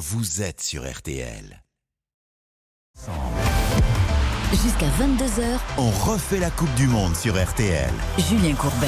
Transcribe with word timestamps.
vous 0.00 0.40
êtes 0.40 0.62
sur 0.62 0.90
RTL. 0.90 1.62
Jusqu'à 4.50 4.86
22h, 4.86 5.58
On 5.76 5.90
refait 5.90 6.38
la 6.38 6.50
Coupe 6.50 6.74
du 6.74 6.86
Monde 6.86 7.14
sur 7.14 7.34
RTL. 7.34 7.90
Julien 8.16 8.54
Courbet. 8.54 8.86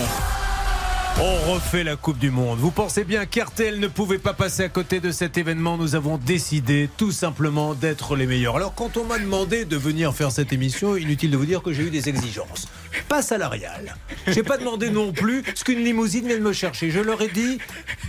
On 1.21 1.53
refait 1.53 1.85
la 1.85 1.97
Coupe 1.97 2.19
du 2.19 2.31
Monde. 2.31 2.59
Vous 2.59 2.71
pensez 2.71 3.05
bien 3.05 3.27
qu'RTL 3.27 3.79
ne 3.79 3.89
pouvait 3.89 4.19
pas 4.19 4.33
passer 4.33 4.65
à 4.65 4.71
côté 4.71 5.01
de 5.01 5.11
cet 5.11 5.37
événement. 5.37 5.77
Nous 5.77 5.95
avons 5.95 6.17
décidé 6.17 6.89
tout 6.97 7.13
simplement 7.13 7.75
d'être 7.75 8.17
les 8.17 8.27
meilleurs. 8.27 8.57
Alors 8.57 8.75
quand 8.75 8.97
on 8.97 9.05
m'a 9.05 9.19
demandé 9.19 9.67
de 9.67 9.77
venir 9.77 10.15
faire 10.15 10.33
cette 10.33 10.55
émission, 10.55 10.97
inutile 10.97 11.31
de 11.31 11.37
vous 11.37 11.45
dire 11.45 11.63
que 11.63 11.75
j'ai 11.75 11.83
eu 11.83 11.91
des 11.91 12.09
exigences. 12.09 12.69
Pas 13.09 13.23
salariales. 13.23 13.97
J'ai 14.27 14.43
pas 14.43 14.59
demandé 14.59 14.91
non 14.91 15.13
plus 15.13 15.43
ce 15.55 15.65
qu'une 15.65 15.83
limousine 15.85 16.27
vient 16.27 16.37
de 16.39 16.43
me 16.43 16.53
chercher. 16.53 16.91
Je 16.91 17.01
leur 17.01 17.21
ai 17.23 17.29
dit, 17.29 17.59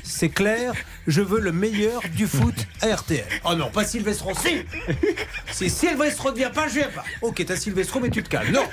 c'est 0.03 0.29
clair, 0.29 0.73
je 1.07 1.21
veux 1.21 1.39
le 1.39 1.51
meilleur 1.51 2.01
du 2.15 2.27
foot 2.27 2.55
à 2.81 2.95
RTL. 2.95 3.25
Oh 3.45 3.55
non, 3.55 3.69
pas 3.69 3.83
Sylvestro. 3.85 4.31
Si 4.35 4.63
Si 5.51 5.69
Sylvestro 5.69 6.31
ne 6.31 6.37
vient 6.37 6.49
pas, 6.49 6.67
je 6.67 6.75
viens 6.75 6.89
pas. 6.89 7.03
Ok, 7.21 7.43
t'as 7.45 7.55
Sylvestro, 7.55 7.99
mais 7.99 8.09
tu 8.09 8.23
te 8.23 8.29
calmes. 8.29 8.51
Non 8.51 8.63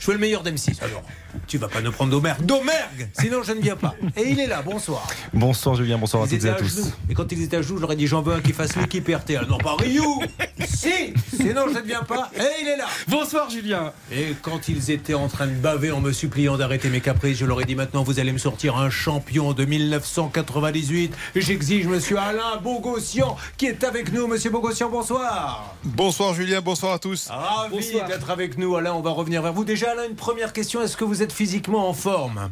Je 0.00 0.06
veux 0.06 0.14
le 0.14 0.18
meilleur 0.18 0.42
d'M6. 0.42 0.82
Alors, 0.82 1.02
tu 1.46 1.58
vas 1.58 1.68
pas 1.68 1.80
nous 1.80 1.92
prendre 1.92 2.10
d'Omergue. 2.10 2.42
D'Omergue 2.44 3.08
Sinon, 3.18 3.42
je 3.42 3.52
ne 3.52 3.60
viens 3.60 3.76
pas. 3.76 3.94
Et 4.16 4.28
il 4.28 4.40
est 4.40 4.46
là, 4.46 4.62
bonsoir. 4.62 5.06
Bonsoir 5.32 5.74
Julien, 5.76 5.98
bonsoir 5.98 6.22
à 6.24 6.26
Ils 6.26 6.30
toutes 6.38 6.44
et 6.44 6.48
à 6.50 6.54
à 6.54 6.56
tous. 6.56 6.76
genoux. 6.76 6.92
Et 7.10 7.14
quand 7.14 7.30
ils 7.32 7.42
étaient 7.42 7.56
à 7.56 7.62
genoux, 7.62 7.76
je 7.76 7.82
leur 7.82 7.92
ai 7.92 7.96
dit 7.96 8.06
j'en 8.06 8.22
veux 8.22 8.34
un 8.34 8.40
qui 8.40 8.52
fasse 8.52 8.76
l'équipe 8.76 9.06
RTL. 9.08 9.46
Non, 9.48 9.58
pas 9.58 9.76
Ryu 9.76 10.00
Si 10.64 11.12
Sinon, 11.36 11.66
je 11.68 11.78
ne 11.78 11.82
viens 11.86 12.02
pas. 12.02 12.30
Et 12.36 12.62
il 12.62 12.68
est 12.68 12.76
là 12.76 12.86
Bonsoir 13.08 13.50
Julien. 13.50 13.92
Et 14.12 14.34
quand 14.42 14.68
ils 14.68 14.90
étaient 14.90 15.14
en 15.14 15.28
train 15.28 15.41
de 15.46 15.52
baver 15.52 15.90
en 15.90 16.00
me 16.00 16.12
suppliant 16.12 16.56
d'arrêter 16.56 16.88
mes 16.88 17.00
caprices, 17.00 17.38
je 17.38 17.46
leur 17.46 17.60
ai 17.60 17.64
dit 17.64 17.74
maintenant 17.74 18.02
vous 18.02 18.20
allez 18.20 18.32
me 18.32 18.38
sortir 18.38 18.76
un 18.76 18.90
champion 18.90 19.52
de 19.52 19.64
1998. 19.64 21.14
J'exige 21.36 21.86
monsieur 21.86 22.18
Alain 22.18 22.56
Bogossian 22.62 23.36
qui 23.56 23.66
est 23.66 23.84
avec 23.84 24.12
nous. 24.12 24.26
Monsieur 24.26 24.50
Bogossian, 24.50 24.90
bonsoir. 24.90 25.74
Bonsoir 25.84 26.34
Julien, 26.34 26.60
bonsoir 26.60 26.92
à 26.92 26.98
tous. 26.98 27.28
Ravi 27.28 27.92
d'être 28.08 28.30
avec 28.30 28.58
nous. 28.58 28.76
Alain, 28.76 28.92
on 28.94 29.00
va 29.00 29.10
revenir 29.10 29.42
vers 29.42 29.52
vous. 29.52 29.64
Déjà, 29.64 29.92
Alain, 29.92 30.08
une 30.08 30.16
première 30.16 30.52
question. 30.52 30.82
Est-ce 30.82 30.96
que 30.96 31.04
vous 31.04 31.22
êtes 31.22 31.32
physiquement 31.32 31.88
en 31.88 31.94
forme? 31.94 32.50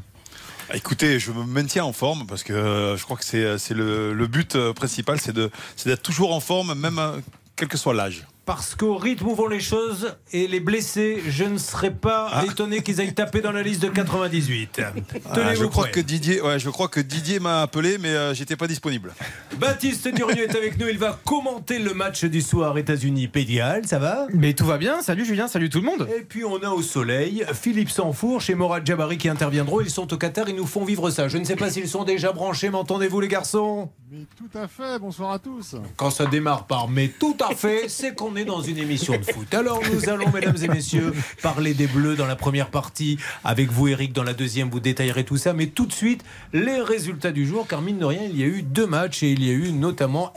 Écoutez, 0.73 1.19
je 1.19 1.33
me 1.33 1.45
maintiens 1.45 1.85
en 1.85 1.93
forme 1.93 2.27
parce 2.27 2.45
que 2.45 2.53
euh, 2.53 2.97
je 2.97 3.05
crois 3.05 3.17
que 3.17 3.25
c'est 3.25 3.59
c'est 3.59 3.75
le, 3.75 4.13
le 4.13 4.27
but 4.29 4.55
euh, 4.55 4.73
principal, 4.73 5.19
c'est 5.21 5.33
de 5.33 5.51
c'est 5.75 5.89
d'être 5.89 6.03
toujours 6.03 6.33
en 6.33 6.39
forme, 6.41 6.75
même 6.75 6.99
euh, 6.99 7.19
quel 7.57 7.67
que 7.67 7.77
soit 7.77 7.93
l'âge. 7.93 8.25
Parce 8.51 8.75
qu'au 8.75 8.97
rythme 8.97 9.29
où 9.29 9.35
vont 9.37 9.47
les 9.47 9.61
choses 9.61 10.17
et 10.33 10.49
les 10.49 10.59
blessés, 10.59 11.23
je 11.29 11.45
ne 11.45 11.57
serais 11.57 11.93
pas 11.93 12.43
étonné 12.45 12.83
qu'ils 12.83 13.01
aillent 13.01 13.15
taper 13.15 13.41
dans 13.43 13.53
la 13.53 13.63
liste 13.63 13.81
de 13.81 13.87
98. 13.87 14.81
Ah, 14.83 15.35
Tenez-vous 15.37 15.63
je 15.63 15.67
crois 15.67 15.87
que 15.87 16.01
Didier, 16.01 16.41
ouais, 16.43 16.59
je 16.59 16.69
crois 16.69 16.89
que 16.89 16.99
Didier 16.99 17.39
m'a 17.39 17.63
appelé, 17.63 17.97
mais 17.99 18.09
euh, 18.09 18.35
j'étais 18.35 18.57
pas 18.57 18.67
disponible. 18.67 19.13
Baptiste 19.57 20.09
Durieux 20.09 20.51
est 20.51 20.57
avec 20.57 20.81
nous. 20.81 20.89
Il 20.89 20.99
va 20.99 21.17
commenter 21.25 21.79
le 21.79 21.95
match 21.95 22.25
du 22.25 22.41
soir 22.41 22.77
États-Unis-Pays 22.77 23.45
de 23.45 23.53
Galles. 23.53 23.87
Ça 23.87 24.01
va? 24.01 24.27
Mais 24.35 24.53
tout 24.53 24.67
va 24.67 24.79
bien, 24.79 25.01
salut 25.01 25.25
Julien, 25.25 25.47
salut 25.47 25.71
tout 25.71 25.79
le 25.79 25.87
monde. 25.87 26.09
Et 26.19 26.23
puis 26.23 26.45
on 26.45 26.61
a 26.61 26.71
au 26.71 26.83
soleil 26.83 27.47
Philippe 27.55 27.91
Sanfourche 27.91 28.51
et 28.51 28.57
Morad 28.57 28.85
Jabari 28.85 29.17
qui 29.17 29.29
interviendront. 29.29 29.81
Ils 29.81 29.91
sont 29.91 30.13
au 30.13 30.17
Qatar, 30.17 30.49
ils 30.49 30.57
nous 30.57 30.67
font 30.67 30.85
vivre 30.85 31.11
ça. 31.11 31.29
Je 31.29 31.39
ne 31.39 31.45
sais 31.45 31.55
pas 31.55 31.71
s'ils 31.71 31.89
sont 31.89 32.03
déjà 32.03 32.33
branchés, 32.33 32.69
m'entendez-vous 32.69 33.21
les 33.21 33.29
garçons? 33.29 33.91
Mais 34.11 34.27
tout 34.37 34.59
à 34.59 34.67
fait, 34.67 34.99
bonsoir 34.99 35.31
à 35.31 35.39
tous. 35.39 35.77
Quand 35.95 36.11
ça 36.11 36.27
démarre 36.27 36.67
par 36.67 36.89
mais 36.89 37.07
tout 37.07 37.37
à 37.49 37.55
fait, 37.55 37.89
c'est 37.89 38.13
qu'on 38.17 38.35
est 38.35 38.40
dans 38.45 38.61
une 38.61 38.79
émission 38.79 39.17
de 39.17 39.25
foot. 39.25 39.53
Alors 39.55 39.81
nous 39.93 40.09
allons, 40.09 40.31
mesdames 40.33 40.57
et 40.63 40.69
messieurs, 40.69 41.13
parler 41.43 41.75
des 41.75 41.87
Bleus 41.87 42.17
dans 42.17 42.27
la 42.27 42.37
première 42.37 42.69
partie. 42.69 43.19
Avec 43.45 43.71
vous, 43.71 43.89
Eric, 43.89 44.13
dans 44.13 44.23
la 44.23 44.35
deuxième, 44.35 44.71
vous 44.71 44.81
détaillerez 44.81 45.25
tout 45.25 45.37
ça. 45.37 45.53
Mais 45.53 45.67
tout 45.67 45.87
de 45.87 45.93
suite, 45.93 46.23
les 46.53 46.81
résultats 46.81 47.33
du 47.33 47.47
jour, 47.47 47.67
car 47.67 47.83
mine 47.83 47.99
de 47.99 48.05
rien, 48.05 48.23
il 48.25 48.39
y 48.39 48.43
a 48.43 48.47
eu 48.47 48.63
deux 48.63 48.87
matchs 48.87 49.23
et 49.23 49.31
il 49.31 49.45
y 49.45 49.51
a 49.51 49.53
eu 49.53 49.73
notamment 49.73 50.33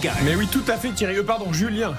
Galles. 0.00 0.14
Mais 0.24 0.34
oui, 0.34 0.46
tout 0.50 0.64
à 0.68 0.76
fait 0.76 0.90
Thierry, 0.90 1.18
euh, 1.18 1.22
pardon, 1.22 1.52
Julien. 1.52 1.94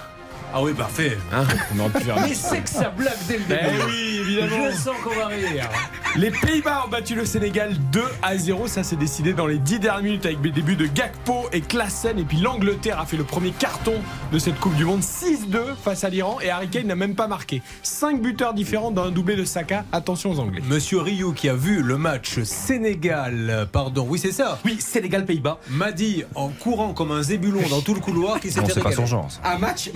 Ah 0.58 0.62
oui, 0.64 0.72
parfait. 0.74 1.18
Hein 1.34 1.44
On 1.76 1.80
aurait 1.80 1.90
pu 1.90 2.00
faire 2.06 2.16
Mais 2.22 2.34
c'est 2.34 2.62
que 2.62 2.70
ça 2.70 2.90
blague 2.90 3.12
dès 3.28 3.38
le 3.40 3.44
Eh 3.50 3.54
début. 3.72 3.84
oui, 3.88 4.18
évidemment. 4.22 4.70
Je 4.72 4.76
sens 4.78 4.96
qu'on 5.04 5.14
va 5.14 5.28
rire. 5.28 5.70
Les 6.16 6.32
Pays-Bas 6.32 6.84
ont 6.86 6.90
battu 6.90 7.14
le 7.14 7.26
Sénégal 7.26 7.74
2 7.92 8.02
à 8.22 8.38
0. 8.38 8.68
Ça 8.68 8.82
s'est 8.84 8.96
décidé 8.96 9.34
dans 9.34 9.48
les 9.48 9.58
10 9.58 9.80
dernières 9.80 10.02
minutes 10.04 10.26
avec 10.26 10.38
les 10.42 10.52
débuts 10.52 10.78
de 10.78 10.86
Gakpo 10.86 11.50
et 11.52 11.60
Klassen. 11.60 12.18
Et 12.20 12.24
puis 12.24 12.38
l'Angleterre 12.38 13.02
a 13.02 13.06
fait 13.06 13.18
le 13.18 13.26
premier 13.26 13.52
carton 13.52 13.96
de 14.32 14.40
cette 14.40 14.58
Coupe 14.62 14.76
du 14.76 14.86
Monde 14.86 15.02
6-2 15.02 15.76
face 15.84 16.06
à 16.06 16.10
l'Iran. 16.10 16.38
Et 16.42 16.50
Harry 16.50 16.70
Kane 16.70 16.88
n'a 16.88 16.96
même 16.96 17.16
pas 17.16 17.28
marqué. 17.28 17.62
5 17.84 18.22
buteurs 18.22 18.54
différents 18.54 18.92
dans 18.92 19.04
un 19.04 19.12
doublé 19.12 19.36
de 19.36 19.44
Saka. 19.44 19.84
Attention 19.92 20.32
aux 20.32 20.40
Anglais. 20.40 20.62
Monsieur 20.70 21.00
Ryu 21.02 21.34
qui 21.34 21.50
a 21.50 21.54
vu 21.54 21.82
le 21.84 21.98
match 21.98 22.40
Sénégal, 22.44 23.68
pardon, 23.74 24.06
oui 24.10 24.20
c'est 24.20 24.32
ça, 24.32 24.58
Oui, 24.64 24.78
Sénégal-Pays-Bas. 24.80 25.60
m'a 25.70 25.92
dit 25.92 26.24
en 26.34 26.48
courant 26.48 26.94
comme 26.94 27.12
un 27.12 27.24
zébulon 27.24 27.62
dans 27.70 27.82
tout 27.82 27.94
le 27.94 28.00
couloir 28.00 28.40
qu'il 28.40 28.52
Non, 28.52 28.62
s'était 28.62 28.74
c'est 28.76 28.82
pas 28.84 28.92
son 28.94 29.06
genre. 29.06 29.30
ça. 29.30 29.40
Un 29.50 29.58
match 29.58 29.90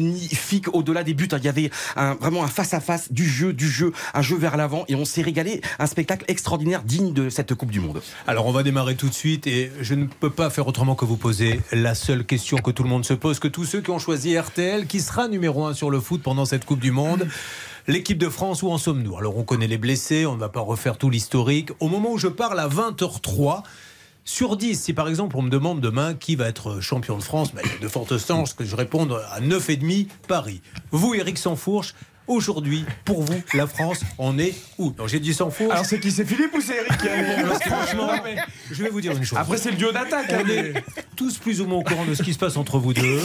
magnifique 0.00 0.66
au-delà 0.74 1.04
des 1.04 1.14
buts. 1.14 1.28
hein. 1.32 1.36
Il 1.38 1.44
y 1.44 1.48
avait 1.48 1.70
un- 1.96 2.14
vraiment 2.14 2.42
un 2.44 2.48
face-à-face 2.48 3.12
du 3.12 3.26
jeu, 3.28 3.52
du 3.52 3.68
jeu, 3.68 3.92
un 4.14 4.22
jeu 4.22 4.36
vers 4.36 4.56
l'avant 4.56 4.84
et 4.88 4.94
on 4.94 5.04
s'est 5.04 5.22
régalé. 5.22 5.60
Un 5.78 5.86
spectacle 5.86 6.24
extraordinaire 6.28 6.82
digne 6.82 7.12
de 7.12 7.28
cette 7.30 7.54
Coupe 7.54 7.70
du 7.70 7.80
Monde. 7.80 8.02
Alors 8.26 8.46
on 8.46 8.52
va 8.52 8.62
démarrer 8.62 8.96
tout 8.96 9.08
de 9.08 9.14
suite 9.14 9.46
et 9.46 9.70
je 9.80 9.94
ne 9.94 10.06
peux 10.06 10.30
pas 10.30 10.50
faire 10.50 10.66
autrement 10.66 10.94
que 10.94 11.04
vous 11.04 11.16
poser 11.16 11.60
la 11.72 11.94
seule 11.94 12.24
question 12.24 12.58
que 12.58 12.70
tout 12.70 12.82
le 12.82 12.88
monde 12.88 13.04
se 13.04 13.14
pose, 13.14 13.38
que 13.38 13.48
tous 13.48 13.64
ceux 13.64 13.80
qui 13.80 13.90
ont 13.90 13.98
choisi 13.98 14.36
RTL, 14.38 14.86
qui 14.86 15.00
sera 15.00 15.28
numéro 15.28 15.66
un 15.66 15.74
sur 15.74 15.90
le 15.90 16.00
foot 16.00 16.22
pendant 16.22 16.44
cette 16.44 16.64
Coupe 16.64 16.80
du 16.80 16.90
Monde. 16.90 17.26
L'équipe 17.88 18.18
de 18.18 18.28
France, 18.28 18.62
où 18.62 18.70
en 18.70 18.78
sommes-nous? 18.78 19.16
Alors 19.16 19.36
on 19.36 19.42
connaît 19.42 19.66
les 19.66 19.78
blessés, 19.78 20.26
on 20.26 20.34
ne 20.34 20.40
va 20.40 20.48
pas 20.50 20.60
refaire 20.60 20.96
tout 20.98 21.10
l'historique. 21.10 21.70
Au 21.80 21.88
moment 21.88 22.12
où 22.12 22.18
je 22.18 22.28
parle 22.28 22.60
à 22.60 22.68
20h03, 22.68 23.62
sur 24.24 24.56
10, 24.56 24.80
si 24.80 24.92
par 24.92 25.08
exemple 25.08 25.36
on 25.36 25.42
me 25.42 25.50
demande 25.50 25.80
demain 25.80 26.14
qui 26.14 26.36
va 26.36 26.48
être 26.48 26.80
champion 26.80 27.16
de 27.16 27.22
France, 27.22 27.52
ben, 27.54 27.62
il 27.64 27.70
y 27.72 27.74
a 27.74 27.78
de 27.78 27.88
fortes 27.88 28.16
chances 28.18 28.54
que 28.54 28.64
je 28.64 28.76
réponde 28.76 29.18
à 29.30 29.40
9,5 29.40 30.06
Paris. 30.28 30.60
Vous, 30.90 31.14
Eric 31.14 31.38
Sansfourche, 31.38 31.94
aujourd'hui, 32.26 32.84
pour 33.04 33.22
vous, 33.22 33.42
la 33.54 33.66
France, 33.66 34.00
on 34.18 34.38
est 34.38 34.54
où? 34.78 34.94
Non, 34.98 35.08
j'ai 35.08 35.18
dit 35.18 35.34
Sansfourche. 35.34 35.72
Alors 35.72 35.84
c'est 35.84 35.98
qui? 35.98 36.12
C'est 36.12 36.24
Philippe 36.24 36.54
ou 36.54 36.60
c'est 36.60 36.76
Eric 36.76 36.96
qui 36.98 37.08
a 37.08 37.54
franchement, 37.60 38.10
je 38.70 38.82
vais 38.82 38.90
vous 38.90 39.00
dire 39.00 39.16
une 39.16 39.24
chose. 39.24 39.38
Après 39.38 39.56
c'est 39.56 39.70
le 39.72 39.76
duo 39.76 39.90
d'attaque. 39.90 40.32
hein, 40.32 40.42
On 40.44 40.48
est 40.48 40.74
tous 41.20 41.36
plus 41.36 41.60
ou 41.60 41.66
moins 41.66 41.80
au 41.80 41.82
courant 41.82 42.06
de 42.06 42.14
ce 42.14 42.22
qui 42.22 42.32
se 42.32 42.38
passe 42.38 42.56
entre 42.56 42.78
vous 42.78 42.94
deux. 42.94 43.20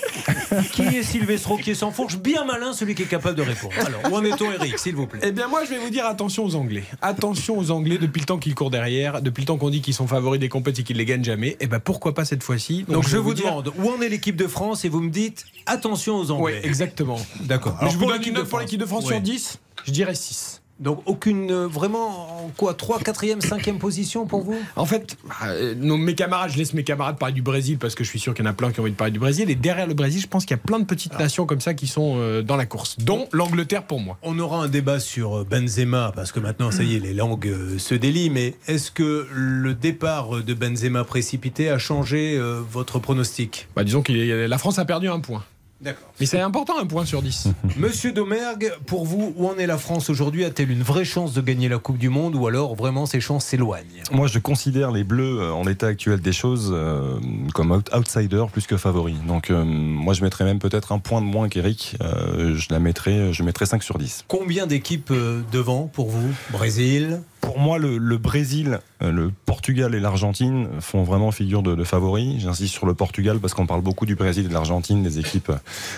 qui 0.72 0.82
est 0.82 1.04
Sylvestro, 1.04 1.56
qui 1.56 1.70
est 1.70 1.74
sans 1.76 1.92
fourche 1.92 2.18
Bien 2.18 2.44
malin, 2.44 2.72
celui 2.72 2.96
qui 2.96 3.02
est 3.02 3.06
capable 3.06 3.36
de 3.36 3.42
répondre. 3.42 3.72
Alors, 3.78 4.00
où 4.10 4.16
en 4.16 4.24
est-on, 4.24 4.50
Eric, 4.50 4.76
s'il 4.76 4.96
vous 4.96 5.06
plaît? 5.06 5.20
Eh 5.22 5.30
bien, 5.30 5.46
moi, 5.46 5.64
je 5.64 5.70
vais 5.70 5.78
vous 5.78 5.88
dire 5.90 6.04
attention 6.04 6.44
aux 6.44 6.56
Anglais. 6.56 6.82
Attention 7.00 7.56
aux 7.56 7.70
Anglais 7.70 7.96
depuis 7.98 8.18
le 8.18 8.26
temps 8.26 8.38
qu'ils 8.38 8.56
courent 8.56 8.72
derrière, 8.72 9.22
depuis 9.22 9.42
le 9.42 9.46
temps 9.46 9.56
qu'on 9.56 9.70
dit 9.70 9.82
qu'ils 9.82 9.94
sont 9.94 10.08
favoris 10.08 10.40
des 10.40 10.48
compétitions 10.48 10.82
et 10.82 10.84
qu'ils 10.84 10.96
les 10.96 11.04
gagnent 11.04 11.22
jamais. 11.22 11.56
Eh 11.60 11.68
ben, 11.68 11.78
pourquoi 11.78 12.12
pas 12.12 12.24
cette 12.24 12.42
fois-ci? 12.42 12.84
Donc, 12.88 13.06
je 13.06 13.16
vous 13.18 13.34
demande 13.34 13.72
où 13.78 13.88
en 13.88 14.00
est 14.02 14.08
l'équipe 14.08 14.34
de 14.34 14.48
France 14.48 14.84
et 14.84 14.88
vous 14.88 15.00
me 15.00 15.10
dites 15.10 15.44
attention 15.66 16.16
aux 16.16 16.32
Oui, 16.32 16.54
Anglais. 16.54 16.60
exactement. 16.64 17.20
D'accord. 17.42 17.74
Mais 17.74 17.82
Alors, 17.82 17.92
je 17.92 17.98
vous 17.98 18.06
donne 18.06 18.22
une 18.24 18.34
note 18.34 18.48
pour 18.48 18.58
l'équipe 18.58 18.80
de 18.80 18.86
France 18.86 19.04
Oui. 19.04 19.10
sur 19.12 19.20
10, 19.20 19.58
je 19.86 19.92
dirais 19.92 20.16
6. 20.16 20.60
Donc, 20.80 21.02
aucune, 21.06 21.50
euh, 21.50 21.66
vraiment, 21.66 22.44
en 22.44 22.52
quoi 22.56 22.72
3, 22.74 23.00
4e, 23.00 23.40
5e 23.40 23.78
position 23.78 24.26
pour 24.26 24.42
vous? 24.42 24.56
En 24.76 24.86
fait, 24.86 25.16
euh, 25.44 25.74
nos- 25.76 25.96
mes 25.96 26.14
camarades, 26.14 26.50
je 26.52 26.58
laisse 26.58 26.72
mes 26.72 26.84
camarades 26.84 27.18
parler 27.18 27.34
du 27.34 27.42
Brésil 27.42 27.78
parce 27.78 27.96
que 27.96 28.04
je 28.04 28.08
suis 28.08 28.20
sûr 28.20 28.32
qu'il 28.32 28.44
y 28.44 28.48
en 28.48 28.50
a 28.50 28.54
plein 28.54 28.70
qui 28.70 28.78
ont 28.78 28.84
envie 28.84 28.92
de 28.92 28.96
parler 28.96 29.10
du 29.12 29.18
Brésil. 29.18 29.50
Et 29.50 29.56
derrière 29.56 29.88
le 29.88 29.94
Brésil, 29.94 30.20
je 30.20 30.28
pense 30.28 30.44
qu'il 30.44 30.52
y 30.56 30.60
a 30.60 30.62
plein 30.62 30.78
de 30.78 30.84
petites 30.84 31.12
Ah. 31.16 31.22
nations 31.22 31.46
comme 31.46 31.60
ça 31.60 31.74
qui 31.74 31.88
sont 31.88 32.14
euh, 32.18 32.42
dans 32.42 32.56
la 32.56 32.64
course, 32.66 32.96
dont 32.98 33.28
l'Angleterre 33.32 33.82
pour 33.84 33.98
moi. 34.00 34.18
On 34.22 34.38
aura 34.38 34.62
un 34.62 34.68
débat 34.68 35.00
sur 35.00 35.44
Benzema, 35.44 36.12
parce 36.14 36.30
que 36.30 36.38
maintenant, 36.40 36.70
ça 36.70 36.84
y 36.84 36.94
est, 36.94 37.00
les 37.00 37.14
langues 37.14 37.52
se 37.78 37.94
délient, 37.96 38.30
mais 38.30 38.54
est-ce 38.68 38.90
que 38.92 39.26
le 39.32 39.74
départ 39.74 40.44
de 40.44 40.54
Benzema 40.54 41.02
précipité 41.04 41.70
a 41.70 41.78
changé 41.78 42.40
votre 42.70 42.98
pronostic? 43.00 43.66
Bah, 43.74 43.82
disons 43.84 44.02
que 44.02 44.12
la 44.12 44.58
France 44.58 44.78
a 44.78 44.84
perdu 44.84 45.08
un 45.08 45.18
point. 45.20 45.42
D'accord. 45.80 46.08
Mais 46.18 46.26
c'est 46.26 46.40
important 46.40 46.76
un 46.80 46.86
point 46.86 47.04
sur 47.04 47.22
10. 47.22 47.48
Monsieur 47.76 48.10
Domergue, 48.12 48.72
pour 48.86 49.06
vous, 49.06 49.32
où 49.36 49.46
en 49.48 49.56
est 49.58 49.66
la 49.68 49.78
France 49.78 50.10
aujourd'hui 50.10 50.44
A-t-elle 50.44 50.72
une 50.72 50.82
vraie 50.82 51.04
chance 51.04 51.34
de 51.34 51.40
gagner 51.40 51.68
la 51.68 51.78
Coupe 51.78 51.98
du 51.98 52.08
Monde 52.08 52.34
ou 52.34 52.48
alors 52.48 52.74
vraiment 52.74 53.06
ces 53.06 53.20
chances 53.20 53.44
s'éloignent? 53.44 54.02
Moi, 54.10 54.26
je 54.26 54.40
considère 54.40 54.90
les 54.90 55.04
Bleus, 55.04 55.38
euh, 55.40 55.52
en 55.52 55.62
l'état 55.64 55.86
actuel 55.86 56.20
des 56.20 56.32
choses, 56.32 56.70
euh, 56.74 57.18
comme 57.54 57.70
out- 57.70 57.88
outsider 57.94 58.44
plus 58.52 58.66
que 58.66 58.76
favori. 58.76 59.14
Donc, 59.28 59.50
euh, 59.50 59.62
moi, 59.64 60.14
je 60.14 60.24
mettrais 60.24 60.44
même 60.44 60.58
peut-être 60.58 60.90
un 60.90 60.98
point 60.98 61.20
de 61.20 61.26
moins 61.26 61.48
qu'Eric. 61.48 61.96
Euh, 62.02 62.56
je 62.56 62.66
la 62.70 62.80
mettrais, 62.80 63.32
je 63.32 63.42
mettrais 63.44 63.66
5 63.66 63.82
sur 63.84 63.98
10. 63.98 64.24
Combien 64.26 64.66
d'équipes 64.66 65.12
devant 65.52 65.86
pour 65.86 66.10
vous? 66.10 66.34
Brésil 66.50 67.20
Pour 67.40 67.58
moi, 67.58 67.78
le, 67.78 67.98
le 67.98 68.18
Brésil, 68.18 68.80
euh, 69.02 69.10
le 69.12 69.30
Portugal 69.46 69.94
et 69.94 70.00
l'Argentine 70.00 70.68
font 70.80 71.02
vraiment 71.04 71.30
figure 71.30 71.62
de, 71.62 71.74
de 71.74 71.84
favoris. 71.84 72.40
J'insiste 72.40 72.74
sur 72.74 72.86
le 72.86 72.94
Portugal 72.94 73.38
parce 73.38 73.54
qu'on 73.54 73.66
parle 73.66 73.80
beaucoup 73.80 74.06
du 74.06 74.16
Brésil 74.16 74.46
et 74.46 74.48
de 74.48 74.52
l'Argentine, 74.54 75.02
des 75.02 75.18
équipes 75.18 75.52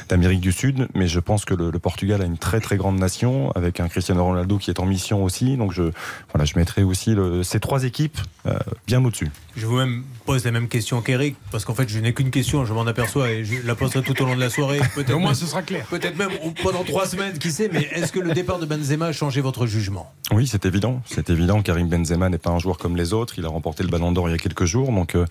d'Amérique 0.08 0.40
du 0.40 0.52
Sud. 0.52 0.86
Mais 0.94 1.06
je 1.08 1.18
pense 1.20 1.44
que 1.44 1.54
le, 1.54 1.70
le 1.70 1.78
Portugal 1.78 2.20
a 2.22 2.24
une 2.24 2.38
très 2.38 2.60
très 2.60 2.76
grande 2.76 2.98
nation 2.98 3.50
avec 3.52 3.80
un 3.80 3.88
Cristiano 3.88 4.24
Ronaldo 4.24 4.58
qui 4.58 4.70
est 4.70 4.80
en 4.80 4.86
mission 4.86 5.24
aussi. 5.24 5.56
Donc 5.56 5.72
je, 5.72 5.84
voilà, 6.32 6.44
je 6.44 6.56
mettrai 6.56 6.82
aussi 6.82 7.14
le- 7.14 7.42
ces 7.42 7.58
trois 7.60 7.84
équipes 7.84 8.18
euh, 8.46 8.58
bien 8.86 9.04
au-dessus. 9.04 9.30
Je 9.56 9.66
vous 9.66 9.76
même 9.76 10.04
pose 10.26 10.44
la 10.44 10.52
même 10.52 10.68
question 10.68 11.00
qu'Eric, 11.02 11.36
parce 11.50 11.64
qu'en 11.64 11.74
fait, 11.74 11.88
je 11.88 11.98
n'ai 11.98 12.12
qu'une 12.14 12.30
question, 12.30 12.64
je 12.64 12.72
m'en 12.72 12.86
aperçois, 12.86 13.30
et 13.30 13.44
je 13.44 13.66
la 13.66 13.74
poserai 13.74 14.02
tout 14.02 14.20
au 14.22 14.26
long 14.26 14.36
de 14.36 14.40
la 14.40 14.48
soirée. 14.50 14.78
Peut-être 14.94 15.10
Au 15.14 15.18
moins, 15.18 15.30
même- 15.30 15.34
ce 15.34 15.46
sera 15.46 15.62
clair. 15.62 15.84
Peut-être 15.86 16.16
même 16.16 16.30
pendant 16.62 16.84
trois 16.84 17.06
semaines, 17.06 17.36
qui 17.38 17.50
sait, 17.50 17.68
mais 17.72 17.88
est-ce 17.92 18.12
que 18.12 18.20
le 18.20 18.32
départ 18.32 18.58
de 18.60 18.66
Benzema 18.66 19.06
a 19.06 19.12
changé 19.12 19.40
votre 19.40 19.66
jugement? 19.66 20.12
Oui, 20.32 20.46
c'est 20.46 20.64
évident, 20.66 21.02
c'est 21.06 21.28
évident. 21.30 21.39
Évident. 21.40 21.62
Karim 21.62 21.88
Benzema 21.88 22.28
n'est 22.28 22.38
pas 22.38 22.50
un 22.50 22.58
joueur 22.58 22.78
comme 22.78 22.96
les 22.96 23.12
autres. 23.12 23.34
Il 23.38 23.44
a 23.44 23.48
remporté 23.48 23.82
le 23.82 23.88
Ballon 23.88 24.12
d'Or 24.12 24.28
il 24.28 24.32
y 24.32 24.34
a 24.34 24.38
quelques 24.38 24.64
jours. 24.64 24.92
Donc, 24.92 25.14
euh, 25.14 25.26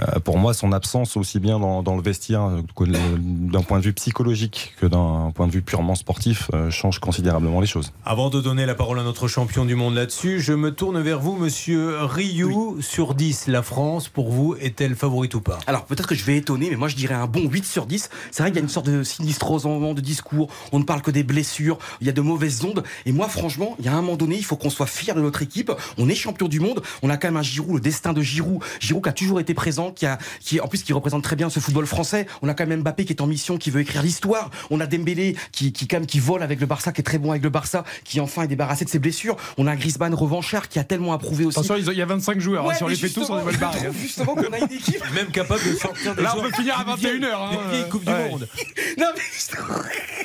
euh, 0.00 0.20
pour 0.20 0.38
moi, 0.38 0.54
son 0.54 0.72
absence, 0.72 1.16
aussi 1.16 1.40
bien 1.40 1.58
dans, 1.58 1.82
dans 1.82 1.96
le 1.96 2.02
vestiaire, 2.02 2.42
euh, 2.42 2.86
d'un 3.18 3.62
point 3.62 3.78
de 3.78 3.84
vue 3.84 3.92
psychologique 3.92 4.74
que 4.80 4.86
d'un 4.86 5.32
point 5.34 5.46
de 5.46 5.52
vue 5.52 5.62
purement 5.62 5.94
sportif, 5.94 6.50
euh, 6.54 6.70
change 6.70 6.98
considérablement 6.98 7.60
les 7.60 7.66
choses. 7.66 7.92
Avant 8.04 8.30
de 8.30 8.40
donner 8.40 8.66
la 8.66 8.74
parole 8.74 8.98
à 8.98 9.02
notre 9.02 9.28
champion 9.28 9.64
du 9.64 9.74
monde 9.74 9.94
là-dessus, 9.94 10.40
je 10.40 10.52
me 10.52 10.72
tourne 10.72 11.00
vers 11.00 11.20
vous, 11.20 11.36
monsieur 11.36 12.04
Rioux. 12.04 12.78
Sur 12.80 13.14
10, 13.14 13.48
la 13.48 13.62
France, 13.62 14.08
pour 14.08 14.30
vous, 14.30 14.54
est-elle 14.60 14.94
favorite 14.94 15.34
ou 15.34 15.40
pas? 15.40 15.58
Alors 15.66 15.84
peut-être 15.84 16.08
que 16.08 16.14
je 16.14 16.24
vais 16.24 16.36
étonner, 16.36 16.70
mais 16.70 16.76
moi 16.76 16.88
je 16.88 16.96
dirais 16.96 17.14
un 17.14 17.26
bon 17.26 17.48
8 17.48 17.64
sur 17.64 17.86
10. 17.86 18.10
C'est 18.30 18.42
vrai 18.42 18.50
qu'il 18.50 18.56
y 18.56 18.60
a 18.60 18.62
une 18.62 18.68
sorte 18.68 18.86
de 18.86 19.02
sinistrose 19.02 19.66
en 19.66 19.70
moment 19.70 19.94
de 19.94 20.00
discours, 20.00 20.48
on 20.72 20.78
ne 20.78 20.84
parle 20.84 21.02
que 21.02 21.10
des 21.10 21.22
blessures, 21.22 21.78
il 22.00 22.06
y 22.06 22.10
a 22.10 22.12
de 22.12 22.20
mauvaises 22.20 22.64
ondes. 22.64 22.82
Et 23.06 23.12
moi 23.12 23.28
franchement, 23.28 23.76
il 23.78 23.86
y 23.86 23.88
a 23.88 23.92
un 23.92 24.02
moment 24.02 24.16
donné, 24.16 24.36
il 24.36 24.44
faut 24.44 24.56
qu'on 24.56 24.70
soit 24.70 24.86
fier 24.86 25.14
de 25.14 25.20
notre 25.20 25.35
équipe. 25.42 25.72
On 25.98 26.08
est 26.08 26.14
champion 26.14 26.48
du 26.48 26.60
monde, 26.60 26.82
on 27.02 27.10
a 27.10 27.16
quand 27.16 27.28
même 27.28 27.36
un 27.36 27.42
Giroud, 27.42 27.74
le 27.76 27.80
destin 27.80 28.12
de 28.12 28.22
Giroud. 28.22 28.62
Giroud 28.80 29.02
qui 29.02 29.08
a 29.08 29.12
toujours 29.12 29.40
été 29.40 29.54
présent, 29.54 29.90
qui 29.92 30.06
a, 30.06 30.18
qui 30.40 30.60
en 30.60 30.68
plus 30.68 30.82
qui 30.82 30.92
représente 30.92 31.22
très 31.22 31.36
bien 31.36 31.50
ce 31.50 31.60
football 31.60 31.86
français. 31.86 32.26
On 32.42 32.48
a 32.48 32.54
quand 32.54 32.66
même 32.66 32.80
Mbappé 32.80 33.04
qui 33.04 33.12
est 33.12 33.20
en 33.22 33.26
mission, 33.26 33.58
qui 33.58 33.70
veut 33.70 33.80
écrire 33.80 34.02
l'histoire. 34.02 34.50
On 34.70 34.80
a 34.80 34.86
Dembélé 34.86 35.36
qui, 35.52 35.72
qui 35.72 35.86
quand 35.88 35.98
même 35.98 36.06
qui 36.06 36.20
vole 36.20 36.42
avec 36.42 36.60
le 36.60 36.66
Barça, 36.66 36.92
qui 36.92 37.00
est 37.00 37.04
très 37.04 37.18
bon 37.18 37.30
avec 37.30 37.42
le 37.42 37.50
Barça, 37.50 37.84
qui 38.04 38.20
enfin 38.20 38.42
est 38.42 38.48
débarrassé 38.48 38.84
de 38.84 38.90
ses 38.90 38.98
blessures. 38.98 39.36
On 39.58 39.66
a 39.66 39.76
Griezmann 39.76 40.14
revanchard 40.14 40.68
qui 40.68 40.78
a 40.78 40.84
tellement 40.84 41.12
approuvé 41.12 41.44
aussi. 41.44 41.58
Attention, 41.58 41.76
il 41.76 41.98
y 41.98 42.02
a 42.02 42.06
25 42.06 42.40
joueurs. 42.40 42.64
hein. 42.64 42.68
Ouais, 42.68 42.74
si 42.74 42.82
on 42.82 42.88
les 42.88 42.96
fait 42.96 43.08
tous, 43.08 43.28
on 43.30 43.38
est 43.40 43.44
mal 43.44 43.56
barré. 43.56 43.78
Justement 44.00 44.34
qu'on 44.34 44.52
a 44.52 44.58
une 44.58 44.72
équipe. 44.72 45.02
Même 45.14 45.28
capable 45.28 45.62
de 45.64 45.74
sortir 45.76 46.14
des 46.14 46.22
Là, 46.22 46.34
on 46.36 46.42
peut 46.42 46.50
finir 46.52 46.78
à 46.78 46.84
qui 46.94 47.00
viennent 47.00 47.22
21h, 47.22 47.34
hein. 47.34 47.84
Coupes 47.90 48.04
du 48.04 48.12
Ouais. 48.12 48.30
Monde. 48.30 48.48
Non 48.98 49.06
mais, 49.14 49.22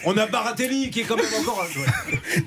On 0.06 0.18
a 0.18 0.26
Baratelli 0.28 0.90
qui 0.90 1.02
est 1.02 1.04
quand 1.04 1.16
même 1.18 1.26
encore 1.42 1.64
un 1.68 1.72
joueur. 1.72 1.88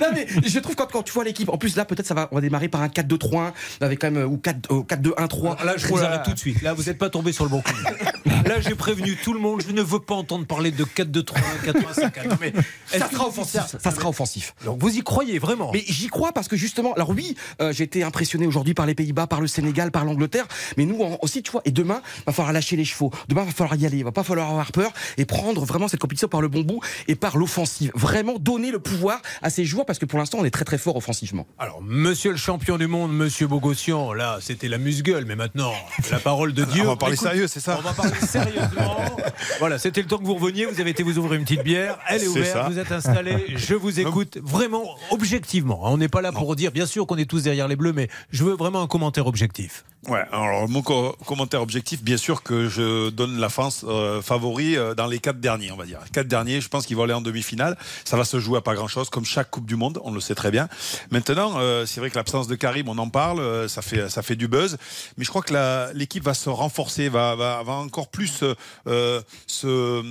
non, 0.00 0.06
mais 0.14 0.26
je 0.46 0.58
trouve 0.58 0.74
quand, 0.74 0.90
quand 0.90 1.02
tu 1.02 1.12
vois 1.12 1.24
l'équipe, 1.24 1.48
en 1.48 1.58
plus 1.58 1.76
là 1.76 1.84
peut-être 1.84 2.06
ça 2.06 2.14
va, 2.14 2.28
on 2.32 2.36
va 2.36 2.40
par 2.68 2.82
un 2.82 2.88
4-2-3-1 2.88 3.52
avec 3.80 4.00
quand 4.00 4.10
même 4.10 4.22
euh, 4.22 4.26
ou 4.26 4.36
4 4.36 4.72
euh, 4.72 4.82
4-2-1-3. 4.82 5.64
Là, 5.64 5.74
je 5.76 5.86
vous 5.86 5.98
arrête 5.98 6.22
tout 6.22 6.32
de 6.32 6.38
suite. 6.38 6.62
Là, 6.62 6.72
vous 6.72 6.84
n'êtes 6.84 6.98
pas 6.98 7.10
tombé 7.10 7.32
sur 7.32 7.44
le 7.44 7.50
bon 7.50 7.60
coup. 7.60 7.72
Là, 8.44 8.60
j'ai 8.60 8.74
prévenu 8.74 9.16
tout 9.16 9.32
le 9.32 9.40
monde. 9.40 9.62
Je 9.66 9.72
ne 9.72 9.82
veux 9.82 10.00
pas 10.00 10.14
entendre 10.14 10.46
parler 10.46 10.70
de 10.70 10.84
4-2-3-1, 10.84 11.34
4-1-5. 11.64 12.28
Non, 12.28 12.36
mais 12.40 12.48
est-ce 12.92 12.98
Ça 12.98 13.10
sera 13.10 13.26
offensif. 13.26 13.62
Ça 13.78 13.90
sera 13.90 14.08
offensif. 14.08 14.54
Donc, 14.64 14.78
vous 14.80 14.96
y 14.96 15.02
croyez 15.02 15.38
vraiment 15.38 15.70
Mais 15.72 15.82
j'y 15.86 16.08
crois 16.08 16.32
parce 16.32 16.48
que 16.48 16.56
justement, 16.56 16.92
alors 16.94 17.10
oui, 17.10 17.36
euh, 17.60 17.72
j'ai 17.72 17.84
été 17.84 18.02
impressionné 18.02 18.46
aujourd'hui 18.46 18.74
par 18.74 18.86
les 18.86 18.94
Pays-Bas, 18.94 19.26
par 19.26 19.40
le 19.40 19.46
Sénégal, 19.46 19.90
par 19.90 20.04
l'Angleterre, 20.04 20.46
mais 20.76 20.84
nous 20.84 20.98
aussi, 21.22 21.42
tu 21.42 21.50
vois, 21.50 21.62
et 21.64 21.70
demain, 21.70 22.02
va 22.26 22.32
falloir 22.32 22.52
lâcher 22.52 22.76
les 22.76 22.84
chevaux, 22.84 23.10
demain, 23.28 23.44
va 23.44 23.52
falloir 23.52 23.76
y 23.76 23.86
aller, 23.86 24.02
va 24.02 24.12
pas 24.12 24.24
falloir 24.24 24.50
avoir 24.50 24.72
peur 24.72 24.92
et 25.16 25.24
prendre 25.24 25.64
vraiment 25.64 25.88
cette 25.88 26.00
compétition 26.00 26.28
par 26.28 26.40
le 26.40 26.48
bon 26.48 26.62
bout 26.62 26.80
et 27.08 27.14
par 27.14 27.36
l'offensive. 27.36 27.90
Vraiment 27.94 28.38
donner 28.38 28.70
le 28.70 28.78
pouvoir 28.78 29.20
à 29.42 29.50
ces 29.50 29.64
joueurs 29.64 29.86
parce 29.86 29.98
que 29.98 30.06
pour 30.06 30.18
l'instant, 30.18 30.38
on 30.40 30.44
est 30.44 30.50
très 30.50 30.64
très 30.64 30.78
fort 30.78 30.96
offensivement. 30.96 31.46
Alors, 31.58 31.80
monsieur 31.82 32.30
le 32.30 32.36
champion 32.36 32.78
du 32.78 32.86
monde, 32.86 33.12
monsieur 33.12 33.46
Bogossian, 33.46 34.12
là, 34.12 34.38
c'était 34.40 34.68
la 34.68 34.78
musgueule, 34.78 35.24
mais 35.24 35.36
maintenant, 35.36 35.72
la 36.10 36.18
parole 36.18 36.52
de 36.52 36.64
Dieu. 36.64 36.82
On 36.82 36.86
va 36.86 36.96
parler 36.96 37.14
Écoute, 37.14 37.28
sérieux, 37.28 37.46
c'est 37.46 37.60
ça 37.60 37.78
On 37.78 37.82
va 37.82 37.92
parler 37.92 38.12
sérieusement. 38.38 38.96
voilà, 39.58 39.78
c'était 39.78 40.02
le 40.02 40.08
temps 40.08 40.18
que 40.18 40.24
vous 40.24 40.34
reveniez. 40.34 40.66
Vous 40.66 40.80
avez 40.80 40.90
été 40.90 41.02
vous 41.02 41.18
ouvrir 41.18 41.34
une 41.34 41.44
petite 41.44 41.62
bière. 41.62 41.98
Elle 42.08 42.24
est 42.24 42.28
ouverte. 42.28 42.52
ça. 42.52 42.68
Vous 42.68 42.78
êtes 42.78 42.92
installé. 42.92 43.46
Je 43.56 43.74
vous 43.74 44.00
écoute 44.00 44.38
vraiment 44.42 44.96
objectivement. 45.10 45.80
On 45.82 45.98
n'est 45.98 46.08
pas 46.08 46.22
là 46.22 46.32
pour 46.32 46.54
dire, 46.56 46.72
bien 46.72 46.86
sûr 46.86 47.06
qu'on 47.06 47.16
est 47.16 47.28
tous 47.28 47.42
derrière 47.42 47.68
les 47.68 47.76
bleus, 47.76 47.92
mais 47.92 48.08
je 48.30 48.44
veux 48.44 48.54
vraiment 48.54 48.82
un 48.82 48.86
commentaire 48.86 49.26
objectif. 49.26 49.84
Ouais, 50.06 50.22
alors 50.32 50.68
mon 50.68 50.82
co- 50.82 51.16
commentaire 51.24 51.62
objectif, 51.62 52.02
bien 52.02 52.18
sûr 52.18 52.42
que 52.42 52.68
je 52.68 53.08
donne 53.08 53.38
la 53.38 53.48
France 53.48 53.84
euh, 53.88 54.20
favori 54.20 54.76
euh, 54.76 54.94
dans 54.94 55.06
les 55.06 55.18
quatre 55.18 55.40
derniers, 55.40 55.72
on 55.72 55.76
va 55.76 55.86
dire. 55.86 55.98
Quatre 56.12 56.28
derniers, 56.28 56.60
je 56.60 56.68
pense 56.68 56.84
qu'ils 56.84 56.96
vont 56.96 57.04
aller 57.04 57.14
en 57.14 57.22
demi-finale. 57.22 57.78
Ça 58.04 58.18
va 58.18 58.24
se 58.24 58.38
jouer 58.38 58.58
à 58.58 58.60
pas 58.60 58.74
grand-chose, 58.74 59.08
comme 59.08 59.24
chaque 59.24 59.50
Coupe 59.50 59.64
du 59.64 59.76
Monde, 59.76 59.98
on 60.04 60.12
le 60.12 60.20
sait 60.20 60.34
très 60.34 60.50
bien. 60.50 60.68
Maintenant, 61.10 61.54
euh, 61.56 61.86
c'est 61.86 62.00
vrai 62.00 62.10
que 62.10 62.16
l'absence 62.16 62.48
de 62.48 62.54
Karim, 62.54 62.88
on 62.90 62.98
en 62.98 63.08
parle, 63.08 63.40
euh, 63.40 63.66
ça 63.66 63.80
fait 63.80 64.10
ça 64.10 64.22
fait 64.22 64.36
du 64.36 64.46
buzz, 64.46 64.76
mais 65.16 65.24
je 65.24 65.30
crois 65.30 65.42
que 65.42 65.92
l'équipe 65.94 66.22
va 66.24 66.34
se 66.34 66.50
renforcer, 66.50 67.08
va, 67.08 67.34
va, 67.34 67.62
va 67.62 67.72
encore 67.72 68.08
plus 68.08 68.42
euh, 68.42 68.54
euh, 68.86 69.22
se, 69.46 70.02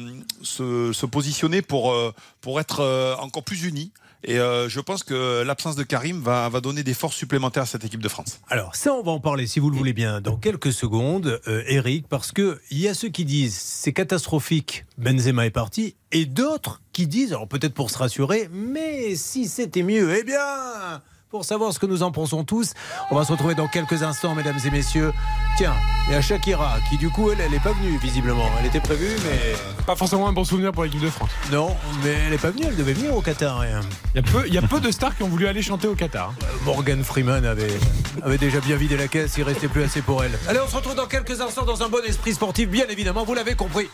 se, 0.42 0.92
se 0.92 1.06
positionner 1.06 1.62
pour 1.62 1.96
pour 2.42 2.60
être 2.60 3.16
encore 3.20 3.44
plus 3.44 3.64
unie. 3.64 3.92
Et 4.26 4.40
euh, 4.40 4.70
je 4.70 4.80
pense 4.80 5.04
que 5.04 5.44
l'absence 5.44 5.76
de 5.76 5.84
Karim 5.84 6.22
va, 6.22 6.50
donner 6.62 6.84
des 6.84 6.94
forces 6.94 7.16
supplémentaires 7.16 7.64
à 7.64 7.66
cette 7.66 7.84
équipe 7.84 8.02
de 8.02 8.10
France. 8.10 8.40
Alors 8.50 8.76
ça, 8.76 8.94
on 8.94 9.04
va 9.04 9.12
en 9.12 9.20
parler, 9.20 9.48
si 9.48 9.60
vous 9.60 9.70
le 9.70 9.76
voulez 9.76 9.94
bien, 9.94 10.22
dans 10.22 10.38
quelques 10.38 10.72
secondes, 10.72 11.42
euh, 11.48 11.64
Eric, 11.68 12.08
parce 12.08 12.32
que 12.32 12.60
il 12.72 12.80
y 12.80 12.88
a 12.88 12.94
ceux 12.94 13.10
qui 13.10 13.26
disent 13.26 13.56
c'est 13.56 13.94
catastrophique, 13.94 14.86
Benzema 14.98 15.46
est 15.46 15.52
parti, 15.52 15.96
et 16.12 16.26
d'autres 16.26 16.82
qui 16.94 17.08
disent, 17.08 17.34
alors 17.34 17.48
peut-être 17.48 17.74
pour 17.74 17.90
se 17.90 17.98
rassurer, 17.98 18.50
mais 18.54 19.16
si 19.16 19.48
c'était 19.48 19.84
mieux, 19.84 20.16
eh 20.18 20.24
bien, 20.24 21.02
pour 21.34 21.46
savoir 21.46 21.74
ce 21.74 21.80
que 21.80 21.88
nous 21.88 22.04
en 22.04 22.12
pensons 22.12 22.44
tous, 22.44 22.74
on 23.10 23.16
va 23.16 23.26
se 23.26 23.32
retrouver 23.32 23.56
dans 23.56 23.68
quelques 23.68 24.04
instants, 24.04 24.36
mesdames 24.36 24.60
et 24.68 24.70
messieurs. 24.70 25.12
Tiens, 25.58 25.74
il 26.08 26.14
y 26.14 26.16
a 26.16 26.22
Shakira, 26.22 26.76
qui 26.88 26.96
du 26.98 27.10
coup, 27.10 27.32
elle, 27.32 27.42
elle 27.42 27.50
n'est 27.50 27.60
pas 27.60 27.72
venue, 27.72 27.98
visiblement. 27.98 28.46
Elle 28.60 28.68
était 28.68 28.80
prévue, 28.80 29.16
mais 29.26 29.56
Pas 29.88 29.96
forcément 29.96 30.28
un 30.28 30.32
bon 30.32 30.44
souvenir 30.44 30.72
pour 30.72 30.84
l'équipe 30.84 31.02
de 31.02 31.10
France. 31.10 31.32
non, 31.52 31.76
mais 32.04 32.12
elle 32.26 32.30
n'est 32.34 32.38
pas 32.38 32.52
venue, 32.52 32.66
elle 32.68 32.76
devait 32.76 32.94
venir 32.94 33.18
au 33.18 33.22
Qatar. 33.22 33.62
hein. 33.62 33.82
Il 34.14 34.18
y, 34.18 34.20
a 34.20 34.32
peu, 34.32 34.44
il 34.48 34.54
y 34.54 34.60
a 34.60 34.62
peu 34.62 34.80
de 34.80 34.92
stars 34.92 35.18
qui 35.18 35.24
ont 35.24 35.28
voulu 35.28 35.48
aller 35.48 35.64
chanter 35.64 35.88
au 35.88 35.96
Qatar. 35.96 36.36
hein. 36.40 36.46
Morgan 36.66 37.04
Freeman 37.04 37.44
avait, 37.46 37.80
avait 38.22 38.38
déjà 38.38 38.60
bien 38.60 38.76
vidé 38.76 38.96
la 38.96 39.08
caisse, 39.08 39.34
il 39.36 39.44
restait 39.44 39.68
plus 39.70 39.82
assez 39.82 40.04
pour 40.04 40.24
elle. 40.24 40.38
Allez, 40.48 40.60
on 40.64 40.70
se 40.70 40.76
retrouve 40.76 40.94
dans 40.94 41.08
quelques 41.08 41.42
instants 41.42 41.66
dans 41.66 41.82
un 41.82 41.90
bon 41.90 42.04
esprit 42.08 42.36
sportif, 42.36 42.70
bien 42.70 42.86
évidemment, 42.90 43.24
vous 43.24 43.34
l'avez 43.34 43.56
compris. 43.56 43.90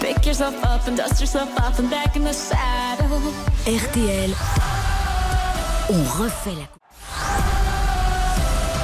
Pick 0.00 0.24
yourself 0.26 0.54
up 0.64 0.86
and 0.86 0.96
dust 0.96 1.20
yourself 1.20 1.48
off 1.58 1.78
and 1.78 1.90
back 1.90 2.16
in 2.16 2.22
the 2.24 2.32
saddle. 2.32 3.20
RTL, 3.66 4.32
on 5.90 6.22
refait 6.22 6.54
la 6.54 6.66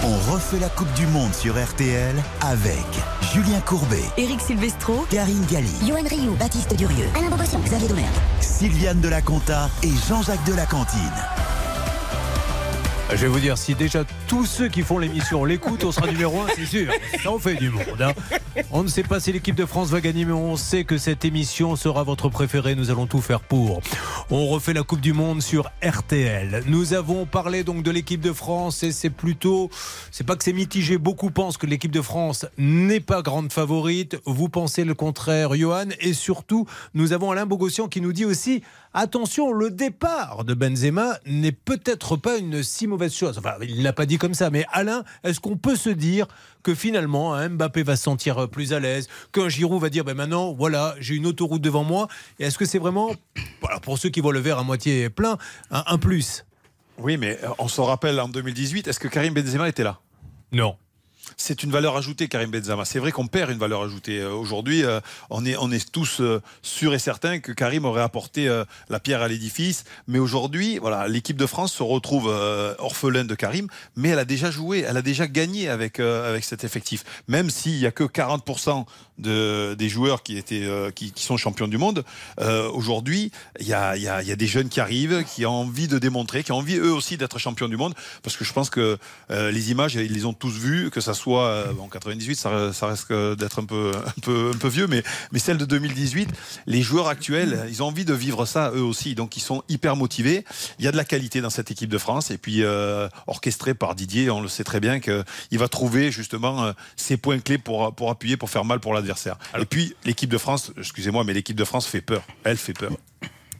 On 0.06 0.32
refait 0.32 0.58
la 0.58 0.68
Coupe 0.68 0.92
du 0.94 1.06
Monde 1.06 1.32
sur 1.32 1.54
RTL 1.54 2.14
avec 2.42 2.84
Julien 3.32 3.60
Courbet, 3.60 4.02
Eric 4.16 4.40
Silvestro, 4.40 5.06
Karine 5.10 5.44
Galli, 5.50 5.70
Johan 5.86 6.02
Rioux, 6.08 6.34
Baptiste 6.34 6.74
Durieux, 6.76 7.08
Alain 7.16 7.30
Bobossian, 7.30 7.60
Xavier 7.60 7.88
Domergue. 7.88 8.08
Sylviane 8.40 9.00
de 9.00 9.08
la 9.08 9.22
Conta 9.22 9.70
et 9.82 9.92
Jean-Jacques 10.08 10.44
de 10.44 10.54
la 10.54 10.66
Cantine. 10.66 11.00
Je 13.10 13.16
vais 13.16 13.28
vous 13.28 13.38
dire, 13.38 13.56
si 13.58 13.74
déjà 13.74 14.02
tous 14.26 14.44
ceux 14.46 14.68
qui 14.68 14.82
font 14.82 14.98
l'émission 14.98 15.44
l'écoutent, 15.44 15.84
on 15.84 15.92
sera 15.92 16.06
numéro 16.08 16.40
un, 16.40 16.46
c'est 16.56 16.64
sûr. 16.66 16.92
Ça 17.22 17.30
en 17.30 17.38
fait 17.38 17.54
du 17.54 17.70
monde. 17.70 18.00
hein. 18.00 18.12
On 18.72 18.82
ne 18.82 18.88
sait 18.88 19.02
pas 19.04 19.20
si 19.20 19.30
l'équipe 19.30 19.54
de 19.54 19.66
France 19.66 19.90
va 19.90 20.00
gagner, 20.00 20.24
mais 20.24 20.32
on 20.32 20.56
sait 20.56 20.84
que 20.84 20.98
cette 20.98 21.24
émission 21.24 21.76
sera 21.76 22.02
votre 22.02 22.28
préférée. 22.28 22.74
Nous 22.74 22.90
allons 22.90 23.06
tout 23.06 23.20
faire 23.20 23.40
pour. 23.40 23.82
On 24.30 24.46
refait 24.48 24.72
la 24.72 24.82
Coupe 24.82 25.00
du 25.00 25.12
Monde 25.12 25.42
sur 25.42 25.70
RTL. 25.82 26.64
Nous 26.66 26.92
avons 26.94 27.24
parlé 27.24 27.62
donc 27.62 27.82
de 27.84 27.90
l'équipe 27.90 28.20
de 28.20 28.32
France 28.32 28.82
et 28.82 28.90
c'est 28.90 29.10
plutôt, 29.10 29.70
c'est 30.10 30.24
pas 30.26 30.34
que 30.34 30.42
c'est 30.42 30.52
mitigé. 30.52 30.98
Beaucoup 30.98 31.30
pensent 31.30 31.56
que 31.58 31.66
l'équipe 31.66 31.92
de 31.92 32.02
France 32.02 32.46
n'est 32.58 33.00
pas 33.00 33.22
grande 33.22 33.52
favorite. 33.52 34.16
Vous 34.24 34.48
pensez 34.48 34.82
le 34.84 34.94
contraire, 34.94 35.54
Johan. 35.54 35.88
Et 36.00 36.14
surtout, 36.14 36.66
nous 36.94 37.12
avons 37.12 37.30
Alain 37.30 37.46
Bogossian 37.46 37.86
qui 37.86 38.00
nous 38.00 38.12
dit 38.12 38.24
aussi 38.24 38.62
attention, 38.94 39.52
le 39.52 39.70
départ 39.70 40.44
de 40.44 40.54
Benzema 40.54 41.18
n'est 41.26 41.52
peut-être 41.52 42.16
pas 42.16 42.38
une 42.38 42.62
si 42.62 42.86
mauvaise 42.86 43.14
chose. 43.14 43.36
Enfin, 43.38 43.54
il 43.62 43.82
l'a 43.82 43.92
pas 43.92 44.06
dit 44.06 44.18
comme 44.18 44.34
ça, 44.34 44.50
mais 44.50 44.64
Alain, 44.72 45.04
est-ce 45.24 45.40
qu'on 45.40 45.56
peut 45.56 45.76
se 45.76 45.90
dire 45.90 46.26
que 46.62 46.74
finalement, 46.74 47.34
un 47.34 47.50
Mbappé 47.50 47.82
va 47.82 47.96
se 47.96 48.04
sentir 48.04 48.48
plus 48.48 48.72
à 48.72 48.80
l'aise, 48.80 49.08
qu'un 49.32 49.48
Giroud 49.48 49.82
va 49.82 49.90
dire, 49.90 50.04
ben 50.04 50.14
maintenant, 50.14 50.54
voilà, 50.54 50.94
j'ai 50.98 51.14
une 51.14 51.26
autoroute 51.26 51.60
devant 51.60 51.84
moi. 51.84 52.08
Et 52.38 52.44
est-ce 52.44 52.56
que 52.56 52.64
c'est 52.64 52.78
vraiment, 52.78 53.10
pour 53.82 53.98
ceux 53.98 54.08
qui 54.08 54.20
voient 54.20 54.32
le 54.32 54.40
verre 54.40 54.58
à 54.58 54.62
moitié 54.62 55.10
plein, 55.10 55.36
un, 55.70 55.84
un 55.86 55.98
plus? 55.98 56.46
Oui, 56.98 57.16
mais 57.16 57.38
euh, 57.42 57.48
on 57.58 57.68
se 57.68 57.80
rappelle 57.80 58.18
en 58.20 58.28
2018, 58.28 58.88
est-ce 58.88 59.00
que 59.00 59.08
Karim 59.08 59.34
Benzema 59.34 59.68
était 59.68 59.84
là? 59.84 60.00
Non. 60.52 60.76
C'est 61.44 61.62
une 61.62 61.70
valeur 61.70 61.94
ajoutée, 61.94 62.26
Karim 62.26 62.50
Benzema. 62.50 62.86
C'est 62.86 62.98
vrai 62.98 63.12
qu'on 63.12 63.26
perd 63.26 63.50
une 63.50 63.58
valeur 63.58 63.82
ajoutée. 63.82 64.18
Euh, 64.18 64.32
Aujourd'hui, 64.32 64.82
euh, 64.82 65.00
on, 65.28 65.44
est, 65.44 65.56
on 65.58 65.70
est 65.70 65.92
tous 65.92 66.22
euh, 66.22 66.40
sûrs 66.62 66.94
et 66.94 66.98
certains 66.98 67.38
que 67.38 67.52
Karim 67.52 67.84
aurait 67.84 68.02
apporté 68.02 68.50
la 68.88 69.00
pierre 69.00 69.20
à 69.20 69.28
l'édifice. 69.28 69.84
Mais 70.08 70.18
aujourd'hui, 70.18 70.78
voilà, 70.78 71.06
l'équipe 71.06 71.36
de 71.36 71.46
France 71.46 71.74
se 71.74 71.82
retrouve 71.82 72.28
orphelin 72.78 73.24
de 73.24 73.34
Karim, 73.34 73.68
mais 73.96 74.10
elle 74.10 74.18
a 74.18 74.24
déjà 74.24 74.50
joué, 74.50 74.84
elle 74.88 74.96
a 74.96 75.02
déjà 75.02 75.26
gagné 75.26 75.68
avec, 75.68 76.00
avec 76.00 76.44
cet 76.44 76.64
effectif. 76.64 77.04
Même 77.28 77.50
s'il 77.50 77.78
n'y 77.78 77.86
a 77.86 77.90
que 77.90 78.04
40% 78.04 78.84
de, 79.18 79.74
des 79.74 79.88
joueurs 79.88 80.22
qui, 80.22 80.36
étaient, 80.36 80.64
euh, 80.64 80.90
qui, 80.90 81.12
qui 81.12 81.24
sont 81.24 81.36
champions 81.36 81.68
du 81.68 81.78
monde, 81.78 82.04
euh, 82.40 82.68
aujourd'hui, 82.70 83.30
il 83.60 83.66
y 83.66 83.72
a, 83.72 83.96
y, 83.96 84.08
a, 84.08 84.22
y 84.22 84.32
a 84.32 84.36
des 84.36 84.46
jeunes 84.46 84.68
qui 84.68 84.80
arrivent, 84.80 85.24
qui 85.24 85.46
ont 85.46 85.52
envie 85.52 85.88
de 85.88 85.98
démontrer, 85.98 86.42
qui 86.42 86.52
ont 86.52 86.58
envie 86.58 86.76
eux 86.76 86.92
aussi 86.92 87.16
d'être 87.16 87.38
champions 87.38 87.68
du 87.68 87.76
monde. 87.76 87.94
Parce 88.22 88.36
que 88.36 88.44
je 88.44 88.52
pense 88.52 88.70
que 88.70 88.98
euh, 89.30 89.50
les 89.50 89.70
images, 89.70 89.94
ils 89.94 90.12
les 90.12 90.24
ont 90.24 90.32
tous 90.32 90.52
vues, 90.52 90.90
que 90.90 91.00
ça 91.00 91.14
soit 91.14 91.64
en 91.80 91.88
98, 91.88 92.36
ça, 92.36 92.72
ça 92.72 92.88
risque 92.88 93.12
d'être 93.36 93.60
un 93.60 93.64
peu, 93.64 93.92
un, 93.94 94.20
peu, 94.20 94.50
un 94.54 94.58
peu 94.58 94.68
vieux, 94.68 94.86
mais, 94.86 95.02
mais 95.32 95.38
celle 95.38 95.58
de 95.58 95.64
2018, 95.64 96.30
les 96.66 96.82
joueurs 96.82 97.08
actuels, 97.08 97.66
ils 97.68 97.82
ont 97.82 97.86
envie 97.86 98.04
de 98.04 98.14
vivre 98.14 98.46
ça 98.46 98.72
eux 98.74 98.82
aussi. 98.82 99.14
Donc 99.14 99.36
ils 99.36 99.40
sont 99.40 99.62
hyper 99.68 99.96
motivés. 99.96 100.44
Il 100.78 100.84
y 100.84 100.88
a 100.88 100.92
de 100.92 100.96
la 100.96 101.04
qualité 101.04 101.40
dans 101.40 101.50
cette 101.50 101.70
équipe 101.70 101.90
de 101.90 101.98
France. 101.98 102.30
Et 102.30 102.38
puis, 102.38 102.62
euh, 102.62 103.08
orchestré 103.26 103.74
par 103.74 103.94
Didier, 103.94 104.30
on 104.30 104.40
le 104.40 104.48
sait 104.48 104.64
très 104.64 104.80
bien 104.80 105.00
qu'il 105.00 105.58
va 105.58 105.68
trouver 105.68 106.10
justement 106.10 106.72
ses 106.96 107.16
points 107.16 107.38
clés 107.38 107.58
pour, 107.58 107.94
pour 107.94 108.10
appuyer, 108.10 108.36
pour 108.36 108.50
faire 108.50 108.64
mal 108.64 108.80
pour 108.80 108.94
Et 109.58 109.64
puis, 109.64 109.94
l'équipe 110.04 110.30
de 110.30 110.38
France, 110.38 110.72
excusez-moi, 110.78 111.24
mais 111.24 111.32
l'équipe 111.34 111.56
de 111.56 111.64
France 111.64 111.86
fait 111.86 112.00
peur. 112.00 112.22
Elle 112.44 112.56
fait 112.56 112.72
peur. 112.72 112.92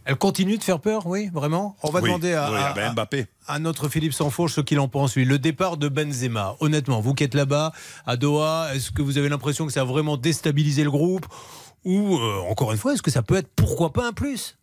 Elle 0.06 0.16
continue 0.16 0.58
de 0.58 0.62
faire 0.62 0.80
peur, 0.80 1.06
oui, 1.06 1.30
vraiment 1.32 1.76
On 1.82 1.90
va 1.90 2.00
Oui, 2.00 2.08
demander 2.10 2.34
à, 2.34 2.50
oui, 2.52 2.58
à- 2.58 2.72
ben, 2.74 2.92
Mbappé. 2.92 3.26
à 3.46 3.58
notre 3.58 3.88
Philippe 3.88 4.12
Sanfourche 4.12 4.52
ce 4.52 4.60
qu'il 4.60 4.78
en 4.78 4.86
pense, 4.88 5.16
lui. 5.16 5.24
Le 5.24 5.38
départ 5.38 5.78
de 5.78 5.88
Benzema, 5.88 6.56
honnêtement, 6.60 7.00
vous 7.00 7.14
qui 7.14 7.24
êtes 7.24 7.34
là-bas, 7.34 7.72
à 8.04 8.16
Doha, 8.18 8.74
est-ce 8.74 8.90
que 8.90 9.00
vous 9.00 9.16
avez 9.16 9.30
l'impression 9.30 9.66
que 9.66 9.72
ça 9.72 9.80
a 9.80 9.84
vraiment 9.84 10.18
déstabilisé 10.18 10.84
le 10.84 10.90
groupe 10.90 11.26
Ou, 11.84 12.16
euh, 12.18 12.40
encore 12.50 12.72
une 12.72 12.78
fois, 12.78 12.92
est-ce 12.92 13.00
que 13.02 13.10
ça 13.10 13.22
peut 13.22 13.36
être, 13.36 13.48
pourquoi 13.56 13.94
pas, 13.94 14.06
un 14.08 14.12
plus 14.12 14.58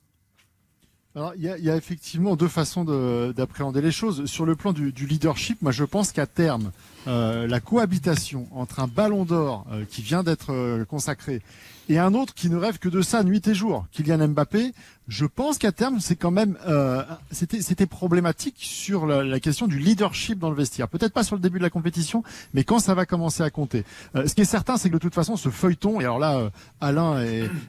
Alors, 1.16 1.34
il 1.36 1.42
y, 1.42 1.50
a- 1.50 1.58
il 1.58 1.64
y 1.66 1.70
a 1.72 1.76
effectivement 1.76 2.36
deux 2.36 2.48
façons 2.48 2.86
de- 2.86 3.34
d'appréhender 3.36 3.82
les 3.82 3.92
choses. 3.92 4.26
Sur 4.28 4.46
le 4.46 4.56
plan 4.56 4.74
du, 4.74 4.92
du 4.94 5.08
leadership, 5.08 5.62
moi 5.64 5.72
je 5.72 5.84
pense 5.84 6.12
qu'à 6.12 6.26
terme, 6.28 6.72
euh, 7.08 7.48
la 7.48 7.60
cohabitation 7.60 8.48
entre 8.54 8.80
un 8.80 8.88
ballon 8.88 9.26
d'or 9.26 9.66
euh, 9.72 9.86
qui 9.90 10.02
vient 10.02 10.24
d'être 10.24 10.52
euh, 10.52 10.86
consacré 10.86 11.42
et 11.90 12.00
un 12.00 12.14
autre 12.14 12.34
qui 12.34 12.50
ne 12.50 12.56
rêve 12.56 12.78
que 12.78 12.88
de 12.88 13.02
ça 13.02 13.24
nuit 13.24 13.46
et 13.48 13.54
jour, 13.54 13.86
Kylian 13.92 14.30
Mbappé, 14.30 14.72
je 15.10 15.26
pense 15.26 15.58
qu'à 15.58 15.74
terme, 15.74 16.00
c'est 16.00 16.16
quand 16.16 16.32
même 16.32 16.58
euh, 16.66 17.04
c'était 17.32 17.62
c'était 17.62 17.88
problématique 17.88 18.56
sur 18.60 19.06
la, 19.06 19.24
la 19.24 19.40
question 19.42 19.68
du 19.68 19.78
leadership 19.78 20.40
dans 20.40 20.50
le 20.50 20.56
vestiaire. 20.56 20.88
Peut-être 20.88 21.12
pas 21.12 21.24
sur 21.24 21.36
le 21.36 21.42
début 21.42 21.58
de 21.58 21.64
la 21.64 21.70
compétition, 21.70 22.24
mais 22.54 22.64
quand 22.64 22.80
ça 22.80 22.94
va 22.94 23.06
commencer 23.06 23.44
à 23.44 23.50
compter. 23.50 23.84
Euh, 24.16 24.26
ce 24.26 24.36
qui 24.36 24.42
est 24.42 24.46
certain, 24.46 24.78
c'est 24.78 24.90
que 24.90 24.94
de 24.94 25.00
toute 25.00 25.16
façon, 25.16 25.36
ce 25.36 25.50
feuilleton, 25.50 26.00
et 26.00 26.06
alors 26.06 26.20
là, 26.20 26.50
Alain 26.80 27.22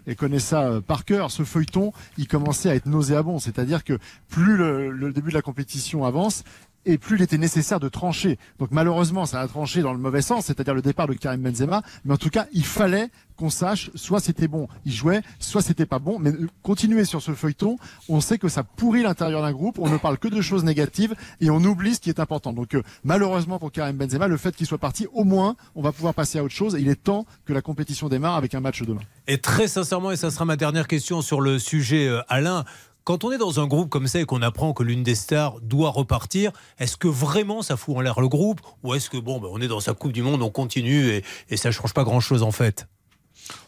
et 0.06 0.14
connaît 0.14 0.38
ça 0.38 0.80
par 0.86 1.04
cœur, 1.04 1.32
ce 1.32 1.42
feuilleton, 1.42 1.92
il 2.16 2.28
commençait 2.28 2.70
à 2.70 2.76
être 2.76 2.86
nauséabond. 2.86 3.40
C'est-à-dire 3.40 3.82
que 3.82 3.98
plus 4.28 4.56
le, 4.56 4.90
le 4.90 5.12
début 5.12 5.30
de 5.30 5.34
la 5.34 5.42
compétition 5.42 6.04
avance, 6.04 6.44
et 6.86 6.98
plus 6.98 7.16
il 7.16 7.22
était 7.22 7.38
nécessaire 7.38 7.80
de 7.80 7.88
trancher. 7.88 8.38
Donc 8.58 8.70
malheureusement, 8.70 9.26
ça 9.26 9.40
a 9.40 9.48
tranché 9.48 9.82
dans 9.82 9.92
le 9.92 9.98
mauvais 9.98 10.22
sens, 10.22 10.46
c'est-à-dire 10.46 10.74
le 10.74 10.82
départ 10.82 11.06
de 11.06 11.14
Karim 11.14 11.42
Benzema. 11.42 11.82
Mais 12.04 12.14
en 12.14 12.16
tout 12.16 12.30
cas, 12.30 12.46
il 12.52 12.64
fallait 12.64 13.10
qu'on 13.36 13.50
sache 13.50 13.90
soit 13.94 14.20
c'était 14.20 14.48
bon, 14.48 14.68
il 14.84 14.92
jouait, 14.92 15.22
soit 15.38 15.62
c'était 15.62 15.86
pas 15.86 15.98
bon. 15.98 16.18
Mais 16.18 16.30
euh, 16.30 16.48
continuer 16.62 17.04
sur 17.04 17.22
ce 17.22 17.32
feuilleton, 17.32 17.76
on 18.08 18.20
sait 18.20 18.38
que 18.38 18.48
ça 18.48 18.62
pourrit 18.62 19.02
l'intérieur 19.02 19.42
d'un 19.42 19.52
groupe. 19.52 19.78
On 19.78 19.88
ne 19.88 19.96
parle 19.96 20.18
que 20.18 20.28
de 20.28 20.40
choses 20.40 20.64
négatives 20.64 21.14
et 21.40 21.50
on 21.50 21.62
oublie 21.62 21.94
ce 21.94 22.00
qui 22.00 22.08
est 22.08 22.20
important. 22.20 22.52
Donc 22.52 22.74
euh, 22.74 22.82
malheureusement 23.04 23.58
pour 23.58 23.72
Karim 23.72 23.96
Benzema, 23.96 24.28
le 24.28 24.36
fait 24.36 24.54
qu'il 24.54 24.66
soit 24.66 24.78
parti, 24.78 25.06
au 25.12 25.24
moins, 25.24 25.56
on 25.74 25.82
va 25.82 25.92
pouvoir 25.92 26.14
passer 26.14 26.38
à 26.38 26.44
autre 26.44 26.54
chose. 26.54 26.76
Il 26.78 26.88
est 26.88 27.02
temps 27.02 27.26
que 27.44 27.52
la 27.52 27.62
compétition 27.62 28.08
démarre 28.08 28.36
avec 28.36 28.54
un 28.54 28.60
match 28.60 28.82
demain. 28.82 29.00
Et 29.26 29.38
très 29.38 29.68
sincèrement, 29.68 30.10
et 30.10 30.16
ça 30.16 30.30
sera 30.30 30.44
ma 30.44 30.56
dernière 30.56 30.88
question 30.88 31.22
sur 31.22 31.40
le 31.40 31.58
sujet, 31.58 32.08
euh, 32.08 32.22
Alain, 32.28 32.64
quand 33.04 33.24
on 33.24 33.32
est 33.32 33.38
dans 33.38 33.60
un 33.60 33.66
groupe 33.66 33.88
comme 33.88 34.06
ça 34.06 34.20
et 34.20 34.24
qu'on 34.24 34.42
apprend 34.42 34.72
que 34.72 34.82
l'une 34.82 35.02
des 35.02 35.14
stars 35.14 35.60
doit 35.60 35.90
repartir, 35.90 36.52
est-ce 36.78 36.96
que 36.96 37.08
vraiment 37.08 37.62
ça 37.62 37.76
fout 37.76 37.96
en 37.96 38.00
l'air 38.00 38.20
le 38.20 38.28
groupe? 38.28 38.60
Ou 38.82 38.94
est-ce 38.94 39.10
que, 39.10 39.16
bon, 39.16 39.40
ben, 39.40 39.48
on 39.50 39.60
est 39.60 39.68
dans 39.68 39.80
sa 39.80 39.94
Coupe 39.94 40.12
du 40.12 40.22
Monde, 40.22 40.42
on 40.42 40.50
continue 40.50 41.08
et, 41.08 41.24
et 41.48 41.56
ça 41.56 41.68
ne 41.68 41.72
change 41.72 41.94
pas 41.94 42.04
grand-chose 42.04 42.42
en 42.42 42.52
fait? 42.52 42.86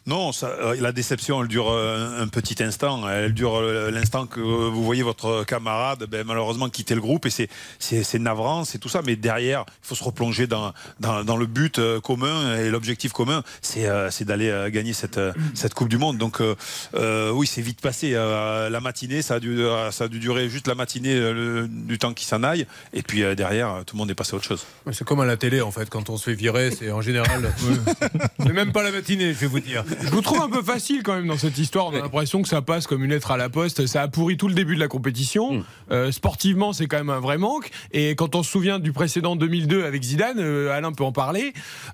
Non, 0.07 0.31
ça, 0.31 0.47
euh, 0.49 0.75
la 0.79 0.91
déception, 0.91 1.41
elle 1.41 1.47
dure 1.47 1.71
euh, 1.71 2.21
un 2.21 2.27
petit 2.27 2.61
instant. 2.61 3.09
Elle 3.09 3.33
dure 3.33 3.55
euh, 3.55 3.89
l'instant 3.89 4.27
que 4.27 4.39
vous 4.39 4.83
voyez 4.83 5.01
votre 5.01 5.43
camarade, 5.45 6.05
ben, 6.07 6.23
malheureusement, 6.25 6.69
quitter 6.69 6.93
le 6.93 7.01
groupe. 7.01 7.25
Et 7.25 7.31
c'est, 7.79 8.19
navrant, 8.19 8.65
c'est 8.65 8.77
tout 8.77 8.87
ça. 8.89 9.01
Mais 9.03 9.15
derrière, 9.15 9.65
il 9.67 9.87
faut 9.87 9.95
se 9.95 10.03
replonger 10.03 10.45
dans, 10.45 10.73
dans, 10.99 11.23
dans 11.23 11.37
le 11.37 11.47
but 11.47 11.81
commun 12.03 12.55
et 12.57 12.69
l'objectif 12.69 13.13
commun, 13.13 13.41
c'est, 13.63 13.87
d'aller 14.23 14.69
gagner 14.71 14.93
cette, 14.93 15.19
cette 15.55 15.73
Coupe 15.73 15.89
du 15.89 15.97
Monde. 15.97 16.19
Donc, 16.19 16.39
euh, 16.39 17.31
oui, 17.31 17.47
c'est 17.47 17.61
vite 17.61 17.81
passé. 17.81 18.11
La 18.11 18.79
matinée, 18.81 19.23
ça 19.23 19.35
a, 19.35 19.39
dû, 19.39 19.59
ça 19.91 20.03
a 20.03 20.07
dû 20.07 20.19
durer 20.19 20.49
juste 20.49 20.67
la 20.67 20.75
matinée, 20.75 21.15
le- 21.19 21.67
du 21.67 21.97
temps 21.97 22.13
qui 22.13 22.25
s'en 22.25 22.43
aille. 22.43 22.67
Et 22.93 23.01
puis 23.01 23.23
derrière, 23.35 23.83
tout 23.87 23.95
le 23.95 23.99
monde 23.99 24.11
est 24.11 24.15
passé 24.15 24.33
à 24.33 24.37
autre 24.37 24.45
chose. 24.45 24.65
C'est 24.91 25.03
comme 25.03 25.19
à 25.21 25.25
la 25.25 25.37
télé 25.37 25.61
en 25.61 25.71
fait, 25.71 25.89
quand 25.89 26.11
on 26.11 26.17
se 26.17 26.25
fait 26.25 26.35
virer, 26.35 26.69
c'est 26.69 26.91
en 26.91 27.01
général. 27.01 27.51
c'est 28.39 28.53
même 28.53 28.71
pas 28.71 28.83
la 28.83 28.91
matinée, 28.91 29.33
je 29.33 29.39
vais 29.39 29.47
vous 29.47 29.59
dire. 29.59 29.83
Je 30.01 30.09
vous 30.09 30.21
trouve 30.21 30.41
un 30.41 30.49
peu 30.49 30.61
facile 30.61 31.03
quand 31.03 31.15
même 31.15 31.27
dans 31.27 31.37
cette 31.37 31.57
histoire. 31.57 31.87
On 31.87 31.93
a 31.95 31.99
l'impression 31.99 32.41
que 32.41 32.47
ça 32.47 32.61
passe 32.61 32.87
comme 32.87 33.03
une 33.03 33.11
lettre 33.11 33.31
à 33.31 33.37
la 33.37 33.49
poste. 33.49 33.85
Ça 33.87 34.01
a 34.01 34.07
pourri 34.07 34.37
tout 34.37 34.47
le 34.47 34.53
début 34.53 34.75
de 34.75 34.79
la 34.79 34.87
compétition. 34.87 35.63
Euh, 35.91 36.11
sportivement, 36.11 36.73
c'est 36.73 36.87
quand 36.87 36.97
même 36.97 37.09
un 37.09 37.19
vrai 37.19 37.37
manque. 37.37 37.69
Et 37.91 38.15
quand 38.15 38.35
on 38.35 38.43
se 38.43 38.51
souvient 38.51 38.79
du 38.79 38.91
précédent 38.91 39.35
2002 39.35 39.83
avec 39.85 40.03
Zidane, 40.03 40.39
euh, 40.39 40.71
Alain 40.71 40.91
peut 40.91 41.03
en 41.03 41.11
parler. 41.11 41.53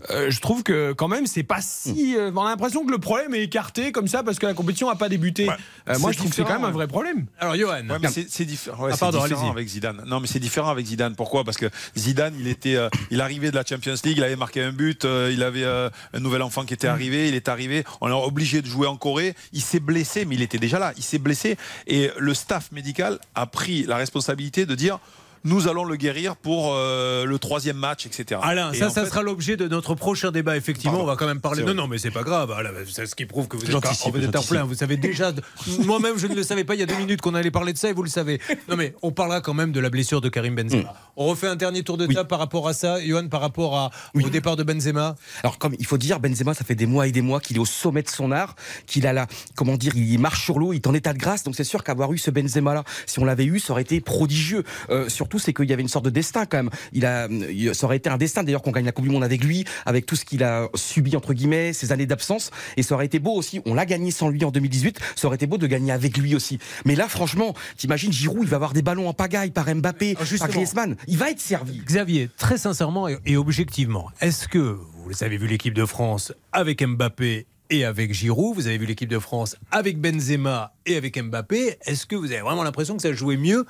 euh, 0.09 0.29
je 0.29 0.39
trouve 0.41 0.63
que 0.63 0.93
quand 0.93 1.07
même, 1.07 1.27
c'est 1.27 1.43
pas 1.43 1.61
si. 1.61 2.15
euh, 2.17 2.31
on 2.35 2.41
a 2.45 2.49
l'impression 2.49 2.85
que 2.85 2.91
le 2.91 2.97
problème 2.97 3.33
est 3.33 3.43
écarté 3.43 3.91
comme 3.91 4.07
ça 4.07 4.23
parce 4.23 4.39
que 4.39 4.45
la 4.45 4.53
compétition 4.53 4.89
n'a 4.89 4.95
pas 4.95 5.09
débuté. 5.09 5.47
Ouais. 5.47 5.55
Euh, 5.89 5.99
moi, 5.99 6.11
je 6.11 6.17
trouve 6.17 6.29
que 6.29 6.35
c'est 6.35 6.43
quand 6.43 6.53
même 6.53 6.65
un 6.65 6.71
vrai 6.71 6.87
problème. 6.87 7.25
Alors, 7.39 7.55
Johan, 7.55 7.81
Ouais, 7.89 7.97
c'est, 8.09 8.29
c'est 8.29 8.45
diffé- 8.45 8.71
ouais, 8.71 8.91
Ah, 9.01 9.11
différent 9.11 9.51
avec 9.51 9.67
Zidane. 9.67 10.03
Non, 10.07 10.19
mais 10.19 10.27
c'est 10.27 10.39
différent 10.39 10.69
avec 10.69 10.85
Zidane. 10.85 11.15
Pourquoi? 11.15 11.43
Parce 11.43 11.57
que 11.57 11.67
Zidane, 11.97 12.33
il 12.39 12.47
était, 12.47 12.75
euh, 12.75 12.89
il 13.09 13.21
arrivait 13.21 13.51
de 13.51 13.55
la 13.55 13.63
Champions 13.65 13.93
League, 14.03 14.17
il 14.17 14.23
avait 14.23 14.35
marqué 14.35 14.61
un 14.61 14.71
but, 14.71 15.05
euh, 15.05 15.29
il 15.33 15.43
avait 15.43 15.63
euh, 15.63 15.89
un 16.13 16.19
nouvel 16.19 16.41
enfant 16.41 16.63
qui 16.63 16.73
était 16.73 16.87
arrivé, 16.87 17.27
il 17.27 17.35
est 17.35 17.49
arrivé, 17.49 17.83
on 17.99 18.07
l'a 18.07 18.17
obligé 18.17 18.61
de 18.61 18.67
jouer 18.67 18.87
en 18.87 18.97
Corée. 18.97 19.35
Il 19.53 19.61
s'est 19.61 19.79
blessé, 19.79 20.25
mais 20.25 20.35
il 20.35 20.41
était 20.41 20.57
déjà 20.57 20.79
là. 20.79 20.93
Il 20.97 21.03
s'est 21.03 21.19
blessé 21.19 21.57
et 21.87 22.11
le 22.17 22.33
staff 22.33 22.71
médical 22.71 23.19
a 23.35 23.45
pris 23.45 23.83
la 23.83 23.97
responsabilité 23.97 24.65
de 24.65 24.75
dire. 24.75 24.99
Nous 25.43 25.67
allons 25.67 25.85
le 25.85 25.95
guérir 25.95 26.35
pour 26.35 26.73
euh, 26.75 27.25
le 27.25 27.39
troisième 27.39 27.77
match, 27.77 28.05
etc. 28.05 28.39
Alain, 28.43 28.71
Et 28.71 28.77
ça, 28.77 28.87
en 28.87 28.89
ça 28.91 29.03
fait- 29.03 29.09
sera 29.09 29.23
l'objet 29.23 29.57
de 29.57 29.67
notre 29.67 29.95
prochain 29.95 30.31
débat. 30.31 30.55
Effectivement, 30.55 30.91
Pardon. 30.97 31.03
on 31.05 31.07
va 31.11 31.15
quand 31.17 31.25
même 31.25 31.41
parler. 31.41 31.63
Non, 31.63 31.73
non, 31.73 31.87
mais 31.87 31.97
c'est 31.97 32.11
pas 32.11 32.23
grave. 32.23 32.51
Alain, 32.51 32.69
c'est 32.89 33.05
ce 33.07 33.15
qui 33.15 33.25
prouve 33.25 33.47
que 33.47 33.57
vous 33.57 33.63
êtes, 33.63 33.71
J'anticipe, 33.71 34.13
vous 34.15 34.23
êtes 34.23 34.35
en 34.35 34.43
plein. 34.43 34.63
Vous 34.63 34.75
savez 34.75 34.97
déjà. 34.97 35.31
Moi-même, 35.85 36.17
je 36.17 36.27
ne 36.27 36.35
le 36.35 36.43
savais 36.43 36.63
pas 36.63 36.75
il 36.75 36.79
y 36.79 36.83
a 36.83 36.85
deux 36.85 36.95
minutes 36.97 37.21
qu'on 37.21 37.33
allait 37.33 37.49
parler 37.51 37.73
de 37.73 37.77
ça 37.77 37.89
et 37.89 37.93
vous 37.93 38.03
le 38.03 38.09
savez. 38.09 38.39
Non, 38.69 38.75
mais 38.75 38.93
on 39.01 39.11
parlera 39.11 39.41
quand 39.41 39.53
même 39.53 39.71
de 39.71 39.79
la 39.79 39.89
blessure 39.89 40.21
de 40.21 40.29
Karim 40.29 40.55
Benzema. 40.55 40.93
On 41.17 41.25
refait 41.25 41.47
un 41.47 41.55
dernier 41.55 41.83
tour 41.83 41.97
de 41.97 42.05
table 42.05 42.27
par 42.27 42.39
rapport 42.39 42.67
à 42.67 42.73
ça, 42.73 43.03
Johan, 43.03 43.27
par 43.27 43.41
rapport 43.41 43.77
à, 43.77 43.91
au 44.13 44.29
départ 44.29 44.55
de 44.55 44.63
Benzema. 44.63 45.15
Alors 45.43 45.57
comme 45.57 45.75
il 45.79 45.85
faut 45.85 45.97
dire, 45.97 46.19
Benzema, 46.19 46.53
ça 46.53 46.63
fait 46.63 46.75
des 46.75 46.85
mois 46.85 47.07
et 47.07 47.11
des 47.11 47.21
mois 47.21 47.39
qu'il 47.39 47.57
est 47.57 47.59
au 47.59 47.65
sommet 47.65 48.03
de 48.03 48.09
son 48.09 48.31
art, 48.31 48.55
qu'il 48.85 49.07
a 49.07 49.13
la, 49.13 49.27
comment 49.55 49.75
dire, 49.75 49.93
il 49.95 50.19
marche 50.19 50.43
sur 50.43 50.59
l'eau, 50.59 50.73
il 50.73 50.77
est 50.77 50.87
en 50.87 50.93
état 50.93 51.13
de 51.13 51.17
grâce. 51.19 51.43
Donc 51.43 51.55
c'est 51.55 51.63
sûr 51.63 51.83
qu'avoir 51.83 52.13
eu 52.13 52.17
ce 52.17 52.29
Benzema 52.31 52.73
là, 52.73 52.83
si 53.05 53.19
on 53.19 53.25
l'avait 53.25 53.45
eu, 53.45 53.59
ça 53.59 53.73
aurait 53.73 53.81
été 53.81 53.99
prodigieux. 54.01 54.63
Euh, 54.89 55.09
surtout 55.31 55.39
c'est 55.39 55.53
qu'il 55.53 55.69
y 55.69 55.73
avait 55.73 55.81
une 55.81 55.87
sorte 55.87 56.03
de 56.05 56.09
destin 56.09 56.45
quand 56.45 56.57
même. 56.57 56.69
Il 56.91 57.05
a, 57.05 57.27
il- 57.29 57.73
ça 57.73 57.85
aurait 57.85 57.95
été 57.97 58.09
un 58.09 58.17
destin 58.17 58.43
d'ailleurs 58.43 58.61
qu'on 58.61 58.71
gagne 58.71 58.83
la 58.85 58.91
Coupe 58.91 59.05
du 59.05 59.11
Monde 59.11 59.23
avec 59.23 59.43
lui, 59.43 59.63
avec 59.85 60.05
tout 60.05 60.17
ce 60.17 60.25
qu'il 60.25 60.43
a 60.43 60.67
subi 60.75 61.15
entre 61.15 61.33
guillemets, 61.33 61.71
ces 61.71 61.91
années 61.93 62.05
d'absence. 62.05 62.51
Et 62.75 62.83
ça 62.83 62.95
aurait 62.95 63.05
été 63.05 63.19
beau 63.19 63.33
aussi. 63.33 63.61
On 63.65 63.73
l'a 63.73 63.85
gagné 63.85 64.11
sans 64.11 64.27
lui 64.29 64.43
en 64.43 64.51
2018. 64.51 64.99
Ça 65.15 65.27
aurait 65.27 65.35
été 65.37 65.47
beau 65.47 65.57
de 65.57 65.67
gagner 65.67 65.93
avec 65.93 66.17
lui 66.17 66.35
aussi. 66.35 66.59
Mais 66.85 66.95
là, 66.95 67.07
franchement, 67.07 67.53
t'imagines 67.77 68.11
Giroud, 68.11 68.43
il 68.43 68.49
va 68.49 68.57
avoir 68.57 68.73
des 68.73 68.81
ballons 68.81 69.07
en 69.07 69.13
pagaille 69.13 69.51
par 69.51 69.73
Mbappé, 69.73 70.17
Ah, 70.19 70.23
par. 70.39 70.49
Griezmann. 70.49 70.97
Il 71.07 71.17
va 71.17 71.31
être 71.31 71.39
servi. 71.39 71.81
Xavier, 71.85 72.29
très 72.37 72.57
sincèrement 72.57 73.07
et, 73.07 73.17
et 73.25 73.37
objectivement, 73.37 74.09
est-ce 74.19 74.47
que 74.49 74.77
vous 75.05 75.23
avez 75.23 75.37
vu 75.37 75.47
l'équipe 75.47 75.73
de 75.73 75.85
France 75.85 76.33
avec 76.51 76.83
Mbappé 76.85 77.45
et 77.69 77.85
avec 77.85 78.13
Giroud, 78.13 78.55
vous 78.55 78.67
avez 78.67 78.77
vu 78.77 78.85
l'équipe 78.85 79.09
de 79.09 79.17
France 79.19 79.55
avec 79.71 79.97
Benzema 79.97 80.73
et 80.85 80.97
avec 80.97 81.17
Mbappé, 81.17 81.77
est-ce 81.85 82.05
que 82.05 82.17
vous 82.17 82.33
avez 82.33 82.41
vraiment 82.41 82.63
l'impression 82.63 82.97
que 82.97 83.01
ça 83.01 83.13
jouait 83.13 83.37
mieux 83.37 83.65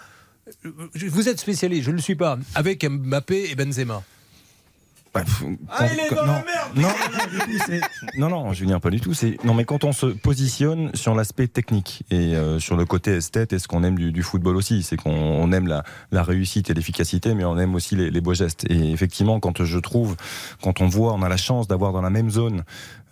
Vous 1.09 1.29
êtes 1.29 1.39
spécialiste, 1.39 1.83
je 1.83 1.91
ne 1.91 1.95
le 1.97 2.01
suis 2.01 2.15
pas, 2.15 2.37
avec 2.55 2.85
Mbappé 2.85 3.49
et 3.51 3.55
Benzema. 3.55 4.01
Bah, 5.13 5.23
Ah, 5.67 5.87
il 5.91 5.99
est 5.99 6.07
quand- 6.07 6.15
dans 6.15 6.25
non, 6.25 6.33
la 6.33 6.43
merde 6.45 7.81
non, 8.17 8.29
non, 8.29 8.45
non, 8.45 8.53
Julien, 8.53 8.79
pas 8.79 8.89
du 8.89 9.01
tout. 9.01 9.13
C'est 9.13 9.37
non, 9.43 9.53
mais 9.53 9.65
quand 9.65 9.83
on 9.83 9.91
se 9.91 10.05
positionne 10.05 10.89
sur 10.95 11.13
l'aspect 11.15 11.47
technique 11.49 12.03
et 12.11 12.33
euh, 12.33 12.59
sur 12.59 12.77
le 12.77 12.85
côté 12.85 13.11
esthète 13.11 13.51
et 13.51 13.59
ce 13.59 13.67
qu'on 13.67 13.83
aime 13.83 13.97
du, 13.97 14.13
du 14.13 14.23
football 14.23 14.55
aussi, 14.55 14.83
c'est 14.83 14.95
qu'on 14.95 15.11
on 15.11 15.51
aime 15.51 15.67
la, 15.67 15.83
la 16.13 16.23
réussite 16.23 16.69
et 16.69 16.73
l'efficacité, 16.73 17.33
mais 17.35 17.43
on 17.43 17.57
aime 17.57 17.75
aussi 17.75 17.97
les, 17.97 18.09
les 18.09 18.21
beaux 18.21 18.33
gestes. 18.33 18.65
Et 18.69 18.91
effectivement, 18.93 19.41
quand 19.41 19.65
je 19.65 19.79
trouve, 19.79 20.15
quand 20.63 20.79
on 20.79 20.87
voit, 20.87 21.11
on 21.13 21.23
a 21.23 21.27
la 21.29 21.35
chance 21.37 21.67
d'avoir 21.67 21.91
dans 21.91 22.01
la 22.01 22.09
même 22.09 22.29
zone 22.29 22.63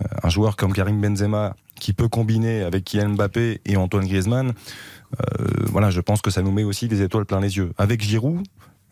euh, 0.02 0.06
un 0.24 0.30
joueur 0.30 0.56
comme 0.56 0.72
Karim 0.72 1.02
Benzema 1.02 1.58
qui 1.82 1.92
peut 1.92 2.08
combiner 2.08 2.62
avec 2.64 2.86
Kylian 2.86 3.10
Mbappé 3.10 3.60
et 3.66 3.76
Antoine 3.76 4.06
Griezmann. 4.08 4.54
Euh, 5.18 5.46
voilà, 5.66 5.90
je 5.90 6.02
pense 6.02 6.22
que 6.22 6.32
ça 6.32 6.42
nous 6.42 6.52
met 6.52 6.64
aussi 6.64 6.88
des 6.88 7.02
étoiles 7.02 7.26
plein 7.26 7.40
les 7.40 7.58
yeux. 7.58 7.72
Avec 7.78 8.02
Giroud. 8.02 8.44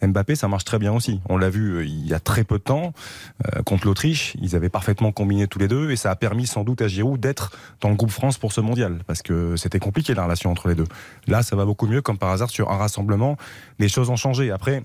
Mbappé, 0.01 0.35
ça 0.35 0.47
marche 0.47 0.63
très 0.63 0.77
bien 0.77 0.93
aussi. 0.93 1.21
On 1.27 1.37
l'a 1.37 1.49
vu 1.49 1.77
euh, 1.77 1.85
il 1.85 2.05
y 2.05 2.13
a 2.13 2.19
très 2.19 2.43
peu 2.43 2.59
de 2.59 2.63
temps 2.63 2.93
euh, 3.47 3.63
contre 3.63 3.87
l'Autriche. 3.87 4.35
Ils 4.39 4.55
avaient 4.55 4.69
parfaitement 4.69 5.11
combiné 5.11 5.47
tous 5.47 5.57
les 5.57 5.67
deux 5.67 5.89
et 5.89 5.95
ça 5.95 6.11
a 6.11 6.15
permis 6.15 6.45
sans 6.45 6.63
doute 6.63 6.83
à 6.83 6.87
Giroud 6.87 7.19
d'être 7.19 7.51
dans 7.81 7.89
le 7.89 7.95
groupe 7.95 8.11
France 8.11 8.37
pour 8.37 8.53
ce 8.53 8.61
mondial 8.61 8.99
parce 9.07 9.23
que 9.23 9.55
c'était 9.55 9.79
compliqué 9.79 10.13
la 10.13 10.25
relation 10.25 10.51
entre 10.51 10.67
les 10.67 10.75
deux. 10.75 10.87
Là, 11.25 11.41
ça 11.41 11.55
va 11.55 11.65
beaucoup 11.65 11.87
mieux. 11.87 12.01
Comme 12.03 12.19
par 12.19 12.29
hasard, 12.29 12.51
sur 12.51 12.69
un 12.69 12.77
rassemblement, 12.77 13.37
les 13.79 13.89
choses 13.89 14.11
ont 14.11 14.15
changé. 14.15 14.51
Après, 14.51 14.83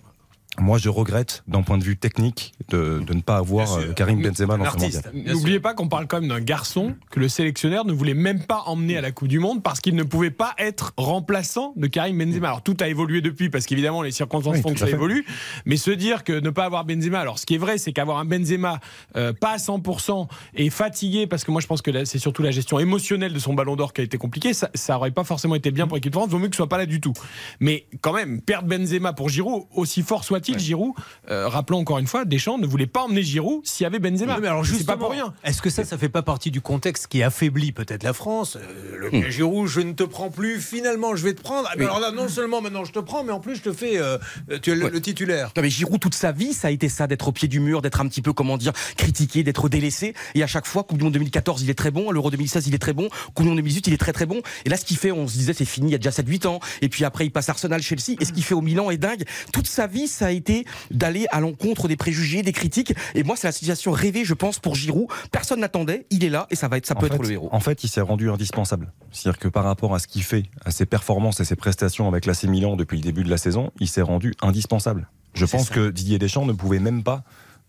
moi, 0.61 0.77
je 0.77 0.91
regrette 0.91 1.43
d'un 1.49 1.63
point 1.63 1.79
de 1.79 1.83
vue 1.85 1.97
technique 1.97 2.53
de, 2.69 3.03
de 3.07 3.15
ne 3.15 3.23
pas 3.23 3.37
avoir 3.39 3.73
euh, 3.79 3.93
Karim 3.95 4.21
Benzema 4.23 4.59
dans 4.59 4.71
ce 4.71 4.77
mondial. 4.79 5.03
N'oubliez 5.15 5.61
pas 5.61 5.73
qu'on 5.73 5.89
parle 5.89 6.07
quand 6.07 6.21
même 6.21 6.29
d'un 6.29 6.41
garçon 6.41 6.95
que 7.11 7.21
le 7.21 7.29
sélectionneur 7.31 7.87
ne 7.87 7.93
voulait 7.93 8.13
même 8.13 8.45
pas 8.45 8.65
emmener 8.67 8.99
à 8.99 9.01
la 9.01 9.13
Coupe 9.13 9.29
du 9.29 9.39
Monde 9.39 9.63
parce 9.63 9.81
qu'il 9.81 9.97
ne 9.97 10.03
pouvait 10.03 10.31
pas 10.31 10.55
être 10.59 10.93
remplaçant 10.99 11.73
de 11.77 11.87
Karim 11.87 12.19
Benzema. 12.19 12.49
Alors 12.49 12.63
tout 12.63 12.77
a 12.81 12.89
évolué 12.89 13.23
depuis 13.23 13.49
parce 13.49 13.65
qu'évidemment 13.65 14.03
les 14.03 14.11
circonstances 14.11 14.57
Oui, 14.57 14.63
font 14.63 14.75
que 14.75 14.79
ça 14.79 14.87
fait. 14.87 14.93
évolue. 14.93 15.25
Mais 15.65 15.79
se 15.79 15.91
dire 15.91 16.23
que 16.23 16.39
ne 16.39 16.51
pas 16.51 16.65
avoir 16.67 16.85
Benzema, 16.85 17.21
alors 17.21 17.39
ce 17.39 17.47
qui 17.47 17.55
est 17.55 17.59
vrai, 17.59 17.79
c'est 17.79 17.95
qu'avoir 17.95 18.19
un 18.19 18.27
Benzema 18.27 18.79
euh, 19.17 19.33
pas 19.33 19.53
à 19.53 19.57
100% 19.57 20.29
et 20.57 20.69
fatigué, 20.69 21.27
parce 21.27 21.45
que 21.45 21.51
moi 21.51 21.63
je 21.63 21.67
pense 21.67 21.81
que 21.81 22.05
c'est 22.05 22.19
surtout 22.19 22.43
la 22.43 22.51
gestion 22.51 22.79
émotionnelle 22.79 23.33
de 23.33 23.39
son 23.39 23.55
ballon 23.55 23.75
d'or 23.75 23.95
qui 23.95 24.03
a 24.03 24.05
été 24.05 24.19
compliquée, 24.19 24.53
ça, 24.53 24.69
ça 24.75 24.99
aurait 24.99 25.13
pas 25.13 25.25
forcément 25.25 25.55
été 25.55 25.71
bien 25.71 25.87
pour 25.87 25.97
l'équipe 25.97 26.13
de 26.13 26.19
France. 26.19 26.29
Vaut 26.29 26.39
mieux 26.39 26.49
que 26.49 26.57
ce 26.57 26.59
soit 26.59 26.69
pas 26.69 26.79
là 26.79 26.85
du 26.87 27.01
tout. 27.01 27.15
Mais 27.59 27.87
quand 28.03 28.13
même, 28.13 28.43
perdre 28.43 28.69
Benzema 28.69 29.15
pour 29.15 29.31
Giroud, 29.31 29.65
aussi 29.75 30.03
fort 30.03 30.25
soit 30.25 30.42
soit-il, 30.45 30.59
Giroud, 30.59 30.95
euh, 31.31 31.49
rappelons 31.49 31.79
encore 31.79 31.99
une 31.99 32.07
fois, 32.07 32.25
Deschamps 32.25 32.59
ne 32.59 32.67
voulait 32.67 32.87
pas 32.87 33.03
emmener 33.05 33.23
Giroud 33.23 33.61
s'il 33.67 33.85
y 33.85 33.87
avait 33.87 33.99
Benzema. 33.99 34.39
Mais 34.41 34.49
alors 34.49 34.65
c'est 34.65 34.73
pas 34.73 34.77
justement, 34.79 34.99
pour 34.99 35.11
rien. 35.11 35.33
Est-ce 35.45 35.63
que 35.63 35.71
ça, 35.71 35.85
ça 35.85 35.99
fait 35.99 36.09
pas 36.09 36.23
partie 36.23 36.51
du 36.51 36.61
contexte 36.61 37.07
qui 37.07 37.23
affaiblit 37.23 37.73
peut-être 37.73 38.03
la 38.03 38.13
France 38.13 38.57
Euh, 38.57 38.97
Le 38.99 39.11
Hmm. 39.13 39.31
Giroud, 39.31 39.67
je 39.69 39.81
ne 39.81 39.93
te 39.93 40.05
prends 40.05 40.31
plus, 40.31 40.61
finalement 40.61 41.15
je 41.17 41.23
vais 41.25 41.35
te 41.35 41.43
prendre. 41.43 41.69
Ah, 41.71 41.75
mais 41.77 41.85
Alors 41.85 42.01
là, 42.01 42.11
non 42.13 42.29
seulement 42.29 42.61
maintenant 42.63 42.85
je 42.85 42.93
te 42.93 42.99
prends, 42.99 43.25
mais 43.25 43.33
en 43.33 43.41
plus 43.41 43.57
je 43.57 43.63
te 43.63 43.73
fais. 43.73 43.99
euh, 43.99 44.19
tu 44.63 44.71
es 44.71 44.75
le, 44.75 44.85
Ouais. 44.85 44.91
le 44.91 45.01
titulaire. 45.01 45.51
Non 45.57 45.63
mais 45.63 45.71
Giroud 45.71 46.01
toute 46.01 46.15
sa 46.15 46.33
vie 46.33 46.53
ça 46.53 46.69
a 46.69 46.71
été 46.71 46.89
ça 46.89 47.07
d'être 47.07 47.29
au 47.29 47.33
pied 47.33 47.49
du 47.49 47.61
mur 47.61 47.83
d'être 47.83 48.01
un 48.01 48.09
petit 48.09 48.23
peu 48.23 48.33
comment 48.33 48.57
dire 48.57 48.73
critiqué 48.97 49.43
d'être 49.43 49.69
délaissé 49.69 50.15
et 50.35 50.43
à 50.43 50.47
chaque 50.47 50.67
fois 50.67 50.83
Coupe 50.85 50.99
du 50.99 51.05
Monde 51.05 51.13
2014 51.15 51.63
il 51.63 51.71
est 51.71 51.75
très 51.75 51.91
bon 51.91 52.11
l'Euro 52.11 52.31
2016 52.31 52.67
il 52.67 52.75
est 52.75 52.79
très 52.79 52.93
bon 52.93 53.09
Coupe 53.35 53.45
du 53.45 53.49
Monde 53.49 53.59
2018 53.59 53.87
il 53.89 53.93
est 53.95 53.99
très 53.99 54.13
très 54.13 54.27
bon 54.27 54.41
et 54.65 54.69
là 54.69 54.77
ce 54.77 54.85
qu'il 54.85 54.97
fait 54.97 55.13
on 55.13 55.29
se 55.29 55.35
disait 55.35 55.53
c'est 55.53 55.65
fini 55.65 55.89
il 55.89 55.93
y 55.93 55.95
a 55.95 55.99
déjà 55.99 56.11
7-8 56.11 56.47
ans 56.47 56.61
et 56.81 56.89
puis 56.89 57.05
après 57.05 57.27
il 57.27 57.31
passe 57.31 57.49
Arsenal 57.49 57.83
Chelsea 57.83 58.17
et 58.21 58.25
ce 58.25 58.33
qu'il 58.33 58.43
fait 58.45 58.55
au 58.55 58.61
Milan 58.61 58.91
est 58.91 58.97
dingue 58.99 59.25
toute 59.53 59.67
sa 59.67 59.87
vie 59.87 60.09
ça 60.09 60.27
a 60.27 60.32
été 60.33 60.65
d'aller 60.91 61.27
à 61.31 61.41
l'encontre 61.41 61.89
des 61.89 61.97
préjugés 61.97 62.43
des 62.43 62.53
critiques 62.53 62.95
et 63.15 63.23
moi 63.23 63.37
c'est 63.37 63.47
la 63.47 63.53
situation 63.53 63.93
rêvée 63.93 64.25
je 64.25 64.35
pense 64.35 64.59
pour 64.59 64.75
Giroud 64.75 65.07
personne 65.31 65.61
n'attendait 65.61 66.07
il 66.11 66.25
est 66.25 66.31
là 66.31 66.47
et 66.51 66.57
ça 66.57 66.69
va 66.69 66.77
être 66.77 66.87
ça 66.87 66.95
En 66.97 67.01
peut 67.01 67.09
fait, 67.09 67.15
être 67.15 67.23
le 67.23 67.31
héros 67.31 67.49
En 67.53 67.61
fait, 67.61 67.85
il 67.85 67.89
s'est 67.89 68.01
rendu 68.01 68.31
indispensable. 68.31 68.93
C'est-à-dire 69.11 69.39
que 69.39 69.49
par 69.49 69.65
rapport 69.65 69.95
à 69.95 69.99
ce 69.99 70.07
qu'il 70.07 70.23
fait, 70.23 70.45
à 70.65 70.71
ses 70.71 70.87
performances 70.87 71.41
et 71.41 71.45
ses 71.45 71.57
prestations 71.57 72.09
avec 72.09 72.27
l'AC 72.27 72.45
Milan 72.45 72.77
depuis 72.77 72.97
le 72.97 73.03
début 73.03 73.25
de 73.25 73.31
la 73.31 73.37
saison, 73.39 73.71
il 73.81 73.89
s'est 73.89 74.03
rendu 74.03 74.35
indispensable. 74.43 75.09
Je 75.35 75.47
pense 75.47 75.69
ça. 75.69 75.75
que 75.75 75.91
Didier 75.91 76.19
Deschamps 76.19 76.47
ne 76.47 76.53
pouvait 76.53 76.79
même 76.79 77.03
pas 77.03 77.25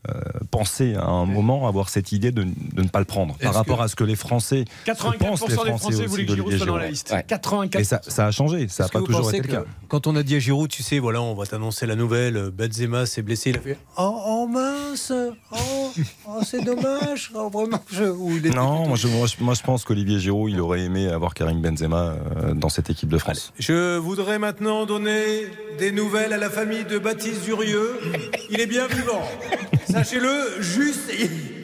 euh, 0.10 0.20
penser 0.52 0.96
à 0.96 1.06
un 1.06 1.26
moment 1.26 1.68
avoir 1.68 1.90
cette 1.90 2.12
idée 2.12 2.32
de, 2.32 2.44
de 2.44 2.82
ne 2.82 2.88
pas 2.88 3.00
le 3.00 3.06
prendre. 3.06 3.38
Par 3.38 3.54
rapport 3.54 3.82
à 3.82 3.88
ce 3.88 3.96
que 3.96 4.04
les 4.04 4.16
Français 4.16 4.66
84% 4.86 5.18
pensent, 5.18 5.42
les 5.42 5.48
des 5.48 5.56
Français 5.78 6.06
voulaient 6.06 6.26
que 6.26 6.36
Giroud 6.36 6.58
soit 6.58 6.66
dans 6.66 6.78
la 6.78 6.90
liste. 6.90 7.12
Ouais. 7.14 7.24
84. 7.28 7.80
Et 7.82 7.84
ça, 7.84 8.02
ça 8.08 8.26
a 8.28 8.32
changé, 8.32 8.68
ça 8.68 8.84
n'a 8.84 8.90
pas 8.90 9.02
toujours 9.02 9.30
été 9.34 9.42
le 9.48 9.54
cas. 9.54 9.64
Quand 9.88 10.08
on 10.08 10.16
a 10.16 10.24
dit 10.24 10.36
à 10.36 10.40
Giroud, 10.40 10.70
tu 10.70 10.84
sais, 10.84 11.00
voilà, 11.00 11.22
on 11.22 11.34
va 11.36 11.46
t'annoncer 11.46 11.86
la 11.86 11.96
nouvelle, 11.96 12.50
Benzema 12.52 13.06
s'est 13.06 13.22
blessé, 13.22 13.52
il 13.52 13.58
a 13.58 13.62
fait 13.62 13.78
Oh, 13.98 14.22
oh, 14.26 14.48
mince, 14.48 15.12
oh, 15.52 15.92
oh, 16.28 16.40
c'est 16.46 16.64
dommage, 16.64 17.32
oh, 17.36 17.50
vraiment. 17.50 17.80
Je... 17.92 18.04
ou 18.06 18.32
il 18.32 18.46
était 18.46 18.50
Non, 18.56 18.76
plutôt- 18.76 18.88
moi 18.90 18.98
je, 18.98 19.08
moi, 19.08 19.28
je- 19.28 19.44
moi, 19.44 19.54
je 19.54 19.62
pense 19.62 19.86
qu'Olivier 19.86 20.20
Giroud, 20.20 20.52
il 20.52 20.60
aurait 20.60 20.82
aimé 20.82 21.08
avoir 21.10 21.34
Karim 21.34 21.62
Benzema 21.62 22.16
euh, 22.38 22.54
dans 22.54 22.70
cette 22.70 22.90
équipe 22.90 23.10
de 23.10 23.18
France. 23.18 23.54
Je 23.60 23.98
voudrais 23.98 24.40
maintenant 24.40 24.86
donner 24.86 25.48
des 25.80 25.92
nouvelles 25.92 26.34
à 26.34 26.38
la 26.38 26.50
famille 26.50 26.84
de 26.86 26.98
Baptiste 27.00 27.44
Durieux. 27.46 28.00
Il 28.50 28.60
est 28.60 28.68
bien 28.68 28.88
vivant. 28.88 29.22
Sachez-le, 29.94 30.62
juste, 30.62 31.12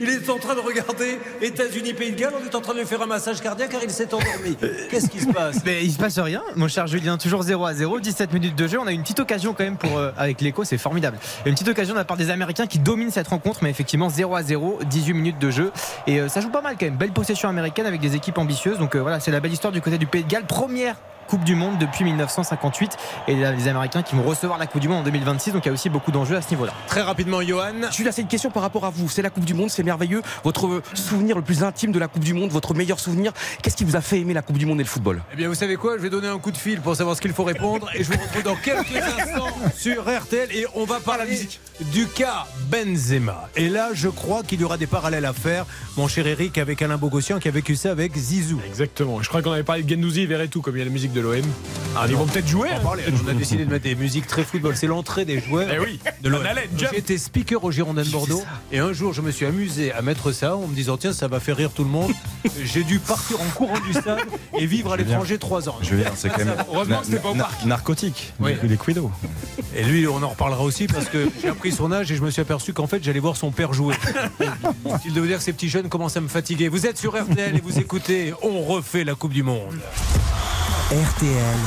il- 0.02 0.08
est 0.10 0.30
en 0.30 0.38
train 0.38 0.54
de 0.56 0.60
regarder 0.60 1.18
États-Unis, 1.42 1.94
Pays 1.94 2.12
de 2.12 2.16
Galles. 2.20 2.34
On 2.40 2.46
est 2.46 2.54
en 2.56 2.62
train 2.62 2.74
de 2.74 2.80
lui 2.80 2.86
faire 2.86 3.02
un 3.02 3.06
massage 3.08 3.42
cardiaque 3.42 3.72
car 3.72 3.82
il 3.84 3.90
s'est 3.90 4.14
endormi. 4.14 4.56
Qu'est-ce 4.90 5.10
qui 5.10 5.20
se 5.20 5.28
passe? 5.28 5.58
Mais 5.66 5.84
il 5.84 5.92
se 5.92 5.98
passe 5.98 6.20
rien, 6.20 6.42
mon 6.56 6.68
cher 6.68 6.86
Julien, 6.88 7.18
toujours 7.18 7.42
0 7.42 7.66
à 7.66 7.74
0, 7.74 8.00
17 8.00 8.32
minutes 8.34 8.56
de 8.56 8.68
jeu. 8.68 8.78
On 8.80 8.86
a 8.88 8.92
une 8.92 9.02
petite 9.02 9.20
occasion 9.20 9.54
quand 9.54 9.64
même 9.64 9.78
pour 9.78 9.98
euh, 9.98 10.12
avec 10.18 10.42
l'écho, 10.42 10.64
c'est 10.64 10.78
formidable. 10.78 11.18
Une 11.46 11.54
petite 11.54 11.68
occasion 11.70 11.94
de 11.96 12.00
la 12.00 12.06
part 12.06 12.18
des 12.18 12.30
Américains 12.30 12.68
qui 12.68 12.80
dominent 12.80 13.12
cette 13.12 13.28
rencontre, 13.28 13.60
mais 13.64 13.72
effectivement 13.72 14.10
0 14.10 14.36
à 14.36 14.44
0, 14.44 14.80
18 14.90 15.14
minutes 15.14 15.40
de 15.40 15.50
jeu. 15.50 15.72
Et 16.08 16.20
euh, 16.22 16.30
ça 16.30 16.40
joue 16.42 16.50
pas 16.50 16.62
mal 16.62 16.76
quand 16.80 16.86
même. 16.86 16.98
Belle 16.98 17.12
possession 17.12 17.50
américaine 17.50 17.86
avec 17.88 18.00
des 18.00 18.16
équipes 18.16 18.38
ambitieuses. 18.38 18.78
Donc 18.78 18.96
euh, 18.96 19.00
voilà, 19.02 19.20
c'est 19.20 19.32
la 19.32 19.40
belle 19.40 19.54
histoire 19.54 19.74
du 19.74 19.82
côté 19.82 19.98
du 19.98 20.06
Pays 20.06 20.24
de 20.24 20.30
Galles. 20.30 20.46
Première 20.46 20.96
Coupe 21.30 21.44
du 21.44 21.54
Monde 21.54 21.78
depuis 21.78 22.04
1958 22.06 22.98
et 23.28 23.36
là, 23.36 23.52
les 23.52 23.68
Américains 23.68 24.02
qui 24.02 24.16
vont 24.16 24.24
recevoir 24.24 24.58
la 24.58 24.66
Coupe 24.66 24.82
du 24.82 24.88
Monde 24.88 25.02
en 25.02 25.04
2026 25.04 25.52
donc 25.54 25.64
il 25.66 25.68
y 25.68 25.70
a 25.70 25.74
aussi 25.74 25.90
beaucoup 25.90 26.12
d'enjeux 26.12 26.36
à 26.36 26.42
ce 26.42 26.50
niveau-là. 26.50 26.74
Très 26.88 27.02
rapidement, 27.02 27.42
Johan. 27.42 27.92
Julia, 27.92 28.12
c'est 28.12 28.24
une 28.24 28.28
question 28.28 28.50
par 28.50 28.64
rapport 28.64 28.84
à 28.86 28.90
vous. 28.90 29.08
C'est 29.10 29.22
la 29.22 29.30
Coupe 29.30 29.46
du 29.46 29.54
Monde, 29.54 29.70
c'est 29.70 29.84
merveilleux. 29.84 30.24
Votre 30.44 30.82
souvenir 30.96 31.36
le 31.36 31.44
plus 31.44 31.64
intime 31.64 31.92
de 31.92 32.00
la 32.00 32.08
Coupe 32.08 32.24
du 32.24 32.34
Monde, 32.34 32.50
votre 32.50 32.74
meilleur 32.74 33.00
souvenir, 33.00 33.32
qu'est-ce 33.62 33.76
qui 33.76 33.84
vous 33.84 33.96
a 33.96 34.02
fait 34.02 34.20
aimer 34.20 34.34
la 34.34 34.42
Coupe 34.42 34.58
du 34.58 34.66
Monde 34.66 34.80
et 34.80 34.84
le 34.84 34.90
football? 34.90 35.22
Eh 35.32 35.36
bien, 35.36 35.48
vous 35.48 35.56
savez 35.56 35.76
quoi? 35.76 35.98
Je 35.98 36.02
vais 36.02 36.10
donner 36.10 36.28
un 36.28 36.40
coup 36.40 36.52
de 36.52 36.58
fil 36.58 36.82
pour 36.82 36.96
savoir 36.96 37.16
ce 37.16 37.22
qu'il 37.22 37.34
faut 37.34 37.44
répondre 37.44 37.90
et 37.94 38.04
je 38.04 38.12
vous 38.12 38.20
retrouve 38.20 38.44
dans 38.44 38.56
quelques 38.56 38.96
instants 39.20 39.48
sur 39.76 40.04
RTL 40.04 40.50
et 40.52 40.66
on 40.74 40.86
va 40.86 41.00
parler 41.00 41.48
du 41.94 42.08
cas 42.08 42.46
Benzema. 42.70 43.50
Et 43.56 43.70
là, 43.70 43.90
je 43.94 44.10
crois 44.10 44.44
qu'il 44.44 44.62
y 44.62 44.64
aura 44.64 44.78
des 44.78 44.88
parallèles 44.88 45.26
à 45.26 45.34
faire, 45.34 45.66
mon 45.96 46.08
cher 46.08 46.26
Eric, 46.26 46.58
avec 46.58 46.82
Alain 46.82 46.98
Bogossian 46.98 47.40
qui 47.40 47.48
a 47.48 47.52
vécu 47.52 47.76
ça 47.76 47.92
avec 47.92 48.16
Zizou. 48.16 48.60
Exactement. 48.68 49.22
Je 49.22 49.30
crois 49.30 49.42
qu'on 49.42 49.52
avait 49.52 49.64
parlé 49.64 49.84
de 49.84 49.90
Gendouzi 49.90 50.26
Verretou, 50.26 50.62
comme 50.62 50.76
il 50.76 50.80
y 50.80 50.82
a 50.82 50.86
la 50.86 50.92
musique 50.92 51.14
de 51.14 51.19
l'OM. 51.20 51.42
Ah, 51.96 52.06
Ils 52.08 52.14
non. 52.14 52.20
vont 52.20 52.26
peut-être 52.28 52.48
jouer. 52.48 52.70
On 52.72 52.78
hein. 52.78 52.82
parler. 52.84 53.04
On 53.26 53.28
a 53.30 53.34
décidé 53.34 53.66
de 53.66 53.72
mettre 53.72 53.84
des 53.84 53.96
musiques 53.96 54.28
très 54.28 54.44
football. 54.44 54.76
C'est 54.76 54.88
l'entrée 54.88 55.26
des 55.26 55.40
joueurs 55.42 55.68
Eh 55.74 55.80
oui. 55.80 56.00
de 56.22 56.30
l'OM. 56.30 56.44
Été 56.94 57.18
speaker 57.18 57.64
au 57.64 57.72
Girondin 57.72 58.04
de 58.04 58.10
Bordeaux 58.10 58.44
et 58.72 58.80
un 58.80 58.94
jour 58.94 59.14
je 59.14 59.22
me 59.22 59.32
suis 59.32 59.46
amusé 59.46 59.92
à 59.92 60.02
mettre 60.02 60.32
ça 60.32 60.56
en 60.56 60.68
me 60.68 60.76
disant 60.76 60.98
tiens 60.98 61.14
ça 61.14 61.28
va 61.28 61.40
faire 61.40 61.58
rire 61.58 61.72
tout 61.72 61.84
le 61.84 61.90
monde. 61.90 62.12
J'ai 62.64 62.84
dû 62.84 63.00
partir 63.00 63.42
en 63.42 63.46
courant 63.56 63.80
du 63.86 63.94
stade 63.94 64.20
et 64.58 64.66
vivre 64.66 64.94
à 64.94 64.98
l'étranger 64.98 65.38
trois 65.38 65.68
ans. 65.70 65.78
Je 65.82 65.92
veux 65.92 65.98
dire, 66.04 66.12
c'est 66.16 66.30
quand 66.30 66.38
même 66.46 66.54
Heureusement 66.72 67.00
que 67.00 67.06
c'était 67.06 67.20
pas 67.20 67.30
au 67.30 67.36
parc. 67.36 67.66
narcotique, 67.66 68.34
Oui. 68.40 68.52
les 68.64 68.78
Quido. 68.78 69.12
Et 69.76 69.84
lui, 69.84 70.08
on 70.08 70.22
en 70.24 70.30
reparlera 70.30 70.64
aussi 70.64 70.88
parce 70.88 71.06
que 71.06 71.28
j'ai 71.42 71.50
appris 71.50 71.72
son 71.72 71.92
âge 71.92 72.12
et 72.12 72.16
je 72.16 72.22
me 72.22 72.30
suis 72.32 72.42
aperçu 72.42 72.74
qu'en 72.74 72.88
fait, 72.88 73.04
j'allais 73.04 73.20
voir 73.20 73.36
son 73.38 73.52
père 73.52 73.74
jouer. 73.74 73.96
Il 75.06 75.14
de 75.14 75.20
vous 75.22 75.28
dire 75.28 75.38
que 75.38 75.44
ces 75.44 75.54
petits 75.54 75.70
jeunes 75.70 75.90
commencent 75.90 76.18
à 76.18 76.22
me 76.22 76.28
fatiguer. 76.28 76.68
Vous 76.70 76.86
êtes 76.86 76.98
sur 76.98 77.16
RTL 77.20 77.56
et 77.56 77.62
vous 77.62 77.78
écoutez 77.80 78.34
On 78.42 78.62
refait 78.62 79.04
la 79.04 79.16
Coupe 79.16 79.34
du 79.34 79.44
Monde. 79.44 79.80
RTL, 81.16 81.58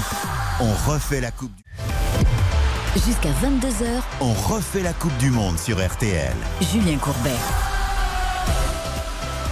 on 0.61 0.72
refait 0.90 1.20
la 1.20 1.31
Coupe 1.33 1.52
du... 1.57 1.64
Jusqu'à 2.94 3.31
22h, 3.31 4.02
On 4.20 4.33
refait 4.33 4.83
la 4.83 4.92
Coupe 4.92 5.16
du 5.18 5.31
Monde 5.31 5.59
sur 5.59 5.85
RTL. 5.85 6.35
Julien 6.61 6.96
Courbet. 6.98 7.31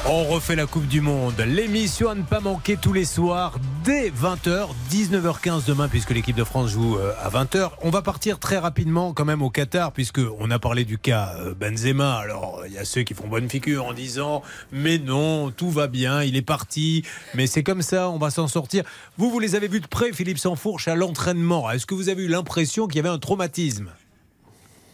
On 0.06 0.24
refait 0.24 0.56
la 0.56 0.64
Coupe 0.64 0.86
du 0.88 1.02
Monde. 1.02 1.34
L'émission 1.46 2.08
à 2.08 2.14
ne 2.14 2.22
pas 2.22 2.40
manquer 2.40 2.78
tous 2.78 2.94
les 2.94 3.04
soirs 3.04 3.58
dès 3.84 4.08
20h, 4.08 4.68
19h15 4.90 5.66
demain, 5.66 5.88
puisque 5.88 6.10
l'équipe 6.10 6.34
de 6.34 6.42
France 6.42 6.70
joue 6.70 6.96
euh, 6.96 7.12
à 7.22 7.28
20h. 7.28 7.72
On 7.82 7.90
va 7.90 8.00
partir 8.00 8.38
très 8.38 8.56
rapidement 8.56 9.12
quand 9.12 9.26
même 9.26 9.42
au 9.42 9.50
Qatar, 9.50 9.92
puisque 9.92 10.20
on 10.38 10.50
a 10.50 10.58
parlé 10.58 10.86
du 10.86 10.96
cas 10.96 11.34
euh, 11.40 11.54
Benzema. 11.54 12.14
Alors, 12.14 12.62
il 12.66 12.72
y 12.72 12.78
a 12.78 12.86
ceux 12.86 13.02
qui 13.02 13.12
font 13.12 13.28
bonne 13.28 13.50
figure 13.50 13.84
en 13.84 13.92
disant 13.92 14.42
Mais 14.72 14.98
non, 14.98 15.50
tout 15.50 15.70
va 15.70 15.86
bien, 15.86 16.22
il 16.22 16.34
est 16.34 16.42
parti, 16.42 17.04
mais 17.34 17.46
c'est 17.46 17.62
comme 17.62 17.82
ça, 17.82 18.08
on 18.08 18.18
va 18.18 18.30
s'en 18.30 18.48
sortir. 18.48 18.84
Vous, 19.18 19.30
vous 19.30 19.38
les 19.38 19.54
avez 19.54 19.68
vus 19.68 19.80
de 19.80 19.86
près, 19.86 20.14
Philippe 20.14 20.38
Sansfourche, 20.38 20.88
à 20.88 20.94
l'entraînement. 20.94 21.70
Est-ce 21.70 21.84
que 21.84 21.94
vous 21.94 22.08
avez 22.08 22.22
eu 22.22 22.28
l'impression 22.28 22.86
qu'il 22.86 22.96
y 22.96 23.00
avait 23.00 23.14
un 23.14 23.18
traumatisme? 23.18 23.90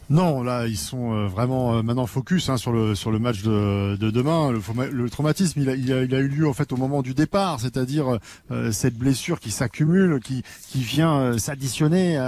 Non, 0.08 0.44
là, 0.44 0.68
ils 0.68 0.76
sont 0.76 1.12
euh, 1.12 1.26
vraiment 1.26 1.74
euh, 1.74 1.82
maintenant 1.82 2.06
focus 2.06 2.48
hein, 2.48 2.56
sur 2.56 2.70
le 2.70 2.94
sur 2.94 3.10
le 3.10 3.18
match 3.18 3.42
de, 3.42 3.96
de 3.96 4.10
demain. 4.10 4.52
Le, 4.52 4.60
le 4.90 5.10
traumatisme, 5.10 5.60
il 5.60 5.68
a, 5.68 5.74
il, 5.74 5.92
a, 5.92 6.04
il 6.04 6.14
a 6.14 6.18
eu 6.20 6.28
lieu 6.28 6.48
en 6.48 6.52
fait 6.52 6.72
au 6.72 6.76
moment 6.76 7.02
du 7.02 7.12
départ, 7.12 7.58
c'est-à-dire 7.58 8.18
euh, 8.52 8.70
cette 8.70 8.96
blessure 8.96 9.40
qui 9.40 9.50
s'accumule, 9.50 10.20
qui 10.22 10.44
qui 10.70 10.78
vient 10.78 11.16
euh, 11.18 11.38
s'additionner 11.38 12.18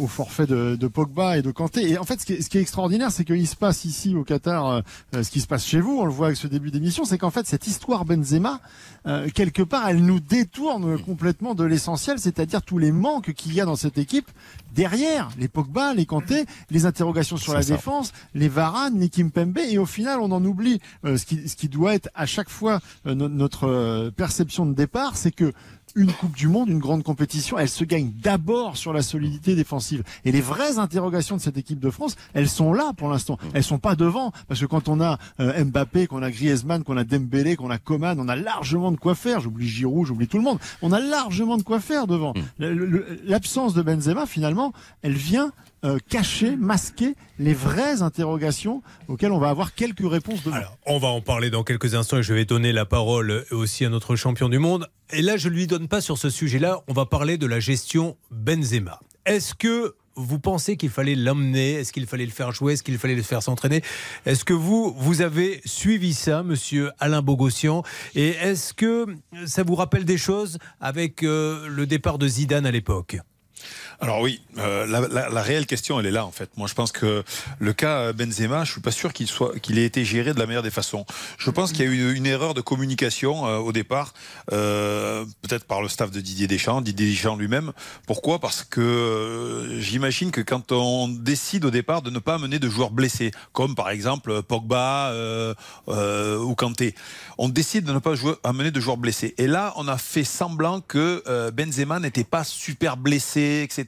au 0.00 0.06
forfait 0.06 0.46
de, 0.46 0.76
de 0.76 0.86
Pogba 0.86 1.38
et 1.38 1.42
de 1.42 1.50
Kanté. 1.50 1.90
Et 1.90 1.98
en 1.98 2.04
fait, 2.04 2.20
ce 2.20 2.26
qui 2.26 2.34
est, 2.34 2.42
ce 2.42 2.48
qui 2.48 2.58
est 2.58 2.60
extraordinaire, 2.60 3.10
c'est 3.10 3.24
qu'il 3.24 3.48
se 3.48 3.56
passe 3.56 3.84
ici 3.84 4.14
au 4.14 4.22
Qatar, 4.22 4.68
euh, 4.68 5.22
ce 5.22 5.30
qui 5.30 5.40
se 5.40 5.48
passe 5.48 5.66
chez 5.66 5.80
vous, 5.80 5.98
on 5.98 6.04
le 6.04 6.12
voit 6.12 6.26
avec 6.26 6.38
ce 6.38 6.46
début 6.46 6.70
d'émission, 6.70 7.04
c'est 7.04 7.18
qu'en 7.18 7.30
fait 7.30 7.46
cette 7.46 7.66
histoire 7.66 8.04
Benzema, 8.04 8.60
euh, 9.06 9.28
quelque 9.34 9.62
part, 9.62 9.88
elle 9.88 10.04
nous 10.04 10.20
détourne 10.20 10.98
complètement 11.02 11.56
de 11.56 11.64
l'essentiel, 11.64 12.18
c'est-à-dire 12.20 12.62
tous 12.62 12.78
les 12.78 12.92
manques 12.92 13.32
qu'il 13.32 13.54
y 13.54 13.60
a 13.60 13.64
dans 13.64 13.76
cette 13.76 13.98
équipe 13.98 14.30
derrière 14.74 15.30
les 15.38 15.48
Pogba, 15.48 15.94
les 15.94 16.06
Kanté, 16.06 16.44
les 16.70 16.86
interrogations 16.86 17.36
sur 17.36 17.52
la 17.54 17.62
ça. 17.62 17.74
défense, 17.74 18.12
les 18.34 18.48
Varane, 18.48 18.98
les 18.98 19.08
Kimpembe, 19.08 19.58
et 19.58 19.78
au 19.78 19.86
final, 19.86 20.20
on 20.20 20.30
en 20.32 20.44
oublie 20.44 20.80
euh, 21.04 21.16
ce, 21.16 21.26
qui, 21.26 21.48
ce 21.48 21.56
qui 21.56 21.68
doit 21.68 21.94
être 21.94 22.08
à 22.14 22.26
chaque 22.26 22.48
fois 22.50 22.80
euh, 23.06 23.14
no- 23.14 23.28
notre 23.28 23.64
euh, 23.68 24.10
perception 24.10 24.66
de 24.66 24.74
départ, 24.74 25.16
c'est 25.16 25.32
que 25.32 25.52
une 25.94 26.12
Coupe 26.12 26.36
du 26.36 26.48
Monde, 26.48 26.68
une 26.68 26.78
grande 26.78 27.02
compétition, 27.02 27.58
elle 27.58 27.68
se 27.68 27.84
gagne 27.84 28.12
d'abord 28.22 28.76
sur 28.76 28.92
la 28.92 29.02
solidité 29.02 29.54
défensive. 29.56 30.02
Et 30.24 30.32
les 30.32 30.40
vraies 30.40 30.78
interrogations 30.78 31.36
de 31.36 31.40
cette 31.40 31.56
équipe 31.58 31.80
de 31.80 31.90
France, 31.90 32.16
elles 32.34 32.48
sont 32.48 32.72
là 32.72 32.92
pour 32.96 33.08
l'instant. 33.08 33.38
Elles 33.54 33.64
sont 33.64 33.78
pas 33.78 33.96
devant, 33.96 34.32
parce 34.48 34.60
que 34.60 34.66
quand 34.66 34.88
on 34.88 35.00
a 35.00 35.18
euh, 35.40 35.64
Mbappé, 35.64 36.06
qu'on 36.06 36.22
a 36.22 36.30
Griezmann, 36.30 36.84
qu'on 36.84 36.96
a 36.96 37.04
Dembélé, 37.04 37.56
qu'on 37.56 37.70
a 37.70 37.78
Coman, 37.78 38.18
on 38.20 38.28
a 38.28 38.36
largement 38.36 38.92
de 38.92 38.96
quoi 38.96 39.14
faire. 39.14 39.40
J'oublie 39.40 39.68
Giroud, 39.68 40.06
j'oublie 40.06 40.28
tout 40.28 40.38
le 40.38 40.44
monde. 40.44 40.58
On 40.82 40.92
a 40.92 41.00
largement 41.00 41.56
de 41.56 41.62
quoi 41.62 41.80
faire 41.80 42.06
devant. 42.06 42.34
Le- 42.58 43.18
L'absence 43.24 43.74
de 43.74 43.82
Benzema, 43.82 44.26
finalement, 44.26 44.72
elle 45.02 45.12
vient 45.14 45.52
euh, 45.84 45.98
cacher, 46.08 46.56
masquer 46.56 47.14
les 47.38 47.54
vraies 47.54 48.02
interrogations 48.02 48.82
auxquelles 49.06 49.32
on 49.32 49.38
va 49.38 49.50
avoir 49.50 49.74
quelques 49.74 50.08
réponses 50.08 50.42
demain. 50.42 50.62
On 50.86 50.98
va 50.98 51.08
en 51.08 51.20
parler 51.20 51.50
dans 51.50 51.64
quelques 51.64 51.94
instants 51.94 52.18
et 52.18 52.22
je 52.22 52.34
vais 52.34 52.44
donner 52.44 52.72
la 52.72 52.84
parole 52.84 53.44
aussi 53.50 53.84
à 53.84 53.88
notre 53.88 54.16
champion 54.16 54.48
du 54.48 54.58
monde. 54.58 54.88
Et 55.10 55.22
là, 55.22 55.36
je 55.36 55.48
ne 55.48 55.54
lui 55.54 55.66
donne 55.66 55.88
pas 55.88 56.00
sur 56.00 56.18
ce 56.18 56.30
sujet-là. 56.30 56.80
On 56.88 56.92
va 56.92 57.06
parler 57.06 57.38
de 57.38 57.46
la 57.46 57.60
gestion 57.60 58.16
Benzema. 58.30 59.00
Est-ce 59.24 59.54
que 59.54 59.94
vous 60.16 60.38
pensez 60.38 60.76
qu'il 60.76 60.90
fallait 60.90 61.14
l'emmener? 61.14 61.74
Est-ce 61.74 61.92
qu'il 61.92 62.06
fallait 62.06 62.26
le 62.26 62.32
faire 62.32 62.52
jouer? 62.52 62.72
Est-ce 62.72 62.82
qu'il 62.82 62.98
fallait 62.98 63.14
le 63.14 63.22
faire 63.22 63.42
s'entraîner? 63.42 63.82
Est-ce 64.26 64.44
que 64.44 64.52
vous, 64.52 64.94
vous 64.98 65.22
avez 65.22 65.60
suivi 65.64 66.12
ça, 66.12 66.42
monsieur 66.42 66.90
Alain 66.98 67.22
Bogossian? 67.22 67.82
Et 68.14 68.30
est-ce 68.30 68.74
que 68.74 69.06
ça 69.46 69.62
vous 69.62 69.76
rappelle 69.76 70.04
des 70.04 70.18
choses 70.18 70.58
avec 70.80 71.22
euh, 71.22 71.68
le 71.68 71.86
départ 71.86 72.18
de 72.18 72.26
Zidane 72.26 72.66
à 72.66 72.70
l'époque? 72.70 73.18
Alors 74.00 74.20
oui, 74.20 74.40
euh, 74.58 74.86
la, 74.86 75.28
la- 75.28 75.42
réelle 75.42 75.66
question, 75.66 75.98
elle 75.98 76.06
est 76.06 76.12
là 76.12 76.24
en 76.24 76.30
fait. 76.30 76.48
Moi, 76.56 76.68
je 76.68 76.74
pense 76.74 76.92
que 76.92 77.24
le 77.58 77.72
cas 77.72 78.12
Benzema, 78.12 78.62
je 78.62 78.70
suis 78.70 78.80
pas 78.80 78.92
sûr 78.92 79.12
qu'il 79.12 79.26
soit, 79.26 79.58
qu'il 79.58 79.76
ait 79.76 79.84
été 79.84 80.04
géré 80.04 80.32
de 80.32 80.38
la 80.38 80.46
meilleure 80.46 80.62
des 80.62 80.70
façons. 80.70 81.04
Je 81.36 81.50
pense 81.50 81.72
qu'il 81.72 81.84
y 81.84 81.88
a 81.88 81.90
eu 81.90 82.14
une 82.14 82.26
erreur 82.26 82.54
de 82.54 82.60
communication 82.60 83.48
euh, 83.48 83.56
au 83.56 83.72
départ, 83.72 84.14
euh, 84.52 85.24
peut-être 85.42 85.64
par 85.64 85.82
le 85.82 85.88
staff 85.88 86.12
de 86.12 86.20
Didier 86.20 86.46
Deschamps, 86.46 86.80
Didier 86.80 87.10
Deschamps 87.10 87.34
lui-même. 87.34 87.72
Pourquoi? 88.06 88.38
Parce 88.38 88.62
que 88.62 88.80
euh, 88.80 89.80
j'imagine 89.80 90.30
que 90.30 90.42
quand 90.42 90.70
on 90.70 91.08
décide 91.08 91.64
au 91.64 91.70
départ 91.72 92.00
de 92.02 92.10
ne 92.10 92.20
pas 92.20 92.34
amener 92.34 92.60
de 92.60 92.68
joueurs 92.68 92.92
blessés, 92.92 93.32
comme 93.52 93.74
par 93.74 93.90
exemple 93.90 94.42
Pogba 94.42 95.10
euh, 95.10 95.54
euh, 95.88 96.38
ou 96.38 96.54
Kanté, 96.54 96.94
on 97.36 97.48
décide 97.48 97.84
de 97.84 97.92
ne 97.92 97.98
pas 97.98 98.14
jouer, 98.14 98.34
amener 98.44 98.70
de 98.70 98.78
joueurs 98.78 98.96
blessés. 98.96 99.34
Et 99.38 99.48
là, 99.48 99.72
on 99.76 99.88
a 99.88 99.98
fait 99.98 100.22
semblant 100.24 100.80
que 100.80 101.24
euh, 101.26 101.50
Benzema 101.50 101.98
n'était 101.98 102.22
pas 102.22 102.44
super 102.44 102.96
blessé, 102.96 103.62
etc. 103.64 103.87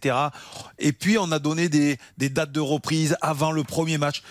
Et 0.78 0.92
puis, 0.92 1.18
on 1.18 1.30
a 1.32 1.38
donné 1.38 1.68
des, 1.68 1.98
dates 2.18 2.52
de 2.52 2.60
reprise 2.60 3.16
avant 3.20 3.52
le 3.52 3.64
premier 3.64 3.98
match. 3.98 4.22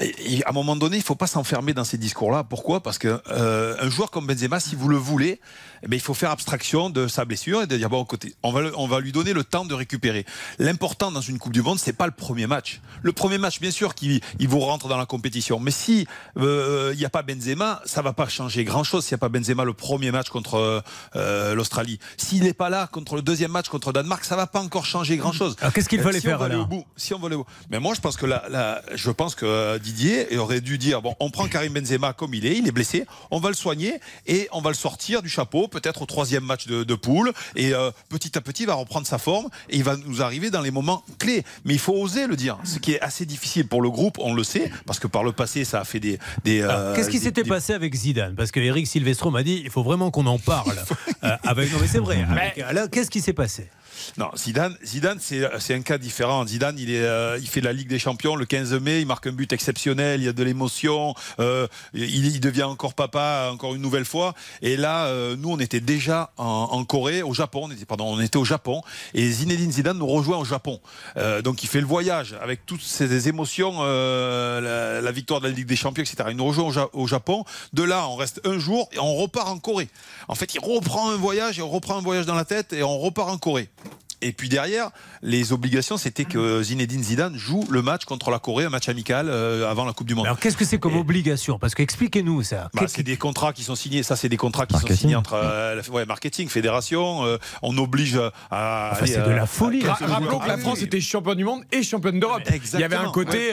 Et 0.00 0.44
à 0.44 0.50
un 0.50 0.52
moment 0.52 0.76
donné, 0.76 0.96
il 0.96 1.00
ne 1.00 1.04
faut 1.04 1.16
pas 1.16 1.26
s'enfermer 1.26 1.72
dans 1.74 1.82
ces 1.84 1.98
discours-là. 1.98 2.44
Pourquoi? 2.44 2.80
Parce 2.80 2.98
que 2.98 3.20
euh, 3.30 3.76
un 3.80 3.90
joueur 3.90 4.10
comme 4.12 4.26
Benzema, 4.26 4.60
si 4.60 4.76
vous 4.76 4.88
le 4.88 4.96
voulez, 4.96 5.40
eh 5.82 5.88
bien, 5.88 5.96
il 5.96 6.00
faut 6.02 6.14
faire 6.14 6.30
abstraction 6.30 6.90
de 6.90 7.08
sa 7.08 7.24
blessure 7.24 7.62
et 7.62 7.66
de 7.66 7.76
dire 7.76 7.88
bon, 7.90 8.04
côté, 8.04 8.34
on 8.44 8.52
va, 8.52 8.60
le- 8.60 8.78
on 8.78 8.86
va 8.86 9.00
lui 9.00 9.10
donner 9.10 9.32
le 9.32 9.42
temps 9.42 9.64
de 9.64 9.74
récupérer. 9.74 10.24
L'important 10.58 11.10
dans 11.10 11.20
une 11.20 11.38
Coupe 11.38 11.52
du 11.52 11.62
Monde, 11.62 11.78
c'est 11.80 11.92
pas 11.92 12.06
le 12.06 12.12
premier 12.12 12.46
match. 12.46 12.80
Le 13.02 13.12
premier 13.12 13.38
match, 13.38 13.60
bien 13.60 13.70
sûr, 13.72 13.94
qu'il 13.96 14.20
il 14.38 14.46
vous 14.48 14.60
rentre 14.60 14.86
dans 14.86 14.96
la 14.98 15.06
compétition. 15.06 15.58
Mais 15.58 15.70
si 15.72 16.06
euh, 16.38 16.90
il 16.94 16.98
n'y 16.98 17.04
a 17.04 17.10
pas 17.10 17.22
Benzema, 17.22 17.82
ça 17.84 18.00
va 18.02 18.12
pas 18.12 18.28
changer 18.28 18.62
grand-chose. 18.64 19.04
S'il 19.04 19.14
n'y 19.14 19.20
a 19.20 19.26
pas 19.26 19.28
Benzema 19.28 19.64
le 19.64 19.72
premier 19.72 20.12
match 20.12 20.28
contre 20.28 20.84
euh, 21.16 21.54
l'Australie, 21.54 21.98
s'il 22.16 22.44
n'est 22.44 22.52
pas 22.52 22.70
là 22.70 22.86
contre 22.86 23.16
le 23.16 23.22
deuxième 23.22 23.50
match 23.50 23.68
contre 23.68 23.92
Danemark, 23.92 24.24
ça 24.24 24.36
va 24.36 24.46
pas 24.46 24.60
encore 24.60 24.86
changer 24.86 25.16
grand-chose. 25.16 25.56
Alors, 25.60 25.72
qu'est-ce 25.72 25.88
qu'il 25.88 25.98
Euh, 26.00 26.04
fallait 26.04 26.20
si 26.20 26.26
on 26.26 26.30
faire, 26.30 26.38
va 26.38 26.44
aller 26.46 26.54
Alain 26.54 26.64
au 26.64 26.66
bout, 26.66 26.84
si 26.96 27.12
on 27.14 27.18
va 27.18 27.26
aller 27.26 27.36
au 27.36 27.40
bout. 27.44 27.50
Mais 27.70 27.80
moi, 27.80 27.94
je 27.94 28.00
pense 28.00 28.16
que 28.16 28.26
là, 28.26 28.44
là, 28.50 28.82
je 28.94 29.10
pense 29.10 29.34
que 29.34 29.78
Didier 29.80 30.36
aurait 30.38 30.60
dû 30.60 30.78
dire 30.78 31.02
bon, 31.02 31.14
on 31.20 31.30
prend 31.30 31.48
Karim 31.48 31.72
Benzema 31.72 32.12
comme 32.12 32.34
il 32.34 32.46
est, 32.46 32.56
il 32.56 32.66
est 32.68 32.72
blessé, 32.72 33.04
on 33.30 33.40
va 33.40 33.48
le 33.48 33.54
soigner 33.54 33.94
et 34.26 34.48
on 34.52 34.60
va 34.60 34.70
le 34.70 34.76
sortir 34.76 35.22
du 35.22 35.28
chapeau, 35.28 35.68
peut-être 35.68 36.02
au 36.02 36.06
troisième 36.06 36.44
match 36.44 36.66
de, 36.66 36.84
de 36.84 36.94
poule, 36.94 37.32
et 37.56 37.74
euh, 37.74 37.90
petit 38.08 38.36
à 38.38 38.40
petit, 38.40 38.62
il 38.64 38.66
va 38.66 38.74
reprendre 38.74 39.06
sa 39.06 39.18
forme 39.18 39.48
et 39.68 39.76
il 39.76 39.84
va 39.84 39.96
nous 39.96 40.22
arriver 40.22 40.50
dans 40.50 40.60
les 40.60 40.70
moments 40.70 41.04
clés. 41.18 41.44
Mais 41.64 41.74
il 41.74 41.80
faut 41.80 41.94
oser 41.94 42.26
le 42.26 42.36
dire, 42.36 42.58
ce 42.64 42.78
qui 42.78 42.92
est 42.92 43.00
assez 43.00 43.26
difficile 43.26 43.66
pour 43.66 43.82
le 43.82 43.90
groupe, 43.90 44.16
on 44.18 44.34
le 44.34 44.44
sait, 44.44 44.70
parce 44.86 44.98
que 44.98 45.06
par 45.06 45.24
le 45.24 45.32
passé, 45.32 45.64
ça 45.64 45.80
a 45.80 45.84
fait 45.84 46.00
des. 46.00 46.18
des 46.44 46.60
euh, 46.62 46.94
Qu'est-ce 46.94 47.10
qui 47.10 47.18
s'était 47.18 47.42
des- 47.42 47.48
passé 47.48 47.72
avec 47.72 47.94
Zidane? 47.94 48.34
Parce 48.34 48.50
que 48.50 48.60
Eric 48.60 48.86
Silvestro 48.86 49.30
m'a 49.30 49.42
dit 49.42 49.60
il 49.64 49.70
faut 49.70 49.82
vraiment 49.82 50.10
qu'on 50.10 50.26
en 50.26 50.38
parle. 50.38 50.76
Euh, 51.22 51.36
avec, 51.44 51.70
non, 51.70 51.78
mais 51.80 51.86
c'est 51.86 51.98
vrai. 51.98 52.24
avec- 52.30 52.58
alors, 52.60 52.88
Qu'est-ce 52.88 53.10
qui 53.10 53.20
s'est 53.20 53.34
passé? 53.34 53.68
Non, 54.16 54.30
Zidane, 54.34 54.74
Zidane 54.82 55.18
c'est 55.20 55.42
c'est 55.58 55.74
un 55.74 55.82
cas 55.82 55.98
différent. 55.98 56.46
Zidane, 56.46 56.78
il, 56.78 56.90
est, 56.90 57.06
il 57.40 57.46
fait 57.46 57.60
la 57.60 57.74
Ligue 57.74 57.88
des 57.88 57.98
Champions 57.98 58.36
le 58.36 58.46
15 58.46 58.72
mai, 58.80 59.00
il 59.02 59.06
marque 59.06 59.26
un 59.26 59.32
but 59.32 59.52
il 59.86 60.22
y 60.22 60.28
a 60.28 60.32
de 60.32 60.42
l'émotion, 60.42 61.14
euh, 61.38 61.66
il, 61.94 62.40
devient 62.40 62.64
encore 62.64 62.94
papa 62.94 63.50
encore 63.52 63.74
une 63.74 63.82
nouvelle 63.82 64.04
fois. 64.04 64.34
Et 64.62 64.76
là, 64.76 65.06
euh, 65.06 65.36
nous, 65.36 65.50
on 65.50 65.58
était 65.58 65.80
déjà 65.80 66.32
en, 66.36 66.84
Corée, 66.84 67.22
au 67.22 67.34
Japon, 67.34 67.62
on 67.64 67.70
était, 67.70 67.84
pardon, 67.84 68.06
on 68.06 68.20
était 68.20 68.36
au 68.36 68.44
Japon, 68.44 68.82
et 69.14 69.30
Zinedine 69.30 69.72
Zidane 69.72 69.98
nous 69.98 70.06
rejoint 70.06 70.38
au 70.38 70.44
Japon. 70.44 70.80
Euh, 71.16 71.42
donc 71.42 71.62
il 71.62 71.68
fait 71.68 71.80
le 71.80 71.86
voyage 71.86 72.36
avec 72.40 72.66
toutes 72.66 72.82
ces 72.82 73.28
émotions, 73.28 73.82
la, 73.82 75.12
victoire 75.12 75.40
de 75.40 75.48
la 75.48 75.52
Ligue 75.52 75.66
des 75.66 75.76
Champions, 75.76 76.02
etc. 76.02 76.28
Il 76.30 76.36
nous 76.36 76.46
rejoint 76.46 76.88
au, 76.92 77.02
au 77.02 77.06
Japon. 77.06 77.44
De 77.72 77.82
là, 77.82 78.06
on 78.08 78.16
reste 78.16 78.40
un 78.44 78.58
jour 78.58 78.88
et 78.92 78.98
on 78.98 79.14
repart 79.16 79.48
en 79.48 79.58
Corée. 79.58 79.88
En 80.28 80.34
fait, 80.34 80.54
il 80.54 80.60
reprend 80.60 81.10
un 81.10 81.16
voyage 81.16 81.58
et 81.58 81.62
on 81.62 81.70
reprend 81.70 81.98
un 81.98 82.02
voyage 82.02 82.26
dans 82.26 82.34
la 82.34 82.44
tête 82.44 82.72
et 82.72 82.82
on 82.82 82.98
repart 82.98 83.28
en 83.28 83.38
Corée. 83.38 83.68
Et 84.22 84.32
puis 84.32 84.48
derrière, 84.48 84.90
les 85.22 85.52
obligations, 85.52 85.96
c'était 85.96 86.24
que 86.24 86.62
Zinedine 86.62 87.02
Zidane 87.02 87.36
joue 87.36 87.66
le 87.70 87.82
match 87.82 88.04
contre 88.04 88.30
la 88.30 88.38
Corée, 88.38 88.64
un 88.64 88.70
match 88.70 88.88
amical 88.88 89.28
euh, 89.30 89.70
avant 89.70 89.84
la 89.84 89.92
Coupe 89.92 90.06
du 90.06 90.14
Monde. 90.14 90.26
Alors 90.26 90.38
qu'est-ce 90.38 90.56
que 90.56 90.64
c'est 90.64 90.78
comme 90.78 90.96
obligation? 90.96 91.58
Parce 91.58 91.74
que 91.74 91.82
expliquez-nous 91.82 92.42
ça. 92.42 92.70
Bah, 92.74 92.82
c'est 92.86 93.02
des 93.02 93.16
contrats 93.16 93.52
qui 93.52 93.62
sont 93.62 93.74
signés. 93.74 94.02
Ça, 94.02 94.16
c'est 94.16 94.28
des 94.28 94.36
contrats 94.36 94.66
qui 94.66 94.78
sont 94.78 94.86
signés 94.94 95.16
entre 95.16 95.34
euh, 95.34 95.80
ouais, 95.90 96.04
marketing, 96.06 96.48
fédération. 96.48 97.24
euh, 97.24 97.38
on 97.62 97.76
oblige 97.78 98.18
à. 98.50 98.90
Enfin, 98.92 99.06
c'est 99.06 99.24
de 99.24 99.30
la 99.30 99.46
folie. 99.46 99.80
Ce 99.82 100.04
Rappelons 100.04 100.38
que 100.38 100.48
la 100.48 100.54
Ah 100.54 100.58
France 100.58 100.78
oui. 100.80 100.84
était 100.84 101.00
championne 101.00 101.36
du 101.38 101.44
monde 101.44 101.62
et 101.72 101.82
championne 101.82 102.20
d'Europe. 102.20 102.42
Il 102.74 102.80
y 102.80 102.84
avait 102.84 102.96
un 102.96 103.10
côté, 103.10 103.50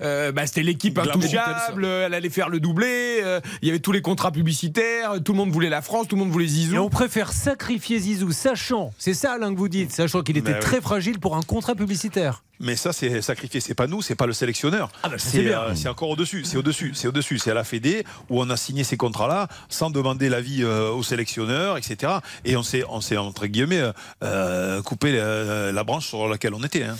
bah, 0.00 0.46
c'était 0.46 0.62
l'équipe 0.62 0.98
intouchable, 0.98 1.84
elle 1.84 2.14
allait 2.14 2.30
faire 2.30 2.48
le 2.48 2.60
doublé, 2.60 3.20
euh, 3.22 3.40
il 3.62 3.68
y 3.68 3.70
avait 3.70 3.80
tous 3.80 3.92
les 3.92 4.02
contrats 4.02 4.30
publicitaires, 4.32 5.14
tout 5.24 5.32
le 5.32 5.38
monde 5.38 5.50
voulait 5.50 5.68
la 5.68 5.82
France, 5.82 6.08
tout 6.08 6.16
le 6.16 6.20
monde 6.22 6.30
voulait 6.30 6.44
Et 6.44 6.48
Zizou. 6.48 6.76
on 6.76 6.88
préfère 6.90 7.32
sacrifier 7.32 7.98
Zizou, 7.98 8.32
sachant, 8.32 8.92
c'est 8.98 9.14
ça 9.14 9.32
Alain 9.32 9.52
que 9.52 9.58
vous 9.58 9.68
dites, 9.68 9.92
sachant 10.02 10.22
qu'il 10.22 10.36
était 10.36 10.54
oui. 10.54 10.60
très 10.60 10.80
fragile 10.80 11.18
pour 11.20 11.36
un 11.36 11.42
contrat 11.42 11.74
publicitaire. 11.74 12.42
Mais 12.62 12.76
ça, 12.76 12.92
c'est 12.92 13.20
sacrifié. 13.22 13.60
C'est 13.60 13.74
pas 13.74 13.86
nous, 13.86 14.00
c'est 14.02 14.14
pas 14.14 14.26
le 14.26 14.32
sélectionneur. 14.32 14.90
Ah 15.02 15.08
bah, 15.08 15.16
c'est 15.18 15.42
bien. 15.42 15.60
euh, 15.60 15.74
c'est 15.74 15.88
encore 15.88 16.08
au-dessus. 16.10 16.44
C'est 16.44 16.56
au-dessus. 16.56 16.92
C'est 16.94 17.08
au-dessus. 17.08 17.38
C'est 17.38 17.50
à 17.50 17.54
la 17.54 17.64
Fédé 17.64 18.04
où 18.30 18.40
on 18.40 18.48
a 18.50 18.56
signé 18.56 18.84
ces 18.84 18.96
contrats-là 18.96 19.48
sans 19.68 19.90
demander 19.90 20.28
l'avis 20.28 20.62
euh, 20.62 20.90
au 20.90 21.02
sélectionneur, 21.02 21.76
etc. 21.76 22.12
Et 22.44 22.56
on 22.56 22.62
s'est, 22.62 22.84
on 22.88 23.00
s'est 23.00 23.16
entre 23.16 23.46
guillemets 23.46 23.80
euh, 23.80 23.92
euh, 24.22 24.80
coupé 24.82 25.12
la, 25.12 25.72
la 25.72 25.84
branche 25.84 26.06
sur 26.08 26.28
laquelle 26.28 26.54
on 26.54 26.62
était. 26.62 26.84
hein. 26.84 26.96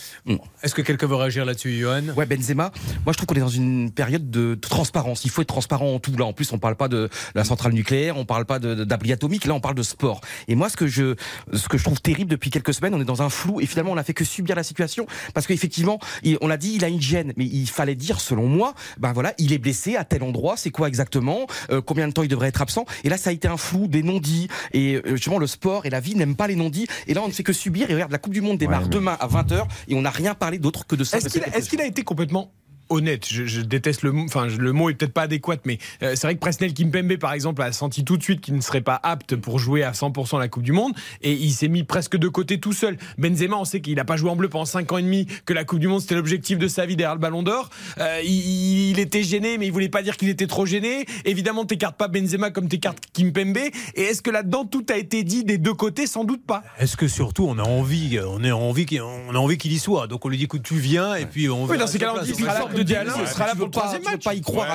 Est-ce 0.62 0.74
que 0.74 0.82
quelqu'un 0.82 1.06
veut 1.06 1.14
réagir 1.16 1.44
là-dessus, 1.44 1.78
Johan? 1.78 2.02
Ouais, 2.16 2.26
Benzema. 2.26 2.72
Moi, 3.06 3.12
je 3.12 3.16
trouve 3.16 3.26
qu'on 3.26 3.36
est 3.36 3.40
dans 3.40 3.48
une 3.48 3.90
période 3.92 4.30
de 4.30 4.54
transparence. 4.56 5.24
Il 5.24 5.30
faut 5.30 5.42
être 5.42 5.48
transparent 5.48 5.94
en 5.94 5.98
tout. 6.00 6.12
Là, 6.16 6.24
en 6.24 6.32
plus, 6.32 6.52
on 6.52 6.58
parle 6.58 6.76
pas 6.76 6.88
de 6.88 7.08
la 7.34 7.44
centrale 7.44 7.72
nucléaire, 7.72 8.16
on 8.16 8.24
parle 8.24 8.44
pas 8.44 8.58
d'abri 8.58 9.12
atomique. 9.12 9.44
Là, 9.46 9.54
on 9.54 9.60
parle 9.60 9.74
de 9.76 9.82
sport. 9.82 10.20
Et 10.48 10.54
moi, 10.54 10.68
ce 10.68 10.76
que 10.76 10.86
je, 10.86 11.14
ce 11.52 11.68
que 11.68 11.78
je 11.78 11.84
trouve 11.84 12.00
terrible 12.00 12.30
depuis 12.30 12.50
quelques 12.50 12.74
semaines, 12.74 12.94
on 12.94 13.00
est 13.00 13.04
dans 13.04 13.22
un 13.22 13.30
flou 13.30 13.60
et 13.60 13.66
finalement, 13.66 13.92
on 13.92 13.96
a 13.96 14.02
fait 14.02 14.14
que 14.14 14.24
subir 14.24 14.56
la 14.56 14.62
situation 14.64 15.06
parce 15.34 15.46
qu'effectivement, 15.54 15.98
il- 16.22 16.38
on 16.40 16.48
l'a 16.48 16.56
dit, 16.56 16.72
il 16.74 16.84
a 16.84 16.88
une 16.88 17.00
gêne, 17.00 17.32
mais 17.36 17.44
il 17.44 17.68
fallait 17.68 17.94
dire, 17.94 18.20
selon 18.20 18.46
moi, 18.46 18.74
ben 18.98 19.12
voilà, 19.12 19.34
il 19.38 19.52
est 19.52 19.58
blessé 19.58 19.96
à 19.96 20.04
tel 20.04 20.22
endroit. 20.22 20.56
C'est 20.56 20.70
quoi 20.70 20.88
exactement 20.88 21.46
Euh, 21.70 21.80
Combien 21.80 22.08
de 22.08 22.12
temps 22.12 22.22
il 22.22 22.28
devrait 22.28 22.48
être 22.48 22.62
absent 22.62 22.84
Et 23.04 23.08
là, 23.08 23.16
ça 23.16 23.30
a 23.30 23.32
été 23.32 23.48
un 23.48 23.56
flou, 23.56 23.86
des 23.88 24.02
non-dits. 24.02 24.48
Et 24.72 24.96
euh, 24.96 25.16
justement, 25.16 25.38
le 25.38 25.46
sport 25.46 25.86
et 25.86 25.90
la 25.90 26.00
vie 26.00 26.14
n'aiment 26.14 26.36
pas 26.36 26.46
les 26.46 26.56
non-dits. 26.56 26.86
Et 27.06 27.14
là, 27.14 27.22
on 27.22 27.28
ne 27.28 27.32
fait 27.32 27.42
que 27.42 27.52
subir. 27.52 27.90
Et 27.90 27.94
regarde, 27.94 28.12
la 28.12 28.18
Coupe 28.18 28.32
du 28.32 28.40
Monde 28.40 28.58
démarre 28.58 28.80
Ouais, 28.82 28.86
mais- 28.88 28.94
demain 28.94 29.16
à 29.20 29.26
20h 29.26 29.66
et 29.88 29.94
on 29.94 30.02
n'a 30.02 30.10
rien 30.10 30.34
parlé 30.34 30.58
d'autre 30.58 30.86
que 30.86 30.96
de 30.96 31.04
ça. 31.04 31.18
Est-ce 31.18 31.28
qu'il 31.28 31.42
a, 31.42 31.56
est-ce 31.56 31.68
qu'il 31.68 31.80
a 31.80 31.86
été 31.86 32.02
complètement 32.04 32.52
honnête 32.92 33.26
je, 33.28 33.44
je 33.46 33.60
déteste 33.60 34.02
le 34.02 34.12
mot, 34.12 34.24
enfin 34.24 34.46
le 34.46 34.72
mot 34.72 34.90
est 34.90 34.94
peut-être 34.94 35.12
pas 35.12 35.22
adéquat, 35.22 35.56
mais 35.64 35.78
euh, 36.02 36.12
c'est 36.14 36.26
vrai 36.26 36.34
que 36.34 36.40
Presnel 36.40 36.74
Kimpembe 36.74 37.16
par 37.16 37.32
exemple 37.32 37.62
a 37.62 37.72
senti 37.72 38.04
tout 38.04 38.16
de 38.16 38.22
suite 38.22 38.40
qu'il 38.40 38.54
ne 38.54 38.60
serait 38.60 38.80
pas 38.80 38.98
apte 39.02 39.36
pour 39.36 39.58
jouer 39.58 39.82
à 39.82 39.92
100% 39.92 40.38
la 40.38 40.48
Coupe 40.48 40.62
du 40.62 40.72
Monde 40.72 40.92
et 41.22 41.32
il 41.32 41.52
s'est 41.52 41.68
mis 41.68 41.82
presque 41.84 42.16
de 42.16 42.28
côté 42.28 42.58
tout 42.60 42.72
seul. 42.72 42.96
Benzema, 43.18 43.56
on 43.56 43.64
sait 43.64 43.80
qu'il 43.80 43.94
n'a 43.96 44.04
pas 44.04 44.16
joué 44.16 44.30
en 44.30 44.36
bleu 44.36 44.48
pendant 44.48 44.64
5 44.64 44.90
ans 44.92 44.98
et 44.98 45.02
demi, 45.02 45.26
que 45.46 45.52
la 45.52 45.64
Coupe 45.64 45.78
du 45.80 45.88
Monde 45.88 46.00
c'était 46.00 46.14
l'objectif 46.14 46.58
de 46.58 46.68
sa 46.68 46.86
vie 46.86 46.96
derrière 46.96 47.14
le 47.14 47.20
Ballon 47.20 47.42
d'Or. 47.42 47.70
Euh, 47.98 48.20
il, 48.24 48.90
il 48.90 48.98
était 48.98 49.22
gêné, 49.22 49.58
mais 49.58 49.66
il 49.66 49.72
voulait 49.72 49.88
pas 49.88 50.02
dire 50.02 50.16
qu'il 50.16 50.28
était 50.28 50.46
trop 50.46 50.66
gêné. 50.66 51.06
Évidemment, 51.24 51.64
t'écartes 51.64 51.96
pas 51.96 52.08
Benzema 52.08 52.50
comme 52.50 52.68
t'écartes 52.68 53.04
Kimpembe. 53.12 53.56
Et 53.94 54.02
est-ce 54.02 54.22
que 54.22 54.30
là-dedans 54.30 54.64
tout 54.64 54.84
a 54.90 54.96
été 54.96 55.22
dit 55.24 55.44
des 55.44 55.58
deux 55.58 55.74
côtés? 55.74 56.06
Sans 56.06 56.24
doute 56.24 56.44
pas. 56.46 56.62
Est-ce 56.78 56.96
que 56.96 57.08
surtout 57.08 57.46
on 57.48 57.58
a 57.58 57.62
envie, 57.62 58.18
on 58.26 58.42
a 58.44 58.52
envie, 58.52 58.86
qu'il- 58.86 59.02
on 59.02 59.34
a 59.34 59.38
envie 59.38 59.58
qu'il 59.58 59.72
y 59.72 59.78
soit? 59.78 60.06
Donc 60.06 60.24
on 60.24 60.28
lui 60.28 60.38
dit 60.38 60.48
que 60.48 60.56
tu 60.56 60.74
viens 60.76 61.14
et 61.14 61.26
puis 61.26 61.48
on. 61.48 61.64
Oui, 61.66 61.78
dans 61.78 61.86
ces 61.86 61.98
cas-là, 61.98 62.14
on 62.20 62.22
dit 62.22 62.32
de 62.32 62.81
Ouais, 62.82 63.26
ce 63.26 63.32
sera 63.34 63.46
là 63.46 63.54
pour 63.54 63.66
le 63.66 63.70
pas, 63.70 63.80
troisième 63.80 64.02
tu 64.02 64.08
veux 64.08 64.14
match. 64.14 64.24
pas 64.24 64.34
y 64.34 64.40
croire 64.40 64.70
à 64.70 64.74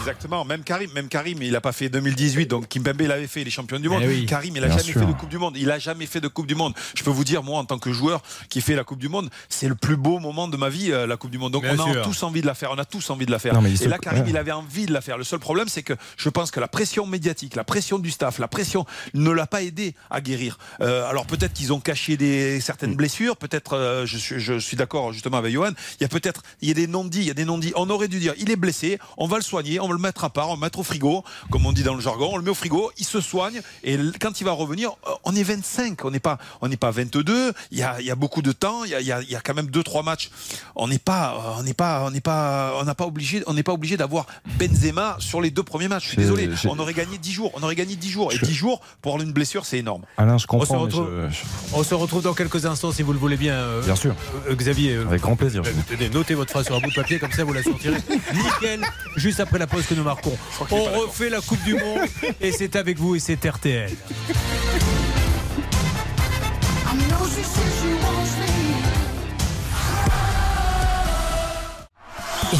exactement. 0.00 0.44
Même 0.44 0.62
Karim, 0.64 0.90
même 0.92 1.08
Karim, 1.08 1.42
il 1.42 1.54
a 1.56 1.60
pas 1.60 1.72
fait 1.72 1.88
2018, 1.88 2.46
donc 2.46 2.68
Kimpembe 2.68 3.00
l'avait 3.02 3.26
fait, 3.26 3.44
les 3.44 3.50
champions 3.50 3.78
du 3.78 3.88
monde. 3.88 4.02
Eh. 4.04 4.26
Karim, 4.26 4.56
il 4.56 4.64
a 4.64 4.68
Bien 4.68 4.78
jamais 4.78 4.92
fait 4.92 5.06
de 5.06 5.12
Coupe 5.12 5.28
du 5.28 5.38
Monde. 5.38 5.56
Il 5.56 5.70
a 5.70 5.78
jamais 5.78 6.06
fait 6.06 6.20
de 6.20 6.28
Coupe 6.28 6.46
du 6.46 6.54
Monde. 6.54 6.74
Je 6.96 7.02
peux 7.02 7.10
vous 7.10 7.24
dire, 7.24 7.42
moi, 7.42 7.58
en 7.58 7.64
tant 7.64 7.78
que 7.78 7.92
joueur 7.92 8.22
qui 8.48 8.60
fait 8.60 8.74
la 8.74 8.84
Coupe 8.84 8.98
du 8.98 9.08
Monde, 9.08 9.30
c'est 9.48 9.68
le 9.68 9.74
plus 9.74 9.96
beau 9.96 10.18
moment 10.18 10.48
de 10.48 10.56
ma 10.56 10.68
vie, 10.68 10.92
euh, 10.92 11.06
la 11.06 11.16
Coupe 11.16 11.30
du 11.30 11.38
Monde. 11.38 11.52
Donc 11.52 11.64
on 11.64 11.78
a 11.78 12.02
tous 12.02 12.22
envie 12.22 12.40
de 12.40 12.46
la 12.46 12.54
faire. 12.54 12.70
On 12.72 12.78
a 12.78 12.84
tous 12.84 13.10
envie 13.10 13.26
de 13.26 13.30
la 13.30 13.38
faire. 13.38 13.54
Il 13.66 13.82
Et 13.82 13.88
là, 13.88 13.98
Karim, 13.98 14.24
il 14.26 14.36
avait 14.36 14.52
envie 14.52 14.86
de 14.86 14.92
la 14.92 15.00
faire. 15.00 15.18
Le 15.18 15.24
seul 15.24 15.38
problème, 15.38 15.68
c'est 15.68 15.82
que 15.82 15.94
je 16.16 16.28
pense 16.28 16.50
que 16.50 16.60
la 16.60 16.68
pression 16.68 17.06
médiatique, 17.06 17.54
la 17.54 17.64
pression 17.64 17.98
du 17.98 18.10
staff, 18.10 18.38
la 18.38 18.48
pression 18.48 18.84
ne 19.14 19.30
l'a 19.30 19.46
pas 19.46 19.62
aidé 19.62 19.94
à 20.10 20.20
guérir. 20.20 20.58
Euh, 20.80 21.08
alors 21.08 21.26
peut-être 21.26 21.52
qu'ils 21.52 21.72
ont 21.72 21.80
caché 21.80 22.16
des 22.16 22.60
certaines 22.60 22.94
blessures. 22.94 23.36
Peut-être, 23.36 23.74
euh, 23.74 24.06
je 24.06 24.16
suis, 24.18 24.40
je 24.40 24.58
suis 24.58 24.76
d'accord 24.76 25.12
justement 25.12 25.38
avec 25.38 25.52
Johan. 25.52 25.72
Il 26.00 26.02
y 26.02 26.04
a 26.04 26.08
peut-être, 26.08 26.42
il 26.60 26.68
y 26.68 26.70
a 26.70 26.74
des 26.74 26.86
non-dits, 27.08 27.20
il 27.20 27.26
y 27.26 27.30
a 27.30 27.34
des 27.34 27.44
non-dits. 27.44 27.72
On 27.76 27.88
aurait 27.90 28.08
dû 28.08 28.18
dire, 28.18 28.34
il 28.38 28.50
est 28.50 28.56
blessé, 28.56 28.98
on 29.16 29.26
va 29.26 29.36
le 29.36 29.42
soigner, 29.42 29.80
on 29.80 29.86
va 29.88 29.94
le 29.94 29.98
mettre 29.98 30.24
à 30.24 30.30
part, 30.30 30.48
on 30.48 30.50
va 30.52 30.56
le 30.56 30.60
mettre 30.60 30.78
au 30.78 30.82
frigo, 30.82 31.24
comme 31.50 31.64
on 31.66 31.72
dit 31.72 31.82
dans 31.82 31.94
le 31.94 32.00
jargon. 32.00 32.30
On 32.32 32.36
le 32.36 32.42
met 32.42 32.50
au 32.50 32.54
frigo, 32.54 32.90
il 32.98 33.04
se 33.04 33.20
soigne 33.20 33.60
et 33.82 33.98
quand 34.20 34.40
il 34.40 34.44
va 34.44 34.52
revenir, 34.52 34.90
euh, 35.06 35.10
on 35.24 35.34
est 35.34 35.42
25, 35.42 36.04
on 36.04 36.10
n'est 36.10 36.20
pas, 36.20 36.38
on 36.60 36.68
n'est 36.68 36.76
pas 36.76 36.90
22. 36.90 37.52
Il 37.70 37.78
y 37.78 37.82
a, 37.82 38.00
il 38.00 38.06
y 38.06 38.10
a 38.10 38.14
beaucoup 38.14 38.42
de 38.42 38.52
temps, 38.52 38.84
il 38.84 38.90
y 38.90 38.94
a, 38.94 39.00
il 39.00 39.06
y 39.06 39.12
a- 39.36 39.40
quand 39.40 39.54
même 39.54 39.68
deux 39.70 39.82
trois 39.82 40.02
matchs. 40.02 40.30
On 40.76 40.88
n'est 40.88 40.98
pas, 40.98 41.32
euh, 41.34 41.60
on 41.60 41.62
n'est 41.62 41.72
pas, 41.74 42.02
on 42.06 42.10
n'est 42.10 42.20
pas, 42.20 42.74
on 42.80 42.84
n'a 42.84 42.94
pas 42.94 43.06
obligé, 43.06 43.42
on 43.46 43.54
n'est 43.54 43.62
pas 43.62 43.72
obligé 43.72 43.96
d'avoir 43.96 44.26
Benzema 44.58 45.16
sur 45.20 45.40
les 45.40 45.50
deux 45.50 45.62
premiers 45.62 45.88
matchs. 45.88 46.04
Je 46.04 46.08
suis 46.08 46.16
désolé, 46.18 46.50
on 46.66 46.78
aurait 46.78 46.94
gagné 46.94 47.16
10 47.18 47.32
jours, 47.32 47.50
on 47.54 47.62
aurait 47.62 47.74
gagné 47.76 47.96
10 47.96 48.10
jours 48.10 48.32
et 48.32 48.36
Je- 48.36 48.44
10 48.44 48.54
jours 48.54 48.80
pour 49.00 49.12
avoir 49.14 49.26
une 49.26 49.32
blessure, 49.32 49.64
c'est 49.64 49.78
énorme. 49.78 50.02
Alain, 50.16 50.36
je 50.38 50.46
comprends. 50.46 50.74
On 50.76 50.78
se 50.90 50.96
retrouve- 50.96 51.10
je- 51.30 51.76
On 51.76 51.82
se 51.82 51.94
retrouve 51.94 52.22
dans 52.22 52.34
quelques 52.34 52.66
instants 52.66 52.92
si 52.92 53.02
vous 53.02 53.12
le 53.12 53.18
voulez 53.18 53.36
bien. 53.36 53.54
euh, 53.54 53.82
Bien 53.82 53.96
sûr, 53.96 54.14
euh, 54.48 54.54
Xavier. 54.54 54.96
avec 54.96 55.22
grand 55.22 55.36
plaisir. 55.36 55.62
Euh, 55.66 56.08
notez 56.12 56.34
votre 56.34 56.50
phrase 56.50 56.66
sur 56.66 56.74
un 56.76 56.80
bout 56.88 56.94
de 56.94 57.00
papier, 57.02 57.18
comme 57.18 57.32
ça 57.32 57.44
vous 57.44 57.52
la 57.52 57.62
sortirez 57.62 57.96
nickel, 58.34 58.80
juste 59.16 59.40
après 59.40 59.58
la 59.58 59.66
pause 59.66 59.86
que 59.86 59.94
nous 59.94 60.04
marquons. 60.04 60.36
On 60.70 60.84
refait 60.84 61.30
la 61.30 61.40
Coupe 61.40 61.62
du 61.64 61.74
Monde 61.74 62.00
et 62.40 62.52
c'est 62.52 62.76
avec 62.76 62.98
vous 62.98 63.14
et 63.14 63.18
c'est 63.18 63.44
RTL. 63.44 63.90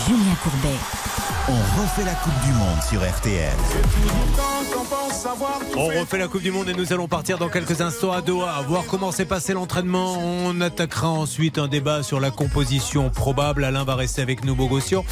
Julien 0.07 0.35
Courbet. 0.43 1.18
On 1.51 1.81
refait 1.81 2.05
la 2.05 2.13
Coupe 2.13 2.39
du 2.45 2.53
Monde 2.53 2.83
sur 2.87 3.01
RTL. 3.01 3.57
On 5.79 5.87
refait 5.87 6.19
la 6.19 6.29
Coupe 6.29 6.43
du 6.43 6.51
Monde 6.51 6.69
et 6.69 6.75
nous 6.75 6.93
allons 6.93 7.09
partir 7.09 7.39
dans 7.39 7.49
quelques 7.49 7.81
instants 7.81 8.13
à 8.13 8.21
Doha, 8.21 8.61
voir 8.69 8.85
comment 8.87 9.13
s'est 9.13 9.25
passé 9.25 9.55
l'entraînement. 9.55 10.19
On 10.19 10.61
attaquera 10.61 11.09
ensuite 11.09 11.57
un 11.57 11.67
débat 11.67 12.03
sur 12.03 12.21
la 12.21 12.31
composition 12.31 13.09
probable. 13.09 13.65
Alain 13.65 13.85
va 13.85 13.95
rester 13.95 14.21
avec 14.21 14.45
nous, 14.45 14.55
Bogossian. 14.55 15.07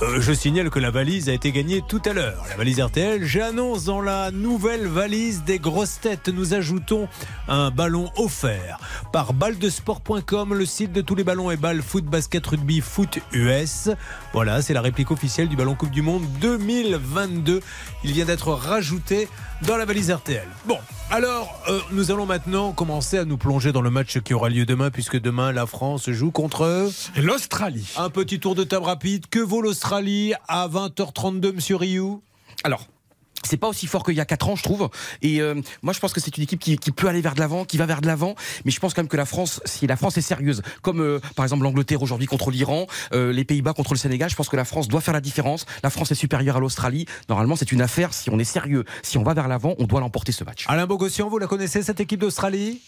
Euh, 0.00 0.18
je 0.20 0.32
signale 0.32 0.70
que 0.70 0.78
la 0.78 0.90
valise 0.90 1.28
a 1.28 1.34
été 1.34 1.52
gagnée 1.52 1.82
tout 1.86 2.00
à 2.06 2.14
l'heure. 2.14 2.42
La 2.48 2.56
valise 2.56 2.80
RTL, 2.80 3.24
j'annonce 3.24 3.84
dans 3.84 4.00
la 4.00 4.30
nouvelle 4.30 4.86
valise 4.86 5.44
des 5.44 5.58
grosses 5.58 6.00
têtes, 6.00 6.28
nous 6.28 6.54
ajoutons 6.54 7.06
un 7.48 7.70
ballon 7.70 8.10
offert 8.16 8.78
par 9.12 9.34
ballesport.com, 9.34 10.54
le 10.54 10.64
site 10.64 10.92
de 10.92 11.02
tous 11.02 11.14
les 11.14 11.24
ballons 11.24 11.50
et 11.50 11.56
balles 11.56 11.82
foot, 11.82 12.04
basket, 12.06 12.46
rugby, 12.46 12.80
foot 12.80 13.18
US. 13.32 13.90
Voilà, 14.32 14.62
c'est 14.62 14.72
la 14.72 14.80
réplique 14.80 15.10
officielle 15.10 15.48
du 15.48 15.56
ballon 15.56 15.65
Coupe 15.74 15.90
du 15.90 16.02
Monde 16.02 16.24
2022. 16.40 17.60
Il 18.04 18.12
vient 18.12 18.24
d'être 18.24 18.52
rajouté 18.52 19.28
dans 19.62 19.76
la 19.76 19.84
valise 19.84 20.10
RTL. 20.10 20.46
Bon, 20.66 20.78
alors 21.10 21.60
euh, 21.68 21.80
nous 21.92 22.10
allons 22.10 22.26
maintenant 22.26 22.72
commencer 22.72 23.18
à 23.18 23.24
nous 23.24 23.36
plonger 23.36 23.72
dans 23.72 23.80
le 23.80 23.90
match 23.90 24.20
qui 24.20 24.34
aura 24.34 24.48
lieu 24.48 24.66
demain, 24.66 24.90
puisque 24.90 25.18
demain 25.18 25.52
la 25.52 25.66
France 25.66 26.10
joue 26.10 26.30
contre 26.30 26.90
l'Australie. 27.16 27.92
Un 27.96 28.10
petit 28.10 28.40
tour 28.40 28.54
de 28.54 28.64
table 28.64 28.86
rapide. 28.86 29.26
Que 29.28 29.40
vaut 29.40 29.62
l'Australie 29.62 30.34
à 30.48 30.68
20h32, 30.68 31.54
Monsieur 31.54 31.76
Rioux? 31.76 32.22
Alors, 32.64 32.86
c'est 33.46 33.56
pas 33.56 33.68
aussi 33.68 33.86
fort 33.86 34.04
qu'il 34.04 34.14
y 34.14 34.20
a 34.20 34.24
4 34.24 34.48
ans, 34.48 34.56
je 34.56 34.62
trouve. 34.62 34.88
Et 35.22 35.40
euh, 35.40 35.54
moi, 35.82 35.92
je 35.92 36.00
pense 36.00 36.12
que 36.12 36.20
c'est 36.20 36.36
une 36.36 36.42
équipe 36.42 36.60
qui, 36.60 36.76
peut 36.92 37.08
aller 37.08 37.20
vers 37.20 37.34
de 37.34 37.40
l'avant, 37.40 37.64
qui 37.64 37.76
va 37.76 37.86
vers 37.86 38.00
de 38.00 38.06
l'avant. 38.06 38.34
Mais 38.64 38.70
je 38.70 38.80
pense 38.80 38.94
quand 38.94 39.02
même 39.02 39.08
que 39.08 39.16
la 39.16 39.26
France, 39.26 39.60
si 39.64 39.86
la 39.86 39.96
France 39.96 40.16
est 40.16 40.22
sérieuse, 40.22 40.62
comme 40.82 41.00
euh, 41.00 41.20
par 41.34 41.44
exemple 41.44 41.62
l'Angleterre 41.62 42.02
aujourd'hui 42.02 42.26
contre 42.26 42.50
l'Iran, 42.50 42.86
euh, 43.12 43.32
les 43.32 43.44
Pays-Bas 43.44 43.72
contre 43.72 43.94
le 43.94 43.98
Sénégal, 43.98 44.30
je 44.30 44.36
pense 44.36 44.48
que 44.48 44.56
la 44.56 44.64
France 44.64 44.88
doit 44.88 45.00
faire 45.00 45.14
la 45.14 45.20
différence. 45.20 45.66
La 45.82 45.90
France 45.90 46.10
est 46.10 46.16
supérieure 46.16 46.56
à 46.56 46.60
l'Australie. 46.60 47.06
Normalement, 47.28 47.56
c'est 47.56 47.72
une 47.72 47.82
affaire. 47.82 48.12
Si 48.12 48.30
on 48.30 48.38
est 48.38 48.44
sérieux, 48.44 48.84
si 49.02 49.18
on 49.18 49.22
va 49.22 49.34
vers 49.34 49.48
l'avant, 49.48 49.74
on 49.78 49.84
doit 49.84 50.00
l'emporter 50.00 50.32
ce 50.32 50.44
match. 50.44 50.64
Alain 50.68 50.86
Bogossian, 50.86 51.28
vous 51.28 51.38
la 51.38 51.46
connaissez 51.46 51.82
cette 51.82 52.00
équipe 52.00 52.20
d'Australie? 52.20 52.80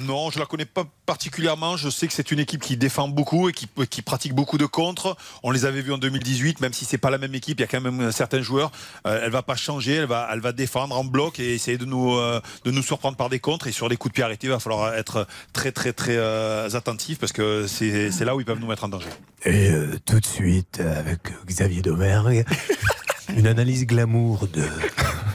Non, 0.00 0.30
je 0.30 0.40
la 0.40 0.46
connais 0.46 0.64
pas 0.64 0.84
particulièrement. 1.06 1.76
Je 1.76 1.88
sais 1.88 2.08
que 2.08 2.12
c'est 2.12 2.32
une 2.32 2.40
équipe 2.40 2.60
qui 2.60 2.76
défend 2.76 3.06
beaucoup 3.06 3.48
et 3.48 3.52
qui, 3.52 3.68
qui 3.88 4.02
pratique 4.02 4.34
beaucoup 4.34 4.58
de 4.58 4.66
contre. 4.66 5.16
On 5.44 5.52
les 5.52 5.66
avait 5.66 5.82
vus 5.82 5.92
en 5.92 5.98
2018, 5.98 6.60
même 6.60 6.72
si 6.72 6.84
c'est 6.84 6.98
pas 6.98 7.10
la 7.10 7.18
même 7.18 7.34
équipe, 7.34 7.60
il 7.60 7.62
y 7.62 7.64
a 7.64 7.68
quand 7.68 7.80
même 7.80 8.10
certains 8.10 8.42
joueurs. 8.42 8.72
Euh, 9.06 9.20
elle 9.22 9.30
va 9.30 9.42
pas 9.42 9.54
changer, 9.54 9.94
elle 9.94 10.06
va, 10.06 10.28
elle 10.32 10.40
va 10.40 10.50
défendre 10.50 10.98
en 10.98 11.04
bloc 11.04 11.38
et 11.38 11.54
essayer 11.54 11.78
de 11.78 11.84
nous, 11.84 12.16
euh, 12.16 12.40
de 12.64 12.72
nous 12.72 12.82
surprendre 12.82 13.16
par 13.16 13.28
des 13.28 13.38
contres. 13.38 13.68
Et 13.68 13.72
sur 13.72 13.88
les 13.88 13.96
coups 13.96 14.12
de 14.12 14.14
pied 14.14 14.24
arrêtés, 14.24 14.48
il 14.48 14.50
va 14.50 14.58
falloir 14.58 14.94
être 14.94 15.28
très, 15.52 15.70
très, 15.70 15.92
très 15.92 16.16
euh, 16.16 16.68
attentif 16.74 17.20
parce 17.20 17.32
que 17.32 17.68
c'est 17.68 18.10
c'est 18.10 18.24
là 18.24 18.34
où 18.34 18.40
ils 18.40 18.46
peuvent 18.46 18.60
nous 18.60 18.66
mettre 18.66 18.84
en 18.84 18.88
danger. 18.88 19.10
Et 19.44 19.70
euh, 19.70 19.98
tout 20.04 20.18
de 20.18 20.26
suite, 20.26 20.80
avec 20.80 21.20
Xavier 21.46 21.82
Domergue, 21.82 22.44
une 23.36 23.46
analyse 23.46 23.86
glamour 23.86 24.48
de 24.48 24.64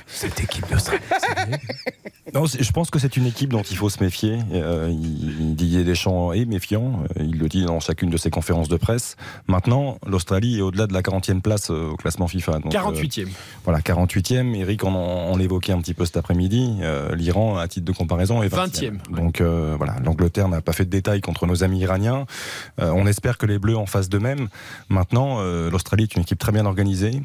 cette 0.08 0.42
équipe 0.42 0.70
d'Australie. 0.70 1.02
Non, 2.34 2.46
je 2.46 2.72
pense 2.72 2.90
que 2.90 3.00
c'est 3.00 3.18
une 3.18 3.26
équipe 3.26 3.50
dont 3.50 3.62
il 3.62 3.76
faut 3.78 3.90
se 3.90 4.04
méfier. 4.04 4.38
Euh, 4.54 4.92
Didier 4.94 5.84
Deschamps 5.84 6.32
est 6.34 6.46
méfiant. 6.46 7.04
Euh, 7.18 7.24
Il 7.24 7.38
le 7.40 7.48
dit 7.50 7.64
dans 7.66 7.80
chacune 7.80 8.10
de 8.10 8.18
ses 8.18 8.30
conférences 8.30 8.68
de 8.70 8.78
presse. 8.78 9.16
Maintenant, 9.48 9.98
l'Australie 10.06 10.60
est 10.60 10.62
au-delà 10.62 10.88
de 10.88 10.94
la 10.94 11.02
40e 11.02 11.42
place 11.42 11.70
euh, 11.72 11.92
au 11.92 11.96
classement 11.96 12.28
FIFA. 12.28 12.60
Donc, 12.60 12.74
euh, 12.76 12.78
48e. 12.80 13.28
voilà, 13.64 13.80
48e. 13.80 14.56
Eric, 14.56 14.84
on, 14.84 14.94
en- 14.96 15.32
on 15.34 15.38
l'évoquait 15.38 15.74
un 15.74 15.80
petit 15.82 15.94
peu 15.94 16.06
cet 16.06 16.18
après-midi. 16.18 16.76
Euh, 16.82 17.16
L'Iran, 17.16 17.58
à 17.58 17.68
titre 17.68 17.86
de 17.86 17.92
comparaison, 17.98 18.44
est 18.44 18.48
20e. 18.54 18.98
20e. 19.10 19.16
Donc 19.16 19.42
euh, 19.42 19.76
voilà, 19.78 19.96
l'Angleterre 20.04 20.48
n'a 20.50 20.62
pas 20.62 20.74
fait 20.74 20.86
de 20.86 20.90
détails 20.90 21.22
contre 21.22 21.46
nos 21.48 21.64
amis 21.64 21.80
iraniens. 21.80 22.26
Euh, 22.82 22.92
on 22.96 23.08
espère 23.08 23.38
que 23.38 23.46
les 23.46 23.60
Bleus 23.60 23.78
en 23.78 23.86
fassent 23.86 24.10
de 24.10 24.18
même. 24.20 24.48
Maintenant, 24.90 25.38
euh, 25.40 25.70
l'Australie 25.72 26.04
est 26.04 26.16
une 26.16 26.22
équipe 26.22 26.40
très 26.40 26.52
bien 26.52 26.66
organisée 26.66 27.22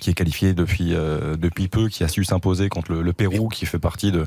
qui 0.00 0.10
est 0.10 0.14
qualifiée 0.14 0.52
depuis 0.54 0.94
euh, 0.94 1.36
depuis 1.36 1.68
peu, 1.68 1.88
qui 1.88 2.02
a 2.04 2.08
su 2.08 2.24
s'imposer 2.24 2.68
contre 2.68 2.92
le, 2.92 3.02
le 3.02 3.12
Pérou, 3.12 3.48
qui 3.48 3.66
fait 3.66 3.78
partie 3.78 4.10
de, 4.12 4.24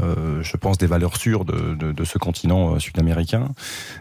euh, 0.00 0.42
je 0.42 0.56
pense, 0.56 0.78
des 0.78 0.86
valeurs 0.86 1.16
sûres 1.16 1.44
de, 1.44 1.74
de, 1.74 1.92
de 1.92 2.04
ce 2.04 2.18
continent 2.18 2.74
euh, 2.74 2.78
sud-américain. 2.78 3.48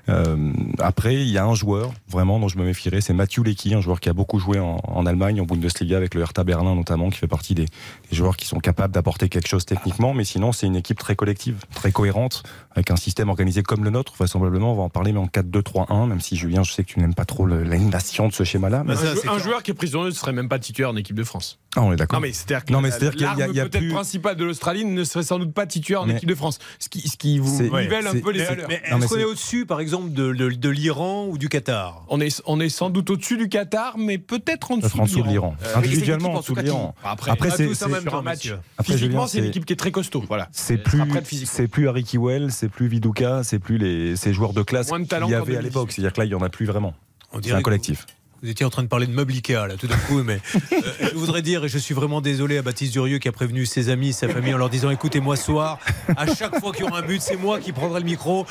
Euh, 0.09 0.51
après, 0.79 1.15
il 1.15 1.29
y 1.29 1.37
a 1.37 1.45
un 1.45 1.55
joueur 1.55 1.91
vraiment 2.09 2.39
dont 2.39 2.47
je 2.47 2.57
me 2.57 2.63
méfierais, 2.65 3.01
c'est 3.01 3.13
Mathieu 3.13 3.43
Lecky, 3.43 3.73
un 3.73 3.81
joueur 3.81 3.99
qui 3.99 4.09
a 4.09 4.13
beaucoup 4.13 4.39
joué 4.39 4.59
en, 4.59 4.79
en 4.83 5.05
Allemagne, 5.05 5.41
en 5.41 5.45
Bundesliga 5.45 5.97
avec 5.97 6.13
le 6.13 6.21
Hertha 6.21 6.43
Berlin 6.43 6.75
notamment, 6.75 7.09
qui 7.09 7.17
fait 7.19 7.27
partie 7.27 7.55
des, 7.55 7.65
des 7.65 8.15
joueurs 8.15 8.37
qui 8.37 8.45
sont 8.45 8.59
capables 8.59 8.93
d'apporter 8.93 9.29
quelque 9.29 9.47
chose 9.47 9.65
techniquement. 9.65 10.13
Mais 10.13 10.23
sinon, 10.25 10.51
c'est 10.51 10.67
une 10.67 10.75
équipe 10.75 10.99
très 10.99 11.15
collective, 11.15 11.55
très 11.73 11.91
cohérente, 11.91 12.43
avec 12.71 12.91
un 12.91 12.95
système 12.97 13.29
organisé 13.29 13.63
comme 13.63 13.83
le 13.83 13.89
nôtre. 13.89 14.13
Vraisemblablement, 14.17 14.73
on 14.73 14.75
va 14.75 14.83
en 14.83 14.89
parler, 14.89 15.13
mais 15.13 15.19
en 15.19 15.27
4-2-3-1. 15.27 16.07
Même 16.07 16.21
si 16.21 16.35
Julien, 16.35 16.63
je 16.63 16.71
sais 16.73 16.83
que 16.83 16.89
tu 16.91 16.99
n'aimes 16.99 17.15
pas 17.15 17.25
trop 17.25 17.45
l'animation 17.47 18.27
de 18.27 18.33
ce 18.33 18.43
schéma-là. 18.43 18.83
mais- 18.85 18.93
un, 18.93 19.15
jou- 19.15 19.29
un 19.29 19.37
joueur 19.39 19.63
qui 19.63 19.71
est 19.71 19.73
prisonnier 19.75 20.05
ne 20.07 20.11
serait 20.11 20.33
même 20.33 20.49
pas 20.49 20.59
titulaire 20.59 20.89
en 20.91 20.95
équipe 21.05 21.15
de 21.15 21.23
France. 21.23 21.59
Ah, 21.77 21.81
on 21.81 21.91
est 21.93 21.95
d'accord. 21.97 22.19
Non 22.19 22.21
mais 22.25 22.31
c'est-à-dire 22.33 22.65
que 22.65 22.71
Non, 22.73 22.81
mais 22.81 22.89
la- 22.89 22.95
c'est-à-dire 22.97 23.11
qu'il 23.13 23.21
y 23.21 23.25
a- 23.25 23.35
l'arme 23.47 23.51
y 23.51 23.55
peut-être 23.55 23.77
plus- 23.79 23.89
principale 23.91 24.35
de 24.37 24.45
l'Australie 24.45 24.85
ne 24.85 25.03
serait 25.03 25.23
sans 25.23 25.39
doute 25.39 25.53
pas 25.53 25.65
titulaire 25.65 26.01
en 26.03 26.05
Mais- 26.05 26.15
équipe 26.15 26.29
de 26.29 26.35
France. 26.35 26.59
Ce 26.79 26.87
qui, 26.89 27.07
ce 27.07 27.17
qui 27.17 27.37
vous 27.39 27.61
nivelle 27.61 28.07
un 28.07 28.19
peu 28.19 28.31
les 28.31 28.43
valeurs. 28.43 28.67
Mais 28.69 28.81
est-ce 28.85 29.07
qu'on 29.07 29.17
est 29.17 29.23
au-dessus, 29.25 29.65
par 29.65 29.79
exemple, 29.79 30.11
de, 30.13 30.31
de- 30.33 30.49
de 30.49 30.69
l'Iran 30.69 31.27
ou 31.29 31.37
du 31.37 31.49
Qatar 31.49 32.05
On 32.09 32.19
est, 32.21 32.41
on 32.45 32.59
est 32.59 32.69
sans 32.69 32.89
doute 32.89 33.09
au-dessus 33.09 33.37
du 33.37 33.49
Qatar, 33.49 33.97
mais 33.97 34.17
peut-être 34.17 34.71
en 34.71 34.77
dessous, 34.77 34.87
Peut-être 34.89 34.99
en 35.01 35.03
dessous 35.05 35.21
de 35.23 35.27
l'Iran. 35.29 35.55
Euh, 35.63 35.75
Individuellement, 35.75 36.33
en 36.35 36.39
dessous 36.39 36.55
de 36.55 36.61
l'Iran. 36.61 36.95
Après, 37.03 37.31
Après, 37.31 37.51
c'est- 37.51 37.73
c'est- 37.73 37.87
même 37.87 38.03
temps, 38.05 38.21
match. 38.21 38.53
Après, 38.77 38.93
Physiquement, 38.93 39.27
c'est 39.27 39.39
une 39.39 39.45
équipe 39.45 39.65
qui 39.65 39.73
est 39.73 39.77
très 39.77 39.91
costaud. 39.91 40.23
Voilà. 40.27 40.47
C'est 40.51 40.77
plus, 40.77 41.01
c'est 41.45 41.67
plus 41.67 41.87
Harry 41.89 42.03
Kewell, 42.03 42.51
c'est 42.51 42.69
plus 42.69 42.87
Viduka, 42.87 43.43
c'est 43.43 43.59
plus 43.59 43.77
les, 43.77 44.15
ces 44.15 44.33
joueurs 44.33 44.53
de 44.53 44.61
classe 44.63 44.89
Moins 44.89 44.99
de 45.01 45.05
talent 45.07 45.27
qu'il 45.27 45.33
y 45.33 45.35
avait 45.35 45.43
à 45.43 45.45
2018. 45.61 45.65
l'époque. 45.69 45.91
C'est-à-dire 45.91 46.13
que 46.13 46.21
là, 46.21 46.25
il 46.25 46.31
y 46.31 46.35
en 46.35 46.41
a 46.41 46.49
plus 46.49 46.65
vraiment. 46.65 46.93
On 47.33 47.41
C'est 47.41 47.51
un 47.51 47.61
collectif. 47.61 48.05
Vous 48.45 48.51
étiez 48.51 48.63
en 48.63 48.69
train 48.69 48.83
de 48.83 48.87
parler 48.87 49.07
de 49.07 49.11
meubles 49.11 49.33
là, 49.49 49.75
tout 49.75 49.87
d'un 49.87 49.97
coup, 49.97 50.21
mais 50.21 50.39
euh, 50.71 50.77
je 51.01 51.15
voudrais 51.15 51.41
dire, 51.41 51.65
et 51.65 51.67
je 51.67 51.79
suis 51.79 51.95
vraiment 51.95 52.21
désolé 52.21 52.59
à 52.59 52.61
Baptiste 52.61 52.93
Durieux 52.93 53.17
qui 53.17 53.27
a 53.27 53.31
prévenu 53.31 53.65
ses 53.65 53.89
amis, 53.89 54.13
sa 54.13 54.29
famille, 54.29 54.53
en 54.53 54.59
leur 54.59 54.69
disant 54.69 54.91
écoutez-moi 54.91 55.35
soir, 55.35 55.79
à 56.15 56.27
chaque 56.31 56.59
fois 56.59 56.71
qu'il 56.71 56.85
y 56.85 56.87
aura 56.87 56.99
un 56.99 57.01
but, 57.01 57.19
c'est 57.23 57.37
moi 57.37 57.59
qui 57.59 57.71
prendrai 57.71 58.01
le 58.01 58.05
micro. 58.05 58.45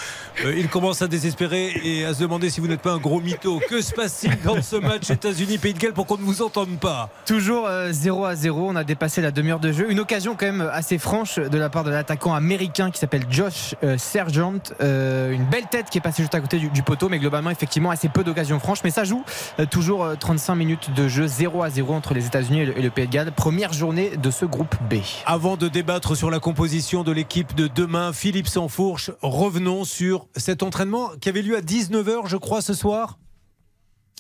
Euh, 0.44 0.52
il 0.59 0.68
commence 0.68 1.00
à 1.02 1.07
désespérer 1.07 1.80
et 1.85 2.04
à 2.04 2.12
se 2.12 2.18
demander 2.22 2.50
si 2.50 2.61
vous 2.61 2.66
n'êtes 2.66 2.80
pas 2.80 2.90
un 2.90 2.98
gros 2.98 3.20
mytho. 3.20 3.61
Que 3.70 3.80
se 3.80 3.92
passe-t-il 3.92 4.37
dans 4.42 4.61
ce 4.61 4.74
match 4.74 5.11
États-Unis-Pays 5.11 5.74
de 5.74 5.78
Galles 5.78 5.92
pour 5.92 6.07
qu'on 6.07 6.18
ne 6.18 6.24
vous 6.24 6.42
entende 6.42 6.76
pas 6.80 7.09
Toujours 7.24 7.68
euh, 7.68 7.92
0 7.92 8.24
à 8.24 8.35
0, 8.35 8.70
on 8.70 8.74
a 8.74 8.83
dépassé 8.83 9.20
la 9.20 9.30
demi-heure 9.30 9.61
de 9.61 9.70
jeu. 9.70 9.92
Une 9.92 10.00
occasion 10.00 10.35
quand 10.37 10.46
même 10.46 10.68
assez 10.72 10.98
franche 10.98 11.38
de 11.38 11.57
la 11.57 11.70
part 11.70 11.85
de 11.85 11.90
l'attaquant 11.90 12.35
américain 12.35 12.90
qui 12.90 12.98
s'appelle 12.98 13.26
Josh 13.30 13.76
euh, 13.85 13.96
Sergent. 13.96 14.54
Euh, 14.80 15.30
une 15.30 15.44
belle 15.44 15.68
tête 15.70 15.88
qui 15.88 15.98
est 15.98 16.00
passée 16.00 16.24
juste 16.24 16.35
à 16.35 16.40
côté 16.40 16.59
du, 16.59 16.68
du 16.68 16.83
poteau, 16.83 17.09
mais 17.09 17.20
globalement 17.20 17.50
effectivement 17.50 17.90
assez 17.90 18.09
peu 18.09 18.24
d'occasions 18.24 18.59
franches. 18.59 18.83
Mais 18.83 18.90
ça 18.90 19.04
joue 19.04 19.22
euh, 19.61 19.66
toujours 19.84 20.04
euh, 20.04 20.14
35 20.14 20.54
minutes 20.54 20.94
de 20.94 21.08
jeu 21.08 21.26
0 21.26 21.62
à 21.62 21.68
0 21.68 21.92
entre 21.92 22.14
les 22.14 22.24
États-Unis 22.24 22.60
et 22.60 22.80
le 22.80 22.88
Pays 22.88 23.06
de 23.06 23.12
Galles. 23.12 23.32
Première 23.32 23.74
journée 23.74 24.16
de 24.16 24.30
ce 24.30 24.46
groupe 24.46 24.74
B. 24.88 24.94
Avant 25.26 25.58
de 25.58 25.68
débattre 25.68 26.16
sur 26.16 26.30
la 26.30 26.38
composition 26.38 27.04
de 27.04 27.12
l'équipe 27.12 27.54
de 27.54 27.66
demain, 27.66 28.14
Philippe 28.14 28.48
Sansfourche, 28.48 29.10
revenons 29.20 29.84
sur 29.84 30.26
cet 30.36 30.62
entraînement 30.62 31.10
qui 31.20 31.28
avait 31.28 31.42
lieu 31.42 31.54
à 31.54 31.60
19h, 31.60 32.28
je 32.28 32.38
crois, 32.38 32.62
ce 32.62 32.72
soir. 32.72 33.18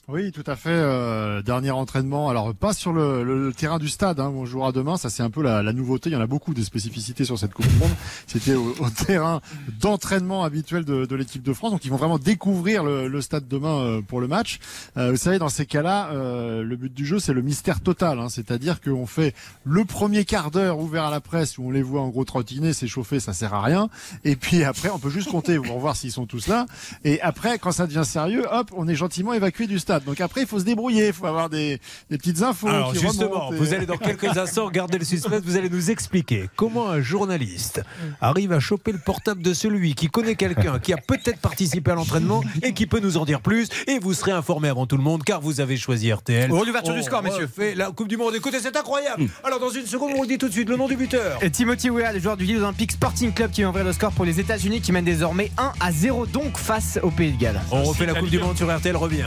Oui, 0.06 0.32
tout 0.32 0.44
à 0.46 0.54
fait. 0.54 0.68
euh, 0.68 1.40
dernier 1.40 1.70
entraînement. 1.70 2.28
Alors 2.28 2.54
pas 2.54 2.74
sur 2.74 2.92
le, 2.92 3.24
le- 3.24 3.46
le 3.46 3.54
terrain 3.54 3.78
du 3.78 3.88
stade 3.88 4.20
hein, 4.20 4.28
où 4.28 4.40
on 4.40 4.44
jouera 4.44 4.70
demain. 4.70 4.98
Ça 4.98 5.08
c'est 5.08 5.22
un 5.22 5.30
peu 5.30 5.42
la, 5.42 5.62
la 5.62 5.72
nouveauté. 5.72 6.10
Il 6.10 6.12
y 6.12 6.16
en 6.16 6.20
a 6.20 6.26
beaucoup 6.26 6.52
des 6.52 6.62
spécificités 6.62 7.24
sur 7.24 7.38
cette 7.38 7.54
Coupe 7.54 7.66
du 7.66 7.76
Monde. 7.78 7.88
C'était 8.26 8.54
au, 8.54 8.74
au 8.80 8.90
terrain 8.90 9.40
d'entraînement 9.80 10.44
habituel 10.44 10.84
de, 10.84 11.06
de 11.06 11.16
l'équipe 11.16 11.42
de 11.42 11.52
France. 11.54 11.70
Donc 11.70 11.86
ils 11.86 11.90
vont 11.90 11.96
vraiment 11.96 12.18
découvrir 12.18 12.84
le, 12.84 13.08
le 13.08 13.20
stade 13.22 13.48
demain 13.48 13.78
euh, 13.80 14.02
pour 14.02 14.20
le 14.20 14.28
match. 14.28 14.58
Euh, 14.98 15.10
vous 15.12 15.16
savez, 15.16 15.38
dans 15.38 15.48
ces 15.48 15.64
cas-là, 15.64 16.10
euh, 16.12 16.62
le 16.62 16.76
but 16.76 16.92
du 16.92 17.06
jeu 17.06 17.18
c'est 17.18 17.32
le 17.32 17.40
mystère 17.40 17.80
total. 17.80 18.18
hein. 18.20 18.28
C'est-à-dire 18.28 18.82
qu'on 18.82 19.06
fait 19.06 19.34
le 19.64 19.86
premier 19.86 20.26
quart 20.26 20.50
d'heure 20.50 20.80
ouvert 20.80 21.04
à 21.04 21.10
la 21.10 21.22
presse 21.22 21.56
où 21.56 21.68
on 21.68 21.70
les 21.70 21.82
voit 21.82 22.02
en 22.02 22.10
gros 22.10 22.24
trottiner, 22.26 22.74
s'échauffer, 22.74 23.20
ça 23.20 23.32
sert 23.32 23.54
à 23.54 23.62
rien. 23.62 23.88
Et 24.24 24.36
puis 24.36 24.64
après, 24.64 24.90
on 24.90 24.98
peut 24.98 25.08
juste 25.08 25.30
compter 25.30 25.58
pour 25.58 25.78
voir 25.78 25.96
s'ils 25.96 26.12
sont 26.12 26.26
tous 26.26 26.46
là. 26.46 26.66
Et 27.04 27.22
après, 27.22 27.58
quand 27.58 27.72
ça 27.72 27.86
devient 27.86 28.04
sérieux, 28.04 28.44
hop, 28.52 28.70
on 28.76 28.86
est 28.86 28.94
gentiment 28.96 29.32
évacué 29.32 29.66
du 29.66 29.78
stade. 29.78 29.93
Donc 30.00 30.20
après, 30.20 30.42
il 30.42 30.46
faut 30.46 30.58
se 30.58 30.64
débrouiller, 30.64 31.08
il 31.08 31.12
faut 31.12 31.26
avoir 31.26 31.48
des, 31.50 31.80
des 32.10 32.18
petites 32.18 32.42
infos. 32.42 32.68
Alors 32.68 32.92
qui 32.92 32.98
justement, 33.00 33.52
et- 33.52 33.56
vous 33.56 33.74
allez 33.74 33.86
dans 33.86 33.96
quelques 33.96 34.36
instants 34.36 34.68
garder 34.70 34.98
le 34.98 35.04
suspense, 35.04 35.42
vous 35.44 35.56
allez 35.56 35.68
nous 35.70 35.90
expliquer 35.90 36.48
comment 36.56 36.88
un 36.90 37.00
journaliste 37.00 37.82
arrive 38.20 38.52
à 38.52 38.60
choper 38.60 38.92
le 38.92 38.98
portable 38.98 39.42
de 39.42 39.52
celui 39.54 39.94
qui 39.94 40.08
connaît 40.08 40.34
quelqu'un 40.36 40.78
qui 40.78 40.92
a 40.92 40.96
peut-être 40.96 41.38
participé 41.40 41.90
à 41.90 41.94
l'entraînement 41.94 42.42
et 42.62 42.72
qui 42.72 42.86
peut 42.86 43.00
nous 43.00 43.16
en 43.16 43.24
dire 43.24 43.40
plus 43.40 43.68
et 43.86 43.98
vous 43.98 44.14
serez 44.14 44.32
informé 44.32 44.68
avant 44.68 44.86
tout 44.86 44.96
le 44.96 45.02
monde 45.02 45.22
car 45.24 45.40
vous 45.40 45.60
avez 45.60 45.76
choisi 45.76 46.12
RTL. 46.12 46.50
Au 46.52 46.64
l'ouverture 46.64 46.94
du 46.94 47.02
score, 47.02 47.22
messieurs. 47.22 47.46
fait 47.54 47.74
la 47.74 47.90
Coupe 47.90 48.08
du 48.08 48.16
Monde. 48.16 48.34
Écoutez, 48.34 48.58
c'est 48.60 48.76
incroyable. 48.76 49.26
Alors 49.42 49.60
dans 49.60 49.70
une 49.70 49.86
seconde, 49.86 50.12
on 50.16 50.22
le 50.22 50.28
dit 50.28 50.38
tout 50.38 50.48
de 50.48 50.52
suite, 50.52 50.68
le 50.68 50.76
nom 50.76 50.88
du 50.88 50.96
buteur. 50.96 51.38
Et 51.42 51.50
Timothy 51.50 51.90
Weah, 51.90 52.12
le 52.12 52.18
joueur 52.20 52.36
du 52.36 52.44
Lille 52.44 52.58
Olympique 52.58 52.92
Sporting 52.92 53.32
Club 53.32 53.50
qui 53.50 53.62
va 53.62 53.68
ouvrir 53.70 53.84
le 53.84 53.92
score 53.92 54.12
pour 54.12 54.24
les 54.24 54.40
États-Unis 54.40 54.80
qui 54.80 54.92
mènent 54.92 55.04
désormais 55.04 55.50
1 55.58 55.72
à 55.80 55.92
0 55.92 56.26
donc 56.26 56.56
face 56.58 56.98
au 57.02 57.10
Pays 57.10 57.32
de 57.32 57.40
Galles. 57.40 57.60
On 57.70 57.82
refait 57.82 58.06
la 58.06 58.14
Coupe 58.14 58.30
du 58.30 58.38
Monde 58.38 58.56
sur 58.56 58.74
RTL, 58.74 58.96
revient. 58.96 59.24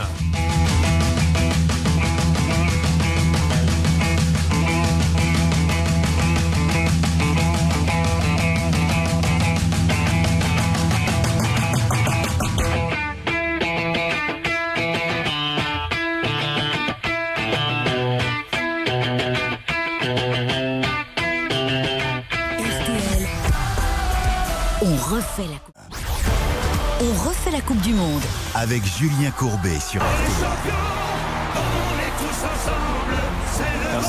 Julien 28.98 29.30
Courbet 29.30 29.78
sur 29.78 30.00
RTL. 30.00 30.68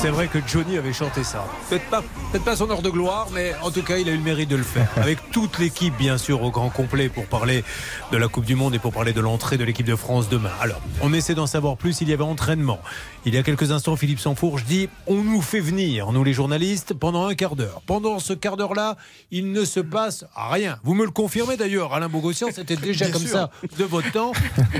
C'est 0.00 0.08
vrai 0.08 0.28
que 0.28 0.38
Johnny 0.46 0.78
avait 0.78 0.94
chanté 0.94 1.22
ça. 1.24 1.46
Peut-être 1.68 2.44
pas, 2.44 2.56
son 2.56 2.70
heure 2.70 2.80
de 2.80 2.88
gloire, 2.88 3.28
mais 3.34 3.52
en 3.62 3.70
tout 3.70 3.82
cas, 3.82 3.98
il 3.98 4.08
a 4.08 4.12
eu 4.12 4.16
le 4.16 4.22
mérite 4.22 4.48
de 4.48 4.56
le 4.56 4.62
faire. 4.62 4.88
Avec 4.96 5.18
toute 5.30 5.58
l'équipe, 5.58 5.94
bien 5.98 6.16
sûr, 6.16 6.42
au 6.42 6.50
grand 6.50 6.70
complet 6.70 7.10
pour 7.10 7.26
parler 7.26 7.62
de 8.10 8.16
la 8.16 8.28
Coupe 8.28 8.46
du 8.46 8.54
Monde 8.54 8.74
et 8.74 8.78
pour 8.78 8.94
parler 8.94 9.12
de 9.12 9.20
l'entrée 9.20 9.58
de 9.58 9.64
l'équipe 9.64 9.84
de 9.86 9.94
France 9.96 10.30
demain. 10.30 10.52
Alors, 10.62 10.80
on 11.02 11.12
essaie 11.12 11.34
d'en 11.34 11.46
savoir 11.46 11.76
plus. 11.76 12.00
Il 12.00 12.08
y 12.08 12.14
avait 12.14 12.24
entraînement. 12.24 12.80
Il 13.26 13.34
y 13.34 13.38
a 13.38 13.42
quelques 13.42 13.72
instants, 13.72 13.94
Philippe 13.94 14.20
Sanfourche 14.20 14.64
dit 14.64 14.88
on 15.06 15.22
nous 15.22 15.42
fait 15.42 15.60
venir, 15.60 16.12
nous 16.12 16.24
les 16.24 16.32
journalistes, 16.32 16.94
pendant 16.94 17.26
un 17.26 17.34
quart 17.34 17.54
d'heure. 17.54 17.82
Pendant 17.84 18.18
ce 18.20 18.32
quart 18.32 18.56
d'heure-là, 18.56 18.96
il 19.30 19.52
ne 19.52 19.66
se 19.66 19.80
passe 19.80 20.24
rien. 20.34 20.78
Vous 20.82 20.94
me 20.94 21.04
le 21.04 21.10
confirmez 21.10 21.58
d'ailleurs, 21.58 21.92
Alain 21.92 22.08
Bogossian, 22.08 22.48
c'était 22.54 22.76
déjà 22.76 23.04
Bien 23.04 23.12
comme 23.12 23.22
sûr. 23.26 23.32
ça 23.32 23.50
de 23.78 23.84
votre 23.84 24.10
temps. 24.12 24.32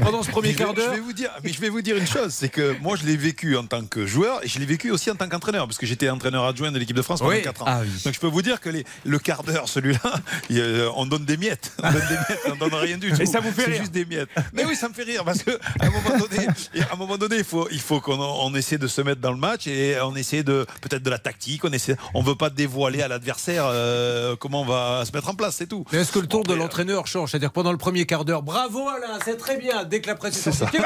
Pendant 0.02 0.22
ce 0.22 0.30
premier 0.30 0.54
quart 0.54 0.72
d'heure. 0.72 0.92
Je 0.94 0.96
vais 0.96 1.04
vous 1.04 1.12
dire, 1.12 1.30
mais 1.44 1.52
je 1.52 1.60
vais 1.60 1.68
vous 1.68 1.82
dire 1.82 1.98
une 1.98 2.06
chose, 2.06 2.32
c'est 2.32 2.48
que 2.48 2.74
moi 2.80 2.96
je 2.96 3.04
l'ai 3.04 3.18
vécu 3.18 3.58
en 3.58 3.66
tant 3.66 3.84
que 3.84 4.06
joueur 4.06 4.42
et 4.42 4.48
je 4.48 4.58
l'ai 4.58 4.66
vécu 4.66 4.90
aussi 4.90 5.09
en 5.10 5.16
tant 5.16 5.28
qu'entraîneur, 5.28 5.66
parce 5.66 5.78
que 5.78 5.86
j'étais 5.86 6.08
entraîneur 6.10 6.44
adjoint 6.44 6.70
de 6.72 6.78
l'équipe 6.78 6.96
de 6.96 7.02
France 7.02 7.20
pendant 7.20 7.32
Oui. 7.32 7.42
4 7.42 7.62
ans. 7.62 7.64
Ah 7.68 7.80
oui. 7.82 7.88
Donc 8.04 8.14
je 8.14 8.20
peux 8.20 8.26
vous 8.26 8.42
dire 8.42 8.60
que 8.60 8.68
les- 8.70 8.84
le 9.04 9.18
quart 9.18 9.42
d'heure, 9.42 9.68
celui-là, 9.68 10.00
a- 10.04 10.90
on 10.96 11.06
donne 11.06 11.24
des 11.24 11.36
miettes, 11.36 11.72
on 11.82 11.90
donne 11.92 12.02
des 12.08 12.14
miettes, 12.14 12.40
on 12.52 12.56
donne 12.56 12.74
rien 12.74 12.98
du 12.98 13.12
tout. 13.12 13.20
Et 13.22 13.26
ça 13.26 13.40
vous 13.40 13.50
fait 13.52 13.62
C'est 13.64 13.70
rire 13.70 13.80
juste 13.80 13.92
des 13.92 14.04
miettes. 14.04 14.28
Mais 14.52 14.64
oui, 14.64 14.76
ça 14.76 14.88
me 14.88 14.94
fait 14.94 15.02
rire 15.04 15.24
parce 15.24 15.42
que 15.42 15.50
à 15.80 15.86
un 15.86 15.90
moment 15.90 16.18
donné, 16.18 16.46
à 16.46 16.92
un 16.92 16.96
moment 16.96 17.18
donné, 17.18 17.36
il 17.38 17.44
faut, 17.44 17.68
il 17.70 17.80
faut 17.80 18.00
qu'on 18.00 18.18
on 18.20 18.54
essaie 18.54 18.78
de 18.78 18.86
se 18.86 19.00
mettre 19.02 19.20
dans 19.20 19.32
le 19.32 19.38
match 19.38 19.66
et 19.66 19.96
on 20.02 20.14
essaie 20.16 20.42
de 20.42 20.66
peut-être 20.80 21.02
de 21.02 21.10
la 21.10 21.18
tactique, 21.18 21.64
on 21.64 21.72
essaie, 21.72 21.96
on 22.14 22.22
veut 22.22 22.34
pas 22.36 22.50
dévoiler 22.50 23.02
à 23.02 23.08
l'adversaire 23.08 23.64
euh, 23.66 24.36
comment 24.36 24.62
on 24.62 24.66
va 24.66 25.04
se 25.04 25.12
mettre 25.12 25.28
en 25.28 25.34
place, 25.34 25.56
c'est 25.56 25.66
tout. 25.66 25.84
Mais 25.92 25.98
est-ce 25.98 26.12
que 26.12 26.18
le 26.18 26.26
tour 26.26 26.42
Bon, 26.42 26.52
de 26.52 26.56
mais, 26.56 26.62
l'entraîneur 26.62 27.06
change? 27.06 27.30
C'est-à-dire 27.30 27.48
que 27.50 27.54
pendant 27.54 27.72
le 27.72 27.78
premier 27.78 28.06
quart 28.06 28.24
d'heure, 28.24 28.42
bravo 28.42 28.88
Alain, 28.88 29.18
c'est 29.24 29.36
très 29.36 29.58
bien. 29.58 29.84
Dès 29.84 30.00
que 30.00 30.06
la 30.08 30.14
presse 30.14 30.46
est 30.46 30.52
sortie. 30.52 30.78
Non, 30.78 30.84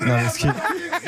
mais 0.00 0.28
ce 0.28 0.46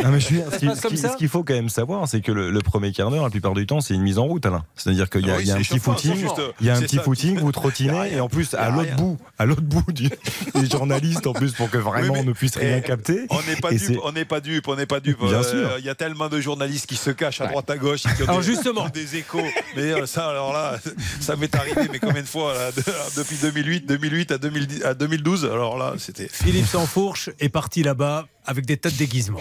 non, 0.03 0.11
mais 0.13 0.21
je 0.21 0.25
suis- 0.25 1.17
qu'il 1.19 1.29
faut 1.29 1.43
quand 1.45 1.55
même 1.55 1.69
savoir, 1.69 2.07
c'est 2.09 2.21
que 2.21 2.33
le, 2.33 2.51
le 2.51 2.58
premier 2.63 2.93
quart 2.93 3.11
d'heure, 3.11 3.23
la 3.25 3.31
plupart 3.31 3.55
du 3.55 3.67
temps, 3.67 3.81
c'est 3.81 3.95
une 3.95 4.03
mise 4.03 4.19
en 4.19 4.25
route, 4.25 4.45
Alain. 4.47 4.65
C'est-à-dire 4.77 5.09
qu'il 5.11 5.27
y 5.27 5.31
a, 5.31 5.37
oui, 5.37 5.43
il 5.43 5.49
y 5.49 5.51
a 5.51 5.55
c'est 5.55 5.61
un 5.61 5.63
petit 5.63 5.79
footing, 5.79 6.27
il 6.61 6.67
y 6.67 6.71
a 6.71 6.77
un 6.77 6.81
petit 6.81 6.97
ça. 6.97 7.03
footing, 7.03 7.39
vous 7.39 7.53
trottinez, 7.53 8.13
et 8.15 8.21
en 8.21 8.29
plus, 8.29 8.55
à 8.55 8.71
l'autre 8.71 8.95
bout, 8.97 9.19
à 9.39 9.47
l'autre 9.47 9.63
bout 9.63 9.91
du, 9.93 10.09
des 10.55 10.69
journalistes, 10.71 11.27
en 11.27 11.33
plus, 11.33 11.53
pour 11.53 11.71
que 11.71 11.79
vraiment 11.79 12.15
Oui, 12.15 12.21
on 12.21 12.25
ne 12.25 12.33
puisse 12.33 12.57
rien 12.57 12.79
eh, 12.79 12.83
capter. 12.83 13.27
On 13.31 13.41
n'est 13.43 13.57
pas 13.57 13.71
dupe, 13.73 14.01
on 14.05 14.13
n'est 14.13 14.25
pas 14.25 14.41
dupe, 14.41 14.69
on 14.69 14.77
n'est 14.77 14.87
pas 14.87 15.01
dupe. 15.01 15.19
Bien 15.21 15.29
Euh, 15.39 15.43
sûr. 15.43 15.79
Il 15.79 15.85
y 15.85 15.89
a 15.91 15.95
tellement 15.95 16.29
de 16.29 16.41
journalistes 16.41 16.87
qui 16.87 16.97
se 16.97 17.11
cachent 17.11 17.41
à 17.41 17.47
droite 17.47 17.69
à 17.71 17.77
gauche, 17.77 18.07
et 18.07 18.15
qui 18.17 18.23
ont 18.23 18.29
Alors 18.29 18.41
des, 18.41 18.47
justement. 18.47 18.89
des 18.89 19.17
échos. 19.17 19.41
Mais 19.77 19.83
euh, 19.93 20.07
ça, 20.07 20.29
alors 20.29 20.53
là, 20.53 20.77
ça 21.21 21.37
m'est 21.37 21.55
arrivé, 21.55 21.83
mais 21.93 21.99
combien 21.99 22.23
de 22.23 22.27
fois 22.27 22.55
là, 22.55 22.71
de- 22.73 22.83
depuis 23.17 23.37
2008, 23.41 23.87
2008 23.87 24.33
à, 24.33 24.39
2010 24.39 24.83
à 24.85 24.95
2012. 24.95 25.45
Alors 25.47 25.77
là, 25.79 25.95
c'était. 25.99 26.29
Philippe 26.31 26.67
Sansfourche 26.67 27.31
est 27.41 27.49
parti 27.49 27.83
là-bas 27.83 28.27
avec 28.47 28.65
des 28.67 28.77
tas 28.79 28.91
de 28.91 28.97
déguisements. 28.97 29.39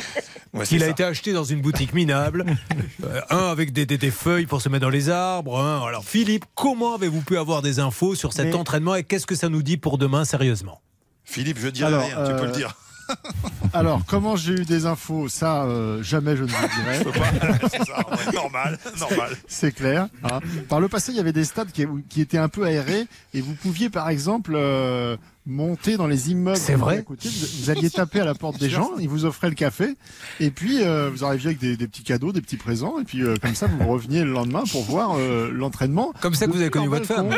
Ouais, 0.54 0.66
c'est 0.66 0.76
Il 0.76 0.84
a 0.84 0.88
ça. 0.88 0.92
été 0.92 1.04
acheté 1.04 1.32
dans 1.34 1.44
une 1.46 1.62
boutique 1.62 1.94
minable. 1.94 2.46
Euh, 3.08 3.22
un 3.30 3.50
avec 3.52 3.72
des, 3.74 3.86
des- 3.86 3.98
des 3.98 4.12
feuilles 4.12 4.46
pour 4.46 4.62
se 4.62 4.70
mettre 4.70 4.84
dans 4.84 4.90
les 4.90 5.10
arbres. 5.10 5.60
Alors 5.60 6.04
Philippe, 6.06 6.46
comment 6.56 6.96
avez-vous 6.96 7.22
pu 7.22 7.38
avoir 7.38 7.62
des 7.62 7.80
infos 7.80 8.16
sur 8.16 8.34
cet 8.34 8.48
Mais- 8.48 8.56
entraînement 8.56 8.96
et 8.96 9.04
qu'est-ce 9.04 9.26
que 9.26 9.36
ça 9.36 9.50
nous 9.50 9.64
dit 9.64 9.78
pour 9.78 9.98
demain 9.98 10.26
sérieusement? 10.26 10.82
Philippe, 11.24 11.60
je 11.60 11.68
dirais 11.70 11.88
Alors, 11.88 12.04
rien, 12.06 12.16
tu 12.26 12.32
peux 12.36 12.44
euh, 12.44 12.46
le 12.48 12.52
dire. 12.52 12.76
Alors, 13.74 14.02
comment 14.06 14.36
j'ai 14.36 14.54
eu 14.54 14.66
des 14.66 14.86
infos 14.86 15.30
Ça, 15.30 15.64
euh, 15.64 16.04
jamais 16.04 16.36
je 16.36 16.44
ne 16.44 16.50
vous 16.50 16.56
le 16.62 17.02
dirai. 17.02 17.60
C'est 17.72 17.86
ça, 17.86 18.00
ouais, 18.00 18.34
normal, 18.34 18.78
normal. 19.00 19.30
C'est 19.48 19.72
clair. 19.74 20.08
hein. 20.24 20.40
Par 20.70 20.80
le 20.80 20.88
passé, 20.90 21.12
il 21.14 21.18
y 21.18 21.20
avait 21.20 21.34
des 21.34 21.46
stades 21.46 21.72
qui, 21.72 21.86
qui 22.10 22.22
étaient 22.22 22.38
un 22.38 22.50
peu 22.50 22.66
aérés 22.66 23.06
et 23.34 23.42
vous 23.42 23.54
pouviez, 23.54 23.90
par 23.90 24.10
exemple, 24.10 24.54
euh, 24.56 25.16
monter 25.48 25.98
dans 25.98 26.08
les 26.08 26.30
immeubles 26.32 26.58
C'est 26.58 26.76
vrai 26.76 26.98
à 26.98 27.02
côté. 27.02 27.30
Vous, 27.30 27.70
alliez 27.70 27.90
taper 27.90 28.20
à 28.20 28.26
la 28.26 28.36
porte 28.36 28.60
des 28.60 28.70
gens, 28.78 28.92
ils 29.00 29.08
vous 29.10 29.26
offraient 29.26 29.50
le 29.50 29.56
café 29.56 29.96
et 30.40 30.52
puis 30.52 30.84
euh, 30.84 31.10
vous 31.12 31.24
arriviez 31.24 31.48
avec 31.48 31.60
des, 31.60 31.78
des 31.78 31.88
petits 31.88 32.04
cadeaux, 32.04 32.32
des 32.32 32.42
petits 32.42 32.58
présents 32.58 33.00
et 33.00 33.04
puis 33.06 33.24
euh, 33.24 33.36
comme 33.42 33.56
ça, 33.56 33.68
vous 33.68 33.88
reveniez 33.88 34.24
le 34.24 34.32
lendemain 34.32 34.64
pour 34.72 34.84
voir 34.84 35.16
euh, 35.18 35.50
l'entraînement. 35.52 36.12
Comme 36.22 36.36
ça 36.36 36.46
que 36.48 36.52
vous 36.52 36.62
avez 36.62 36.70
connu 36.70 36.88
votre 36.90 37.06
femme. 37.06 37.30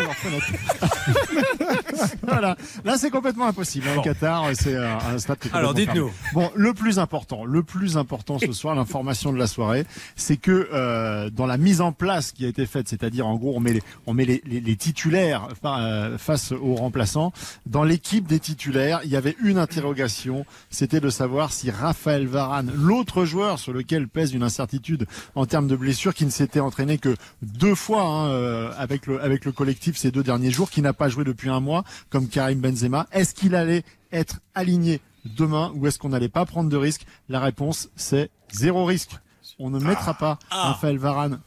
voilà. 2.24 2.56
Là, 2.84 2.98
c'est 2.98 3.10
complètement 3.10 3.48
impossible. 3.48 3.88
hein, 3.88 3.96
Bon. 3.96 4.02
Au 4.02 4.04
Qatar, 4.04 4.46
c'est 4.54 4.76
un, 4.76 4.98
un 5.14 5.18
stade 5.20 5.38
Alors 5.54 5.74
dites-nous. 5.74 6.12
Bon, 6.34 6.50
le 6.56 6.74
plus 6.74 7.00
important, 7.00 7.46
le 7.46 7.64
plus 7.64 7.98
important 7.98 8.40
ce 8.40 8.52
soir, 8.52 8.76
l'information 8.76 9.32
de 9.34 9.38
la 9.38 9.48
soirée, 9.48 9.86
c'est 10.16 10.38
que 10.38 10.70
euh, 10.74 11.30
dans 11.30 11.46
la 11.46 11.58
mise 11.58 11.82
en 11.82 11.92
place 11.92 12.32
qui 12.32 12.46
a 12.46 12.48
été 12.48 12.66
faite, 12.66 12.88
c'est-à-dire 12.88 13.28
en 13.28 13.36
gros 13.36 13.54
on 13.56 13.60
met 13.60 13.74
les, 13.74 13.84
on 14.08 14.14
met 14.14 14.26
les, 14.26 14.42
les- 14.46 14.60
les 14.62 14.76
titulaires 14.76 15.48
euh, 15.66 16.18
face 16.18 16.52
aux 16.52 16.76
remplaçants, 16.76 17.32
dans 17.66 17.84
l'équipe 18.00 18.28
des 18.28 18.40
titulaires, 18.40 19.02
il 19.04 19.10
y 19.10 19.18
avait 19.18 19.36
une 19.44 19.58
interrogation, 19.58 20.46
c'était 20.70 21.02
de 21.02 21.10
savoir 21.10 21.52
si 21.52 21.70
Raphaël 21.70 22.28
Varane, 22.28 22.72
l'autre 22.74 23.26
joueur 23.26 23.60
sur 23.60 23.74
lequel 23.74 24.08
pèse 24.08 24.34
une 24.34 24.42
incertitude 24.42 25.06
en 25.36 25.46
termes 25.46 25.68
de 25.68 25.76
blessure, 25.76 26.14
qui 26.14 26.24
ne 26.24 26.30
s'était 26.30 26.62
entraîné 26.62 26.98
que 26.98 27.14
deux 27.42 27.76
fois 27.76 28.04
hein, 28.04 28.30
euh, 28.30 28.72
avec 28.78 29.06
le 29.06 29.22
avec 29.22 29.44
le 29.44 29.52
collectif 29.52 29.98
ces 29.98 30.12
deux 30.12 30.24
derniers 30.24 30.50
jours, 30.50 30.70
qui 30.70 30.82
n'a 30.82 30.94
pas 30.94 31.10
joué 31.10 31.26
depuis 31.26 31.50
un 31.50 31.60
mois, 31.60 31.84
comme 32.10 32.30
Karim 32.30 32.62
Benzema, 32.62 33.06
est-ce 33.12 33.34
qu'il 33.34 33.54
allait 33.54 33.84
être 34.14 34.40
aligné 34.56 35.02
demain 35.26 35.74
ou 35.76 35.86
est-ce 35.86 36.00
qu'on 36.00 36.10
n'allait 36.10 36.30
pas 36.30 36.46
prendre 36.46 36.70
de 36.70 36.78
risque 36.78 37.06
La 37.28 37.42
réponse, 37.42 37.90
c'est 37.98 38.30
zéro 38.54 38.86
risque. 38.86 39.12
On 39.60 39.70
ne 39.70 39.80
mettra 39.80 40.14
pas 40.14 40.40
Raphaël 40.50 40.98
Varane. 40.98 41.42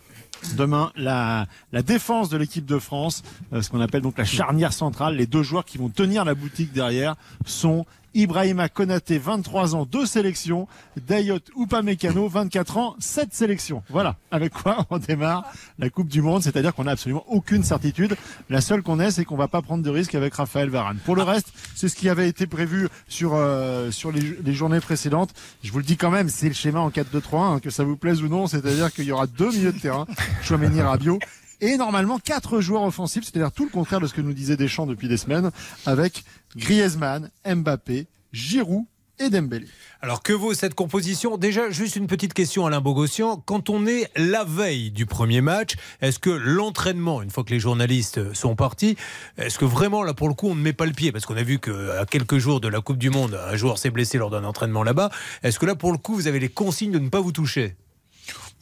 Demain, 0.57 0.92
la, 0.96 1.46
défense 1.83 2.28
de 2.28 2.37
l'équipe 2.37 2.66
de 2.66 2.78
France, 2.78 3.22
euh, 3.52 3.62
ce 3.62 3.70
qu'on 3.70 3.81
appelle 3.81 4.02
donc 4.02 4.18
la 4.18 4.24
charnière 4.24 4.72
centrale, 4.72 5.16
les 5.16 5.26
deux 5.26 5.42
joueurs 5.42 5.64
qui 5.64 5.78
vont 5.78 5.88
tenir 5.88 6.24
la 6.24 6.35
boutique 6.35 6.72
derrière 6.72 7.16
sont 7.46 7.87
Ibrahima 8.14 8.68
Konaté, 8.68 9.18
23 9.18 9.75
ans, 9.75 9.87
deux 9.87 10.07
sélections, 10.07 10.68
Dayot 10.96 11.38
Upamecano, 11.57 12.29
24 12.29 12.77
ans, 12.77 12.96
7 12.98 13.33
sélections. 13.33 13.83
Voilà, 13.88 14.16
avec 14.31 14.53
quoi 14.53 14.87
on 14.90 14.98
démarre 14.98 15.44
la 15.79 15.90
Coupe 15.90 16.09
du 16.09 16.22
Monde, 16.22 16.42
c'est-à-dire 16.42 16.75
qu'on 16.75 16.85
n'a 16.85 16.92
absolument 16.92 17.25
aucune 17.29 17.62
certitude. 17.62 18.16
La 18.51 18.61
seule 18.61 18.83
qu'on 18.83 19.01
ait, 19.01 19.11
c'est 19.11 19.25
qu'on 19.25 19.37
va 19.37 19.48
pas 19.48 19.62
prendre 19.62 19.83
de 19.83 19.90
risque 19.90 20.14
avec 20.14 20.35
Raphaël 20.35 20.68
Varane. 20.68 20.98
Pour 21.05 21.16
le 21.16 21.22
reste, 21.22 21.53
c'est 21.75 21.88
ce 21.88 21.96
qui 21.96 22.09
avait 22.09 22.29
été 22.29 22.46
prévu 22.46 22.88
sur 23.09 23.33
euh, 23.35 23.90
sur 23.90 24.12
les, 24.12 24.37
les 24.44 24.53
journées 24.53 24.81
précédentes. 24.81 25.31
Je 25.62 25.72
vous 25.72 25.79
le 25.79 25.85
dis 25.85 25.96
quand 25.96 26.11
même, 26.11 26.29
c'est 26.29 26.48
le 26.48 26.55
schéma 26.55 26.81
en 26.81 26.90
4-2-3-1, 26.90 27.37
hein, 27.37 27.61
que 27.61 27.70
ça 27.70 27.85
vous 27.85 27.96
plaise 27.96 28.22
ou 28.22 28.29
non, 28.29 28.46
c'est-à-dire 28.46 28.92
qu'il 28.92 29.05
y 29.05 29.12
aura 29.12 29.27
deux 29.27 29.51
milieux 29.51 29.72
de 29.72 29.79
terrain, 29.79 30.07
Chouameni 30.42 30.81
Rabiot. 30.81 31.18
Et 31.62 31.77
normalement, 31.77 32.18
quatre 32.18 32.61
joueurs 32.61 32.83
offensifs, 32.83 33.22
c'est-à-dire 33.22 33.53
tout 33.53 33.64
le 33.64 33.70
contraire 33.70 34.01
de 34.01 34.09
ce 34.09 34.14
que 34.14 34.20
nous 34.20 34.33
disait 34.33 34.57
Deschamps 34.57 34.85
depuis 34.85 35.07
des 35.07 35.16
semaines, 35.16 35.53
avec 35.87 36.25
Griezmann, 36.56 37.30
Mbappé, 37.46 38.06
Giroud 38.32 38.84
et 39.18 39.30
Dembélé. 39.30 39.66
Alors 40.00 40.22
que 40.22 40.32
vaut 40.32 40.54
cette 40.54 40.74
composition? 40.74 41.36
Déjà, 41.36 41.70
juste 41.70 41.96
une 41.96 42.06
petite 42.06 42.34
question 42.34 42.66
Alain 42.66 42.80
Bogossian. 42.80 43.36
Quand 43.36 43.70
on 43.70 43.86
est 43.86 44.10
la 44.16 44.42
veille 44.42 44.90
du 44.90 45.06
premier 45.06 45.40
match, 45.40 45.74
est-ce 46.00 46.18
que 46.18 46.30
l'entraînement, 46.30 47.22
une 47.22 47.30
fois 47.30 47.44
que 47.44 47.50
les 47.50 47.60
journalistes 47.60 48.32
sont 48.34 48.56
partis, 48.56 48.96
est-ce 49.36 49.58
que 49.58 49.64
vraiment 49.64 50.02
là 50.02 50.14
pour 50.14 50.28
le 50.28 50.34
coup 50.34 50.48
on 50.48 50.54
ne 50.54 50.62
met 50.62 50.72
pas 50.72 50.86
le 50.86 50.92
pied? 50.92 51.12
Parce 51.12 51.26
qu'on 51.26 51.36
a 51.36 51.42
vu 51.42 51.58
qu'à 51.58 52.04
quelques 52.10 52.38
jours 52.38 52.60
de 52.60 52.68
la 52.68 52.80
Coupe 52.80 52.98
du 52.98 53.10
Monde, 53.10 53.38
un 53.48 53.56
joueur 53.56 53.78
s'est 53.78 53.90
blessé 53.90 54.18
lors 54.18 54.30
d'un 54.30 54.44
entraînement 54.44 54.82
là-bas. 54.82 55.10
Est-ce 55.42 55.58
que 55.58 55.66
là 55.66 55.74
pour 55.74 55.92
le 55.92 55.98
coup 55.98 56.14
vous 56.14 56.26
avez 56.26 56.40
les 56.40 56.48
consignes 56.48 56.92
de 56.92 56.98
ne 56.98 57.08
pas 57.08 57.20
vous 57.20 57.32
toucher? 57.32 57.76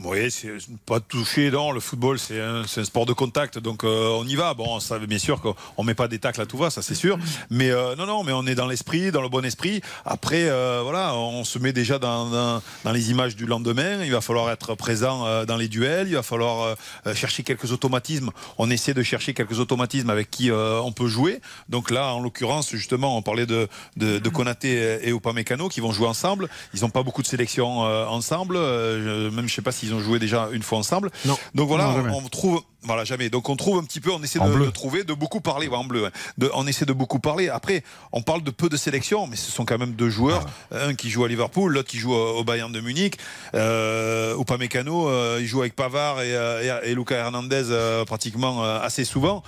Oui, 0.04 0.30
c'est 0.30 0.50
pas 0.86 0.98
touché. 1.00 1.50
Non, 1.50 1.72
le 1.72 1.80
football, 1.80 2.18
c'est 2.18 2.40
un, 2.40 2.64
sport 2.66 3.04
de 3.04 3.12
contact, 3.12 3.58
donc 3.58 3.84
euh, 3.84 4.08
on 4.18 4.26
y 4.26 4.34
va. 4.34 4.54
Bon, 4.54 4.80
ça, 4.80 4.98
bien 4.98 5.18
sûr 5.18 5.40
qu'on 5.42 5.84
met 5.84 5.94
pas 5.94 6.08
des 6.08 6.18
tacles 6.18 6.40
à 6.40 6.46
tout 6.46 6.56
va, 6.56 6.70
ça 6.70 6.80
c'est 6.80 6.94
sûr. 6.94 7.18
Mais 7.50 7.70
euh, 7.70 7.94
non, 7.96 8.06
non, 8.06 8.24
mais 8.24 8.32
on 8.32 8.46
est 8.46 8.54
dans 8.54 8.66
l'esprit, 8.66 9.12
dans 9.12 9.20
le 9.20 9.28
bon 9.28 9.44
esprit. 9.44 9.82
Après, 10.06 10.48
euh, 10.48 10.80
voilà, 10.82 11.14
on 11.14 11.44
se 11.44 11.58
met 11.58 11.72
déjà 11.72 11.98
dans, 11.98 12.62
les 12.92 13.10
images 13.10 13.36
du 13.36 13.44
lendemain. 13.44 14.02
Il 14.02 14.12
va 14.12 14.22
falloir 14.22 14.50
être 14.50 14.74
présent 14.74 15.44
dans 15.44 15.56
les 15.56 15.68
duels. 15.68 16.08
Il 16.08 16.14
va 16.14 16.22
falloir 16.22 16.76
chercher 17.14 17.42
quelques 17.42 17.72
automatismes. 17.72 18.30
On 18.58 18.70
essaie 18.70 18.94
de 18.94 19.02
chercher 19.02 19.34
quelques 19.34 19.58
automatismes 19.58 20.10
avec 20.10 20.30
qui 20.30 20.50
on 20.50 20.92
peut 20.92 21.08
jouer. 21.08 21.40
Donc 21.68 21.90
là, 21.90 22.14
en 22.14 22.20
l'occurrence, 22.20 22.70
justement, 22.70 23.16
on 23.16 23.22
parlait 23.22 23.46
de, 23.46 23.68
de, 23.96 24.28
Konaté 24.28 24.98
et 25.02 25.10
Upamecano 25.10 25.68
qui 25.68 25.80
vont 25.80 25.92
jouer 25.92 26.06
ensemble. 26.06 26.48
Ils 26.74 26.80
n'ont 26.80 26.90
pas 26.90 27.02
beaucoup 27.02 27.22
de 27.22 27.26
sélections 27.26 27.80
ensemble. 27.80 28.58
Même 28.58 29.48
je 29.48 29.54
sais 29.54 29.62
pas 29.62 29.72
s'ils 29.72 29.89
ont 29.94 30.00
joué 30.00 30.18
déjà 30.18 30.48
une 30.52 30.62
fois 30.62 30.78
ensemble. 30.78 31.10
Non. 31.24 31.38
Donc 31.54 31.68
voilà, 31.68 31.84
Non, 31.86 32.16
on 32.24 32.28
trouve. 32.28 32.62
Voilà, 32.82 33.04
jamais. 33.04 33.28
Donc 33.30 33.48
on 33.48 33.56
trouve 33.56 33.78
un 33.78 33.84
petit 33.84 34.00
peu, 34.00 34.10
on 34.10 34.22
essaie 34.22 34.38
de, 34.38 34.64
de 34.64 34.70
trouver, 34.70 35.04
de 35.04 35.12
beaucoup 35.12 35.40
parler, 35.40 35.68
ouais, 35.68 35.76
en 35.76 35.84
bleu. 35.84 36.08
De- 36.38 36.50
on 36.54 36.66
essaie 36.66 36.86
de 36.86 36.92
beaucoup 36.94 37.18
parler. 37.18 37.48
Après, 37.48 37.82
on 38.12 38.22
parle 38.22 38.42
de 38.42 38.50
peu 38.50 38.68
de 38.68 38.76
sélections, 38.76 39.26
mais 39.26 39.36
ce 39.36 39.50
sont 39.50 39.64
quand 39.66 39.78
même 39.78 39.92
deux 39.92 40.08
joueurs. 40.10 40.46
Un 40.70 40.94
qui 40.94 41.10
joue 41.10 41.24
à 41.24 41.28
Liverpool, 41.28 41.72
l'autre 41.72 41.88
qui 41.88 41.98
joue 41.98 42.14
au 42.14 42.42
Bayern 42.44 42.72
de 42.72 42.80
Munich. 42.80 43.18
Euh, 43.54 44.38
Upamecano, 44.40 45.08
euh, 45.08 45.38
il 45.40 45.46
joue 45.46 45.60
avec 45.60 45.76
Pavard 45.76 46.22
et, 46.22 46.34
euh, 46.34 46.80
et, 46.84 46.90
et 46.90 46.94
Lucas 46.94 47.16
Hernandez 47.16 47.64
euh, 47.70 48.04
pratiquement 48.04 48.64
euh, 48.64 48.80
assez 48.80 49.04
souvent. 49.04 49.42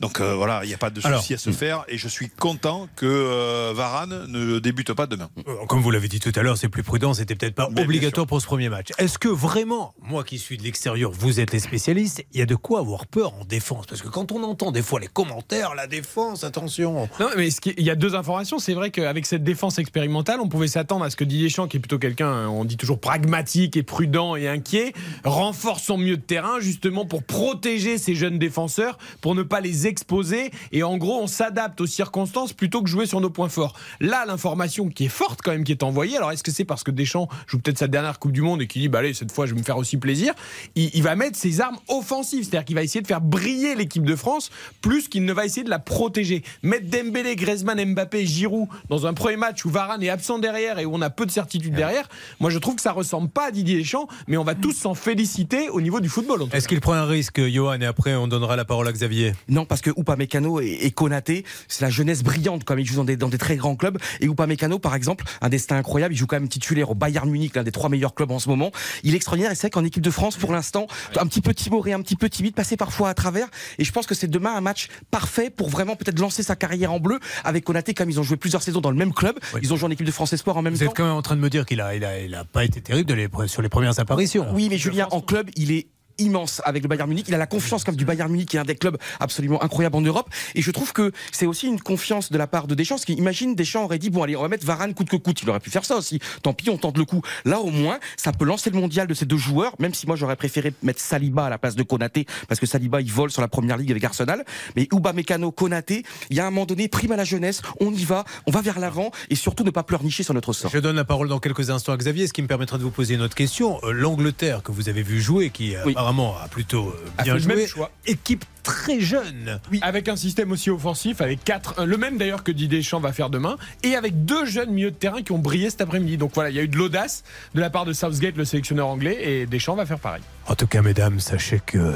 Donc 0.00 0.20
euh, 0.20 0.34
voilà, 0.34 0.60
il 0.64 0.68
n'y 0.68 0.74
a 0.74 0.78
pas 0.78 0.90
de 0.90 1.00
souci 1.00 1.34
à 1.34 1.38
se 1.38 1.50
faire. 1.52 1.84
Et 1.88 1.96
je 1.98 2.08
suis 2.08 2.28
content 2.28 2.88
que 2.96 3.72
Varane 3.72 4.26
ne 4.28 4.58
débute 4.58 4.92
pas 4.92 5.06
demain. 5.06 5.30
Comme 5.68 5.80
vous 5.80 5.90
l'avez 5.90 6.08
dit 6.08 6.20
tout 6.20 6.32
à 6.34 6.42
l'heure, 6.42 6.58
c'est 6.58 6.68
plus 6.68 6.82
prudent, 6.82 7.14
c'était 7.14 7.34
peut-être 7.34 7.54
pas 7.54 7.68
Mais 7.70 7.82
obligatoire 7.82 8.26
pour 8.26 8.40
ce 8.40 8.46
premier 8.46 8.68
match. 8.68 8.88
Est-ce 8.98 9.18
que 9.18 9.28
vraiment, 9.28 9.94
moi 10.02 10.24
qui 10.24 10.38
suis 10.38 10.58
de 10.58 10.62
l'extérieur, 10.64 11.10
vous 11.12 11.40
êtes 11.40 11.52
les 11.52 11.60
spécialistes, 11.60 12.24
il 12.32 12.40
y 12.40 12.42
a 12.42 12.46
de 12.46 12.56
quoi 12.56 12.73
avoir 12.78 13.06
peur 13.06 13.34
en 13.40 13.44
défense? 13.44 13.86
Parce 13.86 14.02
que 14.02 14.08
quand 14.08 14.32
on 14.32 14.42
entend 14.42 14.72
des 14.72 14.82
fois 14.82 15.00
les 15.00 15.06
commentaires, 15.06 15.74
la 15.74 15.86
défense, 15.86 16.44
attention. 16.44 17.08
Non, 17.20 17.28
mais 17.36 17.48
il 17.48 17.84
y 17.84 17.90
a 17.90 17.94
deux 17.94 18.14
informations. 18.14 18.58
C'est 18.58 18.74
vrai 18.74 18.90
qu'avec 18.90 19.26
cette 19.26 19.44
défense 19.44 19.78
expérimentale, 19.78 20.40
on 20.40 20.48
pouvait 20.48 20.68
s'attendre 20.68 21.04
à 21.04 21.10
ce 21.10 21.16
que 21.16 21.24
Didier 21.24 21.48
Deschamps, 21.48 21.68
qui 21.68 21.76
est 21.76 21.80
plutôt 21.80 21.98
quelqu'un, 21.98 22.48
on 22.48 22.64
dit 22.64 22.76
toujours 22.76 22.98
pragmatique 22.98 23.76
et 23.76 23.82
prudent 23.82 24.36
et 24.36 24.48
inquiet, 24.48 24.92
renforce 25.24 25.82
son 25.82 25.98
milieu 25.98 26.16
de 26.16 26.22
terrain 26.22 26.60
justement 26.60 27.06
pour 27.06 27.22
protéger 27.22 27.98
ces 27.98 28.14
jeunes 28.14 28.38
défenseurs, 28.38 28.98
pour 29.20 29.34
ne 29.34 29.42
pas 29.42 29.60
les 29.60 29.86
exposer. 29.86 30.50
Et 30.72 30.82
en 30.82 30.96
gros, 30.96 31.20
on 31.20 31.26
s'adapte 31.26 31.80
aux 31.80 31.86
circonstances 31.86 32.52
plutôt 32.52 32.82
que 32.82 32.88
jouer 32.88 33.06
sur 33.06 33.20
nos 33.20 33.30
points 33.30 33.48
forts. 33.48 33.74
Là, 34.00 34.24
l'information 34.26 34.88
qui 34.88 35.06
est 35.06 35.08
forte 35.08 35.40
quand 35.42 35.52
même, 35.52 35.64
qui 35.64 35.72
est 35.72 35.82
envoyée. 35.82 36.16
Alors, 36.16 36.32
est-ce 36.32 36.42
que 36.42 36.50
c'est 36.50 36.64
parce 36.64 36.82
que 36.84 36.90
Deschamps 36.90 37.28
joue 37.46 37.58
peut-être 37.58 37.78
sa 37.78 37.88
dernière 37.88 38.18
Coupe 38.18 38.32
du 38.32 38.42
Monde 38.42 38.62
et 38.62 38.66
qui 38.66 38.78
dit, 38.78 38.88
bah 38.88 39.00
allez, 39.00 39.14
cette 39.14 39.32
fois, 39.32 39.46
je 39.46 39.54
vais 39.54 39.60
me 39.60 39.64
faire 39.64 39.78
aussi 39.78 39.96
plaisir. 39.96 40.34
Il, 40.74 40.90
il 40.94 41.02
va 41.02 41.16
mettre 41.16 41.36
ses 41.36 41.60
armes 41.60 41.78
offensives, 41.88 42.44
c'est-à-dire 42.44 42.63
qu'il 42.64 42.74
va 42.74 42.82
essayer 42.82 43.00
de 43.00 43.06
faire 43.06 43.20
briller 43.20 43.74
l'équipe 43.74 44.04
de 44.04 44.16
France 44.16 44.50
plus 44.80 45.08
qu'il 45.08 45.24
ne 45.24 45.32
va 45.32 45.44
essayer 45.44 45.64
de 45.64 45.70
la 45.70 45.78
protéger. 45.78 46.42
Mettre 46.62 46.86
Dembélé, 46.88 47.36
Griezmann, 47.36 47.82
Mbappé, 47.92 48.26
Giroud 48.26 48.68
dans 48.88 49.06
un 49.06 49.14
premier 49.14 49.36
match 49.36 49.64
où 49.64 49.70
Varane 49.70 50.02
est 50.02 50.08
absent 50.08 50.38
derrière 50.38 50.78
et 50.78 50.84
où 50.84 50.94
on 50.94 51.00
a 51.00 51.10
peu 51.10 51.26
de 51.26 51.30
certitude 51.30 51.74
derrière. 51.74 52.08
Moi, 52.40 52.50
je 52.50 52.58
trouve 52.58 52.76
que 52.76 52.82
ça 52.82 52.92
ressemble 52.92 53.28
pas 53.28 53.48
à 53.48 53.50
Didier 53.50 53.78
Deschamps, 53.78 54.08
mais 54.26 54.36
on 54.36 54.44
va 54.44 54.54
tous 54.54 54.72
s'en 54.72 54.94
féliciter 54.94 55.68
au 55.68 55.80
niveau 55.80 56.00
du 56.00 56.08
football. 56.08 56.44
Est-ce 56.52 56.68
qu'il 56.68 56.80
prend 56.80 56.94
un 56.94 57.06
risque, 57.06 57.40
Johan 57.46 57.80
Et 57.80 57.86
après, 57.86 58.14
on 58.14 58.28
donnera 58.28 58.56
la 58.56 58.64
parole 58.64 58.88
à 58.88 58.92
Xavier? 58.92 59.32
Non, 59.48 59.64
parce 59.64 59.80
que 59.80 59.90
Upamecano 59.90 60.60
et, 60.60 60.78
et 60.82 60.90
Konaté, 60.90 61.44
c'est 61.68 61.82
la 61.82 61.90
jeunesse 61.90 62.22
brillante 62.22 62.64
comme 62.64 62.78
ils 62.78 62.86
jouent 62.86 62.96
dans 62.96 63.04
des, 63.04 63.16
dans 63.16 63.28
des 63.28 63.38
très 63.38 63.56
grands 63.56 63.76
clubs. 63.76 63.98
Et 64.20 64.26
Upamecano, 64.26 64.78
par 64.78 64.94
exemple, 64.94 65.24
un 65.40 65.48
destin 65.48 65.76
incroyable. 65.76 66.14
Il 66.14 66.16
joue 66.16 66.26
quand 66.26 66.36
même 66.36 66.48
titulaire 66.48 66.90
au 66.90 66.94
Bayern 66.94 67.28
Munich, 67.28 67.54
l'un 67.54 67.62
des 67.62 67.72
trois 67.72 67.88
meilleurs 67.88 68.14
clubs 68.14 68.30
en 68.30 68.38
ce 68.38 68.48
moment. 68.48 68.70
Il 69.02 69.12
est 69.14 69.16
extraordinaire 69.16 69.52
et 69.52 69.54
c'est 69.54 69.62
vrai 69.62 69.70
qu'en 69.70 69.84
équipe 69.84 70.02
de 70.02 70.10
France, 70.10 70.36
pour 70.36 70.52
l'instant, 70.52 70.86
un 71.16 71.26
petit 71.26 71.40
peu 71.40 71.54
timoré, 71.54 71.92
un 71.92 72.00
petit 72.00 72.16
peu 72.16 72.28
timide, 72.28 72.53
passé 72.54 72.76
parfois 72.76 73.08
à 73.10 73.14
travers. 73.14 73.48
Et 73.78 73.84
je 73.84 73.92
pense 73.92 74.06
que 74.06 74.14
c'est 74.14 74.28
demain 74.28 74.54
un 74.54 74.60
match 74.60 74.88
parfait 75.10 75.50
pour 75.50 75.68
vraiment 75.68 75.96
peut-être 75.96 76.18
lancer 76.18 76.42
sa 76.42 76.56
carrière 76.56 76.92
en 76.92 77.00
bleu 77.00 77.18
avec 77.44 77.64
Konaté, 77.64 77.94
comme 77.94 78.10
ils 78.10 78.18
ont 78.20 78.22
joué 78.22 78.36
plusieurs 78.36 78.62
saisons 78.62 78.80
dans 78.80 78.90
le 78.90 78.96
même 78.96 79.12
club. 79.12 79.38
Ils 79.62 79.72
ont 79.72 79.76
joué 79.76 79.88
en 79.88 79.90
équipe 79.90 80.06
de 80.06 80.10
France 80.12 80.32
Espoir 80.32 80.56
en 80.56 80.62
même 80.62 80.74
Vous 80.74 80.84
temps. 80.84 80.90
êtes 80.90 80.96
quand 80.96 81.04
même 81.04 81.14
en 81.14 81.22
train 81.22 81.36
de 81.36 81.40
me 81.40 81.50
dire 81.50 81.66
qu'il 81.66 81.80
a, 81.80 81.94
il 81.94 82.04
a, 82.04 82.20
il 82.20 82.34
a 82.34 82.44
pas 82.44 82.64
été 82.64 82.80
terrible 82.80 83.08
de 83.08 83.14
les- 83.14 83.28
sur 83.46 83.62
les 83.62 83.68
premières 83.68 83.98
apparitions. 84.00 84.46
Oui, 84.52 84.68
mais 84.70 84.78
Julien, 84.78 85.08
en 85.10 85.20
club, 85.20 85.50
il 85.56 85.72
est 85.72 85.86
immense 86.18 86.60
avec 86.64 86.82
le 86.82 86.88
Bayern 86.88 87.08
Munich. 87.08 87.26
Il 87.28 87.34
a 87.34 87.38
la 87.38 87.46
confiance 87.46 87.84
comme 87.84 87.96
du 87.96 88.04
Bayern 88.04 88.30
Munich, 88.30 88.48
qui 88.48 88.56
est 88.56 88.60
un 88.60 88.64
des 88.64 88.76
clubs 88.76 88.96
absolument 89.20 89.62
incroyables 89.62 89.96
en 89.96 90.00
Europe. 90.00 90.28
Et 90.54 90.62
je 90.62 90.70
trouve 90.70 90.92
que 90.92 91.12
c'est 91.32 91.46
aussi 91.46 91.66
une 91.66 91.80
confiance 91.80 92.30
de 92.30 92.38
la 92.38 92.46
part 92.46 92.66
de 92.66 92.74
Deschamps. 92.74 92.96
Parce 92.96 93.04
qu'imagine, 93.04 93.54
Deschamps 93.54 93.84
aurait 93.84 93.98
dit, 93.98 94.10
bon, 94.10 94.22
allez, 94.22 94.36
on 94.36 94.42
va 94.42 94.48
mettre 94.48 94.66
Varane 94.66 94.94
coûte 94.94 95.08
que 95.08 95.16
coûte. 95.16 95.42
Il 95.42 95.50
aurait 95.50 95.60
pu 95.60 95.70
faire 95.70 95.84
ça 95.84 95.96
aussi. 95.96 96.20
Tant 96.42 96.52
pis, 96.52 96.70
on 96.70 96.76
tente 96.76 96.98
le 96.98 97.04
coup. 97.04 97.22
Là, 97.44 97.60
au 97.60 97.70
moins, 97.70 97.98
ça 98.16 98.32
peut 98.32 98.44
lancer 98.44 98.70
le 98.70 98.78
mondial 98.78 99.06
de 99.06 99.14
ces 99.14 99.26
deux 99.26 99.36
joueurs, 99.36 99.74
même 99.78 99.94
si 99.94 100.06
moi, 100.06 100.16
j'aurais 100.16 100.36
préféré 100.36 100.72
mettre 100.82 101.00
Saliba 101.00 101.46
à 101.46 101.50
la 101.50 101.58
place 101.58 101.76
de 101.76 101.82
Konaté, 101.82 102.26
parce 102.48 102.60
que 102.60 102.66
Saliba, 102.66 103.00
il 103.00 103.10
vole 103.10 103.30
sur 103.30 103.42
la 103.42 103.48
première 103.48 103.76
ligue 103.76 103.90
avec 103.90 104.04
Arsenal. 104.04 104.44
Mais 104.76 104.88
Upamecano, 104.92 105.52
Konaté, 105.52 106.04
il 106.30 106.36
y 106.36 106.40
a 106.40 106.46
un 106.46 106.50
moment 106.50 106.66
donné, 106.66 106.88
prime 106.88 107.12
à 107.12 107.16
la 107.16 107.24
jeunesse, 107.24 107.62
on 107.80 107.92
y 107.92 108.04
va, 108.04 108.24
on 108.46 108.50
va 108.50 108.60
vers 108.60 108.78
l'avant, 108.78 109.10
et 109.30 109.34
surtout 109.34 109.64
ne 109.64 109.70
pas 109.70 109.82
pleurnicher 109.82 110.22
sur 110.22 110.34
notre 110.34 110.52
sort. 110.52 110.70
Je 110.72 110.78
donne 110.78 110.96
la 110.96 111.04
parole 111.04 111.28
dans 111.28 111.38
quelques 111.38 111.70
instants 111.70 111.92
à 111.92 111.96
Xavier, 111.96 112.26
ce 112.26 112.32
qui 112.32 112.42
me 112.42 112.48
permettra 112.48 112.78
de 112.78 112.82
vous 112.82 112.90
poser 112.90 113.14
une 113.14 113.22
autre 113.22 113.34
question. 113.34 113.80
Euh, 113.84 113.92
L'Angleterre 113.92 114.62
que 114.62 114.72
vous 114.72 114.88
avez 114.88 115.02
vu 115.02 115.20
jouer, 115.20 115.50
qui 115.50 115.74
apparemment 116.04 116.36
a 116.42 116.48
plutôt 116.48 116.88
euh, 116.88 117.10
A 117.18 117.22
bien 117.22 117.38
joué, 117.38 117.56
même 117.56 117.66
choix. 117.66 117.90
équipe 118.06 118.44
très 118.62 119.00
jeune. 119.00 119.58
Oui. 119.72 119.78
Avec 119.82 120.08
un 120.08 120.16
système 120.16 120.52
aussi 120.52 120.68
offensif, 120.68 121.22
avec 121.22 121.42
quatre, 121.44 121.80
euh, 121.80 121.86
le 121.86 121.96
même 121.96 122.18
d'ailleurs 122.18 122.42
que 122.44 122.52
Didier 122.52 122.78
Deschamps 122.78 123.00
va 123.00 123.12
faire 123.12 123.30
demain, 123.30 123.56
et 123.82 123.96
avec 123.96 124.26
deux 124.26 124.44
jeunes 124.44 124.70
milieux 124.70 124.90
de 124.90 124.96
terrain 124.96 125.22
qui 125.22 125.32
ont 125.32 125.38
brillé 125.38 125.70
cet 125.70 125.80
après-midi. 125.80 126.18
Donc 126.18 126.32
voilà, 126.34 126.50
il 126.50 126.56
y 126.56 126.58
a 126.58 126.62
eu 126.62 126.68
de 126.68 126.76
l'audace 126.76 127.24
de 127.54 127.60
la 127.60 127.70
part 127.70 127.86
de 127.86 127.94
Southgate, 127.94 128.36
le 128.36 128.44
sélectionneur 128.44 128.86
anglais, 128.88 129.16
et 129.22 129.46
Deschamps 129.46 129.76
va 129.76 129.86
faire 129.86 129.98
pareil. 129.98 130.22
En 130.46 130.54
tout 130.54 130.66
cas, 130.66 130.82
mesdames, 130.82 131.20
sachez 131.20 131.60
que 131.64 131.94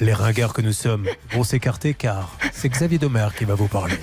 les 0.00 0.12
ringards 0.12 0.52
que 0.52 0.62
nous 0.62 0.72
sommes 0.74 1.06
vont 1.32 1.42
s'écarter 1.42 1.94
car 1.94 2.36
c'est 2.52 2.68
Xavier 2.68 2.98
Domer 2.98 3.28
qui 3.36 3.44
va 3.44 3.54
vous 3.54 3.66
parler. 3.68 3.98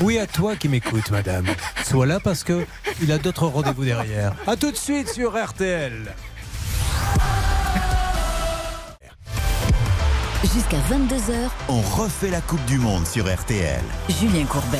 Oui, 0.00 0.18
à 0.18 0.26
toi 0.26 0.56
qui 0.56 0.68
m'écoutes, 0.68 1.10
madame. 1.10 1.46
Sois 1.84 2.06
là 2.06 2.20
parce 2.20 2.44
que 2.44 2.66
il 3.02 3.10
a 3.10 3.18
d'autres 3.18 3.46
rendez-vous 3.46 3.84
derrière. 3.84 4.34
À 4.46 4.56
tout 4.56 4.70
de 4.70 4.76
suite 4.76 5.08
sur 5.08 5.32
RTL. 5.42 6.14
Jusqu'à 10.52 10.76
22h, 10.90 11.48
On 11.68 11.80
refait 11.80 12.30
la 12.30 12.40
Coupe 12.42 12.64
du 12.66 12.78
Monde 12.78 13.06
sur 13.06 13.24
RTL. 13.32 13.80
Julien 14.20 14.44
Courbet. 14.44 14.78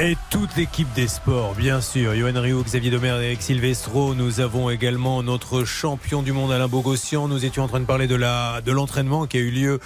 Et 0.00 0.16
toute 0.30 0.56
l'équipe 0.56 0.90
des 0.94 1.06
sports, 1.06 1.54
bien 1.54 1.80
sûr. 1.82 2.14
Johan 2.14 2.40
Rio, 2.40 2.62
Xavier 2.62 2.90
Domer 2.90 3.18
et 3.20 3.26
Eric 3.26 3.42
Silvestro. 3.42 4.14
Nous 4.14 4.40
avons 4.40 4.70
également 4.70 5.22
notre 5.22 5.64
champion 5.64 6.22
du 6.22 6.32
monde 6.32 6.50
Alain 6.50 6.66
Bogossian. 6.66 7.28
Nous 7.28 7.44
étions 7.44 7.62
en 7.62 7.68
train 7.68 7.80
de 7.80 7.84
parler 7.84 8.06
de 8.06 8.14
la 8.14 8.62
de 8.62 8.72
l'entraînement 8.72 9.26
qui 9.26 9.36
a 9.36 9.40
eu 9.40 9.50
lieu 9.50 9.80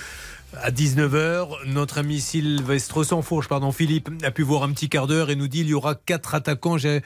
à 0.62 0.70
19h. 0.70 1.48
Notre 1.66 1.98
ami 1.98 2.20
Silvestro 2.20 3.02
Sansfourche, 3.02 3.48
pardon, 3.48 3.72
Philippe, 3.72 4.08
a 4.22 4.30
pu 4.30 4.42
voir 4.42 4.62
un 4.62 4.70
petit 4.70 4.88
quart 4.88 5.08
d'heure 5.08 5.30
et 5.30 5.34
nous 5.36 5.48
dit 5.48 5.60
il 5.60 5.68
y 5.68 5.74
aura 5.74 5.96
quatre 5.96 6.34
attaquants. 6.36 6.78
J'ai- 6.78 7.02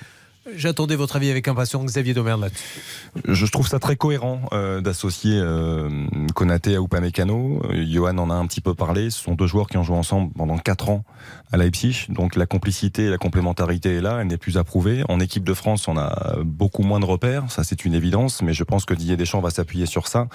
J'attendais 0.57 0.97
votre 0.97 1.17
avis 1.17 1.31
avec 1.31 1.49
impatience, 1.49 1.85
Xavier 1.87 2.15
Domer 2.15 2.37
là-dessus. 2.41 2.81
Je 3.27 3.47
trouve 3.47 3.67
ça 3.69 3.79
très 3.79 3.97
cohérent 3.97 4.43
euh, 4.53 4.81
d'associer 4.81 5.39
euh, 5.39 5.89
Konaté 6.35 6.77
à 6.77 6.81
Upamecano. 6.81 7.63
Euh, 7.71 7.85
Johan 7.87 8.19
en 8.19 8.31
a 8.31 8.35
un 8.35 8.47
petit 8.47 8.61
peu 8.61 8.75
parlé. 8.75 9.11
Ce 9.11 9.23
sont 9.23 9.35
deux 9.35 9.47
joueurs 9.47 9.69
qui 9.69 9.77
ont 9.77 9.83
joué 9.83 9.97
ensemble 9.97 10.33
pendant 10.33 10.59
quatre 10.59 10.89
ans 10.89 11.05
à 11.53 11.57
Leipzig. 11.57 12.07
Donc 12.09 12.37
la 12.37 12.47
complicité 12.47 13.05
et 13.05 13.11
la 13.11 13.19
complémentarité 13.19 13.97
est 13.97 14.01
là. 14.01 14.19
Elle 14.21 14.29
n'est 14.29 14.39
plus 14.39 14.59
à 14.59 14.65
prouver. 14.65 15.03
En 15.09 15.21
équipe 15.21 15.45
de 15.45 15.55
France, 15.55 15.89
on 15.89 15.97
a 15.97 16.37
beaucoup 16.45 16.83
moins 16.83 17.01
de 17.01 17.07
repères. 17.07 17.51
Ça, 17.51 17.65
c'est 17.65 17.85
une 17.85 17.95
évidence. 17.95 18.43
Mais 18.43 18.53
je 18.53 18.65
pense 18.65 18.85
que 18.85 18.95
Didier 18.95 19.17
Deschamps 19.17 19.41
va 19.41 19.51
s'appuyer 19.51 19.87
sur 19.87 20.09
ça. 20.09 20.29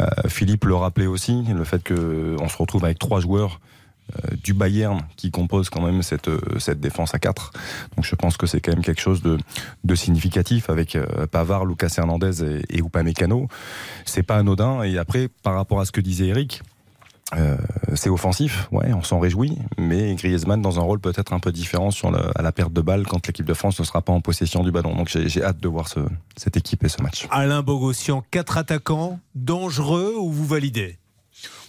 Euh, 0.00 0.06
Philippe 0.28 0.64
le 0.64 0.74
rappelait 0.74 1.06
aussi, 1.06 1.42
le 1.42 1.64
fait 1.64 1.82
qu'on 1.86 2.48
se 2.48 2.56
retrouve 2.56 2.84
avec 2.84 2.98
trois 2.98 3.20
joueurs 3.20 3.60
du 4.42 4.52
Bayern 4.52 5.00
qui 5.16 5.30
compose 5.30 5.70
quand 5.70 5.80
même 5.80 6.02
cette, 6.02 6.28
euh, 6.28 6.40
cette 6.58 6.80
défense 6.80 7.14
à 7.14 7.18
4. 7.18 7.52
Donc 7.96 8.04
je 8.04 8.14
pense 8.14 8.36
que 8.36 8.46
c'est 8.46 8.60
quand 8.60 8.72
même 8.72 8.82
quelque 8.84 9.00
chose 9.00 9.22
de, 9.22 9.38
significatif 9.94 10.68
avec 10.70 10.96
euh, 10.96 11.26
Pavard, 11.30 11.64
Lucas 11.66 11.94
Hernandez 11.96 12.42
et, 12.42 12.76
et 12.76 12.78
Upamecano. 12.80 13.48
C'est 14.04 14.22
pas 14.22 14.36
anodin. 14.36 14.82
Et 14.82 14.98
après, 14.98 15.28
par 15.28 15.54
rapport 15.54 15.80
à 15.80 15.84
ce 15.84 15.92
que 15.92 16.00
disait 16.00 16.26
Eric, 16.26 16.62
euh, 17.36 17.56
c'est 17.94 18.10
offensif, 18.10 18.68
ouais, 18.72 18.92
on 18.92 19.02
s'en 19.02 19.18
réjouit, 19.18 19.56
mais 19.78 20.14
Griezmann 20.16 20.60
dans 20.60 20.78
un 20.78 20.82
rôle 20.82 21.00
peut-être 21.00 21.32
un 21.32 21.38
peu 21.38 21.50
différent 21.50 21.90
sur 21.90 22.10
le, 22.10 22.18
à 22.38 22.42
la 22.42 22.52
perte 22.52 22.74
de 22.74 22.82
balle 22.82 23.06
quand 23.06 23.26
l'équipe 23.26 23.46
de 23.46 23.54
France 23.54 23.78
ne 23.80 23.84
sera 23.86 24.02
pas 24.02 24.12
en 24.12 24.20
possession 24.20 24.62
du 24.62 24.70
ballon. 24.70 24.94
Donc 24.94 25.08
j'ai 25.08 25.42
hâte 25.42 25.58
de 25.58 25.68
voir 25.68 25.88
ce- 25.88 26.00
cette 26.36 26.58
équipe 26.58 26.84
et 26.84 26.90
ce 26.90 27.00
match. 27.00 27.26
Alain 27.30 27.62
Bogossian, 27.62 28.22
quatre 28.30 28.58
attaquants, 28.58 29.18
dangereux 29.34 30.14
ou 30.18 30.30
vous 30.30 30.44
validez 30.46 30.98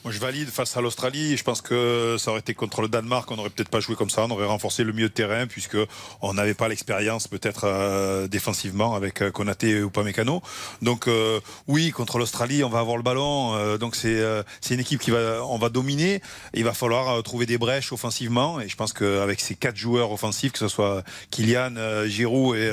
Moi, 0.04 0.12
je 0.12 0.20
valide 0.20 0.49
face 0.49 0.76
à 0.76 0.82
l'Australie. 0.82 1.38
Je 1.38 1.45
pense 1.45 1.62
que 1.62 2.18
ça 2.20 2.32
aurait 2.32 2.41
été 2.41 2.54
contre 2.54 2.82
le 2.82 2.89
Danemark. 2.89 3.32
On 3.32 3.38
n'aurait 3.38 3.49
peut-être 3.49 3.70
pas 3.70 3.80
joué 3.80 3.95
comme 3.95 4.10
ça. 4.10 4.26
On 4.26 4.32
aurait 4.32 4.45
renforcé 4.45 4.84
le 4.84 4.91
milieu 4.91 5.08
de 5.08 5.14
terrain 5.14 5.47
puisque 5.47 5.78
on 6.22 6.34
n'avait 6.34 6.54
pas 6.54 6.68
l'expérience 6.68 7.30
peut-être 7.30 7.62
euh, 7.64 8.28
défensivement 8.28 8.95
avec 8.95 9.22
euh, 9.22 9.32
Konaté 9.32 9.70
et 9.70 9.80
Upamecano. 9.80 10.41
Donc 10.82 11.08
euh, 11.08 11.39
oui, 11.70 11.91
contre 11.91 12.18
l'Australie, 12.18 12.66
on 12.66 12.70
va 12.70 12.80
avoir 12.80 12.97
le 12.97 13.04
ballon. 13.04 13.78
Donc 13.78 13.95
c'est 13.95 14.43
une 14.72 14.80
équipe 14.82 14.99
qui 14.99 15.12
va 15.12 15.41
on 15.45 15.58
va 15.58 15.70
dominer. 15.70 16.22
Il 16.54 16.66
va 16.66 16.74
falloir 16.74 17.24
trouver 17.24 17.45
des 17.45 17.58
brèches 17.58 17.93
offensivement. 17.93 18.60
Et 18.60 18.68
je 18.68 18.76
pense 18.76 18.91
qu'avec 18.91 19.39
ces 19.39 19.56
quatre 19.56 19.78
joueurs 19.78 20.12
offensifs, 20.12 20.51
que 20.51 20.60
ce 20.60 20.68
soit 20.68 21.04
Kylian, 21.32 22.08
Giroud 22.08 22.58
et 22.58 22.70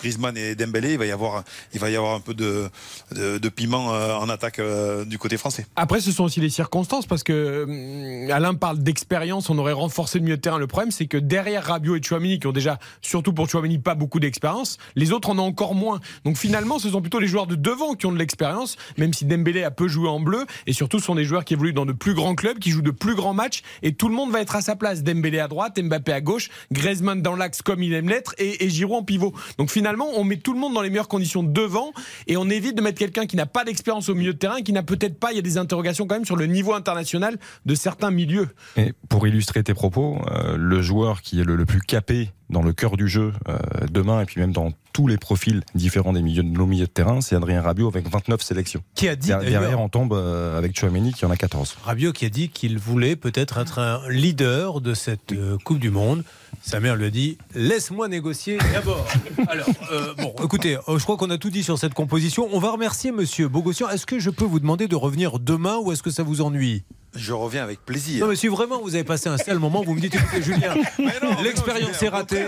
Griezmann 0.00 0.36
et 0.36 0.56
Dembélé, 0.56 0.94
il 0.94 0.98
va 0.98 1.06
y 1.06 1.12
avoir 1.12 1.44
il 1.74 1.78
va 1.78 1.90
y 1.90 1.96
avoir 1.96 2.16
un 2.16 2.20
peu 2.20 2.34
de 2.34 2.68
de, 3.12 3.38
de 3.38 3.48
piment 3.48 3.86
en 3.86 4.28
attaque 4.28 4.60
du 5.06 5.18
côté 5.18 5.36
français. 5.36 5.64
Après, 5.76 6.00
ce 6.00 6.10
sont 6.10 6.24
aussi 6.24 6.40
les 6.40 6.50
circonstances 6.50 6.71
parce 7.08 7.22
que 7.22 7.64
hum, 7.64 8.30
Alain 8.30 8.54
parle 8.54 8.78
d'expérience. 8.78 9.50
On 9.50 9.58
aurait 9.58 9.72
renforcé 9.72 10.18
le 10.18 10.24
milieu 10.24 10.36
de 10.36 10.40
terrain. 10.40 10.58
Le 10.58 10.66
problème, 10.66 10.90
c'est 10.90 11.06
que 11.06 11.18
derrière 11.18 11.64
Rabiot 11.64 11.96
et 11.96 12.02
Chouamini, 12.02 12.38
qui 12.38 12.46
ont 12.46 12.52
déjà, 12.52 12.78
surtout 13.02 13.32
pour 13.32 13.48
Chouamini, 13.48 13.78
pas 13.78 13.94
beaucoup 13.94 14.20
d'expérience, 14.20 14.78
les 14.96 15.12
autres 15.12 15.30
en 15.30 15.38
ont 15.38 15.42
encore 15.42 15.74
moins. 15.74 16.00
Donc 16.24 16.36
finalement, 16.36 16.78
ce 16.78 16.88
sont 16.88 17.02
plutôt 17.02 17.18
les 17.18 17.26
joueurs 17.26 17.46
de 17.46 17.56
devant 17.56 17.94
qui 17.94 18.06
ont 18.06 18.12
de 18.12 18.18
l'expérience, 18.18 18.76
même 18.96 19.12
si 19.12 19.26
Dembélé 19.26 19.64
a 19.64 19.70
peu 19.70 19.86
joué 19.86 20.08
en 20.08 20.20
bleu. 20.20 20.46
Et 20.66 20.72
surtout, 20.72 20.98
ce 20.98 21.06
sont 21.06 21.14
des 21.14 21.24
joueurs 21.24 21.44
qui 21.44 21.54
évoluent 21.54 21.74
dans 21.74 21.86
de 21.86 21.92
plus 21.92 22.14
grands 22.14 22.34
clubs, 22.34 22.58
qui 22.58 22.70
jouent 22.70 22.82
de 22.82 22.90
plus 22.90 23.14
grands 23.14 23.34
matchs. 23.34 23.62
Et 23.82 23.92
tout 23.92 24.08
le 24.08 24.14
monde 24.14 24.30
va 24.30 24.40
être 24.40 24.56
à 24.56 24.62
sa 24.62 24.74
place. 24.74 25.02
Dembélé 25.02 25.40
à 25.40 25.48
droite, 25.48 25.78
Mbappé 25.78 26.12
à 26.12 26.20
gauche, 26.20 26.48
Griezmann 26.72 27.20
dans 27.20 27.36
l'axe 27.36 27.60
comme 27.60 27.82
il 27.82 27.92
aime 27.92 28.08
l'être, 28.08 28.34
et, 28.38 28.64
et 28.64 28.70
Giroud 28.70 29.00
en 29.00 29.02
pivot. 29.02 29.34
Donc 29.58 29.70
finalement, 29.70 30.08
on 30.14 30.24
met 30.24 30.36
tout 30.38 30.54
le 30.54 30.58
monde 30.58 30.74
dans 30.74 30.82
les 30.82 30.90
meilleures 30.90 31.08
conditions 31.08 31.42
devant, 31.42 31.92
et 32.26 32.36
on 32.36 32.48
évite 32.48 32.76
de 32.76 32.82
mettre 32.82 32.98
quelqu'un 32.98 33.26
qui 33.26 33.36
n'a 33.36 33.46
pas 33.46 33.64
d'expérience 33.64 34.08
au 34.08 34.14
milieu 34.14 34.32
de 34.32 34.38
terrain, 34.38 34.62
qui 34.62 34.72
n'a 34.72 34.82
peut-être 34.82 35.18
pas. 35.18 35.32
Il 35.32 35.36
y 35.36 35.38
a 35.38 35.42
des 35.42 35.58
interrogations 35.58 36.06
quand 36.06 36.14
même 36.14 36.24
sur 36.24 36.36
le 36.36 36.46
niveau 36.46 36.61
international 36.70 37.38
de 37.66 37.74
certains 37.74 38.10
milieux. 38.10 38.48
Et 38.76 38.92
pour 39.08 39.26
illustrer 39.26 39.62
tes 39.64 39.74
propos, 39.74 40.18
euh, 40.30 40.56
le 40.56 40.82
joueur 40.82 41.22
qui 41.22 41.40
est 41.40 41.44
le, 41.44 41.56
le 41.56 41.66
plus 41.66 41.80
capé 41.80 42.30
dans 42.52 42.62
le 42.62 42.72
cœur 42.72 42.96
du 42.96 43.08
jeu 43.08 43.32
euh, 43.48 43.58
demain 43.90 44.20
et 44.20 44.24
puis 44.24 44.40
même 44.40 44.52
dans 44.52 44.72
tous 44.92 45.06
les 45.06 45.16
profils 45.16 45.62
différents 45.74 46.12
des 46.12 46.22
milieux 46.22 46.42
de 46.42 46.48
nos 46.48 46.66
milieux 46.66 46.86
de 46.86 46.90
terrain, 46.90 47.20
c'est 47.20 47.34
Adrien 47.34 47.62
Rabiot 47.62 47.88
avec 47.88 48.08
29 48.08 48.42
sélections. 48.42 48.82
Qui 48.94 49.08
a 49.08 49.16
dit 49.16 49.28
derrière 49.28 49.80
on 49.80 49.88
tombe 49.88 50.12
euh, 50.12 50.58
avec 50.58 50.78
Chouameni 50.78 51.12
qui 51.12 51.24
en 51.24 51.30
a 51.30 51.36
14. 51.36 51.76
Rabiot 51.84 52.12
qui 52.12 52.26
a 52.26 52.28
dit 52.28 52.50
qu'il 52.50 52.78
voulait 52.78 53.16
peut-être 53.16 53.58
être 53.58 53.78
un 53.78 54.00
leader 54.08 54.80
de 54.80 54.94
cette 54.94 55.32
euh, 55.32 55.56
Coupe 55.64 55.78
du 55.78 55.90
Monde. 55.90 56.24
Sa 56.62 56.80
mère 56.80 56.96
lui 56.96 57.06
a 57.06 57.10
dit 57.10 57.38
Laisse-moi 57.54 58.08
négocier 58.08 58.58
d'abord. 58.72 59.06
Alors, 59.48 59.66
euh, 59.90 60.14
bon, 60.18 60.34
écoutez, 60.44 60.76
je 60.86 61.02
crois 61.02 61.16
qu'on 61.16 61.30
a 61.30 61.38
tout 61.38 61.50
dit 61.50 61.62
sur 61.62 61.78
cette 61.78 61.94
composition. 61.94 62.48
On 62.52 62.58
va 62.58 62.70
remercier 62.70 63.12
monsieur 63.12 63.48
Bogossian. 63.48 63.88
Est-ce 63.88 64.06
que 64.06 64.18
je 64.18 64.30
peux 64.30 64.44
vous 64.44 64.60
demander 64.60 64.88
de 64.88 64.96
revenir 64.96 65.38
demain 65.38 65.78
ou 65.82 65.92
est-ce 65.92 66.02
que 66.02 66.10
ça 66.10 66.22
vous 66.22 66.42
ennuie? 66.42 66.84
Je 67.14 67.32
reviens 67.34 67.62
avec 67.62 67.84
plaisir. 67.84 68.24
Non, 68.24 68.30
mais 68.30 68.36
si 68.36 68.48
vraiment 68.48 68.80
vous 68.80 68.94
avez 68.94 69.04
passé 69.04 69.28
un 69.28 69.36
sale 69.36 69.58
moment, 69.58 69.82
vous 69.82 69.94
me 69.94 70.00
dites 70.00 70.14
écoutez, 70.14 70.42
Julien, 70.42 70.74
l'expérience 71.42 72.02
est 72.02 72.08
ratée. 72.08 72.42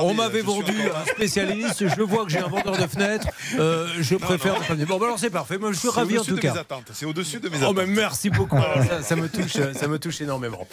On 0.00 0.14
m'avait 0.14 0.40
vendu 0.40 0.72
un 0.72 1.06
spécialiste. 1.12 1.86
Je 1.88 2.02
vois 2.02 2.24
que 2.24 2.30
j'ai 2.30 2.38
un 2.40 2.48
vendeur 2.48 2.76
de 2.76 2.86
fenêtres. 2.88 3.28
Euh, 3.58 3.86
je 4.00 4.16
préfère. 4.16 4.56
Bon, 4.88 4.98
bah 4.98 5.06
alors 5.06 5.18
c'est 5.18 5.30
parfait. 5.30 5.58
Moi, 5.58 5.72
je 5.72 5.78
suis 5.78 5.88
ravi 5.88 6.18
en 6.18 6.24
tout 6.24 6.36
cas. 6.36 6.54
C'est 6.92 7.06
au-dessus 7.06 7.38
de 7.38 7.48
mes 7.48 7.58
Oh, 7.60 7.64
attentes. 7.66 7.76
ben, 7.76 7.86
merci 7.90 8.30
beaucoup. 8.30 8.58
ça, 8.88 9.02
ça 9.02 9.16
me 9.16 9.28
touche, 9.28 9.52
ça 9.52 9.86
me 9.86 9.98
touche 9.98 10.20
énormément. 10.20 10.66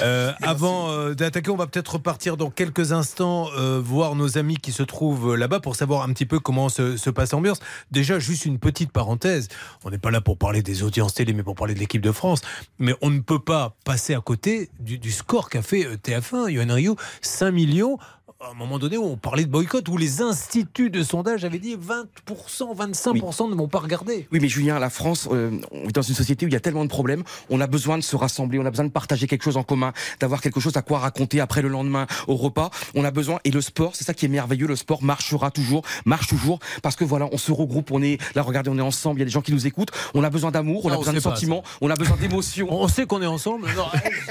Euh, 0.00 0.32
avant 0.42 0.90
euh, 0.92 1.14
d'attaquer, 1.14 1.50
on 1.50 1.56
va 1.56 1.66
peut-être 1.66 1.94
repartir 1.94 2.36
dans 2.36 2.50
quelques 2.50 2.92
instants 2.92 3.48
voir 3.80 4.14
nos 4.14 4.38
amis 4.38 4.56
qui 4.58 4.72
se 4.72 4.82
trouvent 4.84 5.34
là-bas 5.34 5.60
pour 5.60 5.74
savoir 5.76 6.02
un 6.02 6.12
petit 6.12 6.26
peu 6.26 6.38
comment 6.38 6.68
se, 6.68 6.96
se 6.96 7.10
passe 7.10 7.32
l'ambiance. 7.32 7.58
Déjà, 7.90 8.18
juste 8.18 8.44
une 8.44 8.58
petite 8.58 8.92
parenthèse. 8.92 9.48
On 9.84 9.90
n'est 9.90 9.98
pas 9.98 10.10
là 10.10 10.20
pour 10.20 10.38
parler 10.38 10.62
des 10.62 10.82
audiences 10.82 11.14
télé, 11.14 11.32
mais 11.32 11.42
pour 11.42 11.54
parler 11.56 11.74
de 11.74 11.80
l'équipe 11.80 12.00
de 12.02 12.12
France. 12.12 12.42
Mais 12.78 12.94
on 13.02 13.10
ne 13.10 13.20
peut 13.20 13.38
pas 13.38 13.76
passer 13.84 14.14
à 14.14 14.20
côté 14.20 14.70
du, 14.78 15.10
score 15.10 15.50
qu'a 15.50 15.62
fait 15.62 15.86
euh, 15.86 15.96
TF1, 15.96 16.50
Yohan 16.50 16.74
Ryu, 16.74 16.94
5 17.22 17.50
millions. 17.50 17.98
À 18.42 18.52
un 18.52 18.54
moment 18.54 18.78
donné, 18.78 18.96
où 18.96 19.04
on 19.04 19.18
parlait 19.18 19.44
de 19.44 19.50
boycott, 19.50 19.86
où 19.90 19.98
les 19.98 20.22
instituts 20.22 20.88
de 20.88 21.02
sondage 21.02 21.44
avaient 21.44 21.58
dit 21.58 21.76
20%, 21.76 22.74
25% 22.74 23.50
ne 23.50 23.54
vont 23.54 23.68
pas 23.68 23.80
regarder. 23.80 24.26
Oui, 24.32 24.38
mais 24.40 24.48
Julien, 24.48 24.78
la 24.78 24.88
France, 24.88 25.28
euh, 25.30 25.50
on 25.70 25.82
vit 25.82 25.92
dans 25.92 26.00
une 26.00 26.14
société 26.14 26.46
où 26.46 26.48
il 26.48 26.52
y 26.54 26.56
a 26.56 26.60
tellement 26.60 26.84
de 26.84 26.88
problèmes. 26.88 27.22
On 27.50 27.60
a 27.60 27.66
besoin 27.66 27.98
de 27.98 28.02
se 28.02 28.16
rassembler, 28.16 28.58
on 28.58 28.64
a 28.64 28.70
besoin 28.70 28.86
de 28.86 28.90
partager 28.90 29.26
quelque 29.26 29.42
chose 29.42 29.58
en 29.58 29.62
commun, 29.62 29.92
d'avoir 30.20 30.40
quelque 30.40 30.58
chose 30.58 30.74
à 30.78 30.80
quoi 30.80 31.00
raconter 31.00 31.38
après 31.38 31.60
le 31.60 31.68
lendemain 31.68 32.06
au 32.28 32.34
repas. 32.34 32.70
On 32.94 33.04
a 33.04 33.10
besoin, 33.10 33.40
et 33.44 33.50
le 33.50 33.60
sport, 33.60 33.94
c'est 33.94 34.04
ça 34.04 34.14
qui 34.14 34.24
est 34.24 34.28
merveilleux. 34.30 34.66
Le 34.66 34.76
sport 34.76 35.02
marchera 35.02 35.50
toujours, 35.50 35.82
marche 36.06 36.28
toujours, 36.28 36.60
parce 36.82 36.96
que 36.96 37.04
voilà, 37.04 37.28
on 37.32 37.36
se 37.36 37.52
regroupe, 37.52 37.90
on 37.90 38.00
est 38.02 38.16
là, 38.34 38.40
regardez, 38.40 38.70
on 38.70 38.78
est 38.78 38.80
ensemble. 38.80 39.18
Il 39.18 39.20
y 39.20 39.24
a 39.24 39.26
des 39.26 39.32
gens 39.32 39.42
qui 39.42 39.52
nous 39.52 39.66
écoutent. 39.66 39.90
On 40.14 40.24
a 40.24 40.30
besoin 40.30 40.50
d'amour, 40.50 40.86
on 40.86 40.90
a 40.90 40.96
besoin 40.96 41.12
de 41.12 41.20
sentiments, 41.20 41.62
on 41.82 41.90
a 41.90 41.94
besoin 41.94 42.16
d'émotions. 42.16 42.68
On 42.70 42.88
sait 42.88 43.04
qu'on 43.04 43.20
est 43.20 43.26
ensemble. 43.26 43.68
Non, 43.76 43.84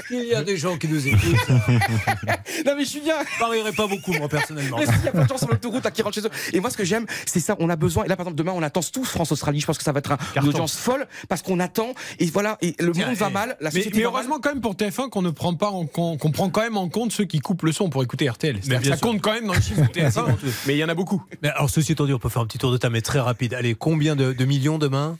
qu'il 0.08 0.26
y 0.26 0.34
a 0.34 0.42
des 0.42 0.56
gens 0.56 0.76
qui 0.76 0.88
nous 0.88 1.06
écoutent? 1.06 1.20
Non, 2.66 2.72
mais 2.76 2.84
Julien, 2.84 3.14
Je 3.32 3.38
parierais 3.38 3.72
pas 3.72 3.86
beaucoup, 3.86 3.99
moi, 4.08 4.28
personnellement. 4.28 4.78
Mais 4.78 4.86
s'il 4.86 5.04
y 5.04 5.08
a 5.08 5.12
pas 5.12 5.24
de 5.24 5.28
gens 5.28 5.38
sur 5.38 5.48
l'autoroute 5.48 5.84
à 5.86 5.90
qui 5.90 6.02
rentrent 6.02 6.14
chez 6.14 6.26
eux. 6.26 6.30
Et 6.52 6.60
moi, 6.60 6.70
ce 6.70 6.76
que 6.76 6.84
j'aime, 6.84 7.06
c'est 7.26 7.40
ça. 7.40 7.56
On 7.58 7.68
a 7.70 7.76
besoin. 7.76 8.04
Et 8.04 8.08
là, 8.08 8.16
par 8.16 8.24
exemple, 8.26 8.38
demain, 8.38 8.52
on 8.54 8.62
attend 8.62 8.80
tous 8.92 9.04
France-Australie. 9.04 9.60
Je 9.60 9.66
pense 9.66 9.78
que 9.78 9.84
ça 9.84 9.92
va 9.92 9.98
être 9.98 10.12
un- 10.12 10.18
une 10.42 10.48
audience 10.48 10.76
folle 10.76 11.06
parce 11.28 11.42
qu'on 11.42 11.60
attend. 11.60 11.94
Et 12.18 12.26
voilà. 12.26 12.56
Et 12.62 12.74
le 12.78 12.92
Tiens, 12.92 13.06
monde 13.08 13.16
va 13.16 13.28
et- 13.28 13.32
mal. 13.32 13.56
La 13.60 13.70
mais, 13.70 13.70
société 13.80 13.98
mais 13.98 14.04
mal. 14.04 14.12
heureusement 14.14 14.38
quand 14.40 14.50
même 14.50 14.60
pour 14.60 14.74
TF1 14.76 15.08
qu'on 15.10 15.22
ne 15.22 15.30
prend 15.30 15.54
pas 15.54 15.70
en 15.70 15.86
compte, 15.86 16.18
qu'on 16.18 16.30
prend 16.30 16.48
quand 16.50 16.62
même 16.62 16.76
en 16.76 16.88
compte 16.88 17.12
ceux 17.12 17.24
qui 17.24 17.40
coupent 17.40 17.62
le 17.62 17.72
son 17.72 17.90
pour 17.90 18.02
écouter 18.02 18.28
RTL. 18.28 18.58
Ça 18.62 18.82
sûr. 18.82 19.00
compte 19.00 19.20
quand 19.20 19.32
même 19.32 19.46
dans 19.46 19.54
le 19.54 19.60
chiffre 19.60 19.82
de 19.82 19.86
TF1, 19.88 20.26
mais 20.66 20.74
il 20.74 20.78
y 20.78 20.84
en 20.84 20.88
a 20.88 20.94
beaucoup. 20.94 21.22
Mais 21.42 21.48
alors, 21.50 21.68
ceci 21.70 21.92
étant 21.92 22.06
dit, 22.06 22.12
on 22.12 22.18
peut 22.18 22.28
faire 22.28 22.42
un 22.42 22.46
petit 22.46 22.58
tour 22.58 22.72
de 22.72 22.76
table, 22.76 22.92
mais 22.94 23.00
très 23.02 23.20
rapide. 23.20 23.54
Allez, 23.54 23.74
combien 23.74 24.16
de, 24.16 24.32
de 24.32 24.44
millions 24.44 24.78
demain? 24.78 25.18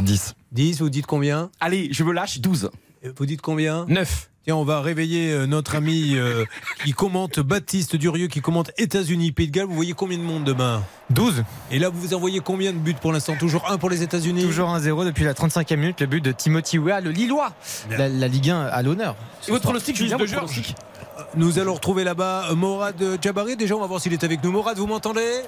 10. 0.00 0.34
10, 0.52 0.80
vous 0.80 0.90
dites 0.90 1.06
combien? 1.06 1.50
Allez, 1.60 1.88
je 1.92 2.02
me 2.02 2.12
lâche 2.12 2.40
12. 2.40 2.70
Vous 3.16 3.26
dites 3.26 3.40
combien 3.42 3.86
9. 3.88 4.30
Tiens, 4.44 4.54
on 4.54 4.64
va 4.64 4.80
réveiller 4.80 5.32
euh, 5.32 5.46
notre 5.46 5.74
ami 5.74 6.12
euh, 6.14 6.44
qui 6.84 6.92
commente 6.92 7.40
Baptiste 7.40 7.96
Durieux, 7.96 8.28
qui 8.28 8.40
commente 8.40 8.70
États-Unis, 8.78 9.32
Pays 9.32 9.48
de 9.48 9.52
Galles. 9.52 9.66
Vous 9.66 9.74
voyez 9.74 9.92
combien 9.92 10.18
de 10.18 10.22
monde 10.22 10.44
demain 10.44 10.84
12. 11.10 11.42
Et 11.72 11.80
là, 11.80 11.88
vous 11.88 12.00
vous 12.00 12.14
envoyez 12.14 12.38
combien 12.38 12.72
de 12.72 12.78
buts 12.78 12.94
pour 12.94 13.12
l'instant 13.12 13.34
Toujours 13.36 13.68
un 13.68 13.76
pour 13.76 13.90
les 13.90 14.04
États-Unis 14.04 14.42
Toujours 14.42 14.68
1-0 14.68 15.04
depuis 15.04 15.24
la 15.24 15.32
35e 15.34 15.76
minute, 15.76 16.00
le 16.00 16.06
but 16.06 16.20
de 16.24 16.30
Timothy 16.30 16.78
Weah, 16.78 17.00
le 17.00 17.10
Lillois. 17.10 17.52
La, 17.90 18.08
la 18.08 18.28
Ligue 18.28 18.50
1 18.50 18.66
à 18.66 18.82
l'honneur. 18.82 19.16
Et 19.48 19.50
votre 19.50 19.64
pronostic, 19.64 19.96
Julien, 19.96 20.16
de 20.16 20.24
Nous 21.34 21.58
allons 21.58 21.74
retrouver 21.74 22.04
là-bas 22.04 22.50
euh, 22.52 22.54
Morad 22.54 23.02
Djabari. 23.20 23.56
Déjà, 23.56 23.74
on 23.74 23.80
va 23.80 23.88
voir 23.88 24.00
s'il 24.00 24.12
est 24.12 24.22
avec 24.22 24.44
nous. 24.44 24.52
Morad, 24.52 24.78
vous 24.78 24.86
m'entendez? 24.86 25.40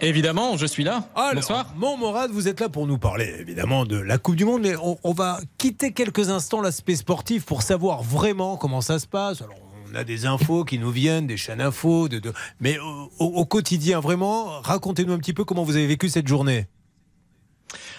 Évidemment, 0.00 0.56
je 0.56 0.66
suis 0.66 0.84
là. 0.84 1.08
Alors, 1.14 1.34
Bonsoir. 1.34 1.72
Mon 1.76 1.96
Morad, 1.96 2.30
vous 2.30 2.48
êtes 2.48 2.60
là 2.60 2.68
pour 2.68 2.86
nous 2.86 2.98
parler 2.98 3.34
évidemment 3.38 3.84
de 3.86 3.96
la 3.96 4.18
Coupe 4.18 4.36
du 4.36 4.44
Monde, 4.44 4.62
mais 4.62 4.76
on, 4.76 4.98
on 5.02 5.12
va 5.12 5.40
quitter 5.58 5.92
quelques 5.92 6.28
instants 6.28 6.60
l'aspect 6.60 6.96
sportif 6.96 7.44
pour 7.46 7.62
savoir 7.62 8.02
vraiment 8.02 8.56
comment 8.56 8.82
ça 8.82 8.98
se 8.98 9.06
passe. 9.06 9.40
Alors, 9.40 9.56
on 9.90 9.94
a 9.94 10.04
des 10.04 10.26
infos 10.26 10.64
qui 10.64 10.78
nous 10.78 10.90
viennent, 10.90 11.26
des 11.26 11.38
chaînes 11.38 11.62
infos, 11.62 12.08
de, 12.08 12.18
de- 12.18 12.32
mais 12.60 12.78
au, 12.78 13.10
au- 13.18 13.24
au 13.40 13.44
quotidien, 13.46 14.00
vraiment, 14.00 14.60
racontez-nous 14.60 15.12
un 15.14 15.18
petit 15.18 15.32
peu 15.32 15.44
comment 15.44 15.62
vous 15.64 15.76
avez 15.76 15.86
vécu 15.86 16.08
cette 16.10 16.28
journée. 16.28 16.66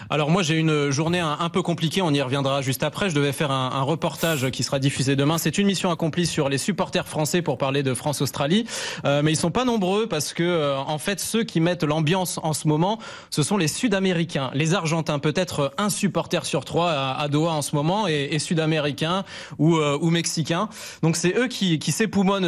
Alors 0.10 0.30
moi 0.30 0.44
j'ai 0.44 0.56
une 0.56 0.90
journée 0.90 1.20
un, 1.20 1.50
peu 1.50 1.62
compliquée, 1.62 2.02
on 2.02 2.12
y 2.12 2.22
reviendra 2.22 2.62
juste 2.62 2.84
après. 2.84 3.10
Je 3.10 3.16
devais 3.16 3.32
faire 3.32 3.52
un, 3.52 3.82
reportage 3.82 4.50
qui 4.52 4.64
sera 4.64 4.80
diffusé 4.80 5.16
demain. 5.16 5.38
C'est 5.38 5.58
une 5.58 5.68
mission 5.68 5.92
accomplie 5.92 6.26
sur 6.26 6.50
les 6.50 6.58
supporters 6.58 7.08
français 7.08 7.42
pour 7.42 7.58
parler 7.58 7.84
de 7.84 7.94
France-Australie, 7.94 8.66
Euh, 9.06 9.22
mais 9.24 9.32
ils 9.32 9.38
sont 9.38 9.52
pas 9.52 9.66
nombreux 9.66 10.08
parce 10.08 10.34
que 10.34 10.44
euh, 10.44 10.78
en 10.78 10.98
fait 10.98 11.20
ceux 11.20 11.44
qui 11.44 11.60
mettent 11.60 11.84
l'ambiance 11.84 12.40
en 12.44 12.54
ce 12.54 12.68
moment, 12.68 13.00
ce 13.30 13.44
sont 13.44 13.58
les 13.58 13.68
Sud-Américains, 13.68 14.52
les 14.54 14.74
Argentins. 14.74 15.20
Peut-être 15.20 15.74
un 15.78 15.90
supporter 15.90 16.46
sur 16.46 16.66
trois 16.66 16.92
à, 16.92 17.28
Doha 17.28 17.52
en 17.52 17.62
ce 17.62 17.76
moment 17.76 18.08
et, 18.08 18.40
Sud-Américains 18.40 19.24
ou, 19.58 19.78
euh, 19.78 19.98
ou 20.02 20.10
Mexicains. 20.10 20.70
Donc 21.04 21.16
c'est 21.16 21.36
eux 21.38 21.48
qui, 21.48 21.80
qui 21.80 21.92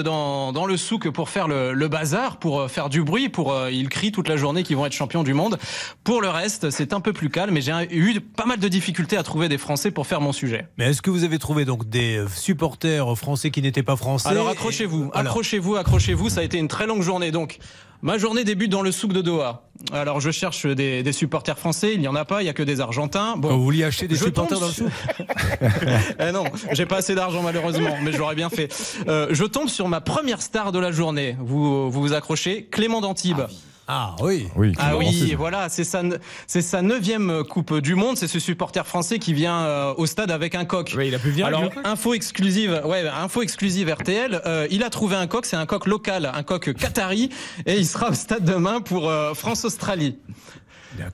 dans, 0.03 0.51
dans 0.51 0.65
le 0.65 0.77
souk 0.77 1.09
pour 1.09 1.29
faire 1.29 1.47
le, 1.47 1.73
le 1.73 1.87
bazar, 1.87 2.37
pour 2.37 2.61
euh, 2.61 2.67
faire 2.67 2.89
du 2.89 3.03
bruit, 3.03 3.29
pour 3.29 3.53
euh, 3.53 3.71
ils 3.71 3.89
crient 3.89 4.11
toute 4.11 4.27
la 4.27 4.37
journée 4.37 4.63
qu'ils 4.63 4.77
vont 4.77 4.85
être 4.85 4.93
champions 4.93 5.23
du 5.23 5.33
monde. 5.33 5.57
Pour 6.03 6.21
le 6.21 6.29
reste, 6.29 6.69
c'est 6.69 6.93
un 6.93 6.99
peu 6.99 7.13
plus 7.13 7.29
calme, 7.29 7.48
mais 7.51 7.61
j'ai 7.61 7.73
eu 7.91 8.19
pas 8.19 8.45
mal 8.45 8.59
de 8.59 8.67
difficultés 8.67 9.17
à 9.17 9.23
trouver 9.23 9.49
des 9.49 9.57
Français 9.57 9.91
pour 9.91 10.07
faire 10.07 10.21
mon 10.21 10.31
sujet. 10.31 10.67
Mais 10.77 10.85
est-ce 10.85 11.01
que 11.01 11.09
vous 11.09 11.23
avez 11.23 11.39
trouvé 11.39 11.65
donc 11.65 11.89
des 11.89 12.17
euh, 12.17 12.27
supporters 12.27 13.17
français 13.17 13.51
qui 13.51 13.61
n'étaient 13.61 13.83
pas 13.83 13.95
français 13.95 14.29
Alors 14.29 14.47
accrochez-vous, 14.49 15.11
accrochez-vous, 15.13 15.75
accrochez-vous. 15.75 16.29
Ça 16.29 16.41
a 16.41 16.43
été 16.43 16.57
une 16.57 16.67
très 16.67 16.87
longue 16.87 17.01
journée. 17.01 17.31
Donc, 17.31 17.59
ma 18.01 18.17
journée 18.17 18.43
débute 18.43 18.71
dans 18.71 18.81
le 18.81 18.91
souk 18.91 19.13
de 19.13 19.21
Doha. 19.21 19.63
Alors, 19.93 20.19
je 20.19 20.29
cherche 20.31 20.65
des, 20.65 21.03
des 21.03 21.11
supporters 21.13 21.57
français. 21.57 21.93
Il 21.93 22.01
n'y 22.01 22.07
en 22.07 22.15
a 22.15 22.25
pas. 22.25 22.41
Il 22.41 22.45
y 22.45 22.49
a 22.49 22.53
que 22.53 22.63
des 22.63 22.81
Argentins. 22.81 23.37
Bon, 23.37 23.49
Vous 23.55 23.63
vouliez 23.63 23.85
acheter 23.85 24.07
des 24.07 24.17
supporters 24.17 24.59
dans 24.59 24.67
le 24.67 24.73
souk 24.73 24.91
Eh 26.19 26.31
non, 26.31 26.43
j'ai 26.73 26.85
pas 26.85 26.97
assez 26.97 27.15
d'argent 27.15 27.41
malheureusement, 27.43 27.95
mais 28.03 28.11
j'aurais 28.11 28.35
bien 28.35 28.49
fait. 28.49 28.73
Euh, 29.07 29.27
je 29.31 29.45
tombe 29.45 29.69
sur 29.69 29.87
ma 29.87 30.01
première 30.01 30.41
star 30.41 30.71
de 30.71 30.79
la 30.79 30.91
journée. 30.91 31.37
Vous 31.39 31.89
vous, 31.91 32.01
vous 32.01 32.13
accrochez, 32.13 32.65
Clément 32.65 33.01
d'Antibes. 33.01 33.41
Ah 33.41 33.47
oui. 33.49 33.57
Oui, 34.21 34.47
Ah 34.77 34.89
Clément 34.89 34.97
oui, 34.99 35.07
Antibes. 35.07 35.37
voilà, 35.37 35.67
c'est 35.69 35.83
sa, 35.83 36.01
c'est 36.47 36.61
sa 36.61 36.81
neuvième 36.81 37.43
Coupe 37.43 37.79
du 37.79 37.95
Monde. 37.95 38.17
C'est 38.17 38.27
ce 38.27 38.39
supporter 38.39 38.85
français 38.85 39.17
qui 39.19 39.33
vient 39.33 39.61
euh, 39.61 39.93
au 39.97 40.05
stade 40.05 40.31
avec 40.31 40.53
un 40.55 40.65
coq. 40.65 40.93
Ouais, 40.95 41.07
il 41.07 41.15
a 41.15 41.19
pu 41.19 41.29
venir. 41.31 41.45
Alors, 41.47 41.69
info 41.83 42.13
exclusive, 42.13 42.81
ouais, 42.85 43.07
info 43.07 43.41
exclusive 43.41 43.89
RTL. 43.89 44.41
euh, 44.45 44.67
il 44.69 44.83
a 44.83 44.89
trouvé 44.89 45.15
un 45.15 45.27
coq, 45.27 45.45
c'est 45.45 45.55
un 45.55 45.65
coq 45.65 45.87
local, 45.87 46.29
un 46.33 46.43
coq 46.43 46.73
qatari, 46.73 47.29
et 47.65 47.77
il 47.77 47.85
sera 47.87 48.09
au 48.09 48.13
stade 48.13 48.43
demain 48.45 48.81
pour 48.81 49.09
euh, 49.09 49.33
France-Australie. 49.33 50.17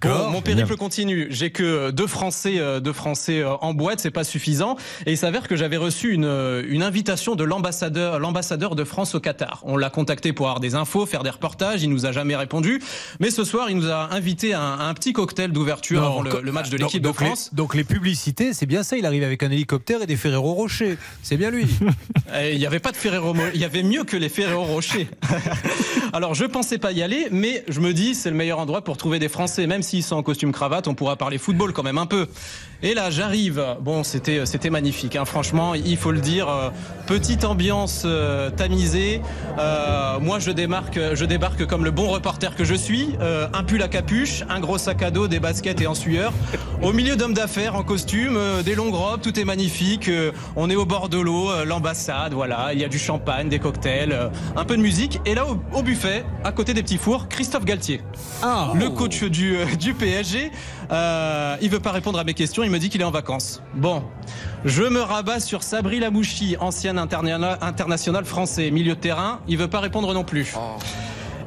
Bon, 0.01 0.29
mon 0.29 0.41
périple 0.41 0.75
continue. 0.77 1.27
J'ai 1.29 1.49
que 1.51 1.91
deux 1.91 2.07
Français, 2.07 2.55
euh, 2.59 2.79
deux 2.79 2.93
Français 2.93 3.39
euh, 3.41 3.55
en 3.61 3.73
boîte, 3.73 3.99
c'est 3.99 4.11
pas 4.11 4.23
suffisant. 4.23 4.77
Et 5.05 5.11
il 5.11 5.17
s'avère 5.17 5.47
que 5.47 5.55
j'avais 5.55 5.77
reçu 5.77 6.13
une, 6.13 6.25
euh, 6.25 6.63
une 6.67 6.81
invitation 6.83 7.35
de 7.35 7.43
l'ambassadeur, 7.43 8.19
l'ambassadeur 8.19 8.75
de 8.75 8.83
France 8.83 9.15
au 9.15 9.19
Qatar. 9.19 9.61
On 9.63 9.75
l'a 9.77 9.89
contacté 9.89 10.33
pour 10.33 10.47
avoir 10.47 10.59
des 10.59 10.75
infos, 10.75 11.05
faire 11.05 11.23
des 11.23 11.29
reportages. 11.29 11.83
Il 11.83 11.89
nous 11.89 12.05
a 12.05 12.11
jamais 12.11 12.35
répondu. 12.35 12.81
Mais 13.19 13.31
ce 13.31 13.43
soir, 13.43 13.69
il 13.69 13.77
nous 13.77 13.89
a 13.89 14.13
invité 14.13 14.53
à 14.53 14.61
un, 14.61 14.79
à 14.79 14.83
un 14.85 14.93
petit 14.93 15.13
cocktail 15.13 15.51
d'ouverture 15.51 16.03
avant 16.03 16.21
le, 16.21 16.51
match 16.51 16.69
de 16.69 16.77
donc- 16.77 16.87
l'équipe 16.93 17.03
de 17.03 17.07
les- 17.09 17.13
France. 17.13 17.49
donc 17.53 17.75
les 17.75 17.83
publicités, 17.83 18.53
c'est 18.53 18.65
bien 18.65 18.83
ça. 18.83 18.97
Il 18.97 19.05
arrive 19.05 19.23
avec 19.23 19.43
un 19.43 19.51
hélicoptère 19.51 20.01
et 20.01 20.07
des 20.07 20.15
Ferrero 20.15 20.53
Rocher. 20.53 20.97
C'est 21.21 21.37
bien 21.37 21.51
lui. 21.51 21.65
Et 22.41 22.53
Il 22.53 22.59
n'y 22.59 22.65
avait 22.65 22.79
pas 22.79 22.91
de 22.91 22.97
Ferrero, 22.97 23.35
il 23.53 23.59
y 23.61 23.65
avait 23.65 23.83
mieux 23.83 24.03
que 24.03 24.17
les 24.17 24.29
Ferrero 24.29 24.63
Rocher. 24.63 25.07
Alors 26.13 26.33
je 26.33 26.45
pensais 26.45 26.77
pas 26.77 26.91
y 26.91 27.01
aller, 27.03 27.27
mais 27.31 27.63
je 27.67 27.79
me 27.79 27.93
dis 27.93 28.15
c'est 28.15 28.29
le 28.29 28.35
meilleur 28.35 28.59
endroit 28.59 28.83
pour 28.83 28.97
trouver 28.97 29.19
des 29.19 29.29
Français, 29.29 29.64
même 29.67 29.83
s'ils 29.83 30.03
sont 30.03 30.15
en 30.15 30.23
costume 30.23 30.51
cravate, 30.51 30.87
on 30.87 30.95
pourra 30.95 31.15
parler 31.15 31.37
football 31.37 31.73
quand 31.73 31.83
même 31.83 31.97
un 31.97 32.05
peu. 32.05 32.27
Et 32.83 32.93
là 32.93 33.09
j'arrive, 33.09 33.63
bon 33.81 34.03
c'était 34.03 34.45
c'était 34.45 34.69
magnifique, 34.69 35.15
hein, 35.15 35.25
franchement 35.25 35.73
il 35.75 35.97
faut 35.97 36.11
le 36.11 36.19
dire, 36.19 36.47
euh, 36.49 36.69
petite 37.07 37.43
ambiance 37.45 38.03
euh, 38.05 38.49
tamisée. 38.51 39.21
Euh, 39.57 40.19
moi 40.19 40.39
je 40.39 40.51
démarque, 40.51 40.99
je 41.13 41.25
débarque 41.25 41.65
comme 41.65 41.83
le 41.85 41.91
bon 41.91 42.07
reporter 42.09 42.55
que 42.55 42.63
je 42.63 42.75
suis, 42.75 43.09
euh, 43.21 43.47
un 43.53 43.63
pull 43.63 43.81
à 43.81 43.87
capuche, 43.87 44.43
un 44.49 44.59
gros 44.59 44.77
sac 44.77 45.01
à 45.01 45.09
dos, 45.09 45.27
des 45.27 45.39
baskets 45.39 45.81
et 45.81 45.87
en 45.87 45.95
sueur, 45.95 46.31
au 46.83 46.91
milieu 46.93 47.15
d'hommes 47.15 47.33
d'affaires 47.33 47.75
en 47.75 47.83
costume, 47.83 48.35
euh, 48.37 48.61
des 48.61 48.75
longues 48.75 48.93
robes, 48.93 49.21
tout 49.21 49.39
est 49.39 49.45
magnifique. 49.45 50.09
euh, 50.09 50.31
on 50.55 50.69
est 50.69 50.75
au 50.75 50.85
bord 50.85 51.09
de 51.09 51.17
l'eau, 51.17 51.49
euh, 51.49 51.65
l'ambassade, 51.65 52.33
voilà, 52.33 52.69
il 52.73 52.79
y 52.79 52.83
a 52.83 52.89
du 52.89 52.99
champagne, 52.99 53.47
des 53.49 53.59
cocktails, 53.59 54.11
euh, 54.11 54.27
un 54.55 54.65
peu 54.65 54.75
de 54.77 54.81
musique. 54.81 55.19
Et 55.25 55.33
là, 55.33 55.45
au, 55.47 55.57
au 55.77 55.81
buffet, 55.81 56.23
à 56.43 56.51
côté 56.51 56.73
des 56.73 56.83
petits 56.83 56.97
fours, 56.97 57.29
Christophe 57.29 57.65
Galtier, 57.65 58.01
Ah, 58.43 58.73
le 58.75 58.89
coach 58.89 59.23
du, 59.23 59.55
euh, 59.55 59.65
du 59.79 59.93
PSG. 59.93 60.51
Euh, 60.91 61.55
il 61.61 61.69
veut 61.69 61.79
pas 61.79 61.91
répondre 61.91 62.19
à 62.19 62.23
mes 62.23 62.33
questions, 62.33 62.63
il 62.63 62.69
me 62.71 62.79
dit 62.79 62.89
qu'il 62.89 63.01
est 63.01 63.05
en 63.05 63.11
vacances. 63.11 63.61
Bon, 63.75 64.03
je 64.65 64.83
me 64.83 65.01
rabats 65.01 65.39
sur 65.39 65.63
Sabri 65.63 65.99
Lamouchi, 65.99 66.55
ancien 66.59 66.95
interna- 66.97 67.57
international 67.61 68.25
français, 68.25 68.71
milieu 68.71 68.95
de 68.95 68.99
terrain. 68.99 69.39
Il 69.47 69.57
veut 69.57 69.67
pas 69.69 69.79
répondre 69.79 70.13
non 70.13 70.23
plus. 70.23 70.53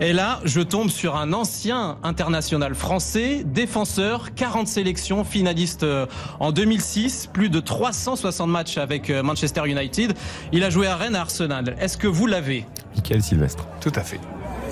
Et 0.01 0.13
là, 0.13 0.39
je 0.45 0.61
tombe 0.61 0.91
sur 0.91 1.17
un 1.17 1.33
ancien 1.33 1.99
international 2.05 2.77
français, 2.77 3.43
défenseur, 3.45 4.33
40 4.37 4.69
sélections, 4.69 5.25
finaliste 5.25 5.83
euh, 5.83 6.07
en 6.39 6.53
2006, 6.53 7.29
plus 7.33 7.49
de 7.51 7.59
360 7.59 8.49
matchs 8.49 8.79
avec 8.79 9.11
euh, 9.11 9.25
Manchester 9.25 9.63
United. 9.67 10.15
Il 10.53 10.63
a 10.63 10.71
joué 10.71 10.87
à 10.87 10.95
Rennes, 10.95 11.17
à 11.17 11.23
Arsenal. 11.23 11.75
Est-ce 11.81 11.97
que 11.97 12.07
vous 12.07 12.27
l'avez? 12.29 12.65
Michael 12.95 13.23
Sylvestre. 13.25 13.67
Tout 13.81 13.93
à 13.97 14.03
fait. 14.03 14.21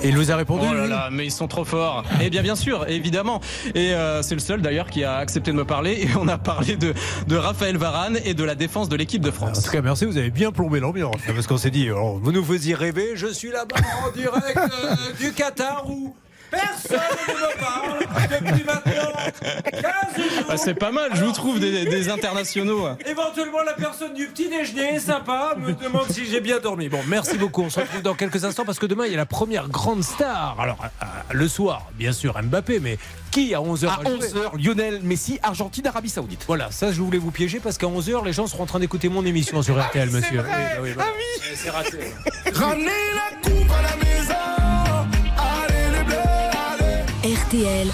Et 0.03 0.09
il 0.09 0.15
vous 0.17 0.31
a 0.31 0.35
répondu 0.35 0.65
Oh 0.69 0.73
là 0.73 0.87
là, 0.87 1.09
mais 1.11 1.25
ils 1.25 1.31
sont 1.31 1.47
trop 1.47 1.65
forts. 1.65 2.03
Eh 2.21 2.29
bien, 2.29 2.41
bien 2.41 2.55
sûr, 2.55 2.87
évidemment. 2.87 3.41
Et 3.73 3.93
euh, 3.93 4.21
c'est 4.21 4.35
le 4.35 4.39
seul 4.41 4.61
d'ailleurs 4.61 4.89
qui 4.89 5.03
a 5.03 5.15
accepté 5.17 5.51
de 5.51 5.55
me 5.57 5.65
parler. 5.65 5.93
Et 6.03 6.07
on 6.19 6.27
a 6.27 6.37
parlé 6.37 6.75
de, 6.75 6.93
de 7.27 7.35
Raphaël 7.35 7.77
Varane 7.77 8.19
et 8.23 8.33
de 8.33 8.43
la 8.43 8.55
défense 8.55 8.89
de 8.89 8.95
l'équipe 8.95 9.21
de 9.21 9.29
En 9.29 9.33
France. 9.33 9.63
tout 9.63 9.71
cas, 9.71 9.81
merci, 9.81 10.05
vous 10.05 10.17
avez 10.17 10.29
bien 10.29 10.51
plombé 10.51 10.79
l'ambiance. 10.79 11.15
Parce 11.25 11.47
qu'on 11.47 11.57
s'est 11.57 11.71
dit, 11.71 11.89
oh, 11.91 12.19
vous 12.21 12.31
nous 12.31 12.43
faisiez 12.43 12.75
rêver, 12.75 13.11
je 13.15 13.27
suis 13.27 13.49
là-bas 13.51 13.75
en 14.07 14.11
direct 14.11 14.57
euh, 14.57 14.95
du 15.19 15.33
Qatar 15.33 15.89
où 15.89 16.15
personne 16.49 16.99
ne 17.27 17.33
me 17.33 17.59
parle 17.59 17.99
depuis 18.29 18.63
maintenant 18.63 19.11
15 19.71 19.81
jours. 19.81 20.45
Ah, 20.49 20.57
c'est 20.57 20.73
pas 20.73 20.91
mal, 20.91 21.11
je 21.15 21.23
vous 21.25 21.31
trouve 21.31 21.59
des, 21.59 21.85
des 21.85 22.09
internationaux. 22.09 22.87
Éventuellement, 23.05 23.63
la 23.65 23.73
personne 23.73 24.13
du 24.13 24.27
petit 24.27 24.49
déjeuner, 24.49 24.99
sympa, 24.99 25.55
me 25.57 25.73
demande 25.73 26.09
si 26.09 26.25
j'ai 26.25 26.39
bien 26.39 26.59
dormi. 26.59 26.89
Bon, 26.89 26.99
merci 27.07 27.37
beaucoup. 27.37 27.63
On 27.63 27.69
se 27.69 27.79
retrouve 27.79 28.01
dans 28.01 28.13
quelques 28.15 28.43
instants 28.45 28.65
parce 28.65 28.79
que 28.79 28.85
demain, 28.85 29.05
il 29.05 29.11
y 29.11 29.15
a 29.15 29.17
la 29.17 29.25
première 29.25 29.67
grande 29.67 30.03
star. 30.03 30.57
Alors, 30.59 30.77
euh, 30.83 30.87
euh, 31.03 31.05
le 31.33 31.47
soir, 31.47 31.87
bien 31.95 32.11
sûr, 32.13 32.39
Mbappé, 32.41 32.79
mais 32.79 32.97
qui 33.31 33.53
à 33.53 33.59
11h 33.59 33.87
À 33.87 34.03
11h, 34.03 34.63
Lionel 34.63 35.01
Messi, 35.03 35.39
Argentine, 35.43 35.85
Arabie 35.87 36.09
Saoudite. 36.09 36.43
Voilà, 36.47 36.71
ça, 36.71 36.91
je 36.91 37.01
voulais 37.01 37.17
vous 37.17 37.31
piéger 37.31 37.59
parce 37.59 37.77
qu'à 37.77 37.87
11h, 37.87 38.23
les 38.25 38.33
gens 38.33 38.47
seront 38.47 38.63
en 38.63 38.67
train 38.67 38.79
d'écouter 38.79 39.09
mon 39.09 39.25
émission 39.25 39.61
sur 39.61 39.79
RTL, 39.79 40.09
monsieur. 40.09 40.41
vrai. 40.41 40.77
Oui, 40.81 40.89
oui, 40.89 40.91
voilà. 40.95 41.11
C'est 41.55 41.69
raté. 41.69 41.97
RTL, 47.27 47.91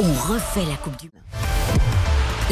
on 0.00 0.12
refait 0.30 0.66
la 0.66 0.76
Coupe 0.76 1.00
du 1.00 1.06
Monde. 1.14 1.19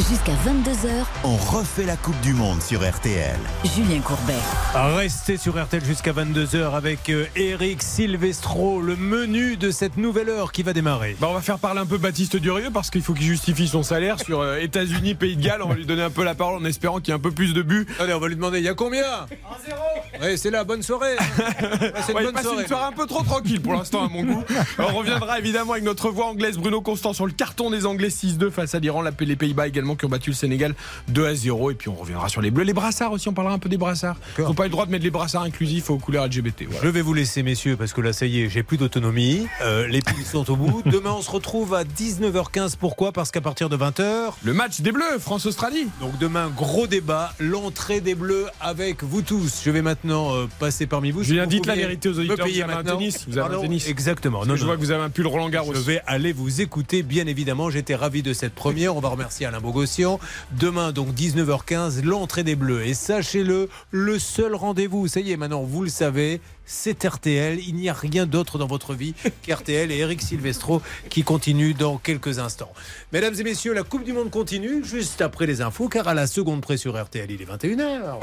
Jusqu'à 0.07 0.31
22h, 0.31 0.87
On 1.25 1.35
refait 1.35 1.83
la 1.85 1.97
Coupe 1.97 2.19
du 2.21 2.33
Monde 2.33 2.61
sur 2.61 2.89
RTL. 2.89 3.35
Julien 3.75 3.99
Courbet. 3.99 4.33
Restez 4.73 5.35
sur 5.35 5.61
RTL 5.61 5.83
jusqu'à 5.83 6.13
22h 6.13 6.73
avec 6.73 7.09
euh, 7.09 7.25
Eric 7.35 7.83
Silvestro, 7.83 8.81
le 8.81 8.95
menu 8.95 9.57
de 9.57 9.71
cette 9.71 9.97
nouvelle 9.97 10.29
heure 10.29 10.53
qui 10.53 10.63
va 10.63 10.71
démarrer. 10.71 11.17
Bah, 11.19 11.27
on 11.29 11.33
va 11.33 11.41
faire 11.41 11.59
parler 11.59 11.81
un 11.81 11.85
peu 11.85 11.97
Baptiste 11.97 12.37
Durieux 12.37 12.69
parce 12.73 12.89
qu'il 12.89 13.01
faut 13.01 13.13
qu'il 13.13 13.25
justifie 13.25 13.67
son 13.67 13.83
salaire 13.83 14.17
sur 14.21 14.39
euh, 14.39 14.57
États-Unis, 14.59 15.15
Pays 15.15 15.35
de 15.35 15.43
Galles. 15.43 15.61
On 15.63 15.67
va 15.67 15.75
lui 15.75 15.85
donner 15.85 16.03
un 16.03 16.09
peu 16.09 16.23
la 16.23 16.33
parole 16.33 16.61
en 16.61 16.65
espérant 16.65 16.99
qu'il 16.99 17.09
y 17.09 17.11
ait 17.11 17.19
un 17.19 17.21
peu 17.21 17.31
plus 17.31 17.53
de 17.53 17.61
buts. 17.61 17.85
Allez, 17.99 18.13
on 18.13 18.19
va 18.19 18.29
lui 18.29 18.35
demander, 18.35 18.59
il 18.59 18.63
y 18.65 18.69
a 18.69 18.73
combien? 18.75 19.01
1-0 19.01 20.23
Oui, 20.23 20.37
c'est 20.37 20.49
là, 20.49 20.63
bonne 20.63 20.81
soirée. 20.81 21.15
Ouais, 21.59 21.91
c'est 22.05 22.13
Ouais, 22.13 22.23
une 22.23 22.29
il 22.29 22.33
bonne 22.33 22.43
soirée. 22.43 22.61
une 22.63 22.67
soirée 22.67 22.85
un 22.85 22.91
peu 22.93 23.05
trop 23.05 23.23
tranquille 23.23 23.61
pour 23.61 23.73
l'instant 23.73 24.05
à 24.05 24.09
mon 24.09 24.23
goût. 24.23 24.43
On 24.79 24.97
reviendra 24.97 25.39
évidemment 25.39 25.73
avec 25.73 25.83
notre 25.83 26.09
voix 26.09 26.27
anglaise 26.27 26.57
Bruno 26.57 26.81
Constant 26.81 27.13
sur 27.13 27.25
le 27.25 27.31
carton 27.31 27.69
des 27.69 27.85
Anglais 27.85 28.07
6-2 28.09 28.49
face 28.49 28.73
à 28.75 28.79
l'Iran, 28.79 29.01
la- 29.01 29.11
les 29.19 29.35
Pays-Bas 29.35 29.67
également 29.67 29.88
qui 29.95 30.05
ont 30.05 30.09
battu 30.09 30.29
le 30.31 30.35
Sénégal 30.35 30.75
2 31.09 31.25
à 31.25 31.35
0 31.35 31.71
et 31.71 31.75
puis 31.75 31.89
on 31.89 31.95
reviendra 31.95 32.29
sur 32.29 32.41
les 32.41 32.51
bleus, 32.51 32.63
les 32.63 32.73
brassards 32.73 33.11
aussi, 33.11 33.27
on 33.29 33.33
parlera 33.33 33.53
un 33.55 33.59
peu 33.59 33.69
des 33.69 33.77
brassards. 33.77 34.17
Ils 34.37 34.43
n'ont 34.43 34.53
pas 34.53 34.63
eu 34.63 34.67
le 34.67 34.71
droit 34.71 34.85
de 34.85 34.91
mettre 34.91 35.03
les 35.03 35.11
brassards 35.11 35.43
inclusifs 35.43 35.89
aux 35.89 35.97
couleurs 35.97 36.25
LGBT. 36.27 36.63
voilà. 36.67 36.81
Je 36.83 36.87
vais 36.89 37.01
vous 37.01 37.13
laisser, 37.13 37.43
messieurs, 37.43 37.75
parce 37.77 37.93
que 37.93 38.01
là, 38.01 38.13
ça 38.13 38.25
y 38.25 38.41
est, 38.41 38.49
j'ai 38.49 38.63
plus 38.63 38.77
d'autonomie. 38.77 39.47
Euh, 39.61 39.87
les 39.87 40.01
piles 40.01 40.25
sont 40.25 40.49
au 40.51 40.55
bout. 40.55 40.81
Demain, 40.89 41.11
on 41.17 41.21
se 41.21 41.31
retrouve 41.31 41.73
à 41.73 41.83
19h15. 41.83 42.75
Pourquoi? 42.79 43.11
Parce 43.11 43.31
qu'à 43.31 43.41
partir 43.41 43.69
de 43.69 43.77
20h, 43.77 44.31
Le 44.43 44.53
match 44.53 44.81
des 44.81 44.91
bleus, 44.91 45.19
France-Australie. 45.19 45.87
donc 46.01 46.17
demain, 46.19 46.51
gros 46.55 46.87
débat, 46.87 47.33
l'entrée 47.39 48.01
des 48.01 48.15
Bleus 48.15 48.47
avec 48.59 49.03
vous 49.03 49.21
tous. 49.21 49.61
Je 49.63 49.71
vais 49.71 49.81
maintenant 49.81 50.33
euh, 50.35 50.47
passer 50.59 50.85
parmi 50.87 51.11
vous. 51.11 51.23
Julien, 51.23 51.43
Si 51.43 51.45
vous 51.45 51.51
dites 51.51 51.65
la 51.65 51.75
vérité 51.75 52.09
aux 52.09 52.19
auditeurs, 52.19 52.47
vous 52.47 52.61
avez 52.61 52.73
un 52.73 52.83
tennis, 52.83 53.25
vous 53.27 53.37
avez 53.37 53.55
un 53.55 53.61
tennis. 53.61 53.87
Exactement. 53.87 54.45
Non, 54.45 54.55
je 54.55 54.61
non, 54.61 54.67
vois 54.67 54.75
que 54.75 54.81
vous 54.81 54.91
avez 54.91 55.03
un 55.03 55.09
pull 55.09 55.27
Roland 55.27 55.49
Garros. 55.49 55.73
Je 55.73 55.79
vais 55.79 56.01
aller 56.07 56.33
vous 56.33 56.61
écouter, 56.61 57.03
bien 57.03 57.27
évidemment. 57.27 57.69
J'étais 57.69 57.95
ravi 57.95 58.23
de 58.23 58.33
cette 58.33 58.53
première. 58.53 58.95
On 58.95 58.99
va 58.99 59.09
remercier 59.09 59.45
Alain 59.45 59.59
Demain, 60.51 60.91
donc 60.91 61.13
19h15, 61.13 62.03
l'entrée 62.03 62.43
des 62.43 62.55
Bleus. 62.55 62.85
Et 62.85 62.93
sachez-le, 62.93 63.69
le 63.91 64.19
seul 64.19 64.55
rendez-vous, 64.55 65.07
ça 65.07 65.19
y 65.19 65.31
est, 65.31 65.37
maintenant, 65.37 65.63
vous 65.63 65.83
le 65.83 65.89
savez, 65.89 66.41
c'est 66.65 67.03
RTL. 67.03 67.59
Il 67.67 67.75
n'y 67.75 67.89
a 67.89 67.93
rien 67.93 68.25
d'autre 68.25 68.57
dans 68.57 68.67
votre 68.67 68.93
vie 68.93 69.13
qu'RTL 69.43 69.91
et 69.91 69.97
Eric 69.97 70.21
Silvestro 70.21 70.81
qui 71.09 71.23
continue 71.23 71.73
dans 71.73 71.97
quelques 71.97 72.39
instants. 72.39 72.73
Mesdames 73.13 73.35
et 73.39 73.43
messieurs, 73.43 73.73
la 73.73 73.83
Coupe 73.83 74.03
du 74.03 74.13
Monde 74.13 74.31
continue 74.31 74.83
juste 74.83 75.21
après 75.21 75.45
les 75.45 75.61
infos, 75.61 75.87
car 75.87 76.07
à 76.07 76.13
la 76.13 76.27
seconde 76.27 76.61
près 76.61 76.77
sur 76.77 77.01
RTL, 77.01 77.29
il 77.31 77.41
est 77.41 77.45
21h. 77.45 78.19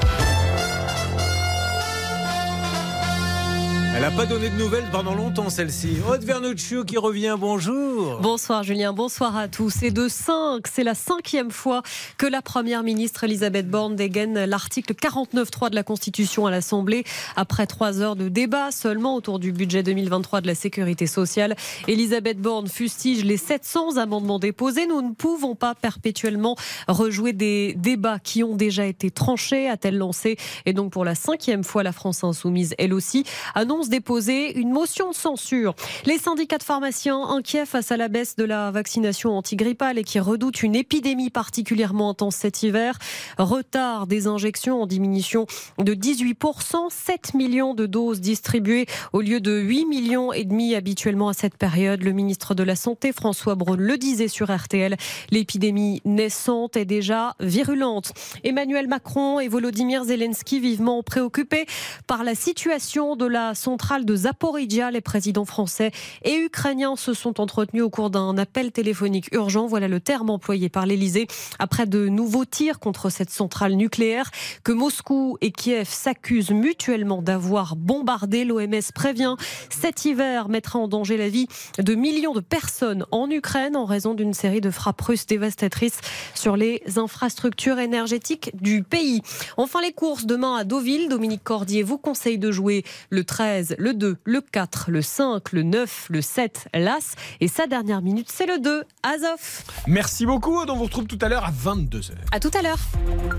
Elle 3.97 4.03
n'a 4.03 4.11
pas 4.11 4.27
donné 4.27 4.51
de 4.51 4.55
nouvelles 4.55 4.85
pendant 4.91 5.15
longtemps, 5.15 5.49
celle-ci. 5.49 5.97
Aude 6.07 6.23
Vernuccio 6.23 6.83
qui 6.83 6.97
revient, 6.97 7.35
bonjour. 7.35 8.19
Bonsoir 8.21 8.61
Julien, 8.61 8.93
bonsoir 8.93 9.35
à 9.35 9.47
tous. 9.47 9.81
Et 9.81 9.89
de 9.89 10.07
5, 10.07 10.67
c'est 10.71 10.83
la 10.83 10.93
cinquième 10.93 11.49
fois 11.49 11.81
que 12.19 12.27
la 12.27 12.43
Première 12.43 12.83
ministre 12.83 13.23
Elisabeth 13.23 13.67
Borne 13.67 13.95
dégaine 13.95 14.45
l'article 14.45 14.93
49.3 14.93 15.71
de 15.71 15.75
la 15.75 15.81
Constitution 15.81 16.45
à 16.45 16.51
l'Assemblée. 16.51 17.05
Après 17.35 17.65
trois 17.65 17.99
heures 17.99 18.15
de 18.15 18.29
débat 18.29 18.69
seulement 18.69 19.15
autour 19.15 19.39
du 19.39 19.51
budget 19.51 19.81
2023 19.81 20.41
de 20.41 20.47
la 20.47 20.53
Sécurité 20.53 21.07
sociale, 21.07 21.55
Elisabeth 21.87 22.39
Borne 22.39 22.67
fustige 22.67 23.25
les 23.25 23.37
700 23.37 23.97
amendements 23.97 24.37
déposés. 24.37 24.85
Nous 24.85 25.01
ne 25.01 25.15
pouvons 25.15 25.55
pas 25.55 25.73
perpétuellement 25.73 26.55
rejouer 26.87 27.33
des 27.33 27.73
débats 27.73 28.19
qui 28.19 28.43
ont 28.43 28.55
déjà 28.55 28.85
été 28.85 29.09
tranchés, 29.09 29.67
a-t-elle 29.67 29.97
lancé. 29.97 30.37
Et 30.67 30.73
donc 30.73 30.91
pour 30.91 31.03
la 31.03 31.15
cinquième 31.15 31.63
fois, 31.63 31.81
la 31.81 31.93
France 31.93 32.23
insoumise, 32.23 32.75
elle 32.77 32.93
aussi, 32.93 33.23
annonce 33.55 33.86
déposer 33.89 34.57
une 34.57 34.71
motion 34.71 35.09
de 35.09 35.15
censure. 35.15 35.75
Les 36.05 36.17
syndicats 36.17 36.57
de 36.57 36.63
pharmaciens 36.63 37.21
inquiets 37.21 37.65
face 37.65 37.91
à 37.91 37.97
la 37.97 38.07
baisse 38.07 38.35
de 38.35 38.43
la 38.43 38.71
vaccination 38.71 39.37
antigrippale 39.37 39.97
et 39.97 40.03
qui 40.03 40.19
redoutent 40.19 40.63
une 40.63 40.75
épidémie 40.75 41.29
particulièrement 41.29 42.09
intense 42.09 42.35
cet 42.35 42.63
hiver. 42.63 42.97
Retard 43.37 44.07
des 44.07 44.27
injections 44.27 44.81
en 44.81 44.87
diminution 44.87 45.45
de 45.77 45.93
18%, 45.93 46.89
7 46.89 47.33
millions 47.33 47.73
de 47.73 47.85
doses 47.85 48.21
distribuées 48.21 48.85
au 49.13 49.21
lieu 49.21 49.39
de 49.39 49.57
8 49.57 49.85
millions 49.85 50.33
et 50.33 50.43
demi 50.43 50.75
habituellement 50.75 51.29
à 51.29 51.33
cette 51.33 51.57
période. 51.57 52.03
Le 52.03 52.11
ministre 52.11 52.55
de 52.55 52.63
la 52.63 52.75
Santé, 52.75 53.11
François 53.11 53.55
Braun, 53.55 53.77
le 53.77 53.97
disait 53.97 54.27
sur 54.27 54.55
RTL. 54.55 54.95
L'épidémie 55.31 56.01
naissante 56.05 56.77
est 56.77 56.85
déjà 56.85 57.35
virulente. 57.39 58.13
Emmanuel 58.43 58.87
Macron 58.87 59.39
et 59.39 59.47
Volodymyr 59.47 60.03
Zelensky 60.03 60.59
vivement 60.59 61.03
préoccupés 61.03 61.65
par 62.07 62.23
la 62.23 62.35
situation 62.35 63.15
de 63.15 63.25
la 63.25 63.55
centrale 63.67 64.05
de 64.05 64.15
Zaporizhia. 64.15 64.91
Les 64.91 65.01
présidents 65.01 65.43
français 65.43 65.91
et 66.23 66.37
ukrainiens 66.37 66.95
se 66.95 67.13
sont 67.13 67.41
entretenus 67.41 67.83
au 67.83 67.89
cours 67.89 68.09
d'un 68.09 68.37
appel 68.37 68.71
téléphonique 68.71 69.27
urgent. 69.33 69.67
Voilà 69.67 69.89
le 69.89 69.99
terme 69.99 70.29
employé 70.29 70.69
par 70.69 70.85
l'Elysée 70.85 71.27
après 71.59 71.85
de 71.85 72.07
nouveaux 72.07 72.45
tirs 72.45 72.79
contre 72.79 73.09
cette 73.09 73.29
centrale 73.29 73.73
nucléaire 73.73 74.31
que 74.63 74.71
Moscou 74.71 75.37
et 75.41 75.51
Kiev 75.51 75.89
s'accusent 75.89 76.51
mutuellement 76.51 77.21
d'avoir 77.21 77.75
bombardé. 77.75 78.45
L'OMS 78.45 78.93
prévient 78.95 79.35
cet 79.69 80.05
hiver 80.05 80.47
mettra 80.47 80.79
en 80.79 80.87
danger 80.87 81.17
la 81.17 81.27
vie 81.27 81.49
de 81.77 81.93
millions 81.93 82.33
de 82.33 82.39
personnes 82.39 83.05
en 83.11 83.29
Ukraine 83.29 83.75
en 83.75 83.83
raison 83.83 84.13
d'une 84.13 84.33
série 84.33 84.61
de 84.61 84.71
frappes 84.71 85.01
russes 85.01 85.25
dévastatrices 85.25 85.99
sur 86.35 86.55
les 86.55 86.81
infrastructures 86.95 87.79
énergétiques 87.79 88.51
du 88.53 88.83
pays. 88.83 89.21
Enfin, 89.57 89.81
les 89.81 89.91
courses 89.91 90.25
demain 90.25 90.55
à 90.55 90.63
Deauville. 90.63 91.09
Dominique 91.09 91.43
Cordier 91.43 91.83
vous 91.83 91.97
conseille 91.97 92.37
de 92.37 92.49
jouer 92.49 92.85
le 93.09 93.25
13, 93.25 93.56
le 93.77 93.93
2, 93.93 94.17
le 94.23 94.41
4, 94.41 94.91
le 94.91 95.01
5, 95.01 95.51
le 95.51 95.63
9, 95.63 96.07
le 96.09 96.21
7, 96.21 96.67
l'As. 96.73 97.15
Et 97.39 97.47
sa 97.47 97.67
dernière 97.67 98.01
minute, 98.01 98.29
c'est 98.31 98.45
le 98.45 98.59
2, 98.59 98.83
Azov. 99.03 99.63
Merci 99.87 100.25
beaucoup. 100.25 100.57
On 100.67 100.75
vous 100.75 100.83
retrouve 100.83 101.05
tout 101.05 101.19
à 101.21 101.29
l'heure 101.29 101.45
à 101.45 101.51
22h. 101.51 102.11
À 102.31 102.39
tout 102.39 102.51
à 102.57 102.61
l'heure. 102.61 102.79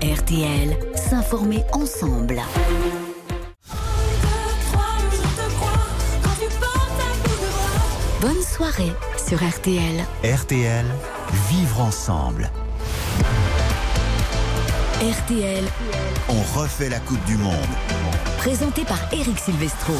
RTL, 0.01 0.77
s'informer 0.95 1.63
ensemble. 1.73 2.41
Bonne 8.21 8.41
soirée 8.41 8.91
sur 9.17 9.37
RTL. 9.37 10.03
RTL, 10.23 10.85
vivre 11.49 11.81
ensemble. 11.81 12.51
RTL, 15.01 15.63
On 16.27 16.59
refait 16.59 16.89
la 16.89 16.99
Coupe 16.99 17.23
du 17.23 17.37
Monde. 17.37 17.55
présenté 18.37 18.83
par 18.83 18.99
Eric 19.13 19.39
Silvestro. 19.39 19.93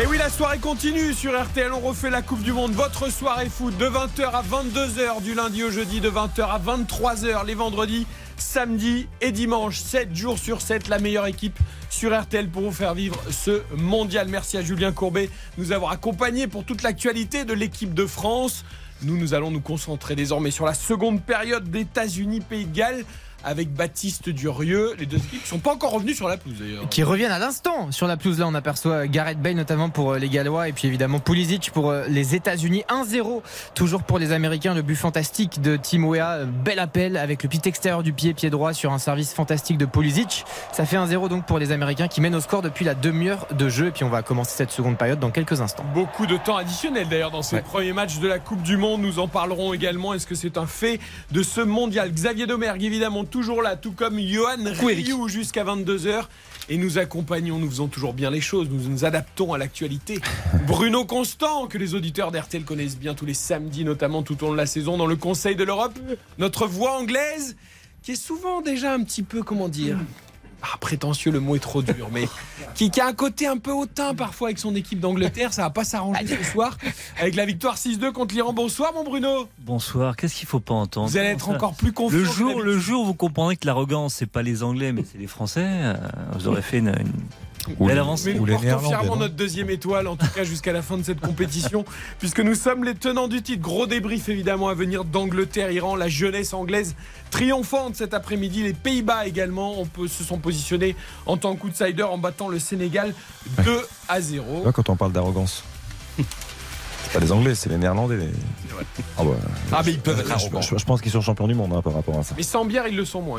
Et 0.00 0.06
oui, 0.06 0.16
la 0.16 0.30
soirée 0.30 0.58
continue 0.58 1.12
sur 1.12 1.32
RTL. 1.36 1.72
On 1.72 1.80
refait 1.80 2.10
la 2.10 2.22
Coupe 2.22 2.42
du 2.42 2.52
Monde. 2.52 2.70
Votre 2.70 3.10
soirée 3.10 3.48
foot 3.48 3.76
de 3.78 3.86
20h 3.86 4.30
à 4.30 4.42
22h 4.42 5.22
du 5.22 5.34
lundi 5.34 5.64
au 5.64 5.72
jeudi, 5.72 6.00
de 6.00 6.08
20h 6.08 6.42
à 6.42 6.60
23h 6.60 7.44
les 7.44 7.54
vendredis, 7.56 8.06
samedi 8.36 9.08
et 9.20 9.32
dimanche. 9.32 9.80
7 9.80 10.14
jours 10.14 10.38
sur 10.38 10.60
7, 10.60 10.86
la 10.86 11.00
meilleure 11.00 11.26
équipe 11.26 11.58
sur 11.90 12.16
RTL 12.16 12.48
pour 12.48 12.62
vous 12.62 12.72
faire 12.72 12.94
vivre 12.94 13.20
ce 13.28 13.62
mondial. 13.76 14.28
Merci 14.28 14.56
à 14.56 14.62
Julien 14.62 14.92
Courbet 14.92 15.30
de 15.58 15.64
nous 15.64 15.72
avoir 15.72 15.90
accompagnés 15.90 16.46
pour 16.46 16.64
toute 16.64 16.82
l'actualité 16.82 17.44
de 17.44 17.54
l'équipe 17.54 17.92
de 17.92 18.06
France. 18.06 18.64
Nous, 19.02 19.16
nous 19.16 19.34
allons 19.34 19.50
nous 19.50 19.60
concentrer 19.60 20.14
désormais 20.14 20.50
sur 20.50 20.64
la 20.64 20.74
seconde 20.74 21.22
période 21.22 21.70
d'États-Unis-Pays 21.70 22.66
de 22.66 22.74
Galles 22.74 23.04
avec 23.44 23.72
Baptiste 23.72 24.28
Durieux. 24.28 24.94
Les 24.98 25.06
deux 25.06 25.18
équipes 25.18 25.42
ne 25.42 25.46
sont 25.46 25.58
pas 25.58 25.72
encore 25.72 25.92
revenus 25.92 26.16
sur 26.16 26.28
la 26.28 26.36
pelouse 26.36 26.58
d'ailleurs. 26.58 26.88
qui 26.88 27.02
reviennent 27.02 27.32
à 27.32 27.38
l'instant 27.38 27.90
sur 27.92 28.06
la 28.06 28.16
pelouse. 28.16 28.38
Là, 28.38 28.46
on 28.48 28.54
aperçoit 28.54 29.06
Gareth 29.06 29.40
Bale 29.40 29.54
notamment 29.54 29.90
pour 29.90 30.12
euh, 30.12 30.18
les 30.18 30.28
Gallois 30.28 30.68
et 30.68 30.72
puis 30.72 30.88
évidemment 30.88 31.18
Pulisic 31.20 31.70
pour 31.72 31.90
euh, 31.90 32.04
les 32.08 32.34
États-Unis. 32.34 32.84
1-0 32.88 33.42
toujours 33.74 34.02
pour 34.02 34.18
les 34.18 34.32
Américains. 34.32 34.74
Le 34.74 34.82
but 34.82 34.96
fantastique 34.96 35.60
de 35.60 35.76
Tim 35.76 36.04
Weah. 36.04 36.32
Euh, 36.38 36.46
Bel 36.46 36.78
appel 36.78 37.16
avec 37.16 37.42
le 37.42 37.48
pied 37.48 37.60
extérieur 37.64 38.02
du 38.02 38.12
pied, 38.12 38.34
pied 38.34 38.50
droit 38.50 38.72
sur 38.72 38.92
un 38.92 38.98
service 38.98 39.34
fantastique 39.34 39.78
de 39.78 39.86
Pulisic. 39.86 40.44
Ça 40.72 40.86
fait 40.86 40.96
1-0 40.96 41.28
donc 41.28 41.46
pour 41.46 41.58
les 41.58 41.72
Américains 41.72 42.08
qui 42.08 42.20
mènent 42.20 42.34
au 42.34 42.40
score 42.40 42.62
depuis 42.62 42.84
la 42.84 42.94
demi-heure 42.94 43.46
de 43.52 43.68
jeu. 43.68 43.88
Et 43.88 43.90
puis 43.90 44.04
on 44.04 44.08
va 44.10 44.22
commencer 44.22 44.52
cette 44.56 44.70
seconde 44.70 44.96
période 44.96 45.18
dans 45.20 45.30
quelques 45.30 45.60
instants. 45.60 45.84
Beaucoup 45.94 46.26
de 46.26 46.36
temps 46.36 46.56
additionnel 46.56 47.08
d'ailleurs 47.08 47.30
dans 47.30 47.42
ces 47.42 47.60
premiers 47.60 47.92
matchs 47.92 48.18
de 48.18 48.28
la 48.28 48.38
Coupe 48.38 48.62
du 48.62 48.76
Monde. 48.76 49.02
Nous 49.02 49.18
en 49.18 49.28
parlerons 49.28 49.72
également. 49.74 50.14
Est-ce 50.14 50.26
que 50.26 50.34
c'est 50.34 50.58
un 50.58 50.66
fait 50.66 51.00
de 51.30 51.42
ce 51.42 51.60
mondial? 51.60 52.12
Xavier 52.12 52.46
Domergue, 52.46 52.84
évidemment, 52.84 53.24
toujours 53.34 53.62
là, 53.62 53.74
tout 53.74 53.90
comme 53.90 54.20
Johan 54.20 54.62
Rioux 54.64 55.26
jusqu'à 55.26 55.64
22h. 55.64 56.26
Et 56.68 56.76
nous 56.76 56.98
accompagnons, 56.98 57.58
nous 57.58 57.68
faisons 57.68 57.88
toujours 57.88 58.14
bien 58.14 58.30
les 58.30 58.40
choses, 58.40 58.68
nous 58.70 58.88
nous 58.88 59.04
adaptons 59.04 59.52
à 59.52 59.58
l'actualité. 59.58 60.20
Bruno 60.68 61.04
Constant, 61.04 61.66
que 61.66 61.76
les 61.76 61.96
auditeurs 61.96 62.30
d'RTL 62.30 62.62
connaissent 62.62 62.96
bien 62.96 63.14
tous 63.14 63.26
les 63.26 63.34
samedis, 63.34 63.84
notamment 63.84 64.22
tout 64.22 64.40
au 64.44 64.46
long 64.46 64.52
de 64.52 64.56
la 64.56 64.66
saison, 64.66 64.96
dans 64.96 65.08
le 65.08 65.16
Conseil 65.16 65.56
de 65.56 65.64
l'Europe. 65.64 65.98
Notre 66.38 66.68
voix 66.68 66.96
anglaise, 66.96 67.56
qui 68.04 68.12
est 68.12 68.14
souvent 68.14 68.60
déjà 68.60 68.94
un 68.94 69.02
petit 69.02 69.24
peu, 69.24 69.42
comment 69.42 69.68
dire, 69.68 69.98
ah, 70.72 70.76
prétentieux, 70.78 71.30
le 71.30 71.40
mot 71.40 71.56
est 71.56 71.60
trop 71.60 71.82
dur, 71.82 72.08
mais 72.12 72.28
qui, 72.74 72.90
qui 72.90 73.00
a 73.00 73.06
un 73.06 73.12
côté 73.12 73.46
un 73.46 73.58
peu 73.58 73.72
hautain 73.72 74.14
parfois 74.14 74.48
avec 74.48 74.58
son 74.58 74.74
équipe 74.74 75.00
d'Angleterre. 75.00 75.52
Ça 75.52 75.62
va 75.62 75.70
pas 75.70 75.84
s'arranger 75.84 76.26
ce 76.26 76.42
soir 76.50 76.76
avec 77.20 77.34
la 77.34 77.44
victoire 77.44 77.76
6-2 77.76 78.12
contre 78.12 78.34
l'Iran. 78.34 78.52
Bonsoir, 78.52 78.92
mon 78.94 79.04
Bruno. 79.04 79.48
Bonsoir, 79.58 80.16
qu'est-ce 80.16 80.34
qu'il 80.34 80.48
faut 80.48 80.60
pas 80.60 80.74
entendre? 80.74 81.08
Vous 81.08 81.16
allez 81.16 81.28
être 81.28 81.48
encore 81.48 81.74
plus 81.74 81.92
confiant. 81.92 82.18
Le 82.18 82.24
jour, 82.24 82.62
le 82.62 82.78
jour 82.78 83.04
vous 83.04 83.14
comprendrez 83.14 83.56
que 83.56 83.66
l'arrogance, 83.66 84.14
c'est 84.14 84.26
pas 84.26 84.42
les 84.42 84.62
Anglais, 84.62 84.92
mais 84.92 85.04
c'est 85.10 85.18
les 85.18 85.26
Français, 85.26 85.66
euh, 85.66 85.94
vous 86.34 86.48
aurez 86.48 86.62
fait 86.62 86.78
une, 86.78 86.88
une 86.88 87.12
belle 87.80 87.98
avancée. 87.98 88.34
Mais 88.34 88.40
nous 88.40 88.46
portons 88.46 88.78
fièrement 88.88 89.16
notre 89.16 89.34
deuxième 89.34 89.70
étoile, 89.70 90.06
en 90.06 90.16
tout 90.16 90.26
cas 90.34 90.44
jusqu'à 90.44 90.72
la 90.72 90.82
fin 90.82 90.96
de 90.96 91.02
cette 91.02 91.20
compétition, 91.20 91.84
puisque 92.18 92.40
nous 92.40 92.54
sommes 92.54 92.84
les 92.84 92.94
tenants 92.94 93.28
du 93.28 93.42
titre. 93.42 93.62
Gros 93.62 93.86
débrief 93.86 94.28
évidemment 94.28 94.68
à 94.68 94.74
venir 94.74 95.04
d'Angleterre, 95.04 95.70
Iran, 95.70 95.96
la 95.96 96.08
jeunesse 96.08 96.52
anglaise 96.54 96.94
triomphante 97.30 97.96
cet 97.96 98.14
après-midi. 98.14 98.62
Les 98.62 98.72
Pays-Bas 98.74 99.26
également 99.26 99.80
on 99.80 99.86
peut, 99.86 100.08
se 100.08 100.22
sont 100.24 100.38
positionnés 100.38 100.94
en 101.26 101.36
tant 101.36 101.56
qu'outsider 101.56 102.02
en 102.02 102.18
battant 102.18 102.48
le 102.48 102.58
Sénégal 102.58 103.14
2 103.64 103.80
à 104.08 104.20
0. 104.20 104.64
Là, 104.64 104.72
quand 104.72 104.88
on 104.88 104.96
parle 104.96 105.12
d'arrogance, 105.12 105.64
c'est 106.16 107.12
pas 107.12 107.20
les 107.20 107.32
Anglais, 107.32 107.54
c'est 107.54 107.68
les 107.70 107.76
Néerlandais. 107.78 108.16
les- 108.16 108.30
Ah, 109.18 109.22
bah, 109.24 109.30
Ah, 109.72 109.82
mais 109.84 109.92
ils 109.92 110.00
peuvent 110.00 110.18
être 110.20 110.28
je- 110.28 110.32
arrogants. 110.32 110.60
Je, 110.60 110.76
je 110.78 110.84
pense 110.84 111.00
qu'ils 111.00 111.12
sont 111.12 111.20
champions 111.20 111.46
du 111.48 111.54
monde 111.54 111.72
hein, 111.74 111.82
par 111.82 111.94
rapport 111.94 112.18
à 112.18 112.22
ça. 112.22 112.34
Mais 112.36 112.42
sans 112.42 112.64
bière, 112.64 112.86
ils 112.88 112.96
le 112.96 113.04
sont 113.04 113.20
moins. 113.22 113.38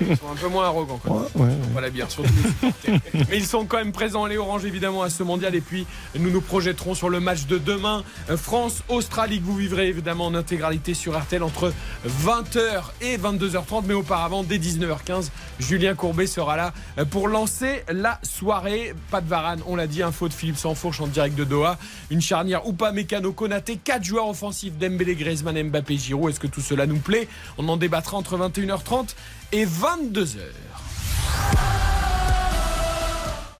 Ils 0.00 0.16
sont 0.16 0.28
un 0.32 0.36
peu 0.36 0.48
moins 0.48 0.64
arrogants. 0.66 1.00
Ouais, 1.06 1.42
ouais. 1.42 1.80
La 1.80 1.90
bière, 1.90 2.10
surtout 2.10 2.30
les 2.62 2.68
supporters. 2.70 3.00
Mais 3.30 3.36
ils 3.36 3.46
sont 3.46 3.64
quand 3.66 3.76
même 3.78 3.92
présents, 3.92 4.26
les 4.26 4.36
Oranges, 4.38 4.64
évidemment, 4.64 5.02
à 5.02 5.10
ce 5.10 5.22
mondial. 5.22 5.54
Et 5.54 5.60
puis, 5.60 5.86
nous 6.18 6.30
nous 6.30 6.40
projetterons 6.40 6.94
sur 6.94 7.08
le 7.10 7.20
match 7.20 7.46
de 7.46 7.58
demain. 7.58 8.02
France-Australie, 8.36 9.40
que 9.40 9.44
vous 9.44 9.56
vivrez 9.56 9.88
évidemment 9.88 10.26
en 10.26 10.34
intégralité 10.34 10.94
sur 10.94 11.18
RTL 11.18 11.42
entre 11.42 11.72
20h 12.06 12.82
et 13.00 13.16
22h30. 13.18 13.82
Mais 13.86 13.94
auparavant, 13.94 14.42
dès 14.44 14.58
19h15, 14.58 15.30
Julien 15.58 15.94
Courbet 15.94 16.26
sera 16.26 16.56
là 16.56 16.72
euh, 16.98 17.04
pour 17.04 17.28
lancer 17.28 17.82
la 17.92 18.18
soirée. 18.22 18.94
Pas 19.10 19.20
de 19.20 19.28
Varane, 19.28 19.60
on 19.66 19.76
l'a 19.76 19.86
dit, 19.86 20.02
info 20.02 20.28
de 20.28 20.32
Philippe 20.34 20.56
Sansfourche 20.56 21.00
en 21.00 21.06
direct 21.06 21.34
de 21.36 21.44
Doha. 21.44 21.78
Une 22.10 22.20
charnière 22.20 22.66
ou 22.66 22.72
pas 22.72 22.92
mécano 22.92 23.32
Konaté, 23.32 23.76
4 23.82 24.04
joueurs 24.04 24.28
offensifs 24.28 24.43
Dembélé, 24.78 25.14
Griezmann, 25.14 25.62
Mbappé, 25.62 25.96
Giroud. 25.96 26.30
Est-ce 26.30 26.40
que 26.40 26.46
tout 26.46 26.60
cela 26.60 26.86
nous 26.86 26.98
plaît? 26.98 27.28
On 27.58 27.68
en 27.68 27.76
débattra 27.76 28.16
entre 28.16 28.36
21h30 28.36 29.14
et 29.52 29.64
22h. 29.64 30.38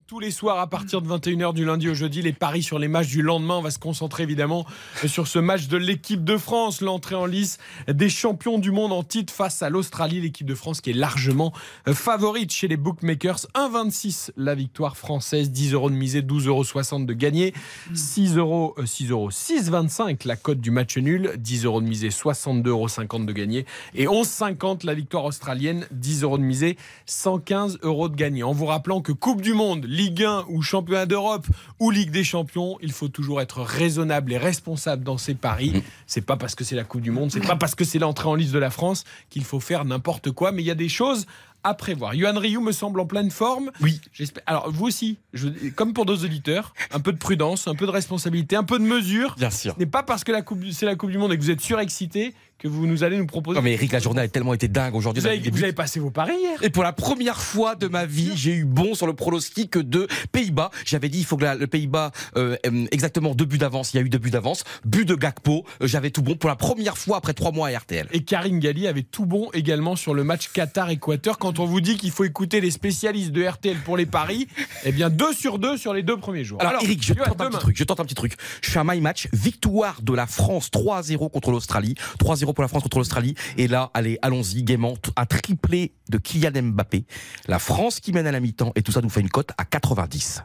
Tous 0.06 0.20
les 0.20 0.30
soirs 0.30 0.58
à 0.58 0.66
partir 0.66 1.00
de 1.00 1.08
21h 1.08 1.54
du 1.54 1.64
lundi 1.64 1.88
au 1.88 1.94
jeudi, 1.94 2.20
les 2.20 2.34
paris 2.34 2.62
sur 2.62 2.78
les 2.78 2.88
matchs 2.88 3.08
du 3.08 3.22
lendemain. 3.22 3.56
On 3.56 3.62
va 3.62 3.70
se 3.70 3.78
concentrer 3.78 4.22
évidemment 4.22 4.66
sur 5.06 5.26
ce 5.26 5.38
match 5.38 5.66
de 5.68 5.78
l'équipe 5.78 6.22
de 6.22 6.36
France, 6.36 6.82
l'entrée 6.82 7.14
en 7.14 7.24
lice 7.24 7.56
des 7.88 8.10
champions 8.10 8.58
du 8.58 8.70
monde 8.70 8.92
en 8.92 9.02
titre 9.02 9.32
face 9.32 9.62
à 9.62 9.70
l'Australie. 9.70 10.20
L'équipe 10.20 10.46
de 10.46 10.54
France 10.54 10.82
qui 10.82 10.90
est 10.90 10.92
largement 10.92 11.54
euh, 11.88 11.94
favorite 11.94 12.52
chez 12.52 12.68
les 12.68 12.76
bookmakers. 12.76 13.46
1,26 13.54 14.32
la 14.36 14.54
victoire 14.54 14.98
française, 14.98 15.50
10 15.50 15.72
euros 15.72 15.88
de 15.88 15.94
misée, 15.94 16.20
12,60 16.20 16.48
euros 16.48 17.04
de 17.06 17.12
gagné, 17.14 17.54
6 17.94 18.36
euros, 18.36 18.74
euh, 18.76 18.84
6 18.84 19.10
euros, 19.10 19.30
6,25 19.30 20.28
la 20.28 20.36
cote 20.36 20.60
du 20.60 20.70
match 20.70 20.98
nul, 20.98 21.32
10 21.38 21.64
euros 21.64 21.80
de 21.80 21.86
misée, 21.86 22.10
62,50 22.10 22.68
euros 22.68 22.88
de 23.24 23.32
gagné 23.32 23.64
et 23.94 24.04
11,50 24.04 24.84
la 24.84 24.92
victoire 24.92 25.24
australienne, 25.24 25.86
10 25.92 26.24
euros 26.24 26.36
de 26.36 26.42
misée, 26.42 26.76
115 27.06 27.78
euros 27.82 28.10
de 28.10 28.16
gagné. 28.16 28.42
En 28.42 28.52
vous 28.52 28.66
rappelant 28.66 29.00
que 29.00 29.12
Coupe 29.12 29.40
du 29.40 29.54
Monde, 29.54 29.86
Ligue 29.94 30.24
1 30.24 30.46
ou 30.48 30.60
Championnat 30.60 31.06
d'Europe 31.06 31.46
ou 31.78 31.90
Ligue 31.90 32.10
des 32.10 32.24
Champions, 32.24 32.76
il 32.82 32.92
faut 32.92 33.08
toujours 33.08 33.40
être 33.40 33.60
raisonnable 33.62 34.32
et 34.32 34.38
responsable 34.38 35.04
dans 35.04 35.18
ses 35.18 35.34
paris. 35.34 35.82
C'est 36.06 36.20
pas 36.26 36.36
parce 36.36 36.54
que 36.56 36.64
c'est 36.64 36.74
la 36.76 36.84
Coupe 36.84 37.00
du 37.02 37.10
Monde, 37.12 37.30
c'est 37.30 37.40
pas 37.46 37.56
parce 37.56 37.74
que 37.74 37.84
c'est 37.84 37.98
l'entrée 38.00 38.28
en 38.28 38.34
liste 38.34 38.52
de 38.52 38.58
la 38.58 38.70
France 38.70 39.04
qu'il 39.30 39.44
faut 39.44 39.60
faire 39.60 39.84
n'importe 39.84 40.32
quoi, 40.32 40.50
mais 40.52 40.62
il 40.62 40.66
y 40.66 40.70
a 40.70 40.74
des 40.74 40.88
choses 40.88 41.26
à 41.66 41.72
prévoir. 41.72 42.14
Yohan 42.14 42.38
Ryu 42.38 42.58
me 42.60 42.72
semble 42.72 43.00
en 43.00 43.06
pleine 43.06 43.30
forme. 43.30 43.70
Oui. 43.80 43.98
J'espère. 44.12 44.42
Alors 44.46 44.70
vous 44.70 44.84
aussi, 44.84 45.16
je- 45.32 45.48
comme 45.70 45.94
pour 45.94 46.04
nos 46.04 46.16
auditeurs, 46.16 46.74
un 46.92 47.00
peu 47.00 47.10
de 47.10 47.16
prudence, 47.16 47.68
un 47.68 47.74
peu 47.74 47.86
de 47.86 47.90
responsabilité, 47.90 48.54
un 48.56 48.64
peu 48.64 48.78
de 48.78 48.84
mesure. 48.84 49.34
Bien 49.38 49.48
sûr. 49.48 49.72
Ce 49.74 49.78
n'est 49.78 49.86
pas 49.86 50.02
parce 50.02 50.24
que 50.24 50.32
la 50.32 50.42
coupe, 50.42 50.62
c'est 50.72 50.84
la 50.84 50.94
Coupe 50.94 51.10
du 51.10 51.16
Monde 51.16 51.32
et 51.32 51.38
que 51.38 51.42
vous 51.42 51.50
êtes 51.50 51.62
surexcité 51.62 52.34
que 52.58 52.68
vous 52.68 52.86
nous 52.86 53.04
allez 53.04 53.18
nous 53.18 53.26
proposer. 53.26 53.56
Non 53.56 53.62
mais 53.62 53.72
Eric, 53.74 53.92
la 53.92 53.98
journée 53.98 54.22
a 54.22 54.28
tellement 54.28 54.54
été 54.54 54.68
dingue 54.68 54.94
aujourd'hui. 54.94 55.20
Vous 55.20 55.26
avez, 55.26 55.38
vous 55.38 55.72
passé 55.74 56.00
vos 56.00 56.10
paris 56.10 56.34
hier. 56.40 56.58
Et 56.62 56.70
pour 56.70 56.82
la 56.82 56.92
première 56.92 57.40
fois 57.40 57.74
de 57.74 57.88
ma 57.88 58.06
vie, 58.06 58.32
j'ai 58.36 58.54
eu 58.54 58.64
bon 58.64 58.94
sur 58.94 59.06
le 59.06 59.12
pronostic 59.14 59.76
de 59.76 60.06
Pays-Bas. 60.32 60.70
J'avais 60.84 61.08
dit 61.08 61.18
il 61.18 61.24
faut 61.24 61.36
que 61.36 61.44
la- 61.44 61.54
le 61.56 61.66
Pays-Bas 61.66 62.12
euh, 62.36 62.56
euh, 62.66 62.86
exactement 62.90 63.34
deux 63.34 63.44
buts 63.44 63.58
d'avance. 63.58 63.92
Il 63.92 63.98
y 63.98 64.00
a 64.00 64.02
eu 64.02 64.08
deux 64.08 64.18
buts 64.18 64.30
d'avance. 64.30 64.64
But 64.84 65.06
de 65.06 65.14
Gakpo. 65.14 65.64
Euh, 65.82 65.86
J'avais 65.86 66.10
tout 66.10 66.22
bon 66.22 66.36
pour 66.36 66.48
la 66.48 66.56
première 66.56 66.96
fois 66.96 67.18
après 67.18 67.34
trois 67.34 67.52
mois 67.52 67.68
à 67.68 67.78
RTL. 67.78 68.08
Et 68.12 68.24
Karine 68.24 68.58
Galli 68.60 68.86
avait 68.86 69.02
tout 69.02 69.26
bon 69.26 69.50
également 69.52 69.96
sur 69.96 70.14
le 70.14 70.24
match 70.24 70.48
Qatar-Équateur. 70.52 71.38
Quand 71.38 71.58
on 71.58 71.66
vous 71.66 71.80
dit 71.80 71.96
qu'il 71.96 72.10
faut 72.10 72.24
écouter 72.24 72.60
les 72.60 72.70
spécialistes 72.70 73.32
de 73.32 73.44
RTL 73.46 73.76
pour 73.84 73.96
les 73.96 74.06
paris, 74.06 74.48
eh 74.84 74.92
bien 74.92 75.10
2 75.10 75.32
sur 75.32 75.58
2 75.58 75.76
sur 75.76 75.92
les 75.94 76.02
deux 76.02 76.16
premiers 76.16 76.44
jours. 76.44 76.60
Alors, 76.60 76.82
Eric, 76.82 77.02
je 77.04 77.14
tente 77.14 77.40
un 77.40 77.50
petit 77.50 77.58
truc. 77.58 77.76
Je 77.76 77.84
tente 77.84 78.00
un 78.00 78.04
petit 78.04 78.14
truc. 78.14 78.34
Je 78.62 78.70
fais 78.70 78.78
un 78.78 78.84
my 78.84 79.00
match. 79.00 79.28
Victoire 79.32 80.00
de 80.02 80.12
la 80.14 80.26
France 80.26 80.70
3-0 80.70 81.30
contre 81.30 81.50
l'Australie. 81.50 81.94
3-0 82.18 82.43
pour 82.52 82.62
la 82.62 82.68
France 82.68 82.82
contre 82.82 82.98
l'Australie. 82.98 83.34
Et 83.56 83.68
là, 83.68 83.90
allez, 83.94 84.18
allons-y, 84.22 84.62
gaiement. 84.62 84.94
Un 85.16 85.26
triplé 85.26 85.92
de 86.10 86.18
Kylian 86.18 86.50
Mbappé. 86.62 87.04
La 87.48 87.58
France 87.58 88.00
qui 88.00 88.12
mène 88.12 88.26
à 88.26 88.32
la 88.32 88.40
mi-temps. 88.40 88.72
Et 88.74 88.82
tout 88.82 88.92
ça 88.92 89.00
nous 89.00 89.08
fait 89.08 89.20
une 89.20 89.30
cote 89.30 89.50
à 89.56 89.64
90. 89.64 90.42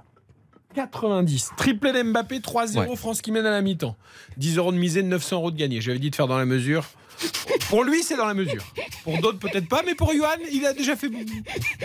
90. 0.76 1.52
Triplé 1.58 1.92
d'Mbappé, 1.92 2.40
3-0, 2.40 2.78
Ouais. 2.90 2.96
France 2.96 3.22
qui 3.22 3.32
mène 3.32 3.46
à 3.46 3.52
la 3.52 3.62
mi-temps. 3.62 3.96
10 4.38 4.58
euros 4.58 4.72
de 4.72 4.78
misée, 4.78 5.02
900 5.04 5.36
euros 5.38 5.52
de 5.52 5.58
gagné. 5.58 5.82
J'avais 5.82 6.00
dit 6.00 6.10
de 6.12 6.16
faire 6.16 6.28
dans 6.28 6.38
la 6.38 6.46
mesure. 6.46 6.86
Pour 7.70 7.84
lui, 7.84 8.04
c'est 8.04 8.18
dans 8.18 8.26
la 8.26 8.34
mesure. 8.34 8.64
Pour 9.04 9.18
d'autres, 9.20 9.40
peut-être 9.40 9.68
pas, 9.68 9.82
mais 9.86 9.96
pour 9.96 10.12
Johan, 10.14 10.28
il 10.52 10.66
a 10.66 10.74
déjà 10.74 10.96
fait 10.96 11.10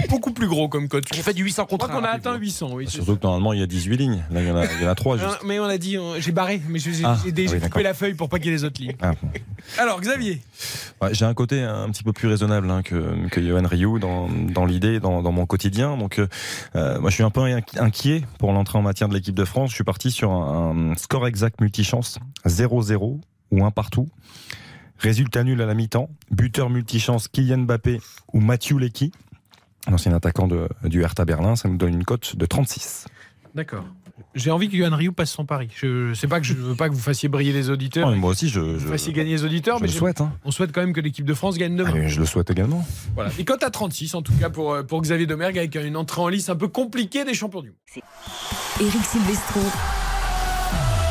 beaucoup 0.09 0.33
plus 0.33 0.47
gros 0.49 0.69
comme 0.69 0.89
cote. 0.89 1.05
On 1.13 1.23
fait 1.23 1.35
du 1.35 1.43
800 1.45 1.63
Je 1.65 1.69
contre 1.69 1.87
crois 1.89 1.99
qu'on 2.01 2.05
a 2.05 2.11
rappelez-vous. 2.13 2.29
atteint 2.31 2.39
800, 2.41 2.71
oui. 2.73 2.85
c'est 2.89 2.97
Surtout 2.97 3.17
que 3.17 3.23
normalement, 3.23 3.53
il 3.53 3.61
y 3.61 3.63
a 3.63 3.67
18 3.67 3.97
lignes. 3.97 4.25
Là, 4.31 4.41
il 4.43 4.49
y 4.49 4.51
en 4.51 4.57
a, 4.57 4.65
il 4.65 4.83
y 4.83 4.87
en 4.87 4.91
a 4.91 4.95
3 4.95 5.19
ça. 5.19 5.25
juste. 5.29 5.39
Hein, 5.43 5.45
Mais 5.47 5.59
on 5.61 5.65
a 5.65 5.79
dit, 5.79 5.97
j'ai 6.19 6.33
barré, 6.33 6.61
mais 6.69 6.79
j'ai 6.79 6.93
j'ai- 6.93 7.05
Ah, 7.05 7.19
j'ai 7.25 7.33
déjà 7.33 7.55
ah 7.57 7.59
oui, 7.63 7.69
coupé 7.69 7.83
la 7.83 7.95
feuille 7.95 8.15
pour 8.15 8.29
pas 8.29 8.39
qu'il 8.39 8.47
y 8.47 8.49
ait 8.51 8.57
les 8.57 8.65
autres 8.65 8.81
lignes. 8.81 8.95
Ah, 9.03 9.13
bon. 9.21 9.29
Alors, 9.79 10.01
Xavier, 10.01 10.41
Ouais, 11.03 11.13
J'ai 11.13 11.25
un 11.25 11.35
côté 11.35 11.61
un 11.63 11.89
petit 11.91 12.03
peu 12.03 12.13
plus 12.13 12.29
raisonnable 12.29 12.71
hein, 12.71 12.83
que, 12.83 13.29
que 13.29 13.41
Johan 13.47 13.67
Ryu 13.67 13.99
dans, 13.99 14.29
dans 14.29 14.65
l'idée, 14.65 15.01
dans, 15.01 15.23
dans 15.23 15.33
mon 15.33 15.45
quotidien. 15.47 15.97
Donc, 15.97 16.19
euh, 16.19 16.29
euh, 16.77 16.99
moi, 17.01 17.11
je 17.11 17.15
suis 17.15 17.25
un 17.25 17.31
peu 17.31 17.41
inqui- 17.43 17.79
inquiet 17.81 18.23
pour 18.39 18.53
l'entrée 18.53 18.79
en 18.79 18.83
matière 18.83 19.09
de 19.09 19.15
l'équipe 19.15 19.35
de 19.35 19.45
France. 19.45 19.71
Je 19.71 19.75
suis 19.75 19.85
parti 19.85 20.11
sur 20.11 20.31
un, 20.31 20.93
un 20.93 20.97
score 20.97 21.27
exact 21.27 21.61
multichance 21.61 22.19
0-0 22.47 23.21
ou 23.51 23.65
un 23.65 23.71
partout. 23.71 24.09
Résultat 24.99 25.45
nul 25.45 25.61
à 25.61 25.67
la 25.67 25.75
mi-temps. 25.75 26.09
Buteur 26.31 26.71
multichance 26.71 27.29
Kylian 27.29 27.59
Mbappé 27.59 28.01
ou 28.33 28.41
Mathieu 28.41 28.79
Lecky, 28.79 29.13
ancien 29.87 30.13
attaquant 30.13 30.47
de, 30.49 30.69
du 30.85 31.03
Hertha 31.03 31.25
Berlin. 31.25 31.57
Ça 31.57 31.69
nous 31.69 31.77
donne 31.77 31.95
une 31.95 32.05
cote 32.05 32.37
de 32.37 32.47
36. 32.47 33.07
d'accord. 33.55 33.85
J'ai 34.37 34.53
envie 34.53 34.69
que 34.69 34.77
Johan 34.77 34.95
Ryu 34.95 35.11
passe 35.11 35.33
son 35.33 35.45
pari. 35.45 35.69
Je 35.75 36.15
sais 36.15 36.29
pas 36.29 36.39
que 36.39 36.47
je 36.47 36.55
veux 36.55 36.77
pas 36.77 36.89
que 36.89 36.95
vous 36.95 37.01
fassiez 37.01 37.29
briller 37.29 37.53
les 37.53 37.69
auditeurs. 37.69 38.09
Mais 38.11 38.17
moi 38.17 38.31
aussi, 38.31 38.49
je, 38.49 38.61
Vous 38.61 38.79
je, 38.79 38.87
fassiez 38.87 39.13
gagner 39.13 39.33
les 39.33 39.45
auditeurs, 39.45 39.79
je 39.79 39.83
mais 39.83 39.89
le 39.89 39.93
souhaite. 39.93 40.21
Hein. 40.21 40.33
on 40.45 40.53
souhaite 40.53 40.71
quand 40.73 40.81
même 40.81 40.93
que 40.93 41.01
l'équipe 41.01 41.25
de 41.25 41.35
France 41.35 41.59
gagne 41.59 41.75
demain. 41.75 41.91
Ah, 41.93 41.97
mais 41.99 42.09
je 42.09 42.21
le 42.21 42.27
souhaite 42.27 42.49
également. 42.49 42.87
Voilà. 43.15 43.31
Et 43.41 43.45
cote 43.45 43.65
à 43.65 43.71
36 43.71 44.15
en 44.15 44.23
tout 44.23 44.33
cas 44.35 44.51
pour, 44.51 44.73
euh, 44.73 44.83
pour 44.85 45.03
Xavier 45.03 45.27
Domergue 45.27 45.59
avec 45.59 45.75
une 45.75 45.97
entrée 45.97 46.21
en 46.21 46.29
lice 46.29 46.49
un 46.49 46.55
peu 46.57 46.69
compliquée 46.69 47.25
des 47.25 47.35
champions 47.35 47.63
du 47.63 47.71
monde. 47.71 48.05
Éric 48.81 49.05
Silvestro. 49.05 49.61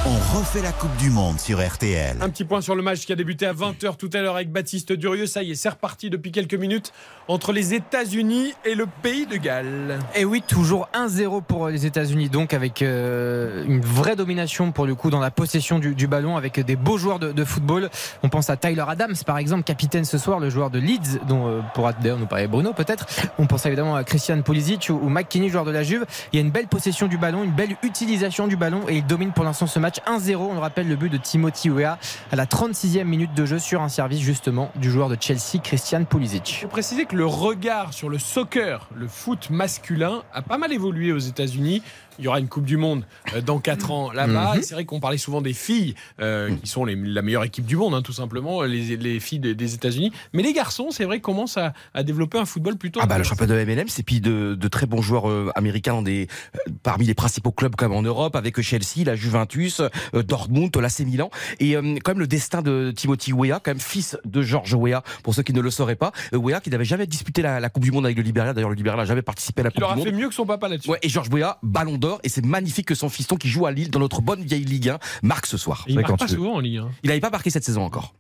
On 0.05 0.37
refait 0.37 0.61
la 0.61 0.73
Coupe 0.73 0.93
du 0.97 1.09
Monde 1.09 1.39
sur 1.39 1.65
RTL. 1.65 2.17
Un 2.19 2.29
petit 2.29 2.43
point 2.43 2.59
sur 2.59 2.75
le 2.75 2.83
match 2.83 3.05
qui 3.05 3.13
a 3.13 3.15
débuté 3.15 3.45
à 3.45 3.53
20h 3.53 3.95
tout 3.95 4.09
à 4.11 4.19
l'heure 4.19 4.35
avec 4.35 4.51
Baptiste 4.51 4.91
Durieux. 4.91 5.27
Ça 5.27 5.43
y 5.43 5.51
est, 5.51 5.55
c'est 5.55 5.69
reparti 5.69 6.09
depuis 6.09 6.33
quelques 6.33 6.55
minutes 6.55 6.91
entre 7.29 7.53
les 7.53 7.73
États-Unis 7.73 8.53
et 8.65 8.75
le 8.75 8.85
pays 8.85 9.25
de 9.27 9.37
Galles. 9.37 9.99
Et 10.13 10.25
oui, 10.25 10.43
toujours 10.45 10.89
1-0 10.93 11.43
pour 11.43 11.69
les 11.69 11.85
États-Unis, 11.85 12.27
donc 12.27 12.53
avec 12.53 12.81
euh, 12.81 13.63
une 13.65 13.79
vraie 13.79 14.17
domination 14.17 14.73
pour 14.73 14.85
le 14.85 14.93
coup 14.93 15.09
dans 15.09 15.21
la 15.21 15.31
possession 15.31 15.79
du, 15.79 15.95
du 15.95 16.07
ballon, 16.07 16.35
avec 16.35 16.59
des 16.59 16.75
beaux 16.75 16.97
joueurs 16.97 17.19
de, 17.19 17.31
de 17.31 17.45
football. 17.45 17.89
On 18.23 18.29
pense 18.29 18.49
à 18.49 18.57
Tyler 18.57 18.83
Adams, 18.85 19.15
par 19.25 19.37
exemple, 19.37 19.63
capitaine 19.63 20.03
ce 20.03 20.17
soir, 20.17 20.41
le 20.41 20.49
joueur 20.49 20.69
de 20.69 20.79
Leeds, 20.79 21.19
dont 21.29 21.47
euh, 21.47 21.61
pourra 21.73 21.93
d'ailleurs 21.93 22.19
nous 22.19 22.25
parler 22.25 22.47
Bruno 22.47 22.73
peut-être. 22.73 23.05
On 23.37 23.47
pense 23.47 23.65
évidemment 23.65 23.95
à 23.95 24.03
Christian 24.03 24.41
Pulisic 24.41 24.87
ou, 24.89 24.99
ou 25.01 25.07
McKinney, 25.07 25.47
joueur 25.47 25.63
de 25.63 25.71
la 25.71 25.83
Juve. 25.83 26.05
Il 26.33 26.39
y 26.39 26.41
a 26.41 26.45
une 26.45 26.51
belle 26.51 26.67
possession 26.67 27.07
du 27.07 27.17
ballon, 27.17 27.45
une 27.45 27.55
belle 27.55 27.77
utilisation 27.83 28.47
du 28.47 28.57
ballon, 28.57 28.81
et 28.89 28.97
il 28.97 29.05
domine 29.05 29.31
pour 29.31 29.45
l'instant 29.45 29.65
ce 29.65 29.79
match 29.79 29.92
1-0. 30.01 30.35
On 30.35 30.53
le 30.53 30.59
rappelle 30.59 30.87
le 30.87 30.95
but 30.95 31.09
de 31.09 31.17
Timothy 31.17 31.69
Weah 31.69 31.97
à 32.31 32.35
la 32.35 32.45
36e 32.45 33.03
minute 33.03 33.33
de 33.33 33.45
jeu 33.45 33.59
sur 33.59 33.81
un 33.81 33.89
service 33.89 34.19
justement 34.19 34.71
du 34.75 34.91
joueur 34.91 35.09
de 35.09 35.17
Chelsea, 35.19 35.59
Christian 35.63 36.03
Pulisic. 36.03 36.59
Faut 36.61 36.67
préciser 36.67 37.05
que 37.05 37.15
le 37.15 37.25
regard 37.25 37.93
sur 37.93 38.09
le 38.09 38.19
soccer, 38.19 38.87
le 38.95 39.07
foot 39.07 39.49
masculin, 39.49 40.23
a 40.33 40.41
pas 40.41 40.57
mal 40.57 40.71
évolué 40.73 41.11
aux 41.11 41.19
États-Unis. 41.19 41.81
Il 42.19 42.25
y 42.25 42.27
aura 42.27 42.39
une 42.39 42.47
Coupe 42.47 42.65
du 42.65 42.77
Monde 42.77 43.03
euh, 43.35 43.41
dans 43.41 43.59
4 43.59 43.91
ans 43.91 44.11
là-bas. 44.11 44.55
Mhm. 44.55 44.61
C'est 44.63 44.73
vrai 44.75 44.85
qu'on 44.85 44.99
parlait 44.99 45.17
souvent 45.17 45.41
des 45.41 45.53
filles, 45.53 45.95
euh, 46.21 46.55
qui 46.63 46.69
sont 46.69 46.85
les- 46.85 46.95
la 46.95 47.21
meilleure 47.21 47.43
équipe 47.43 47.65
du 47.65 47.75
monde, 47.75 47.93
hein, 47.95 48.01
tout 48.01 48.13
simplement, 48.13 48.61
les, 48.63 48.97
les 48.97 49.19
filles 49.19 49.39
des, 49.39 49.55
des 49.55 49.73
États-Unis. 49.73 50.11
Mais 50.33 50.43
les 50.43 50.53
garçons, 50.53 50.89
c'est 50.91 51.05
vrai, 51.05 51.19
commencent 51.19 51.57
à, 51.57 51.73
à 51.93 52.03
développer 52.03 52.37
un 52.37 52.45
football 52.45 52.77
plutôt. 52.77 52.99
Ah 53.01 53.05
bah 53.05 53.17
le 53.17 53.23
championnat 53.23 53.55
de 53.55 53.63
MLM, 53.65 53.87
c'est 53.87 54.03
puis 54.03 54.21
de, 54.21 54.55
de 54.55 54.67
très 54.67 54.85
bons 54.85 55.01
joueurs 55.01 55.29
euh, 55.29 55.51
américains 55.55 55.93
dans 55.93 56.01
des, 56.01 56.27
euh, 56.55 56.71
parmi 56.83 57.05
les 57.05 57.13
principaux 57.13 57.51
clubs 57.51 57.75
comme 57.75 57.93
en 57.93 58.01
Europe, 58.01 58.35
avec 58.35 58.59
Chelsea, 58.61 59.03
la 59.05 59.15
Juventus, 59.15 59.81
euh, 60.13 60.23
Dortmund, 60.23 60.75
l'AC 60.77 60.99
Milan. 61.01 61.29
Et 61.59 61.75
euh, 61.75 61.95
quand 62.03 62.11
même 62.11 62.19
le 62.19 62.27
destin 62.27 62.61
de 62.61 62.91
Timothy 62.95 63.33
Weah, 63.33 63.59
quand 63.63 63.71
même 63.71 63.79
fils 63.79 64.17
de 64.25 64.41
George 64.41 64.73
Weah, 64.73 65.03
pour 65.23 65.33
ceux 65.33 65.43
qui 65.43 65.53
ne 65.53 65.61
le 65.61 65.71
sauraient 65.71 65.95
pas. 65.95 66.11
Euh, 66.33 66.37
Weah 66.37 66.59
qui 66.61 66.69
n'avait 66.69 66.85
jamais 66.85 67.07
disputé 67.07 67.41
la, 67.41 67.59
la 67.59 67.69
Coupe 67.69 67.83
du 67.83 67.91
Monde 67.91 68.05
avec 68.05 68.17
le 68.17 68.23
Libéria. 68.23 68.53
D'ailleurs 68.53 68.69
le 68.69 68.75
Libéria 68.75 68.97
n'a 68.97 69.05
jamais 69.05 69.21
participé 69.21 69.61
à 69.61 69.63
la 69.65 69.69
Il 69.69 69.73
Coupe 69.73 69.83
aura 69.83 69.93
du 69.93 69.99
Monde. 69.99 70.07
fait 70.07 70.13
mieux 70.13 70.27
que 70.29 70.35
son 70.35 70.45
papa 70.45 70.67
là-dessus. 70.67 70.89
Ouais, 70.89 70.99
et 71.01 71.09
Georges 71.09 71.29
Weah, 71.31 71.57
ballon 71.63 71.97
d'or, 72.03 72.19
et 72.23 72.29
c'est 72.29 72.45
magnifique 72.45 72.87
que 72.87 72.95
son 72.95 73.09
fiston 73.09 73.37
qui 73.37 73.49
joue 73.49 73.65
à 73.65 73.71
Lille 73.71 73.89
dans 73.89 73.99
notre 73.99 74.21
bonne 74.21 74.43
vieille 74.43 74.65
Ligue 74.65 74.89
1 74.89 74.99
marque 75.23 75.45
ce 75.45 75.57
soir. 75.57 75.85
Et 75.87 75.93
il 75.93 75.99
marque 75.99 76.19
pas 76.19 76.27
souvent 76.27 76.55
en 76.55 76.59
Ligue 76.59 76.77
1. 76.77 76.91
Il 77.03 77.07
n'avait 77.07 77.21
pas 77.21 77.29
marqué 77.29 77.49
cette 77.49 77.63
saison 77.63 77.83
encore 77.83 78.13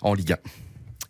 en 0.00 0.14
Ligue 0.14 0.32
1. 0.32 0.36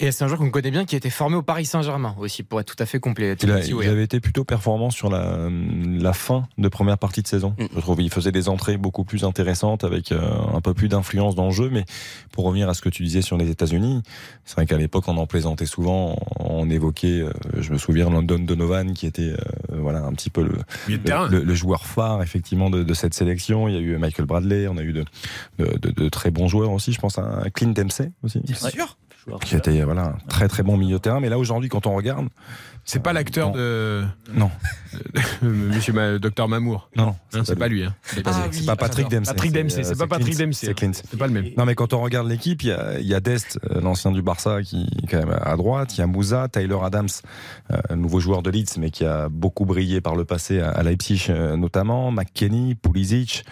Et 0.01 0.11
c'est 0.11 0.24
un 0.24 0.26
joueur 0.26 0.40
qu'on 0.40 0.51
connaît 0.51 0.70
bien 0.72 0.84
qui 0.84 0.97
a 0.97 0.99
été 0.99 1.11
formé 1.11 1.36
au 1.36 1.43
Paris 1.43 1.64
Saint-Germain 1.64 2.14
aussi, 2.18 2.43
pour 2.43 2.59
être 2.61 2.74
tout 2.74 2.82
à 2.82 2.86
fait 2.86 2.99
complet. 2.99 3.36
Il, 3.43 3.51
a- 3.53 3.57
avait 3.88 4.03
été 4.05 4.18
plutôt 4.20 4.43
performant 4.45 4.90
sur 4.90 5.11
la, 5.11 5.49
la 5.51 6.12
fin 6.12 6.49
de 6.59 6.68
première 6.68 6.99
partie 6.99 7.22
de 7.22 7.28
saison. 7.28 7.55
Mm. 7.59 7.66
Je 7.76 7.80
trouve 7.80 8.01
il 8.03 8.11
faisait 8.11 8.32
des 8.32 8.49
entrées 8.49 8.76
beaucoup 8.78 9.05
plus 9.05 9.22
intéressantes 9.24 9.84
avec 9.84 10.11
euh, 10.11 10.20
un 10.55 10.61
peu 10.61 10.74
plus 10.74 10.88
d'influence 10.88 11.34
dans 11.36 11.47
le 11.47 11.53
jeu. 11.53 11.68
Mais 11.70 11.84
pour 12.32 12.45
revenir 12.45 12.68
à 12.68 12.74
ce 12.74 12.80
que 12.80 12.88
tu 12.88 13.03
disais 13.05 13.22
sur 13.22 13.36
les 13.36 13.49
États-Unis, 13.51 14.03
c'est 14.45 14.55
vrai 14.57 14.66
qu'à 14.66 14.76
l'époque 14.76 15.05
on 15.07 15.16
en 15.18 15.26
plaisantait 15.26 15.66
souvent. 15.66 16.16
On 16.40 16.68
évoquait, 16.68 17.20
euh, 17.20 17.32
je 17.61 17.72
me 17.72 17.78
souviens, 17.78 18.11
London 18.11 18.38
Donovan 18.40 18.95
qui 18.95 19.07
était 19.07 19.30
euh, 19.32 19.36
voilà 19.78 20.01
un 20.01 20.12
petit 20.14 20.30
peu 20.30 20.43
le, 20.43 20.59
joueur 21.55 21.86
phare 21.86 22.22
effectivement 22.22 22.70
de, 22.70 22.82
de 22.82 22.95
cette 22.95 23.14
sélection. 23.14 23.68
Il 23.68 23.74
y 23.74 23.76
a 23.76 23.80
eu 23.80 23.97
Michael 23.99 24.26
Bradley, 24.26 24.66
on 24.68 24.76
a 24.78 24.82
eu 24.82 24.93
de, 24.93 25.05
de, 25.59 25.78
de- 25.78 25.90
de 25.90 26.09
très 26.09 26.30
bons 26.30 26.49
joueurs 26.49 26.72
aussi. 26.72 26.93
Je 26.93 26.99
pense 27.01 27.18
à 27.18 27.45
Clint 27.55 27.70
Dempsey 27.72 28.11
aussi. 28.24 28.40
Bien 28.40 28.57
sûr. 28.70 28.97
Qui 29.44 29.56
était 29.56 29.82
voilà 29.82 30.02
un 30.06 30.18
très 30.28 30.48
très 30.48 30.62
bon 30.62 30.76
milieu 30.76 30.96
de 30.96 31.02
terrain. 31.02 31.20
Mais 31.20 31.28
là 31.28 31.38
aujourd'hui 31.38 31.68
quand 31.68 31.86
on 31.86 31.94
regarde, 31.94 32.28
C'est 32.84 33.02
pas 33.02 33.12
l'acteur 33.12 33.52
de. 33.52 34.04
non, 34.34 34.50
Monsieur 35.42 35.92
Ma- 35.92 36.18
Docteur 36.18 36.48
Mamour. 36.48 36.88
non, 36.96 37.06
non, 37.06 37.16
Hein, 37.34 37.42
c'est 37.44 37.58
pas 37.58 37.68
lui. 37.68 37.84
Hein. 37.84 37.94
C'est 38.02 38.22
pas, 38.22 38.32
Ah 38.34 38.48
c'est 38.50 38.60
oui, 38.60 38.66
pas 38.66 38.76
Patrick 38.76 39.06
j'adore. 39.06 39.20
Dempsey. 39.20 39.34
Patrick 39.34 39.52
Dempsey, 39.52 39.80
euh, 39.80 39.84
c'est 39.84 39.98
pas 39.98 40.06
Patrick 40.06 40.34
Clint, 40.36 40.46
Dempsey. 40.46 40.66
C'est 40.66 40.74
Clint. 40.74 40.92
C'est 40.92 41.18
pas 41.18 41.26
le 41.26 41.32
même. 41.32 41.46
Non, 41.56 41.64
mais 41.64 41.74
quand 41.74 41.92
on 41.92 42.00
regarde 42.02 42.28
l'équipe, 42.28 42.62
il 42.62 42.68
y 42.68 42.72
a, 42.72 42.98
il 42.98 43.06
y 43.06 43.14
a 43.14 43.20
Dest, 43.20 43.58
euh, 43.70 43.80
l'ancien 43.80 44.10
du 44.10 44.22
Barça, 44.22 44.62
qui 44.62 44.88
est 45.02 45.06
quand 45.06 45.18
même 45.24 45.36
à 45.40 45.56
droite. 45.56 45.96
Il 45.96 46.00
y 46.00 46.02
a 46.02 46.06
Moussa, 46.06 46.48
Tyler 46.48 46.78
Adams, 46.82 47.08
euh, 47.70 47.76
un 47.90 47.96
nouveau 47.96 48.20
joueur 48.20 48.42
de 48.42 48.50
Leeds, 48.50 48.78
mais 48.78 48.90
qui 48.90 49.04
a 49.04 49.28
beaucoup 49.28 49.64
brillé 49.64 50.00
par 50.00 50.16
le 50.16 50.24
passé 50.24 50.60
à, 50.60 50.70
à 50.70 50.82
Leipzig 50.82 51.26
euh, 51.30 51.56
notamment. 51.56 52.10
McKenny, 52.10 52.74
Pulisic, 52.74 53.44
euh, 53.46 53.50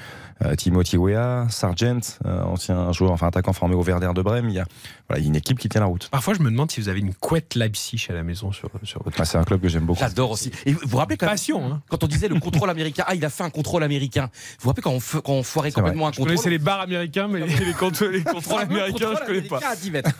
Timothy 0.56 0.96
Weah, 0.96 1.46
Sargent, 1.50 2.00
euh, 2.26 2.42
ancien 2.42 2.92
joueur, 2.92 3.12
enfin 3.12 3.28
attaquant 3.28 3.52
formé 3.52 3.74
au 3.74 3.82
Werder 3.82 4.10
de 4.14 4.22
Brême. 4.22 4.48
Il 4.48 4.54
y 4.54 4.58
a, 4.58 4.64
voilà, 5.08 5.22
une 5.24 5.36
équipe 5.36 5.58
qui 5.58 5.68
tient 5.68 5.80
la 5.80 5.86
route. 5.86 6.08
Parfois, 6.10 6.34
je 6.34 6.40
me 6.40 6.50
demande 6.50 6.70
si 6.70 6.80
vous 6.80 6.88
avez 6.88 7.00
une 7.00 7.14
couette 7.14 7.54
Leipzig 7.54 8.06
à 8.08 8.12
la 8.14 8.22
maison 8.22 8.50
sur, 8.52 8.70
sur 8.82 9.02
votre. 9.02 9.16
Ah, 9.20 9.24
c'est 9.24 9.38
un 9.38 9.44
club 9.44 9.60
que 9.60 9.68
j'aime 9.68 9.84
beaucoup. 9.84 10.00
J'adore 10.00 10.30
aussi. 10.30 10.50
Et 10.66 10.72
vous 10.72 10.80
vous 10.86 10.96
rappelez 10.96 11.16
quand, 11.16 11.26
Passion, 11.26 11.64
hein. 11.72 11.82
quand 11.88 12.02
on 12.04 12.06
disait 12.06 12.28
le 12.28 12.38
contrôle 12.40 12.70
américain, 12.70 13.04
ah 13.06 13.14
il 13.14 13.24
a 13.24 13.30
fait 13.30 13.42
un 13.44 13.50
contrôle 13.50 13.82
américain. 13.82 14.30
Vous 14.32 14.64
vous 14.64 14.68
rappelez 14.70 14.82
quand 14.82 14.92
on, 14.94 15.20
quand 15.20 15.32
on 15.32 15.42
foirait 15.42 15.70
C'est 15.70 15.74
vrai. 15.80 15.90
complètement 15.90 16.08
un 16.08 16.12
Je 16.12 16.16
contrôle? 16.16 16.28
connaissais 16.36 16.50
les 16.50 16.58
bars 16.58 16.80
américains, 16.80 17.28
mais 17.28 17.40
les, 17.46 17.64
les 17.66 17.72
contrôles, 17.74 18.12
les 18.12 18.22
contrôles 18.22 18.62
américains, 18.62 19.10
je 19.20 19.26
connais 19.26 19.42
pas. 19.42 19.60
à 19.66 19.76
10 19.76 19.90
mètres. 19.90 20.10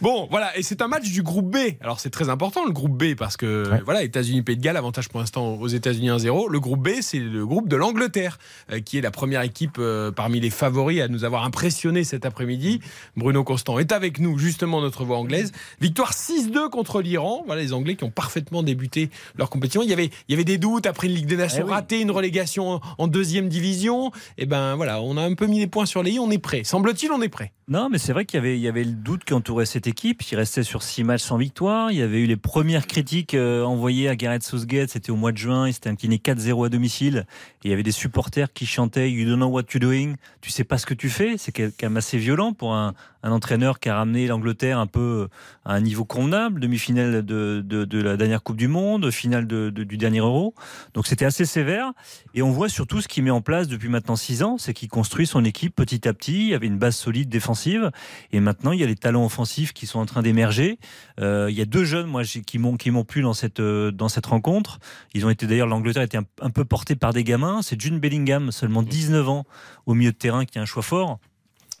Bon, 0.00 0.28
voilà, 0.30 0.56
et 0.56 0.62
c'est 0.62 0.80
un 0.82 0.88
match 0.88 1.10
du 1.10 1.22
groupe 1.22 1.50
B. 1.50 1.56
Alors 1.80 1.98
c'est 2.00 2.10
très 2.10 2.28
important 2.28 2.64
le 2.64 2.72
groupe 2.72 2.96
B 2.96 3.14
parce 3.16 3.36
que 3.36 3.68
Ouais. 3.70 3.82
voilà, 3.84 4.02
États-Unis 4.02 4.42
Pays 4.42 4.56
de 4.56 4.62
Galles, 4.62 4.76
avantage 4.76 5.08
pour 5.08 5.18
l'instant 5.20 5.54
aux 5.54 5.66
États-Unis 5.68 6.10
1-0. 6.10 6.48
Le 6.50 6.60
groupe 6.60 6.80
B, 6.82 6.90
c'est 7.00 7.18
le 7.18 7.44
groupe 7.46 7.68
de 7.68 7.76
l'Angleterre 7.76 8.38
euh, 8.72 8.80
qui 8.80 8.98
est 8.98 9.00
la 9.00 9.10
première 9.10 9.42
équipe 9.48 9.76
euh, 9.78 10.12
parmi 10.12 10.40
les 10.40 10.50
favoris 10.50 11.00
à 11.00 11.08
nous 11.08 11.24
avoir 11.24 11.44
impressionné 11.44 12.04
cet 12.04 12.24
après-midi. 12.24 12.80
Bruno 13.16 13.42
Constant 13.42 13.78
est 13.78 13.92
avec 13.92 14.20
nous, 14.20 14.38
justement 14.38 14.80
notre 14.80 15.04
voix 15.04 15.18
anglaise. 15.18 15.52
Victoire 15.80 16.12
6-2 16.12 16.70
contre 16.70 17.02
l'Iran. 17.02 17.42
Voilà 17.46 17.62
les 17.62 17.72
Anglais 17.72 17.96
qui 17.96 18.04
ont 18.04 18.10
parfaitement 18.10 18.62
débuté 18.62 19.10
leur 19.36 19.50
compétition. 19.50 19.82
Il 19.82 19.90
y 19.90 19.92
avait, 19.92 20.10
il 20.28 20.32
y 20.32 20.34
avait 20.34 20.44
des 20.44 20.58
doutes 20.58 20.86
après 20.86 21.08
une 21.08 21.14
Ligue 21.14 21.26
des 21.26 21.36
Nations 21.36 21.64
Eh 21.66 21.68
oui. 21.68 21.74
ratée, 21.74 22.00
une 22.00 22.10
relégation 22.10 22.80
en, 22.98 23.08
deuxième 23.08 23.48
division. 23.48 24.12
Et 24.36 24.46
ben 24.46 24.76
voilà, 24.76 25.00
on 25.00 25.16
a 25.16 25.22
un 25.22 25.34
peu 25.34 25.46
mis 25.46 25.58
les 25.58 25.66
points 25.66 25.86
sur 25.86 26.02
les 26.02 26.12
i, 26.12 26.18
on 26.18 26.30
est 26.30 26.38
prêt. 26.38 26.62
Semble-t-il, 26.64 27.10
on 27.10 27.22
est 27.22 27.28
prêt. 27.28 27.52
Non, 27.68 27.90
mais 27.90 27.98
c'est 27.98 28.14
vrai 28.14 28.24
qu'il 28.24 28.38
y 28.38 28.40
avait, 28.40 28.56
il 28.56 28.62
y 28.62 28.68
avait 28.68 28.84
le 28.84 28.92
doute 28.92 29.24
qui 29.24 29.34
entourait 29.34 29.66
cette 29.66 29.86
équipe. 29.86 30.22
Il 30.30 30.36
restait 30.36 30.62
sur 30.62 30.82
six 30.82 31.04
matchs 31.04 31.22
sans 31.22 31.36
victoire. 31.36 31.92
Il 31.92 31.98
y 31.98 32.02
avait 32.02 32.20
eu 32.20 32.26
les 32.26 32.36
premières 32.36 32.86
critiques 32.86 33.34
euh, 33.34 33.62
envoyées 33.62 34.08
à 34.08 34.16
Gareth 34.16 34.42
Southgate. 34.42 34.88
C'était 34.88 35.10
au 35.10 35.16
mois 35.16 35.32
de 35.32 35.36
juin. 35.36 35.68
Il 35.68 35.74
s'était 35.74 35.90
incliné 35.90 36.16
4-0 36.16 36.64
à 36.64 36.68
domicile. 36.70 37.26
Et 37.62 37.68
il 37.68 37.70
y 37.70 37.74
avait 37.74 37.82
des 37.82 37.92
supporters 37.92 38.52
qui 38.54 38.64
chantaient 38.64 39.10
You 39.10 39.26
know 39.38 39.48
what 39.48 39.64
you're 39.72 39.80
doing. 39.80 40.16
Tu 40.40 40.50
sais 40.50 40.64
pas 40.64 40.78
ce 40.78 40.86
que 40.86 40.94
tu 40.94 41.08
fais. 41.08 41.36
C'est 41.38 41.52
quand 41.52 41.70
même 41.82 41.96
assez 41.96 42.18
violent 42.18 42.52
pour 42.52 42.74
un, 42.74 42.94
un 43.22 43.32
entraîneur 43.32 43.80
qui 43.80 43.88
a 43.88 43.96
ramené 43.96 44.26
l'Angleterre 44.26 44.78
un 44.78 44.86
peu 44.86 45.28
à 45.64 45.74
un 45.74 45.80
niveau 45.80 46.04
convenable. 46.04 46.60
Demi-finale 46.60 47.24
de, 47.24 47.86
la 47.92 48.16
dernière 48.16 48.42
Coupe 48.42 48.56
du 48.56 48.68
Monde, 48.68 49.10
finale 49.10 49.46
du 49.46 49.96
dernier 49.96 50.20
Euro. 50.20 50.54
Donc 50.94 51.06
c'était 51.06 51.24
assez 51.24 51.44
sévère. 51.44 51.92
Et 52.34 52.42
on 52.42 52.50
voit 52.50 52.68
surtout 52.68 53.00
ce 53.00 53.08
qu'il 53.08 53.24
met 53.24 53.30
en 53.30 53.40
place 53.40 53.68
depuis 53.68 53.88
maintenant 53.88 54.16
six 54.16 54.42
ans, 54.42 54.56
c'est 54.58 54.72
qu'il 54.72 54.88
construit 54.88 55.26
son 55.26 55.44
équipe 55.44 55.74
petit 55.74 56.06
à 56.08 56.14
petit. 56.14 56.40
Il 56.40 56.48
y 56.48 56.54
avait 56.54 56.66
une 56.66 56.78
base 56.78 56.96
solide 56.96 57.28
défensive. 57.28 57.90
Et 58.32 58.40
maintenant, 58.40 58.72
il 58.72 58.80
y 58.80 58.84
a 58.84 58.86
les 58.86 58.96
talents 58.96 59.24
offensifs 59.24 59.72
qui 59.72 59.86
sont 59.86 59.98
en 59.98 60.06
train 60.06 60.22
d'émerger. 60.22 60.78
Euh, 61.20 61.48
il 61.50 61.56
y 61.56 61.62
a 61.62 61.64
deux 61.64 61.84
jeunes, 61.84 62.06
moi, 62.06 62.22
qui 62.24 62.58
m'ont 62.58 62.76
qui 62.76 62.90
plu 63.06 63.22
dans 63.22 63.34
cette 63.34 63.60
euh, 63.60 63.90
dans 63.90 64.08
cette 64.08 64.26
rencontre. 64.26 64.78
Ils 65.14 65.26
ont 65.26 65.30
été 65.30 65.46
d'ailleurs 65.46 65.66
l'Angleterre 65.66 66.02
était 66.02 66.18
un, 66.18 66.26
un 66.40 66.50
peu 66.50 66.64
portée 66.64 66.96
par 66.96 67.12
des 67.12 67.24
gamins. 67.24 67.62
C'est 67.62 67.80
June 67.80 67.98
Bellingham, 67.98 68.52
seulement 68.52 68.82
19 68.82 69.28
ans, 69.28 69.44
au 69.86 69.94
milieu 69.94 70.12
de 70.12 70.16
terrain, 70.16 70.44
qui 70.44 70.58
a 70.58 70.62
un 70.62 70.66
choix 70.66 70.82
fort 70.82 71.18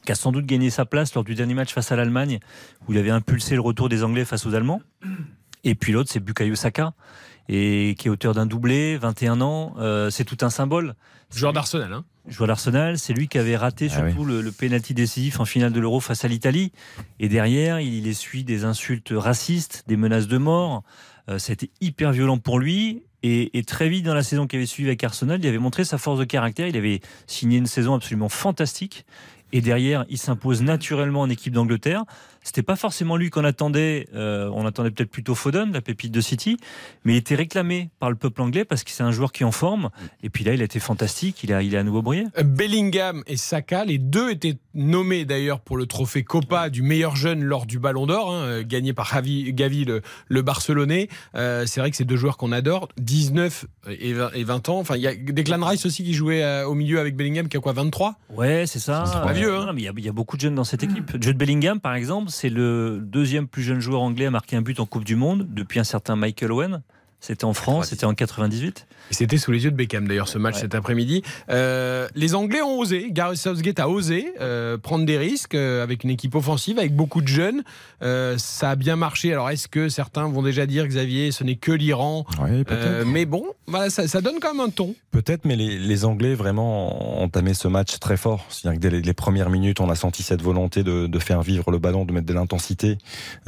qui 0.08 0.12
a 0.12 0.14
sans 0.14 0.32
doute 0.32 0.46
gagné 0.46 0.70
sa 0.70 0.86
place 0.86 1.14
lors 1.14 1.22
du 1.22 1.34
dernier 1.34 1.52
match 1.52 1.74
face 1.74 1.92
à 1.92 1.96
l'Allemagne, 1.96 2.38
où 2.86 2.92
il 2.94 2.98
avait 2.98 3.10
impulsé 3.10 3.54
le 3.54 3.60
retour 3.60 3.90
des 3.90 4.04
Anglais 4.04 4.24
face 4.24 4.46
aux 4.46 4.54
Allemands. 4.54 4.80
Et 5.64 5.74
puis 5.74 5.92
l'autre, 5.92 6.08
c'est 6.10 6.18
Bukayo 6.18 6.54
Saka, 6.54 6.94
et 7.50 7.94
qui 7.98 8.08
est 8.08 8.10
auteur 8.10 8.32
d'un 8.32 8.46
doublé, 8.46 8.96
21 8.96 9.42
ans. 9.42 9.74
Euh, 9.78 10.08
c'est 10.08 10.24
tout 10.24 10.38
un 10.40 10.48
symbole. 10.48 10.94
Joueur 11.30 11.52
d'Arsenal, 11.52 11.92
hein. 11.92 12.04
Joueur 12.26 12.46
d'Arsenal, 12.46 12.96
c'est 12.96 13.12
lui 13.12 13.28
qui 13.28 13.36
avait 13.36 13.58
raté 13.58 13.88
Ah 13.90 13.96
surtout 13.96 14.24
le, 14.24 14.40
le 14.40 14.50
pénalty 14.50 14.94
décisif 14.94 15.40
en 15.40 15.44
finale 15.44 15.74
de 15.74 15.80
l'Euro 15.80 16.00
face 16.00 16.24
à 16.24 16.28
l'Italie. 16.28 16.72
Et 17.20 17.28
derrière, 17.28 17.78
il 17.80 18.08
essuie 18.08 18.44
des 18.44 18.64
insultes 18.64 19.12
racistes, 19.14 19.84
des 19.88 19.98
menaces 19.98 20.26
de 20.26 20.38
mort. 20.38 20.84
Euh, 21.28 21.38
ça 21.38 21.50
a 21.50 21.52
été 21.52 21.70
hyper 21.82 22.12
violent 22.12 22.38
pour 22.38 22.58
lui. 22.58 23.02
Et, 23.22 23.58
et 23.58 23.62
très 23.64 23.90
vite 23.90 24.06
dans 24.06 24.14
la 24.14 24.22
saison 24.22 24.46
qui 24.46 24.56
avait 24.56 24.64
suivi 24.64 24.88
avec 24.88 25.04
Arsenal, 25.04 25.40
il 25.42 25.46
avait 25.46 25.58
montré 25.58 25.84
sa 25.84 25.98
force 25.98 26.18
de 26.18 26.24
caractère. 26.24 26.66
Il 26.66 26.78
avait 26.78 27.00
signé 27.26 27.58
une 27.58 27.66
saison 27.66 27.94
absolument 27.94 28.30
fantastique. 28.30 29.04
Et 29.52 29.60
derrière, 29.60 30.04
il 30.08 30.18
s'impose 30.18 30.62
naturellement 30.62 31.20
en 31.20 31.30
équipe 31.30 31.54
d'Angleterre. 31.54 32.04
C'était 32.48 32.62
pas 32.62 32.76
forcément 32.76 33.18
lui 33.18 33.28
qu'on 33.28 33.44
attendait. 33.44 34.08
euh, 34.14 34.50
on 34.54 34.64
attendait 34.64 34.90
peut-être 34.90 35.10
plutôt 35.10 35.34
Foden, 35.34 35.70
la 35.70 35.82
pépite 35.82 36.12
de 36.12 36.22
City, 36.22 36.56
mais 37.04 37.12
il 37.12 37.16
était 37.18 37.34
réclamé 37.34 37.90
par 38.00 38.08
le 38.08 38.16
peuple 38.16 38.40
anglais 38.40 38.64
parce 38.64 38.84
que 38.84 38.90
c'est 38.90 39.02
un 39.02 39.12
joueur 39.12 39.32
qui 39.32 39.42
est 39.42 39.46
en 39.46 39.52
forme. 39.52 39.90
Et 40.22 40.30
puis 40.30 40.44
là, 40.44 40.54
il 40.54 40.62
a 40.62 40.64
été 40.64 40.80
fantastique. 40.80 41.44
Il 41.44 41.52
a, 41.52 41.60
il 41.62 41.76
a 41.76 41.80
à 41.80 41.82
nouveau 41.82 42.00
brillé. 42.00 42.24
Bellingham 42.42 43.22
et 43.26 43.36
Saka, 43.36 43.84
les 43.84 43.98
deux 43.98 44.30
étaient 44.30 44.56
nommés 44.72 45.26
d'ailleurs 45.26 45.60
pour 45.60 45.76
le 45.76 45.84
trophée 45.84 46.24
Copa 46.24 46.70
du 46.70 46.80
meilleur 46.80 47.16
jeune 47.16 47.42
lors 47.44 47.66
du 47.66 47.78
Ballon 47.78 48.06
d'Or, 48.06 48.32
hein, 48.32 48.62
gagné 48.62 48.94
par 48.94 49.06
Javi, 49.12 49.52
Gavi, 49.52 49.84
le, 49.84 50.00
le 50.28 50.42
Barcelonais. 50.42 51.08
Euh, 51.34 51.66
c'est 51.66 51.80
vrai 51.80 51.90
que 51.90 51.96
c'est 51.98 52.04
deux 52.04 52.16
joueurs 52.16 52.38
qu'on 52.38 52.50
adore, 52.52 52.88
19 52.98 53.66
et 53.90 54.14
20, 54.14 54.30
et 54.34 54.44
20 54.44 54.68
ans. 54.70 54.78
Enfin, 54.78 54.96
il 54.96 55.02
y 55.02 55.06
a 55.06 55.14
Declan 55.14 55.62
Rice 55.66 55.84
aussi 55.84 56.02
qui 56.02 56.14
jouait 56.14 56.42
euh, 56.42 56.66
au 56.66 56.74
milieu 56.74 56.98
avec 56.98 57.14
Bellingham, 57.14 57.48
qui 57.48 57.58
a 57.58 57.60
quoi, 57.60 57.72
23 57.74 58.14
Ouais, 58.30 58.64
c'est 58.66 58.78
ça. 58.78 59.04
C'est 59.06 59.20
pas 59.20 59.32
vieux, 59.32 59.54
hein. 59.54 59.66
Non, 59.66 59.72
mais 59.74 59.82
il 59.82 59.84
y 59.84 59.88
a- 59.88 59.92
il 59.98 60.04
y, 60.04 60.08
a 60.08 60.12
beaucoup 60.12 60.36
de 60.36 60.40
jeunes 60.42 60.54
dans 60.54 60.64
cette 60.64 60.82
équipe. 60.82 61.22
Jude 61.22 61.36
Bellingham, 61.36 61.80
par 61.80 61.94
exemple, 61.94 62.30
c'est 62.40 62.50
le 62.50 63.00
deuxième 63.02 63.48
plus 63.48 63.64
jeune 63.64 63.80
joueur 63.80 64.00
anglais 64.00 64.26
à 64.26 64.30
marquer 64.30 64.54
un 64.54 64.62
but 64.62 64.78
en 64.78 64.86
Coupe 64.86 65.02
du 65.02 65.16
Monde 65.16 65.48
depuis 65.50 65.80
un 65.80 65.84
certain 65.84 66.14
Michael 66.14 66.52
Owen. 66.52 66.82
C'était 67.20 67.44
en 67.44 67.52
France, 67.52 67.88
c'était 67.88 68.06
en 68.06 68.14
98. 68.14 68.86
Et 69.10 69.14
C'était 69.14 69.38
sous 69.38 69.50
les 69.50 69.64
yeux 69.64 69.70
de 69.70 69.76
Beckham 69.76 70.06
d'ailleurs 70.06 70.28
ce 70.28 70.38
match 70.38 70.56
cet 70.60 70.74
après-midi. 70.74 71.22
Euh, 71.50 72.06
les 72.14 72.34
Anglais 72.34 72.62
ont 72.62 72.78
osé, 72.78 73.08
Gareth 73.10 73.38
Southgate 73.38 73.80
a 73.80 73.88
osé 73.88 74.32
euh, 74.40 74.78
prendre 74.78 75.04
des 75.04 75.18
risques 75.18 75.54
euh, 75.54 75.82
avec 75.82 76.04
une 76.04 76.10
équipe 76.10 76.34
offensive, 76.34 76.78
avec 76.78 76.94
beaucoup 76.94 77.20
de 77.20 77.26
jeunes. 77.26 77.62
Euh, 78.02 78.36
ça 78.38 78.70
a 78.70 78.76
bien 78.76 78.96
marché. 78.96 79.32
Alors 79.32 79.50
est-ce 79.50 79.66
que 79.66 79.88
certains 79.88 80.28
vont 80.28 80.42
déjà 80.42 80.66
dire 80.66 80.86
Xavier, 80.86 81.32
ce 81.32 81.42
n'est 81.42 81.56
que 81.56 81.72
l'Iran? 81.72 82.24
Ouais, 82.40 82.62
peut-être. 82.64 82.86
Euh, 82.86 83.04
Mais 83.06 83.24
bon, 83.24 83.44
voilà, 83.66 83.90
ça, 83.90 84.06
ça 84.06 84.20
donne 84.20 84.36
quand 84.40 84.54
même 84.54 84.64
un 84.66 84.70
ton. 84.70 84.94
Peut-être, 85.10 85.44
mais 85.44 85.56
les, 85.56 85.78
les 85.78 86.04
Anglais 86.04 86.34
vraiment 86.34 87.18
ont 87.18 87.24
entamé 87.24 87.54
ce 87.54 87.66
match 87.66 87.98
très 87.98 88.16
fort. 88.16 88.46
C'est-à-dire 88.50 88.78
que 88.78 88.82
dès 88.82 88.90
les, 88.90 89.02
les 89.02 89.14
premières 89.14 89.50
minutes, 89.50 89.80
on 89.80 89.90
a 89.90 89.94
senti 89.96 90.22
cette 90.22 90.42
volonté 90.42 90.82
de, 90.84 91.06
de 91.06 91.18
faire 91.18 91.42
vivre 91.42 91.70
le 91.70 91.78
ballon, 91.78 92.04
de 92.04 92.12
mettre 92.12 92.26
de 92.26 92.34
l'intensité. 92.34 92.98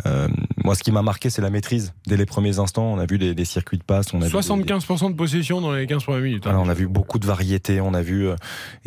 Euh, 0.06 0.26
moi, 0.64 0.74
ce 0.74 0.82
qui 0.82 0.90
m'a 0.90 1.02
marqué, 1.02 1.30
c'est 1.30 1.42
la 1.42 1.50
maîtrise. 1.50 1.92
Dès 2.06 2.16
les 2.16 2.26
premiers 2.26 2.58
instants, 2.58 2.92
on 2.92 2.98
a 2.98 3.06
vu 3.06 3.18
des, 3.18 3.34
des 3.34 3.44
circuits 3.60 3.78
de 3.78 3.84
passe. 3.84 4.12
On 4.14 4.18
a 4.22 4.24
vu 4.26 4.30
des- 4.30 4.30
75% 4.30 5.10
de 5.10 5.14
possession 5.16 5.60
dans 5.60 5.72
les 5.72 5.86
15 5.86 6.02
premières 6.04 6.22
minutes. 6.22 6.46
hein. 6.46 6.50
Voilà, 6.52 6.66
on 6.66 6.68
a 6.70 6.74
vu 6.74 6.86
beaucoup 6.88 7.18
de 7.18 7.26
variétés, 7.26 7.80
on 7.80 7.94
a 7.94 8.02
vu 8.02 8.26
euh, 8.28 8.36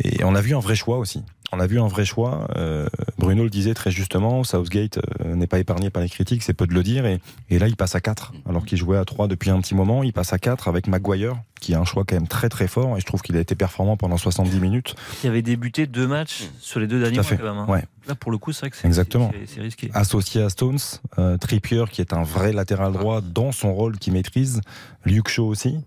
et 0.02 0.24
on 0.24 0.34
a 0.34 0.40
vu 0.40 0.54
un 0.54 0.60
vrai 0.60 0.74
choix 0.74 0.98
aussi. 0.98 1.22
On 1.54 1.60
a 1.60 1.66
vu 1.66 1.80
un 1.80 1.86
vrai 1.88 2.04
choix. 2.04 2.48
euh, 2.56 2.86
Bruno 3.18 3.44
le 3.44 3.50
disait 3.50 3.74
très 3.74 3.90
justement, 3.90 4.42
Southgate 4.44 4.98
euh, 5.24 5.34
n'est 5.34 5.46
pas 5.46 5.58
épargné 5.58 5.90
par 5.90 6.02
les 6.02 6.08
critiques, 6.08 6.42
c'est 6.42 6.52
peu 6.54 6.66
de 6.66 6.74
le 6.74 6.82
dire. 6.82 7.06
Et, 7.06 7.20
et 7.50 7.58
là, 7.58 7.68
il 7.68 7.76
passe 7.76 7.94
à 7.94 8.00
4, 8.00 8.32
alors 8.48 8.64
qu'il 8.64 8.78
jouait 8.78 8.98
à 8.98 9.04
3 9.04 9.28
depuis 9.28 9.50
un 9.50 9.60
petit 9.60 9.74
moment. 9.74 10.02
Il 10.02 10.12
passe 10.12 10.32
à 10.32 10.38
4 10.38 10.68
avec 10.68 10.86
Maguire, 10.88 11.34
qui 11.60 11.74
a 11.74 11.80
un 11.80 11.84
choix 11.84 12.04
quand 12.06 12.16
même 12.16 12.26
très 12.28 12.48
très 12.48 12.66
fort. 12.66 12.96
Et 12.96 13.00
je 13.00 13.06
trouve 13.06 13.22
qu'il 13.22 13.36
a 13.36 13.40
été 13.40 13.54
performant 13.54 13.96
pendant 13.96 14.16
70 14.16 14.58
minutes. 14.60 14.94
Qui 15.20 15.28
avait 15.28 15.42
débuté 15.42 15.86
deux 15.86 16.06
matchs 16.06 16.44
sur 16.60 16.80
les 16.80 16.86
deux 16.86 17.00
derniers 17.00 17.16
mois 17.20 17.24
quand 17.36 17.42
même. 17.44 17.58
hein. 17.58 17.66
Ouais. 17.68 17.84
Là, 18.08 18.14
pour 18.14 18.30
le 18.32 18.38
coup, 18.38 18.52
c'est 18.52 18.60
vrai 18.60 18.70
que 18.70 18.76
c'est 18.76 18.86
Exactement. 18.86 19.30
c'est- 19.32 19.54
c'est 19.54 19.60
risqué. 19.60 19.90
Associé 19.94 20.42
à 20.42 20.50
Stones, 20.50 20.78
euh, 21.18 21.38
Trippier 21.38 21.84
qui 21.90 22.00
est 22.00 22.12
un 22.12 22.22
vrai 22.22 22.52
latéral 22.52 22.92
droit 22.92 23.20
dans 23.20 23.52
son 23.52 23.72
rôle 23.74 23.96
qu'il 23.98 24.12
maîtrise, 24.12 24.60
Luke 25.04 25.28
Shaw 25.28 25.46
aussi. 25.46 25.78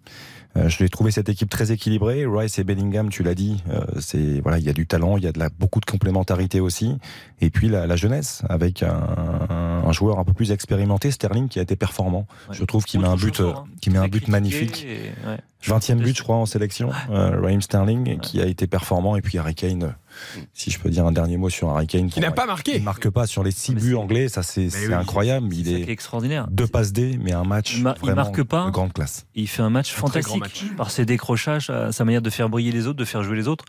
Euh, 0.57 0.69
je 0.69 0.79
l'ai 0.79 0.89
trouvé 0.89 1.11
cette 1.11 1.29
équipe 1.29 1.49
très 1.49 1.71
équilibrée. 1.71 2.25
Rice 2.27 2.59
et 2.59 2.63
Bellingham, 2.63 3.09
tu 3.09 3.23
l'as 3.23 3.35
dit, 3.35 3.63
euh, 3.69 3.85
c'est 3.99 4.41
voilà, 4.41 4.57
il 4.57 4.65
y 4.65 4.69
a 4.69 4.73
du 4.73 4.87
talent, 4.87 5.17
il 5.17 5.23
y 5.23 5.27
a 5.27 5.31
de 5.31 5.39
la, 5.39 5.49
beaucoup 5.49 5.79
de 5.79 5.85
complémentarité 5.85 6.59
aussi. 6.59 6.97
Et 7.41 7.49
puis 7.49 7.69
la, 7.69 7.87
la 7.87 7.95
jeunesse 7.95 8.41
avec 8.49 8.83
un, 8.83 8.99
un 9.49 9.91
joueur 9.91 10.19
un 10.19 10.23
peu 10.23 10.33
plus 10.33 10.51
expérimenté, 10.51 11.11
Sterling, 11.11 11.47
qui 11.47 11.59
a 11.59 11.61
été 11.61 11.75
performant. 11.75 12.27
Je 12.51 12.63
trouve 12.63 12.85
qu'il 12.85 12.99
met 12.99 13.07
un 13.07 13.15
but, 13.15 13.41
qui 13.81 13.89
met 13.89 13.99
un 13.99 14.07
but 14.07 14.27
magnifique. 14.27 14.85
Et, 14.85 15.11
ouais. 15.27 15.37
20e 15.63 15.97
but, 15.97 16.15
je 16.15 16.23
crois, 16.23 16.35
en 16.35 16.45
sélection, 16.45 16.91
euh, 17.09 17.39
Raheem 17.41 17.61
Sterling, 17.61 18.19
qui 18.19 18.41
a 18.41 18.45
été 18.45 18.67
performant. 18.67 19.15
Et 19.15 19.21
puis 19.21 19.37
Harry 19.37 19.55
Kane, 19.55 19.95
si 20.53 20.71
je 20.71 20.79
peux 20.79 20.89
dire 20.89 21.05
un 21.05 21.11
dernier 21.11 21.37
mot 21.37 21.49
sur 21.49 21.69
Harry 21.69 21.87
Kane. 21.87 22.09
Qui 22.09 22.19
n'a 22.19 22.31
pas 22.31 22.45
marqué. 22.45 22.77
Il 22.77 22.83
marque 22.83 23.09
pas 23.09 23.27
sur 23.27 23.43
les 23.43 23.51
six 23.51 23.73
buts 23.73 23.95
anglais, 23.95 24.29
ça 24.29 24.43
c'est 24.43 24.69
c'est 24.69 24.87
oui, 24.87 24.93
incroyable. 24.93 25.53
Il 25.53 25.69
est 25.69 25.89
extraordinaire. 25.89 26.47
deux 26.49 26.67
passes 26.67 26.93
D, 26.93 27.19
mais 27.21 27.33
un 27.33 27.43
match 27.43 27.75
Il, 27.77 27.83
marque 27.83 28.43
pas. 28.43 28.65
de 28.65 28.71
grande 28.71 28.93
classe. 28.93 29.25
Il 29.35 29.47
fait 29.47 29.61
un 29.61 29.69
match 29.69 29.93
Un 29.93 29.99
fantastique 29.99 30.75
par 30.75 30.91
ses 30.91 31.05
décrochages, 31.05 31.71
sa 31.91 32.05
manière 32.05 32.21
de 32.21 32.29
faire 32.29 32.49
briller 32.49 32.71
les 32.71 32.87
autres, 32.87 32.99
de 32.99 33.05
faire 33.05 33.23
jouer 33.23 33.35
les 33.37 33.47
autres. 33.47 33.65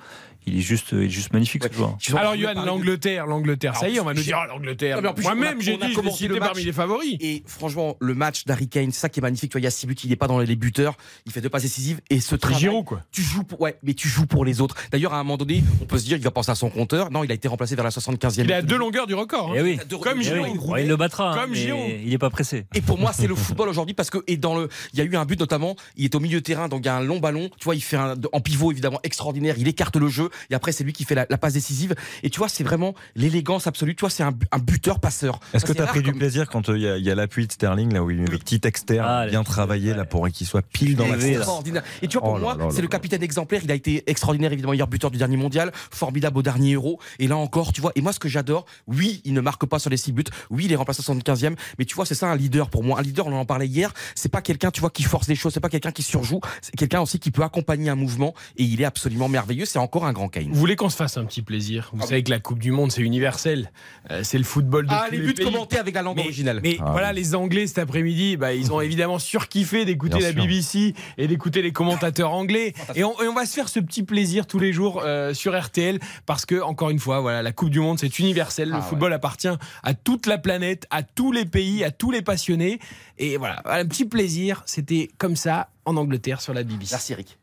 Il 0.49 0.59
est 0.59 0.63
juste, 0.63 0.89
il 0.93 1.05
est 1.05 1.09
juste 1.11 1.33
magnifique 1.33 1.65
ce 1.71 1.73
joueur. 1.73 1.97
Alors 2.17 2.35
Yoann, 2.35 2.65
l'Angleterre, 2.65 3.27
l'Angleterre, 3.27 3.77
ça 3.77 3.89
y 3.89 3.97
est, 3.97 4.01
on 4.01 4.05
va 4.05 4.15
nous 4.15 4.23
dire 4.23 4.39
oh, 4.45 4.49
l'Angleterre. 4.49 5.01
Moi-même, 5.23 5.61
j'ai 5.61 5.77
dit, 5.77 5.95
cité 6.13 6.29
le 6.29 6.39
parmi 6.39 6.65
les 6.65 6.73
favoris. 6.73 7.17
Et 7.21 7.43
franchement, 7.47 7.97
le 8.01 8.15
match 8.15 8.45
d'Harry 8.45 8.69
Kane, 8.69 8.91
c'est 8.93 9.01
ça 9.01 9.09
qui 9.09 9.21
est 9.21 9.23
magnifique. 9.23 9.51
Tu 9.51 9.55
vois, 9.55 9.61
il 9.61 9.65
y 9.65 9.69
a 9.69 9.71
6 9.71 9.87
buts, 9.87 9.95
il 10.05 10.11
n'est 10.11 10.17
pas 10.17 10.27
dans 10.27 10.39
les 10.39 10.57
buteurs. 10.57 10.97
Il 11.27 11.33
fait 11.33 11.41
deux 11.41 11.49
passes 11.49 11.63
décisives. 11.63 12.01
Et 12.11 12.21
ce 12.21 12.35
travail. 12.37 12.61
Giroud, 12.61 12.85
quoi. 12.85 13.01
Tu 13.13 13.23
joues 13.23 13.45
pour, 13.45 13.61
ouais, 13.61 13.77
mais 13.83 13.95
tu 13.95 14.09
joues 14.09 14.27
pour 14.27 14.45
les 14.45 14.61
autres. 14.61 14.75
D'ailleurs, 14.91 15.15
à 15.15 15.19
un 15.19 15.23
moment 15.25 15.37
donné, 15.37 15.63
on 15.83 15.85
peut 15.85 15.99
se 15.99 16.05
dire, 16.05 16.17
il 16.17 16.23
va 16.25 16.31
penser 16.31 16.51
à 16.51 16.55
son 16.55 16.71
compteur. 16.71 17.11
Non, 17.11 17.25
il 17.25 17.31
a 17.31 17.35
été 17.35 17.49
remplacé 17.49 17.75
vers 17.75 17.85
la 17.85 17.91
75e. 17.91 18.45
Il 18.45 18.51
est 18.51 18.55
à 18.55 18.63
deux 18.63 18.77
longueurs 18.79 19.07
du 19.07 19.15
record. 19.15 19.51
hein. 19.53 19.55
Eh 19.57 19.63
oui. 19.63 19.79
Comme 20.03 20.23
Giroud. 20.23 20.49
oui. 20.53 20.69
Ouais, 20.69 20.83
il 20.83 20.89
le 20.89 20.97
battra, 20.97 21.33
hein, 21.33 21.37
Comme 21.41 21.51
mais 21.51 21.57
Giroud. 21.57 21.91
il 22.05 22.11
n'est 22.11 22.19
pas 22.19 22.31
pressé. 22.31 22.67
Et 22.75 22.81
pour 22.81 22.99
moi, 22.99 23.13
c'est 23.13 23.27
le 23.27 23.35
football 23.37 23.69
aujourd'hui 23.69 23.95
parce 23.95 24.11
que 24.11 24.19
et 24.27 24.37
dans 24.37 24.57
le, 24.57 24.69
il 24.93 24.99
y 24.99 25.03
a 25.03 25.05
eu 25.05 25.17
un 25.17 25.25
but 25.25 25.39
notamment. 25.39 25.77
Il 25.97 26.05
est 26.05 26.15
au 26.15 26.21
milieu 26.21 26.39
de 26.41 26.45
terrain, 26.45 26.69
donc 26.69 26.81
il 26.83 26.87
y 26.87 26.89
a 26.89 26.97
un 26.97 27.03
long 27.03 27.19
ballon. 27.19 27.51
Tu 27.59 27.65
vois, 27.65 27.75
il 27.75 27.81
fait 27.81 27.97
un 27.97 28.15
en 28.33 28.41
pivot 28.41 28.73
évidemment 28.73 29.01
extraordinaire. 29.03 29.55
Il 29.59 29.69
écarte 29.69 29.97
le 29.97 30.09
jeu 30.09 30.31
et 30.51 30.55
après 30.55 30.73
c'est 30.73 30.85
lui 30.85 30.93
qui 30.93 31.05
fait 31.05 31.15
la, 31.15 31.27
la 31.29 31.39
passe 31.39 31.55
décisive. 31.55 31.95
Et 32.23 32.31
tu 32.31 32.39
vois, 32.39 32.49
c'est 32.49 32.65
vraiment 32.65 32.95
l'élégance 33.15 33.67
absolue. 33.67 33.95
Tu 33.95 34.01
vois, 34.01 34.11
c'est 34.11 34.23
un, 34.23 34.35
un 34.53 34.59
buteur 34.59 35.01
passeur. 35.01 35.41
Est-ce 35.55 35.65
que 35.65 35.73
tu 35.73 35.83
as 35.83 35.87
pris 35.87 36.03
du 36.03 36.13
plaisir 36.13 36.49
quand 36.49 36.69
euh, 36.69 36.79
il 36.79 37.05
y 37.05 37.11
a, 37.11 37.15
l'appui 37.15 37.47
de 37.47 37.53
Sterling, 37.53 37.93
là 37.93 38.03
où 38.03 38.11
il 38.11 38.19
met 38.19 38.29
le 38.29 38.39
petit 38.39 38.61
externe 38.65 39.07
Ah, 39.09 39.27
bien 39.27 39.45
travaillé, 39.45 39.95
là 39.95 40.05
pour 40.05 40.29
qu'il 40.29 40.47
soit 40.47 40.63
pile 40.63 40.97
dans 40.97 41.07
la 41.07 41.17
extraordinaire. 41.17 41.83
Et 42.03 42.09
tu 42.09 42.19
vois, 42.19 42.29
pour 42.29 42.35
Oh 42.35 42.39
moi, 42.39 42.71
c'est 42.71 42.83
le 42.83 42.89
capitaine 42.89 43.23
exemplaire. 43.23 43.63
Il 43.65 43.71
a 43.71 43.75
été 43.75 44.09
extraordinaire, 44.11 44.53
évidemment, 44.53 44.73
hier 44.73 44.87
buteur 44.87 45.11
du 45.11 45.19
dernier 45.19 45.37
mondial, 45.37 45.73
formidable 45.91 46.39
au 46.39 46.43
dernier 46.43 46.75
euro. 46.75 47.01
Et 47.19 47.29
là 47.29 47.37
encore, 47.37 47.73
tu 47.73 47.81
vois, 47.81 47.93
et 47.95 48.01
moi, 48.01 48.13
ce 48.13 48.19
que 48.19 48.29
j'adore, 48.29 48.67
oui, 48.87 49.21
il 49.25 49.33
ne 49.35 49.41
marque 49.41 49.67
pas 49.67 49.79
sur 49.79 49.91
les 49.91 49.97
six 49.97 50.13
buts. 50.13 50.25
Oui, 50.51 50.65
il 50.67 50.73
est 50.73 50.77
remplacé 50.77 51.03
à 51.07 51.13
75e. 51.13 51.57
Mais 51.79 51.85
tu 51.85 51.95
vois, 51.95 52.07
c'est 52.07 52.15
ça 52.15 52.29
un 52.29 52.37
leader 52.37 52.71
pour 52.71 52.85
moi. 52.85 52.99
Un 52.99 53.03
leader, 53.03 53.27
on 53.27 53.33
en 53.33 53.45
parlait 53.45 53.67
hier. 53.67 53.93
C'est 54.15 54.29
pas 54.29 54.43
quelqu'un, 54.43 54.71
tu 54.71 54.81
vois, 54.81 54.91
qui 54.91 55.03
force 55.03 55.29
les 55.29 55.35
choses. 55.35 55.55
C'est 55.55 55.61
pas 55.61 55.69
quelqu'un 55.69 55.93
qui 55.93 56.03
surjoue. 56.03 56.41
C'est 56.63 56.77
quelqu'un 56.77 57.01
aussi 57.01 57.19
qui 57.19 57.31
peut 57.31 57.43
accompagner 57.43 57.91
un 57.91 57.97
mouvement. 57.97 58.35
Et 58.57 58.65
il 58.65 58.81
est 58.81 58.85
absolument 58.85 59.29
merveilleux. 59.29 59.65
C'est 59.65 59.79
encore 59.79 60.07
un 60.07 60.13
grand 60.13 60.28
Vous 60.37 60.55
voulez 60.59 60.77
qu'on 60.77 60.89
se 60.89 60.97
fasse 60.97 61.17
un 61.17 61.25
petit 61.25 61.43
plaisir 61.43 61.91
Vous 61.93 62.07
savez 62.07 62.23
que 62.23 62.31
la 62.31 62.39
Coupe 62.41 62.59
du 62.59 62.71
Monde, 62.71 62.93
c'est 62.93 63.03
universel. 63.03 63.71
Euh, 64.11 64.21
c'est 64.23 64.39
le 64.39 64.45
football 64.45 64.87
de 64.87 64.93
Ah, 64.93 65.05
tous 65.07 65.13
les 65.13 65.19
les 65.21 65.27
buts 65.27 65.35
pays. 65.35 65.45
commentés 65.45 65.79
avec 65.79 65.95
la 65.95 66.03
langue 66.03 66.17
Mais, 66.17 66.23
originale. 66.25 66.61
mais 66.63 66.77
Ah 66.81 66.91
voilà, 66.93 67.11
oui. 67.11 67.17
les 67.17 67.35
Anglais 67.35 67.67
cet 67.67 67.79
après-midi, 67.79 68.37
bah, 68.37 68.53
ils 68.55 68.73
ont 68.73 68.81
évidemment 68.81 69.19
surkiffé 69.19 69.85
d'écouter 69.85 70.21
la 70.21 70.33
sûr. 70.33 70.43
BBC 70.43 70.95
et 71.17 71.27
d'écouter 71.29 71.63
les 71.63 71.73
commentateurs 71.73 72.33
anglais. 72.33 72.75
Et 72.95 73.05
on, 73.05 73.13
et 73.23 73.29
on 73.29 73.35
va 73.35 73.47
se 73.47 73.55
faire 73.55 73.69
ce 73.69 73.81
petit 73.81 74.03
plaisir 74.03 74.47
tous 74.47 74.59
les 74.59 74.73
jours 74.73 75.03
euh, 75.05 75.35
sur 75.35 75.59
RTL 75.59 75.99
parce 76.27 76.47
que, 76.47 76.61
encore 76.61 76.91
une 76.91 76.99
fois, 76.99 77.21
voilà, 77.21 77.43
la 77.43 77.53
Coupe 77.53 77.71
du 77.71 77.81
Monde, 77.81 77.99
c'est 77.99 78.19
universel. 78.19 78.69
Le 78.71 78.77
Ah, 78.77 78.83
football 78.83 79.13
appartient 79.13 79.49
à 79.83 79.95
toute 79.95 80.27
la 80.27 80.39
planète, 80.39 80.87
à 80.91 81.03
tous 81.03 81.33
les 81.33 81.45
pays, 81.45 81.85
à 81.85 81.91
tous 81.91 82.11
les 82.11 82.23
passionnés. 82.23 82.79
Et 83.19 83.37
voilà, 83.37 83.63
un 83.67 83.85
petit 83.87 84.05
plaisir. 84.05 84.63
C'était 84.67 85.09
comme 85.19 85.37
ça 85.37 85.69
en 85.85 85.97
Angleterre 85.97 86.41
sur 86.41 86.53
la 86.55 86.63
BBC. 86.63 86.93
Merci, 86.93 87.13
Eric. 87.13 87.39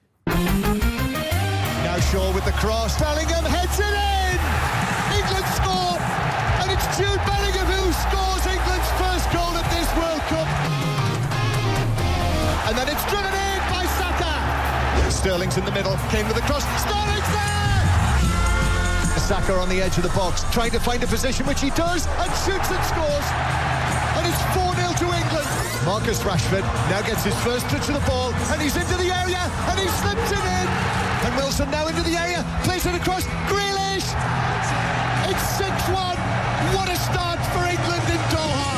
Shaw 2.12 2.32
with 2.34 2.46
the 2.46 2.54
cross. 2.62 2.94
Bellingham 3.02 3.46
heads 3.46 3.82
it 3.82 3.90
in. 3.90 4.38
England 5.18 5.48
score, 5.58 5.98
and 6.62 6.70
it's 6.70 6.86
Jude 6.94 7.18
Bellingham 7.26 7.66
who 7.66 7.90
scores 7.98 8.46
England's 8.46 8.90
first 9.02 9.26
goal 9.34 9.50
at 9.58 9.66
this 9.74 9.90
World 9.98 10.22
Cup. 10.30 10.46
And 12.70 12.78
then 12.78 12.86
it's 12.94 13.02
driven 13.10 13.34
in 13.34 13.58
by 13.74 13.90
Saka. 13.98 14.38
Sterling's 15.10 15.58
in 15.58 15.66
the 15.66 15.74
middle. 15.74 15.98
Came 16.14 16.30
with 16.30 16.38
the 16.38 16.46
cross. 16.46 16.62
Sterling's 16.78 17.32
there. 17.34 17.66
Saka 19.18 19.58
on 19.58 19.70
the 19.70 19.82
edge 19.82 19.98
of 19.98 20.04
the 20.04 20.14
box, 20.14 20.46
trying 20.54 20.72
to 20.72 20.80
find 20.80 21.02
a 21.02 21.08
position 21.08 21.48
which 21.50 21.62
he 21.62 21.72
does, 21.74 22.06
and 22.06 22.30
shoots 22.46 22.70
and 22.70 22.84
scores. 22.86 23.28
And 24.22 24.30
it's 24.30 24.42
4 24.54 24.62
0 24.78 24.94
to 24.94 25.08
England. 25.10 25.50
Marcus 25.90 26.22
Rashford 26.22 26.66
now 26.94 27.02
gets 27.02 27.26
his 27.26 27.36
first 27.42 27.66
touch 27.74 27.90
of 27.90 27.98
the 27.98 28.06
ball, 28.06 28.30
and 28.54 28.62
he's 28.62 28.78
into 28.78 28.94
the 28.94 29.10
area, 29.10 29.42
and 29.74 29.80
he 29.80 29.88
slips 29.90 30.30
it 30.30 30.46
in. 30.46 31.05
Wilson 31.38 31.70
now 31.72 31.88
into 31.88 32.02
the 32.04 32.16
area, 32.18 32.44
plays 32.64 32.86
it 32.86 32.96
across. 32.96 33.24
Grealish! 33.50 34.08
It's 35.30 35.46
6 35.58 35.70
1. 35.90 36.18
What 36.76 36.90
a 36.90 36.96
start 36.96 37.40
for 37.54 37.64
England 37.66 38.06
in 38.16 38.22
Doha. 38.34 38.74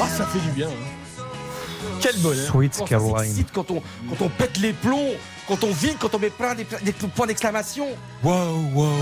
Ah, 0.00 0.08
ça 0.08 0.26
fait 0.26 0.38
du 0.40 0.50
bien. 0.50 0.68
hein. 0.68 1.24
Quel 2.00 2.16
bonheur. 2.18 2.46
Sweet 2.46 2.72
Quand 2.76 2.84
ça 2.84 2.88
Caroline. 2.88 3.44
Quand 3.52 3.70
on, 3.70 3.82
quand 4.08 4.24
on 4.24 4.28
pète 4.28 4.58
les 4.58 4.72
plombs, 4.72 5.12
quand 5.46 5.62
on 5.64 5.70
vide, 5.72 5.96
quand 6.00 6.14
on 6.14 6.18
met 6.18 6.30
plein 6.30 6.54
des, 6.54 6.66
des 6.82 6.92
points 6.92 7.26
d'exclamation. 7.26 7.86
Wow, 8.22 8.32
wow, 8.74 8.84
wow. 8.84 8.92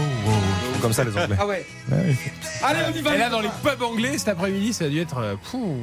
Comme 0.82 0.92
ça 0.92 1.04
les 1.04 1.16
Anglais. 1.16 1.36
Ah 1.38 1.46
ouais. 1.46 1.66
Ouais. 1.90 2.16
Allez, 2.62 2.80
on 2.92 2.96
y 2.96 3.00
va. 3.00 3.14
Et 3.14 3.18
là, 3.18 3.30
dans 3.30 3.40
les 3.40 3.48
pubs 3.62 3.82
anglais 3.82 4.18
cet 4.18 4.28
après-midi, 4.28 4.72
ça 4.74 4.84
a 4.84 4.88
dû 4.88 5.00
être. 5.00 5.36
pouh. 5.50 5.76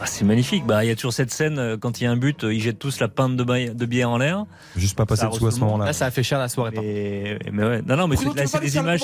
Ah, 0.00 0.06
c'est 0.06 0.24
magnifique. 0.24 0.66
Bah, 0.66 0.84
il 0.84 0.88
y 0.88 0.90
a 0.90 0.96
toujours 0.96 1.12
cette 1.12 1.32
scène 1.32 1.58
euh, 1.58 1.76
quand 1.76 2.00
il 2.00 2.04
y 2.04 2.06
a 2.06 2.10
un 2.10 2.16
but, 2.16 2.44
euh, 2.44 2.52
ils 2.52 2.60
jettent 2.60 2.78
tous 2.78 3.00
la 3.00 3.08
pinte 3.08 3.36
de, 3.36 3.86
bière 3.86 4.10
en 4.10 4.18
l'air. 4.18 4.44
Juste 4.76 4.96
pas 4.96 5.06
passer 5.06 5.26
dessous 5.26 5.46
à 5.46 5.50
ce 5.50 5.60
moment-là. 5.60 5.86
Là, 5.86 5.92
ça 5.92 6.06
a 6.06 6.10
fait 6.10 6.22
cher 6.22 6.38
la 6.38 6.48
soirée. 6.48 7.38
mais 7.52 7.64
ouais, 7.64 7.82
non, 7.82 7.96
non, 7.96 8.08
mais 8.08 8.16
Bruno, 8.16 8.34
là, 8.34 8.46
c'est 8.46 8.60
des 8.60 8.76
images, 8.76 9.00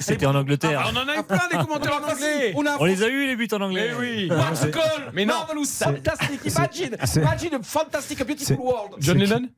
c'était 0.00 0.26
en 0.26 0.34
Angleterre. 0.34 0.82
Ah, 0.84 0.90
on 0.92 0.96
en 0.96 1.08
a 1.08 1.18
eu 1.18 1.22
plein 1.22 1.48
des 1.50 1.58
commentaires 1.66 2.00
en 2.02 2.10
anglais. 2.10 2.52
On 2.54 2.66
a 2.66 2.76
On 2.78 2.84
les 2.84 3.02
a 3.02 3.08
eu 3.08 3.26
les 3.26 3.36
buts 3.36 3.48
en 3.52 3.60
anglais. 3.60 3.90
Eh 3.92 3.98
oui. 3.98 4.28
Goal? 4.28 4.82
Mais 5.12 5.24
non. 5.24 5.34
Marvelous, 5.34 5.66
fantastic. 5.66 6.40
Imagine, 6.44 6.96
imagine 7.16 7.54
a 7.54 7.62
fantastic, 7.62 8.20
a 8.20 8.24
beautiful 8.24 8.58
world. 8.58 8.92
John 8.98 9.18
Lennon 9.18 9.48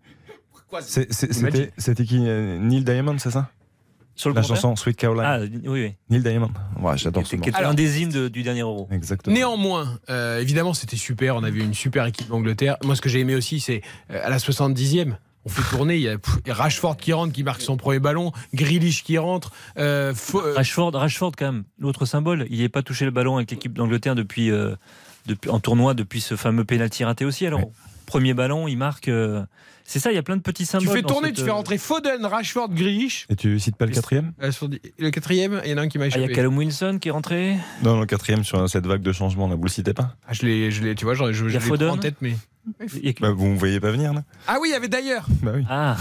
c'était 1.78 2.04
qui 2.04 2.18
euh, 2.26 2.58
Neil 2.58 2.84
Diamond, 2.84 3.16
c'est 3.18 3.30
ça? 3.30 3.50
Sur 4.16 4.30
le 4.30 4.36
La 4.36 4.42
chanson 4.42 4.76
Sweet 4.76 4.96
Caroline. 4.96 5.24
Ah, 5.26 5.38
oui, 5.40 5.60
oui. 5.66 5.94
Neil 6.08 6.22
Diamond. 6.22 6.50
Ouais, 6.80 6.96
j'adore 6.96 7.26
ce 7.26 7.34
morceau. 7.36 7.52
un 7.64 7.74
des 7.74 8.00
hymnes 8.02 8.10
de- 8.10 8.28
du 8.28 8.42
dernier 8.42 8.60
euro. 8.60 8.86
Exactement. 8.92 9.34
Néanmoins, 9.34 9.98
euh, 10.08 10.40
évidemment, 10.40 10.72
c'était 10.74 10.96
super. 10.96 11.34
On 11.36 11.42
a 11.42 11.50
vu 11.50 11.62
une 11.62 11.74
super 11.74 12.06
équipe 12.06 12.28
d'Angleterre. 12.28 12.76
Moi, 12.84 12.94
ce 12.96 13.00
que 13.00 13.08
j'ai 13.08 13.20
aimé 13.20 13.34
aussi, 13.34 13.58
c'est 13.60 13.82
euh, 14.10 14.20
à 14.24 14.28
la 14.30 14.38
70e. 14.38 15.16
On 15.46 15.50
fait 15.50 15.76
tourner, 15.76 15.96
il 15.96 16.00
y 16.02 16.08
a 16.08 16.16
pff, 16.16 16.38
Rashford 16.48 16.96
qui 16.96 17.12
rentre, 17.12 17.32
qui 17.34 17.42
marque 17.42 17.60
son 17.60 17.76
premier 17.76 17.98
ballon, 17.98 18.32
Grealish 18.54 19.02
qui 19.04 19.18
rentre. 19.18 19.52
euh, 19.78 20.14
Fo- 20.14 20.40
Rashford, 20.54 20.92
Rashford 20.94 21.32
quand 21.36 21.52
même, 21.52 21.64
l'autre 21.78 22.06
symbole. 22.06 22.46
Il 22.50 22.60
n'est 22.60 22.70
pas 22.70 22.82
touché 22.82 23.04
le 23.04 23.10
ballon 23.10 23.36
avec 23.36 23.50
l'équipe 23.50 23.74
d'Angleterre 23.74 24.14
depuis, 24.14 24.50
euh, 24.50 24.74
depuis, 25.26 25.50
en 25.50 25.60
tournoi 25.60 25.92
depuis 25.92 26.20
ce 26.22 26.34
fameux 26.36 26.64
penalty 26.64 27.04
raté 27.04 27.26
aussi. 27.26 27.46
Alors, 27.46 27.60
premier 28.06 28.32
ballon, 28.32 28.68
il 28.68 28.76
marque. 28.76 29.10
C'est 29.86 29.98
ça, 29.98 30.10
il 30.10 30.14
y 30.14 30.18
a 30.18 30.22
plein 30.22 30.36
de 30.36 30.42
petits 30.42 30.64
Tu 30.64 30.70
symboles. 30.70 30.88
fais 30.96 31.02
dans 31.02 31.08
tourner, 31.08 31.28
cette, 31.28 31.36
tu 31.36 31.44
fais 31.44 31.50
rentrer 31.50 31.76
Foden, 31.76 32.24
Rashford, 32.24 32.70
Grealish. 32.70 33.26
Et 33.28 33.36
tu 33.36 33.58
cites 33.60 33.76
pas 33.76 33.84
le 33.84 33.92
quatrième 33.92 34.32
Euh, 34.42 34.50
Le 34.98 35.10
quatrième, 35.10 35.60
il 35.64 35.70
y 35.70 35.74
en 35.74 35.76
a 35.76 35.82
un 35.82 35.88
qui 35.88 35.98
m'a 35.98 36.04
Ah, 36.04 36.08
il 36.08 36.12
y 36.14 36.18
échappé. 36.20 36.32
a 36.32 36.36
Callum 36.36 36.56
Wilson 36.56 36.98
qui 37.00 37.08
est 37.08 37.12
rentré. 37.12 37.56
Non, 37.82 38.00
le 38.00 38.06
quatrième 38.06 38.44
sur 38.44 38.68
cette 38.68 38.86
vague 38.86 39.02
de 39.02 39.12
changement, 39.12 39.46
là, 39.46 39.56
vous 39.56 39.62
le 39.64 39.68
citez 39.68 39.92
pas 39.92 40.16
Ah, 40.26 40.32
je 40.32 40.46
l'ai, 40.46 40.70
je 40.70 40.82
l'ai, 40.82 40.94
tu 40.94 41.04
vois, 41.04 41.12
j'en- 41.14 41.26
je, 41.32 41.48
je 41.48 41.58
a 41.58 41.76
l'ai 41.76 41.86
en 41.86 41.98
tête, 41.98 42.16
mais. 42.22 42.34
Bah, 43.20 43.30
Vous 43.30 43.46
me 43.46 43.56
voyez 43.58 43.80
pas 43.80 43.90
venir, 43.90 44.12
là 44.12 44.22
Ah 44.46 44.56
oui, 44.60 44.68
il 44.70 44.72
y 44.72 44.74
avait 44.74 44.88
d'ailleurs. 44.88 45.26
Bah 45.42 45.52
oui. 45.54 45.64
Ah, 45.68 45.96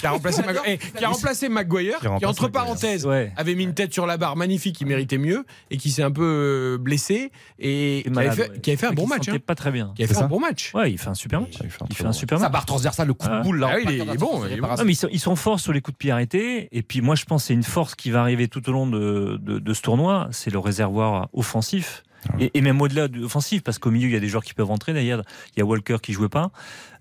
qui 0.00 0.06
a 0.06 0.10
remplacé, 0.12 0.42
Mag- 0.42 0.58
eh, 0.66 0.78
qui 0.78 1.04
a 1.04 1.08
remplacé 1.08 1.48
Maguire, 1.48 1.98
Qui 2.00 2.06
qui, 2.18 2.26
entre 2.26 2.48
parenthèses 2.48 3.06
ouais. 3.06 3.32
avait 3.36 3.54
mis 3.54 3.64
une 3.64 3.74
tête 3.74 3.92
sur 3.92 4.06
la 4.06 4.16
barre 4.16 4.36
magnifique, 4.36 4.80
il 4.80 4.86
méritait 4.86 5.18
mieux 5.18 5.44
et 5.70 5.76
qui 5.76 5.90
s'est 5.90 6.02
un 6.02 6.10
peu 6.10 6.22
euh, 6.24 6.78
blessé 6.78 7.32
et 7.58 8.02
qui, 8.04 8.10
malade, 8.10 8.32
avait 8.32 8.42
fait, 8.44 8.50
ouais. 8.50 8.60
qui 8.60 8.70
avait 8.70 8.76
fait 8.76 8.86
un 8.86 8.92
bon 8.92 9.04
qui 9.04 9.08
match. 9.10 9.28
hein. 9.28 9.36
pas 9.44 9.54
très 9.54 9.70
bien. 9.70 9.92
Qui 9.94 10.02
avait 10.02 10.12
fait 10.12 10.18
un 10.18 10.22
ça 10.22 10.26
bon 10.28 10.40
match. 10.40 10.72
Ouais, 10.74 10.90
il 10.92 10.98
fait 10.98 11.08
un 11.08 11.14
super 11.14 11.40
match. 11.40 11.54
il 11.62 11.70
fait 11.70 11.82
un 11.82 11.86
Il 11.90 11.96
fait 11.96 12.04
un 12.06 12.12
super 12.12 12.38
Sa 12.38 12.44
match. 12.44 12.52
barre 12.52 12.66
transversale, 12.66 13.06
le 13.08 13.14
coup 13.14 13.26
de 13.28 13.32
Ah. 13.34 13.40
boule 13.42 13.58
là. 13.60 13.70
Ah 13.72 13.78
il 13.80 13.90
est- 14.00 14.16
bon, 14.16 14.42
ils 14.86 14.96
sont, 14.96 15.08
ils 15.12 15.20
sont 15.20 15.36
forts 15.36 15.60
sur 15.60 15.72
les 15.72 15.80
coups 15.80 15.94
de 15.94 15.98
pied 15.98 16.10
arrêtés. 16.10 16.68
Et 16.72 16.82
puis 16.82 17.00
moi, 17.00 17.14
je 17.14 17.24
pense 17.24 17.42
que 17.42 17.48
c'est 17.48 17.54
une 17.54 17.62
force 17.62 17.94
qui 17.94 18.10
va 18.10 18.20
arriver 18.20 18.48
tout 18.48 18.66
au 18.68 18.72
long 18.72 18.86
de, 18.86 19.38
de, 19.40 19.58
de 19.58 19.74
ce 19.74 19.82
tournoi. 19.82 20.28
C'est 20.32 20.50
le 20.50 20.58
réservoir 20.58 21.28
offensif. 21.32 22.02
Et, 22.38 22.50
et 22.54 22.60
même 22.60 22.80
au-delà 22.80 23.08
de 23.08 23.24
offensif, 23.24 23.62
parce 23.62 23.78
qu'au 23.78 23.90
milieu, 23.90 24.08
il 24.08 24.12
y 24.12 24.16
a 24.16 24.20
des 24.20 24.28
joueurs 24.28 24.44
qui 24.44 24.54
peuvent 24.54 24.66
rentrer. 24.66 24.92
D'ailleurs, 24.92 25.22
il 25.54 25.60
y 25.60 25.62
a 25.62 25.64
Walker 25.64 25.96
qui 26.02 26.12
jouait 26.12 26.28
pas. 26.28 26.50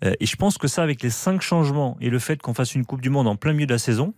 Euh, 0.03 0.13
et 0.20 0.26
je 0.26 0.36
pense 0.36 0.57
que 0.57 0.67
ça, 0.67 0.84
avec 0.84 1.03
les 1.03 1.09
cinq 1.09 1.41
changements 1.41 1.97
et 1.99 2.09
le 2.09 2.20
fait 2.20 2.41
qu'on 2.41 2.53
fasse 2.53 2.76
une 2.76 2.86
Coupe 2.86 3.01
du 3.01 3.09
Monde 3.09 3.28
en 3.28 3.36
plein 3.36 3.53
milieu 3.53 3.67
de 3.67 3.74
la 3.74 3.80
saison, 3.80 4.13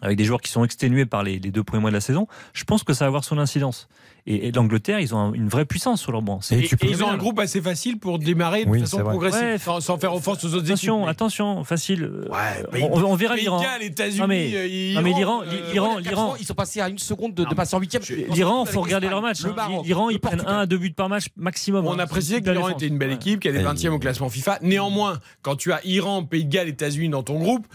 avec 0.00 0.16
des 0.16 0.24
joueurs 0.24 0.40
qui 0.40 0.50
sont 0.50 0.64
exténués 0.64 1.06
par 1.06 1.22
les, 1.22 1.38
les 1.38 1.50
deux 1.50 1.62
premiers 1.62 1.82
mois 1.82 1.90
de 1.90 1.96
la 1.96 2.00
saison, 2.00 2.26
je 2.54 2.64
pense 2.64 2.82
que 2.82 2.92
ça 2.92 3.04
va 3.04 3.08
avoir 3.08 3.24
son 3.24 3.38
incidence. 3.38 3.88
Et, 4.24 4.46
et 4.46 4.52
l'Angleterre, 4.52 5.00
ils 5.00 5.12
ont 5.16 5.18
un- 5.18 5.32
une 5.32 5.48
vraie 5.48 5.64
puissance 5.64 6.00
sur 6.00 6.12
leur 6.12 6.22
banc. 6.22 6.40
C'est- 6.40 6.54
Et, 6.56 6.64
et 6.66 6.76
ils 6.90 7.02
ont 7.02 7.08
un 7.10 7.16
groupe 7.16 7.40
assez 7.40 7.60
facile 7.60 7.98
pour 7.98 8.20
démarrer 8.20 8.64
de 8.64 8.70
Oui, 8.70 8.78
façon 8.80 8.98
progressive, 9.00 9.42
Ouais. 9.42 9.58
sans, 9.58 9.80
sans 9.80 9.98
faire 9.98 10.14
offense 10.14 10.44
aux 10.44 10.54
autres 10.54 10.66
Attention, 10.66 10.98
équipes. 11.00 11.08
attention, 11.10 11.64
facile. 11.64 12.04
Euh, 12.04 12.28
Pays- 12.70 12.84
on, 12.88 13.02
on 13.02 13.14
verra 13.16 13.34
l'Iran. 13.34 13.58
de 13.58 13.64
Galles, 13.64 13.82
États-Unis, 13.82 14.20
Non, 14.20 14.28
mais- 14.28 14.52
euh, 14.54 14.94
non, 14.94 15.02
mais 15.02 15.12
l'Iran, 15.12 15.42
euh, 15.42 15.72
l'Iran, 15.72 15.98
l'Iran, 15.98 16.34
Ils 16.38 16.46
sont 16.46 16.54
passés 16.54 16.80
à 16.80 16.88
une 16.88 16.98
seconde 16.98 17.34
de, 17.34 17.44
de 17.44 17.54
passer 17.54 17.74
en 17.74 17.80
huitième. 17.80 18.02
L'Iran, 18.30 18.64
faut 18.64 18.80
regarder 18.82 19.08
leur 19.08 19.22
match. 19.22 19.44
Hein. 19.44 19.54
Le 19.84 20.12
ils 20.12 20.20
prennent 20.20 20.44
un 20.46 20.60
à 20.60 20.66
deux 20.66 20.78
buts 20.78 20.92
par 20.92 21.08
match 21.08 21.26
maximum. 21.36 21.84
On 21.86 21.94
hein. 21.94 21.98
a 21.98 22.06
précisé 22.06 22.40
que 22.42 22.50
l'Iran 22.50 22.68
était 22.68 22.86
une 22.86 22.98
belle 22.98 23.12
équipe, 23.12 23.40
qui 23.40 23.48
est 23.48 23.54
Et- 23.54 23.62
20e 23.62 23.92
au 23.92 23.98
classement 23.98 24.28
FIFA. 24.28 24.60
Néanmoins, 24.62 25.18
quand 25.42 25.56
tu 25.56 25.72
as 25.72 25.84
Iran, 25.84 26.22
Pays 26.24 26.44
de 26.44 26.50
Galles, 26.50 26.68
États-Unis 26.68 27.08
dans 27.08 27.24
ton 27.24 27.40
groupe, 27.40 27.66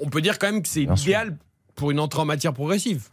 on 0.00 0.08
peut 0.08 0.20
dire 0.20 0.40
quand 0.40 0.50
même 0.50 0.62
que 0.62 0.68
c'est 0.68 0.82
idéal 0.82 1.36
pour 1.76 1.90
une 1.92 2.00
entrée 2.00 2.20
en 2.20 2.24
matière 2.24 2.52
progressive. 2.52 3.04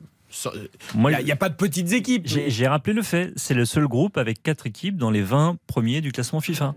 Il 0.93 0.99
Moi, 0.99 1.21
n'y 1.23 1.31
a, 1.31 1.35
pas 1.35 1.49
de 1.49 1.55
petites 1.55 1.91
équipes. 1.93 2.23
J'ai 2.27 2.67
rappelé 2.67 2.93
le 2.93 3.01
fait, 3.01 3.31
c'est 3.35 3.53
le 3.53 3.65
seul 3.65 3.87
groupe 3.87 4.17
avec 4.17 4.41
quatre 4.43 4.67
équipes 4.67 4.97
dans 4.97 5.09
les 5.11 5.21
20 5.21 5.57
premiers 5.67 6.01
du 6.01 6.11
classement 6.11 6.39
FIFA. 6.39 6.75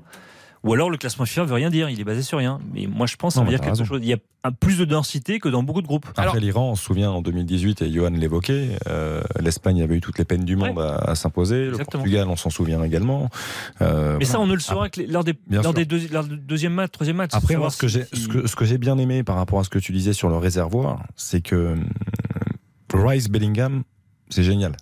Ou 0.64 0.72
alors 0.74 0.90
le 0.90 0.96
classement 0.96 1.24
FIFA 1.24 1.42
veut 1.44 1.54
rien 1.54 1.70
dire, 1.70 1.90
il 1.90 2.00
est 2.00 2.04
basé 2.04 2.22
sur 2.22 2.38
rien. 2.38 2.60
Mais 2.72 2.86
moi 2.86 3.06
je 3.08 3.16
pense 3.16 3.32
que 3.32 3.34
ça 3.34 3.40
Non, 3.40 3.46
veut 3.46 3.50
dire 3.50 3.58
quelque 3.60 3.70
raison. 3.72 3.84
chose. 3.84 3.98
Il 4.00 4.08
y 4.08 4.12
a 4.14 4.50
plus 4.52 4.78
de 4.78 4.84
densité 4.84 5.40
que 5.40 5.48
dans 5.48 5.64
beaucoup 5.64 5.82
de 5.82 5.88
groupes. 5.88 6.06
Après 6.10 6.22
Alors- 6.22 6.36
l'Iran, 6.36 6.70
on 6.70 6.74
se 6.76 6.84
souvient 6.84 7.10
en 7.10 7.20
2018, 7.20 7.82
et 7.82 7.92
Johan 7.92 8.10
l'évoquait, 8.10 8.78
euh, 8.86 9.22
l'Espagne 9.40 9.82
avait 9.82 9.96
eu 9.96 10.00
toutes 10.00 10.18
les 10.18 10.24
peines 10.24 10.44
du 10.44 10.54
monde 10.54 10.78
à, 10.78 10.98
à 10.98 11.14
s'imposer. 11.16 11.66
Le. 11.66 11.78
Portugal, 11.78 12.28
on 12.28 12.36
s'en 12.36 12.48
souvient 12.50 12.80
également. 12.84 13.28
Euh, 13.80 14.16
Mais 14.20 14.24
ça, 14.24 14.38
on 14.38 14.46
ne 14.46 14.54
le 14.54 14.60
saura 14.60 14.88
que 14.88 15.00
lors 15.02 15.24
des, 15.24 15.32
Bien 15.48 15.62
lors 15.62 15.72
sûr. 15.72 15.74
des 15.74 15.84
deux, 15.84 16.00
lors 16.12 16.24
du 16.24 16.36
deuxième 16.36 16.74
match, 16.74 16.92
troisième 16.92 17.16
match. 17.16 17.30
Après, 17.34 17.56
moi, 17.56 17.68
ce 17.70 17.78
que 17.78 17.88
si- 17.88 17.94
j'ai, 17.94 18.04
si- 18.12 18.22
ce 18.22 18.28
que, 18.28 18.46
ce 18.46 18.54
que 18.54 18.64
j'ai 18.64 18.78
bien 18.78 18.96
aimé 18.98 19.24
par 19.24 19.34
rapport 19.36 19.58
à 19.58 19.64
ce 19.64 19.68
que 19.68 19.80
tu 19.80 19.90
disais 19.90 20.12
sur 20.12 20.28
le 20.28 20.36
réservoir, 20.36 21.02
c'est 21.16 21.40
que 21.40 21.72
hum, 21.72 21.86
Rice 22.94 23.28
Bellingham, 23.28 23.82
c'est 24.28 24.42
génial. 24.42 24.76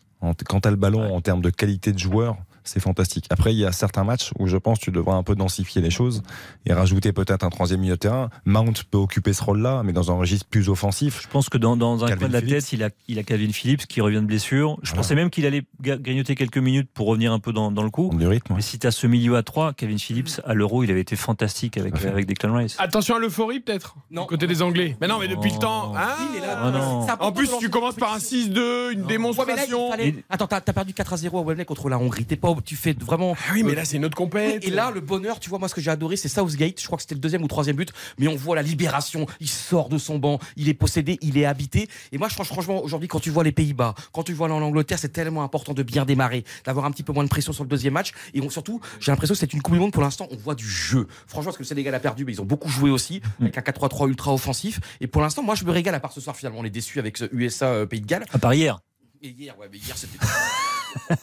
Quand 0.46 0.60
tu 0.60 0.68
as 0.68 0.70
le 0.70 0.76
ballon 0.76 1.14
en 1.14 1.20
termes 1.20 1.40
de 1.40 1.50
qualité 1.50 1.92
de 1.92 1.98
joueur, 1.98 2.36
c'est 2.70 2.80
fantastique. 2.80 3.26
Après, 3.30 3.52
il 3.52 3.58
y 3.58 3.64
a 3.64 3.72
certains 3.72 4.04
matchs 4.04 4.30
où 4.38 4.46
je 4.46 4.56
pense 4.56 4.78
que 4.78 4.84
tu 4.84 4.90
devras 4.90 5.14
un 5.16 5.22
peu 5.22 5.34
densifier 5.34 5.82
les 5.82 5.90
choses 5.90 6.22
et 6.66 6.72
rajouter 6.72 7.12
peut-être 7.12 7.44
un 7.44 7.50
troisième 7.50 7.80
milieu 7.80 7.94
de 7.94 7.98
terrain. 7.98 8.30
Mount 8.44 8.72
peut 8.90 8.98
occuper 8.98 9.32
ce 9.32 9.42
rôle-là, 9.42 9.82
mais 9.84 9.92
dans 9.92 10.10
un 10.10 10.14
registre 10.14 10.46
plus 10.48 10.68
offensif. 10.68 11.20
Je 11.22 11.28
pense 11.28 11.48
que 11.48 11.58
dans, 11.58 11.76
dans 11.76 12.04
un 12.04 12.08
Calvin 12.08 12.20
coin 12.20 12.28
de 12.28 12.32
la 12.34 12.40
Phillips. 12.40 12.54
tête, 12.58 12.72
il 12.72 12.82
a, 12.84 12.90
il 13.08 13.18
a 13.18 13.22
Calvin 13.22 13.50
Phillips 13.52 13.86
qui 13.86 14.00
revient 14.00 14.16
de 14.20 14.26
blessure. 14.26 14.76
Je 14.82 14.90
Voilà. 14.90 15.02
pensais 15.02 15.14
même 15.14 15.30
qu'il 15.30 15.46
allait 15.46 15.64
grignoter 15.80 16.34
quelques 16.34 16.58
minutes 16.58 16.88
pour 16.94 17.06
revenir 17.08 17.32
un 17.32 17.38
peu 17.40 17.52
dans, 17.52 17.70
dans 17.72 17.82
le 17.82 17.90
coup. 17.90 18.10
Du 18.14 18.26
rythme. 18.26 18.54
Mais 18.54 18.62
si 18.62 18.78
tu 18.78 18.86
as 18.86 18.90
ce 18.92 19.06
milieu 19.06 19.36
à 19.36 19.42
3, 19.42 19.72
Calvin 19.74 19.98
Phillips, 19.98 20.40
à 20.44 20.54
l'Euro, 20.54 20.84
il 20.84 20.90
avait 20.90 21.00
été 21.00 21.16
fantastique 21.16 21.76
avec, 21.76 21.96
fait. 21.96 22.08
avec 22.08 22.26
Declan 22.26 22.54
Rice. 22.54 22.76
Attention 22.78 23.16
à 23.16 23.18
l'euphorie 23.18 23.60
peut-être? 23.60 23.96
Non. 24.10 24.22
du 24.22 24.28
côté 24.28 24.46
des 24.46 24.62
Anglais. 24.62 24.96
Mais 25.00 25.08
non, 25.08 25.18
mais 25.18 25.28
depuis 25.28 25.50
Oh. 25.50 25.54
le 25.54 25.60
temps. 25.60 25.96
hein? 25.96 26.16
Là, 26.40 26.60
Ah 26.62 26.70
non. 26.70 27.06
ça 27.06 27.16
en 27.20 27.32
plus, 27.32 27.50
tu 27.58 27.68
commences 27.70 27.96
par 27.96 28.12
un 28.14 28.18
6-2, 28.18 28.40
une 28.46 28.54
Ouais, 28.60 28.94
mais 28.94 28.94
là, 28.94 29.02
il 29.02 29.06
démonstration. 29.06 29.90
fallait- 29.90 30.14
Attends, 30.28 30.46
t'as 30.46 30.60
t'as 30.60 30.72
perdu 30.72 30.94
4 30.94 31.12
à 31.12 31.16
0 31.16 31.38
à 31.38 31.42
Wembley 31.42 31.64
contre 31.64 31.88
la 31.88 31.98
Hongrie. 31.98 32.24
T'es 32.24 32.36
pas, 32.36 32.54
tu 32.64 32.76
fais 32.76 32.92
vraiment. 32.92 33.34
Ah 33.48 33.52
oui, 33.54 33.62
mais 33.62 33.74
là, 33.74 33.84
c'est 33.84 33.96
une 33.96 34.04
autre 34.04 34.16
compète. 34.16 34.64
Et 34.64 34.70
là, 34.70 34.90
le 34.90 35.00
bonheur, 35.00 35.40
tu 35.40 35.48
vois, 35.50 35.58
moi, 35.58 35.68
ce 35.68 35.74
que 35.74 35.80
j'ai 35.80 35.90
adoré, 35.90 36.16
c'est 36.16 36.28
Southgate. 36.28 36.80
Je 36.80 36.86
crois 36.86 36.96
que 36.96 37.02
c'était 37.02 37.14
le 37.14 37.20
deuxième 37.20 37.42
ou 37.42 37.48
troisième 37.48 37.76
but. 37.76 37.90
Mais 38.18 38.28
on 38.28 38.36
voit 38.36 38.56
la 38.56 38.62
libération. 38.62 39.26
Il 39.40 39.48
sort 39.48 39.88
de 39.88 39.98
son 39.98 40.18
banc. 40.18 40.38
Il 40.56 40.68
est 40.68 40.74
possédé. 40.74 41.18
Il 41.22 41.38
est 41.38 41.44
habité. 41.44 41.88
Et 42.12 42.18
moi, 42.18 42.28
je 42.28 42.34
franch- 42.34 42.46
franchement, 42.46 42.82
aujourd'hui, 42.82 43.08
quand 43.08 43.20
tu 43.20 43.30
vois 43.30 43.44
les 43.44 43.52
Pays-Bas, 43.52 43.94
quand 44.12 44.22
tu 44.22 44.32
vois 44.32 44.48
l'Angleterre, 44.48 44.98
c'est 44.98 45.12
tellement 45.12 45.42
important 45.42 45.72
de 45.74 45.82
bien 45.82 46.04
démarrer, 46.04 46.44
d'avoir 46.64 46.84
un 46.86 46.90
petit 46.90 47.02
peu 47.02 47.12
moins 47.12 47.24
de 47.24 47.28
pression 47.28 47.52
sur 47.52 47.64
le 47.64 47.68
deuxième 47.68 47.94
match. 47.94 48.12
Et 48.34 48.40
on, 48.40 48.50
surtout, 48.50 48.80
j'ai 49.00 49.10
l'impression 49.12 49.34
que 49.34 49.38
c'est 49.40 49.52
une 49.52 49.62
Coupe 49.62 49.74
du 49.74 49.80
Monde 49.80 49.92
pour 49.92 50.02
l'instant. 50.02 50.28
On 50.30 50.36
voit 50.36 50.54
du 50.54 50.68
jeu. 50.68 51.06
Franchement, 51.26 51.46
parce 51.46 51.56
que 51.56 51.62
le 51.62 51.68
Sénégal 51.68 51.94
a 51.94 52.00
perdu, 52.00 52.24
mais 52.24 52.32
ils 52.32 52.40
ont 52.40 52.44
beaucoup 52.46 52.68
joué 52.68 52.90
aussi, 52.90 53.20
avec 53.40 53.56
un 53.58 53.62
4-3-3 53.62 54.08
ultra 54.08 54.32
offensif. 54.34 54.80
Et 55.00 55.06
pour 55.06 55.22
l'instant, 55.22 55.42
moi, 55.42 55.54
je 55.54 55.64
me 55.64 55.70
régale, 55.70 55.94
à 55.94 56.00
part 56.00 56.12
ce 56.12 56.20
soir, 56.20 56.36
finalement, 56.36 56.60
on 56.60 56.64
est 56.64 56.70
déçu 56.70 56.98
avec 56.98 57.16
ce 57.16 57.24
USA 57.32 57.66
euh, 57.66 57.86
Pays 57.86 58.00
de 58.00 58.06
Galles. 58.06 58.24
À 58.32 58.38
part 58.38 58.54
hier. 58.54 58.78
Et 59.22 59.28
hier, 59.28 59.58
ouais, 59.58 59.68
mais 59.70 59.78
hier, 59.78 59.96
c'était. 59.96 60.18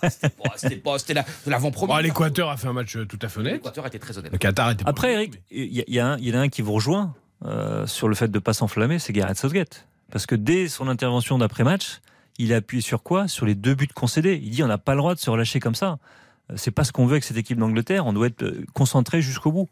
c'était 0.09 0.29
pas, 0.29 0.49
c'était 0.55 0.75
pas, 0.77 0.99
c'était 0.99 1.13
la- 1.13 1.25
l'avant-première. 1.45 1.95
Bon, 1.97 2.01
L'Équateur 2.01 2.49
a 2.49 2.57
fait 2.57 2.67
un 2.67 2.73
match 2.73 2.95
euh, 2.95 3.05
tout 3.05 3.19
à 3.21 3.27
fait 3.27 3.39
honnête. 3.39 3.53
L'Équateur 3.55 3.85
était 3.87 3.99
très 3.99 4.17
honnête. 4.17 4.31
Le 4.31 4.37
Qatar 4.37 4.71
était. 4.71 4.83
pas- 4.83 4.89
Après, 4.89 5.13
Eric, 5.13 5.41
il 5.51 5.65
y, 5.75 5.81
a- 5.81 5.83
il 5.87 5.93
y 5.95 5.99
a 5.99 6.07
un- 6.13 6.17
il 6.17 6.27
y 6.27 6.35
en 6.35 6.39
a 6.39 6.41
un 6.41 6.49
qui 6.49 6.61
vous 6.61 6.73
rejoint 6.73 7.13
euh, 7.45 7.85
sur 7.85 8.07
le 8.07 8.15
fait 8.15 8.27
de 8.29 8.37
ne 8.37 8.39
pas 8.39 8.53
s'enflammer, 8.53 8.97
c'est 8.99 9.13
Gareth 9.13 9.37
Southgate. 9.37 9.85
Parce 10.11 10.25
que 10.25 10.35
dès 10.35 10.67
son 10.69 10.87
intervention 10.87 11.37
d'après-match, 11.37 11.99
il 12.39 12.51
a 12.53 12.57
appuyé 12.57 12.81
sur 12.81 13.03
quoi? 13.03 13.27
Sur 13.27 13.45
les 13.45 13.55
deux 13.55 13.75
buts 13.75 13.87
concédés. 13.93 14.39
Il 14.43 14.49
dit 14.51 14.63
on 14.63 14.67
n'a 14.67 14.77
pas 14.77 14.93
le 14.93 14.99
droit 14.99 15.13
de 15.15 15.19
se 15.19 15.29
relâcher 15.29 15.59
comme 15.59 15.75
ça. 15.75 15.97
C'est 16.55 16.71
pas 16.71 16.83
ce 16.83 16.91
qu'on 16.91 17.05
veut 17.05 17.13
avec 17.13 17.23
cette 17.23 17.37
équipe 17.37 17.57
d'Angleterre. 17.57 18.05
On 18.05 18.13
doit 18.13 18.27
être 18.27 18.43
euh, 18.43 18.65
concentré 18.73 19.21
jusqu'au 19.21 19.51
bout. 19.51 19.67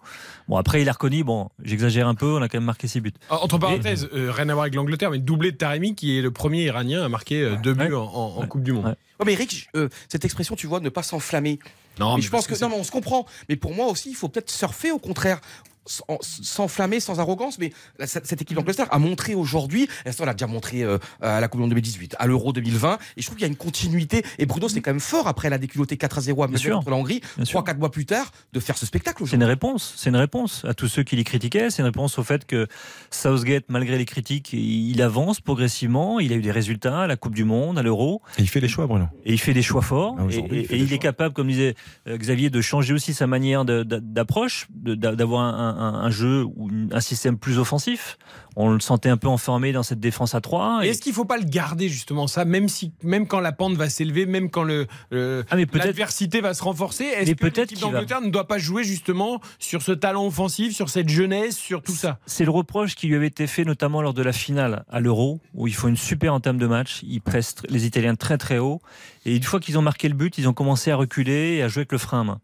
Bon, 0.49 0.57
après, 0.57 0.81
il 0.81 0.89
a 0.89 0.91
reconnu. 0.91 1.23
Bon, 1.23 1.49
j'exagère 1.63 2.07
un 2.07 2.15
peu. 2.15 2.35
On 2.35 2.41
a 2.41 2.49
quand 2.49 2.57
même 2.57 2.65
marqué 2.65 2.87
six 2.87 2.99
buts. 2.99 3.13
Entre 3.29 3.57
parenthèses, 3.57 4.09
euh, 4.13 4.31
rien 4.31 4.49
à 4.49 4.53
voir 4.53 4.63
avec 4.63 4.75
l'Angleterre, 4.75 5.11
mais 5.11 5.19
doublé 5.19 5.51
de 5.51 5.57
Taremi, 5.57 5.95
qui 5.95 6.17
est 6.17 6.21
le 6.21 6.31
premier 6.31 6.63
Iranien 6.63 7.03
à 7.03 7.09
marquer 7.09 7.41
euh, 7.43 7.55
deux 7.55 7.73
buts 7.73 7.85
Ouais. 7.85 7.95
en, 7.95 8.45
Coupe 8.47 8.63
du 8.63 8.73
Monde. 8.73 8.85
Ouais. 8.85 8.95
Ouais, 9.19 9.25
mais 9.25 9.33
Eric, 9.33 9.69
euh, 9.75 9.87
cette 10.09 10.25
expression, 10.25 10.55
tu 10.55 10.67
vois, 10.67 10.79
ne 10.81 10.89
pas 10.89 11.03
s'enflammer. 11.03 11.59
Non, 11.99 12.17
mais 12.17 12.21
je 12.21 12.29
pense 12.29 12.45
que, 12.45 12.51
parce 12.51 12.61
non, 12.61 12.69
mais 12.69 12.75
on 12.75 12.83
se 12.83 12.91
comprend. 12.91 13.25
Mais 13.47 13.55
pour 13.55 13.73
moi 13.73 13.87
aussi, 13.87 14.09
il 14.09 14.15
faut 14.15 14.27
peut-être 14.27 14.49
surfer 14.49 14.91
au 14.91 14.99
contraire. 14.99 15.39
Sans- 15.85 16.05
S'enflammer 16.21 16.99
sans 16.99 17.19
arrogance, 17.19 17.59
mais 17.59 17.71
la- 17.99 18.07
cette 18.07 18.41
équipe 18.41 18.55
d'Angleterre 18.57 18.87
a 18.91 18.99
montré 18.99 19.35
aujourd'hui, 19.35 19.87
elle 20.05 20.13
l'a 20.25 20.33
déjà 20.33 20.47
montré 20.47 20.81
euh, 20.83 20.97
à 21.21 21.39
la 21.39 21.47
Coupe 21.47 21.59
du 21.59 21.61
Monde 21.61 21.69
2018, 21.71 22.15
à 22.19 22.27
l'Euro 22.27 22.53
2020, 22.53 22.97
et 23.17 23.21
je 23.21 23.25
trouve 23.25 23.37
qu'il 23.37 23.43
y 23.45 23.49
a 23.49 23.51
une 23.51 23.55
continuité. 23.55 24.23
Et 24.39 24.45
Bruno, 24.45 24.67
c'est 24.69 24.81
quand 24.81 24.91
même 24.91 24.99
fort 24.99 25.27
après 25.27 25.49
la 25.49 25.57
déculottée 25.57 25.97
4 25.97 26.17
à 26.17 26.21
0 26.21 26.43
à 26.43 26.57
sûr. 26.57 26.77
contre 26.77 26.89
la 26.89 26.95
Hongrie, 26.95 27.21
Bien 27.35 27.45
sûr. 27.45 27.61
3-4 27.61 27.77
mois 27.77 27.91
plus 27.91 28.05
tard, 28.05 28.31
de 28.53 28.59
faire 28.59 28.77
ce 28.77 28.85
spectacle 28.85 29.17
C'est 29.25 29.35
une 29.35 29.43
aujourd'hui. 29.43 29.45
réponse. 29.47 29.93
C'est 29.97 30.09
une 30.09 30.15
réponse 30.15 30.65
à 30.65 30.73
tous 30.73 30.87
ceux 30.87 31.03
qui 31.03 31.15
les 31.15 31.23
critiquaient. 31.23 31.69
C'est 31.69 31.81
une 31.81 31.85
réponse 31.87 32.17
au 32.17 32.23
fait 32.23 32.45
que 32.45 32.67
Southgate, 33.11 33.65
malgré 33.69 33.97
les 33.97 34.05
critiques, 34.05 34.53
il 34.53 35.01
avance 35.01 35.39
progressivement. 35.41 36.19
Il 36.19 36.33
a 36.33 36.35
eu 36.35 36.41
des 36.41 36.51
résultats 36.51 37.01
à 37.01 37.07
la 37.07 37.15
Coupe 37.15 37.35
du 37.35 37.43
Monde, 37.43 37.77
à 37.77 37.83
l'Euro. 37.83 38.21
Et 38.37 38.41
il 38.41 38.47
fait 38.49 38.59
les 38.59 38.67
choix, 38.67 38.87
Bruno. 38.87 39.05
Et 39.25 39.33
il 39.33 39.39
fait 39.39 39.53
des 39.53 39.61
choix 39.61 39.81
forts. 39.81 40.15
Ah, 40.17 40.23
et 40.23 40.25
aujourd'hui, 40.25 40.57
et- 40.57 40.61
il 40.61 40.67
fait 40.67 40.75
et 40.75 40.79
des 40.79 40.83
il 40.85 40.93
est 40.93 40.99
capable, 40.99 41.33
comme 41.33 41.47
disait 41.47 41.75
euh, 42.07 42.17
Xavier, 42.17 42.49
de 42.49 42.61
changer 42.61 42.93
aussi 42.93 43.13
sa 43.13 43.27
manière 43.27 43.65
d'approche, 43.65 44.67
d'avoir 44.71 45.41
un, 45.43 45.69
un- 45.69 45.74
un 45.79 46.09
jeu 46.09 46.43
ou 46.55 46.69
un 46.91 46.99
système 46.99 47.37
plus 47.37 47.59
offensif. 47.59 48.17
On 48.57 48.69
le 48.69 48.79
sentait 48.79 49.09
un 49.09 49.17
peu 49.17 49.27
enfermé 49.27 49.73
dans 49.73 49.83
cette 49.83 49.99
défense 49.99 50.33
à 50.33 50.39
3. 50.41 50.81
Et 50.85 50.89
est-ce 50.89 51.01
qu'il 51.01 51.11
ne 51.11 51.15
faut 51.15 51.25
pas 51.25 51.37
le 51.37 51.43
garder 51.43 51.89
justement 51.89 52.25
ça, 52.27 52.45
même 52.45 52.69
si, 52.69 52.93
même 53.03 53.27
quand 53.27 53.41
la 53.41 53.51
pente 53.51 53.75
va 53.75 53.89
s'élever, 53.89 54.25
même 54.25 54.49
quand 54.49 54.63
le, 54.63 54.87
le- 55.11 55.43
Ah, 55.49 55.57
l'adversité 55.57 56.39
va 56.39 56.53
se 56.53 56.63
renforcer, 56.63 57.03
est-ce 57.03 57.29
Mais 57.29 57.35
que 57.35 57.41
peut-être 57.41 57.71
l'équipe 57.71 57.85
va- 57.85 57.91
d'Angleterre 57.91 58.21
ne 58.21 58.29
doit 58.29 58.47
pas 58.47 58.57
jouer 58.57 58.83
justement 58.85 59.41
sur 59.59 59.81
ce 59.81 59.91
talent 59.91 60.25
offensif, 60.25 60.73
sur 60.73 60.89
cette 60.89 61.09
jeunesse, 61.09 61.57
sur 61.57 61.81
tout 61.81 61.91
ça? 61.91 62.19
C'est 62.25 62.45
le 62.45 62.51
reproche 62.51 62.95
qui 62.95 63.07
lui 63.07 63.15
avait 63.15 63.27
été 63.27 63.45
fait 63.45 63.65
notamment 63.65 64.01
lors 64.01 64.13
de 64.13 64.23
la 64.23 64.31
finale 64.31 64.85
à 64.89 65.01
l'Euro, 65.01 65.41
où 65.53 65.67
ils 65.67 65.75
font 65.75 65.89
une 65.89 65.97
super 65.97 66.33
entame 66.33 66.57
de 66.57 66.67
match. 66.67 67.01
Ils 67.03 67.19
pressent 67.21 67.55
les 67.67 67.85
Italiens 67.85 68.15
très 68.15 68.37
très 68.37 68.57
haut. 68.57 68.79
Et 69.25 69.35
une 69.35 69.43
fois 69.43 69.59
qu'ils 69.59 69.77
ont 69.77 69.81
marqué 69.81 70.07
le 70.07 70.13
but, 70.15 70.37
ils 70.37 70.47
ont 70.47 70.53
commencé 70.53 70.91
à 70.91 70.95
reculer 70.95 71.55
et 71.55 71.63
à 71.63 71.67
jouer 71.67 71.81
avec 71.81 71.91
le 71.91 71.97
frein 71.97 72.21
à 72.21 72.23
main. 72.23 72.39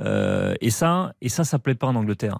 Euh, 0.00 0.54
et 0.60 0.70
ça, 0.70 1.12
et 1.22 1.28
ça, 1.28 1.44
ça 1.44 1.60
plaît 1.60 1.76
pas 1.76 1.86
en 1.86 1.94
Angleterre. 1.94 2.38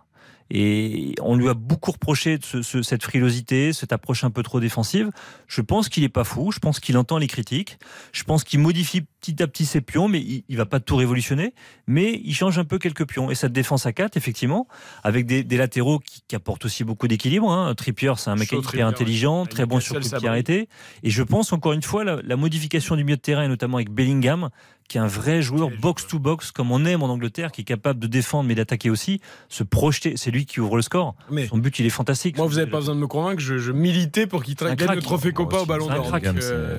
Et 0.51 1.15
on 1.23 1.37
lui 1.37 1.49
a 1.49 1.55
beaucoup 1.55 1.91
reproché 1.93 2.39
de 2.39 2.45
ce- 2.45 2.63
ce- 2.63 2.83
cette 2.83 3.03
frilosité, 3.03 3.73
cette 3.73 3.93
approche 3.93 4.25
un 4.25 4.31
peu 4.31 4.43
trop 4.43 4.61
défensive. 4.61 5.11
Je 5.49 5.61
pense 5.63 5.89
qu'il 5.89 6.05
est 6.05 6.09
pas 6.11 6.25
fou. 6.25 6.53
Je 6.53 6.59
pense 6.59 6.81
qu'il 6.81 6.97
entend 6.99 7.19
les 7.19 7.27
critiques. 7.27 7.79
Je 8.13 8.25
pense 8.25 8.45
qu'il 8.45 8.61
modifie 8.61 9.03
petit 9.21 9.43
à 9.43 9.47
petit 9.47 9.65
ses 9.65 9.81
pions, 9.81 10.07
mais 10.07 10.21
il, 10.21 10.45
il 10.49 10.57
va 10.57 10.67
pas 10.67 10.81
tout 10.81 10.97
révolutionner. 10.97 11.55
Mais 11.87 12.21
il 12.25 12.35
change 12.35 12.59
un 12.59 12.65
peu 12.65 12.79
quelques 12.79 13.07
pions. 13.07 13.31
Et 13.31 13.35
cette 13.35 13.53
défense 13.53 13.87
à 13.87 13.93
4, 13.93 14.17
effectivement, 14.19 14.69
avec 15.03 15.27
des, 15.27 15.43
des 15.45 15.57
latéraux 15.57 15.99
qui, 15.99 16.23
qui 16.29 16.37
apportent 16.37 16.67
aussi 16.67 16.85
beaucoup 16.85 17.09
d'équilibre. 17.09 17.51
Hein. 17.51 17.75
Trippier, 17.75 18.13
c'est 18.19 18.31
un 18.31 18.37
mec 18.37 18.51
Chaud, 18.51 18.57
hyper 18.59 18.69
Trippier, 18.69 18.83
intelligent, 18.83 19.43
ouais. 19.43 19.49
très 19.49 19.67
bon 19.67 19.81
sur 19.81 19.95
coup 19.97 20.03
de 20.09 20.17
pied 20.19 20.29
arrêté. 20.29 20.69
Et 21.03 21.11
je 21.11 21.23
pense 21.23 21.53
encore 21.55 21.73
une 21.73 21.83
fois 21.83 22.05
la, 22.05 22.21
la 22.23 22.37
modification 22.37 22.97
du 22.97 23.05
milieu 23.05 23.17
de 23.17 23.23
terrain, 23.23 23.45
et 23.45 23.49
notamment 23.49 23.79
avec 23.79 23.91
Bellingham, 23.91 24.51
qui 24.89 24.99
est 24.99 25.01
un 25.01 25.07
vrai 25.07 25.41
joueur 25.43 25.71
box-to-box, 25.81 26.51
comme 26.53 26.71
on 26.71 26.85
aime 26.85 27.03
en 27.03 27.07
Angleterre, 27.09 27.53
qui 27.53 27.63
est 27.63 27.65
capable 27.65 27.99
de 28.01 28.07
défendre 28.07 28.49
mais 28.49 28.55
d'attaquer 28.55 28.91
aussi, 28.91 29.21
se 29.49 29.63
projeter. 29.65 30.15
C'est 30.17 30.31
lui 30.31 30.45
qui 30.47 30.61
ouvre 30.61 30.77
le 30.77 30.83
score. 30.83 31.15
Mais- 31.31 31.47
Son 31.47 31.59
but, 31.59 31.79
il 31.79 31.87
est 31.87 31.91
fantastique. 31.91 32.37
Moi, 32.37 32.47
vous 32.47 32.57
n'avez 32.57 32.71
pas 32.71 32.79
besoin 32.79 32.95
de 32.95 33.01
me 33.01 33.07
convaincre, 33.07 33.41
je, 33.41 33.59
je 33.59 33.73
militais 33.73 34.27
pour 34.27 34.45
qu'il 34.45 34.55
gagne 34.55 34.77
crack. 34.77 34.97
le 34.97 35.03
trophée 35.03 35.33
Copa 35.33 35.59
au 35.59 35.67
Ballon 35.67 35.87
d'Or. 35.87 36.11
euh, 36.15 36.79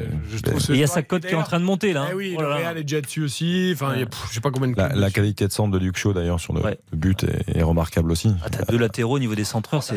il 0.69 0.75
y 0.77 0.83
a 0.83 0.87
sa 0.87 1.01
cote 1.01 1.25
qui 1.25 1.33
est 1.33 1.35
en 1.35 1.43
train 1.43 1.59
de 1.59 1.65
monter 1.65 1.93
là. 1.93 2.03
hein. 2.03 2.07
Eh 2.11 2.15
oui, 2.15 2.35
Oh 2.37 2.41
là 2.41 2.47
le 2.47 2.53
là. 2.53 2.57
Real 2.59 2.77
est 2.77 2.83
déjà 2.83 3.01
dessus 3.01 3.21
aussi. 3.23 3.71
Enfin, 3.73 3.93
il 3.95 3.99
y 4.01 4.03
a- 4.03 4.05
pff, 4.05 4.25
je 4.29 4.33
sais 4.35 4.41
pas 4.41 4.51
combien 4.51 4.69
de 4.69 4.77
La, 4.77 4.89
la 4.89 5.09
qualité 5.11 5.47
de 5.47 5.51
centre 5.51 5.71
de 5.71 5.77
Luke 5.79 5.97
Shaw 5.97 6.13
d'ailleurs 6.13 6.39
sur 6.39 6.53
le, 6.53 6.61
le 6.61 6.97
but 6.97 7.23
est, 7.23 7.57
est 7.57 7.63
remarquable 7.63 8.11
aussi. 8.11 8.31
Ah, 8.43 8.49
T'as 8.49 8.65
deux 8.65 8.77
latéraux 8.77 9.15
au 9.15 9.19
niveau 9.19 9.35
des 9.35 9.43
centreurs, 9.43 9.83
c'est 9.83 9.95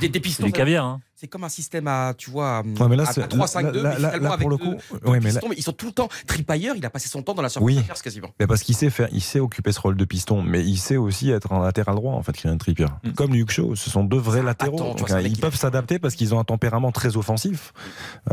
Des, 0.00 0.08
des 0.08 0.20
pistons. 0.20 0.46
du 0.46 0.52
caviar. 0.52 0.84
hein. 0.84 1.00
C'est 1.22 1.28
comme 1.28 1.44
un 1.44 1.48
système 1.48 1.86
à, 1.86 2.14
tu 2.18 2.32
vois, 2.32 2.62
Ouais, 2.80 2.88
mais 2.88 2.96
là, 2.96 3.04
à, 3.06 3.12
c'est- 3.12 3.22
à 3.22 3.28
3-5-2, 3.28 3.80
là, 3.80 3.82
là, 3.82 3.90
mais 4.00 4.06
finalement 4.06 4.28
là, 4.28 4.34
avec 4.34 4.40
pour 4.40 4.50
le 4.50 4.56
deux- 4.56 4.64
coup, 4.64 4.74
deux 5.04 5.08
ouais, 5.08 5.20
mais 5.20 5.28
là- 5.28 5.34
pistons, 5.34 5.46
mais 5.50 5.54
ils 5.56 5.62
sont 5.62 5.70
tout 5.72 5.86
le 5.86 5.92
temps. 5.92 6.08
Tripailleur, 6.26 6.74
il 6.74 6.84
a 6.84 6.90
passé 6.90 7.08
son 7.08 7.22
temps 7.22 7.32
dans 7.34 7.42
la 7.42 7.48
surface 7.48 7.64
Oui. 7.64 7.78
adverse 7.78 8.02
quasiment. 8.02 8.30
Mais 8.40 8.48
parce 8.48 8.64
qu'il 8.64 8.74
sait 8.74 8.90
faire, 8.90 9.06
il 9.12 9.20
sait 9.20 9.38
occuper 9.38 9.70
ce 9.70 9.78
rôle 9.78 9.96
de 9.96 10.04
piston, 10.04 10.42
mais 10.42 10.64
il 10.64 10.78
sait 10.78 10.96
aussi 10.96 11.30
être 11.30 11.52
un 11.52 11.62
latéral 11.62 11.94
droit 11.94 12.14
en 12.14 12.24
fait, 12.24 12.32
Kylian 12.32 12.58
Trippier. 12.58 12.86
Mm. 13.04 13.12
Comme 13.12 13.34
Luke 13.34 13.52
Shaw, 13.52 13.76
ce 13.76 13.88
sont 13.88 14.02
deux 14.02 14.18
vrais 14.18 14.42
latéraux. 14.42 14.74
attends, 14.74 14.94
vois, 14.96 15.12
un 15.12 15.20
euh, 15.20 15.22
mec 15.22 15.30
ils 15.32 15.38
peuvent 15.40 15.54
s'adapter 15.54 16.00
parce 16.00 16.16
qu'ils 16.16 16.34
ont 16.34 16.40
un 16.40 16.44
tempérament 16.44 16.90
très 16.90 17.16
offensif. 17.16 17.72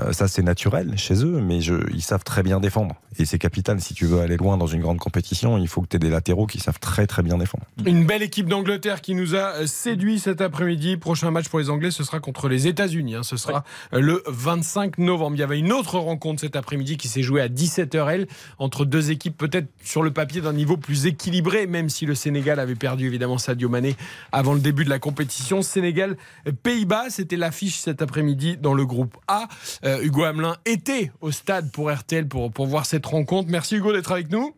Euh, 0.01 0.11
ça 0.11 0.27
c'est 0.27 0.41
naturel 0.41 0.97
chez 0.97 1.23
eux, 1.23 1.41
mais 1.41 1.61
je, 1.61 1.75
ils 1.93 2.01
savent 2.01 2.23
très 2.23 2.41
bien 2.41 2.59
défendre. 2.59 2.95
Et 3.19 3.25
c'est 3.25 3.37
capital 3.37 3.79
si 3.81 3.93
tu 3.93 4.07
veux 4.07 4.19
aller 4.21 4.37
loin 4.37 4.57
dans 4.57 4.65
une 4.65 4.81
grande 4.81 4.97
compétition, 4.97 5.59
il 5.59 5.67
faut 5.67 5.81
que 5.83 5.87
tu 5.89 5.97
aies 5.97 5.99
des 5.99 6.09
latéraux 6.09 6.47
qui 6.47 6.59
savent 6.59 6.79
très 6.79 7.05
très 7.05 7.21
bien 7.21 7.37
défendre. 7.37 7.65
Une 7.85 8.07
belle 8.07 8.23
équipe 8.23 8.47
d'Angleterre 8.49 9.01
qui 9.01 9.13
nous 9.13 9.35
a 9.35 9.57
euh, 9.57 9.67
séduit 9.67 10.17
cet 10.19 10.41
après-midi. 10.41 10.97
Prochain 10.97 11.29
match 11.29 11.49
pour 11.49 11.59
les 11.59 11.69
Anglais, 11.69 11.91
ce 11.91 12.03
sera 12.03 12.19
contre 12.19 12.47
les 12.49 12.67
États-Unis. 12.79 13.15
hein. 13.15 13.23
Ce 13.23 13.35
sera 13.37 13.63
le 13.91 14.23
25 14.27 14.97
novembre. 14.99 15.35
Il 15.35 15.39
y 15.39 15.43
avait 15.43 15.59
une 15.59 15.73
autre 15.73 15.99
rencontre 15.99 16.39
cet 16.41 16.55
après-midi 16.55 16.97
qui 16.97 17.07
s'est 17.09 17.21
jouée 17.23 17.41
à 17.41 17.49
17h 17.49 18.27
entre 18.57 18.85
deux 18.85 19.11
équipes 19.11 19.37
peut-être 19.37 19.67
sur 19.83 20.01
le 20.01 20.11
papier 20.11 20.39
d'un 20.41 20.53
niveau 20.53 20.77
plus 20.77 21.05
équilibré, 21.05 21.67
même 21.67 21.89
si 21.89 22.05
le 22.05 22.15
Sénégal 22.15 22.59
avait 22.59 22.75
perdu 22.75 23.05
évidemment 23.07 23.37
Sadio 23.37 23.67
Mané 23.69 23.95
avant 24.31 24.53
le 24.53 24.59
début 24.61 24.85
de 24.85 24.89
la 24.89 24.99
compétition. 24.99 25.61
Sénégal-Pays-Bas, 25.61 27.09
c'était 27.09 27.35
l'affiche 27.35 27.77
cet 27.79 28.01
après-midi 28.01 28.57
dans 28.57 28.73
le 28.73 28.85
groupe 28.85 29.17
A. 29.27 29.47
Euh, 29.83 30.01
Hugo 30.01 30.23
Hamelin 30.23 30.55
était 30.65 31.11
au 31.21 31.31
stade 31.31 31.71
pour 31.71 31.91
RTL 31.91 32.27
pour, 32.27 32.51
pour 32.51 32.65
voir 32.67 32.85
cette 32.85 33.05
rencontre. 33.05 33.49
Merci 33.51 33.75
Hugo 33.75 33.91
d'être 33.91 34.11
avec 34.11 34.31
nous. 34.31 34.55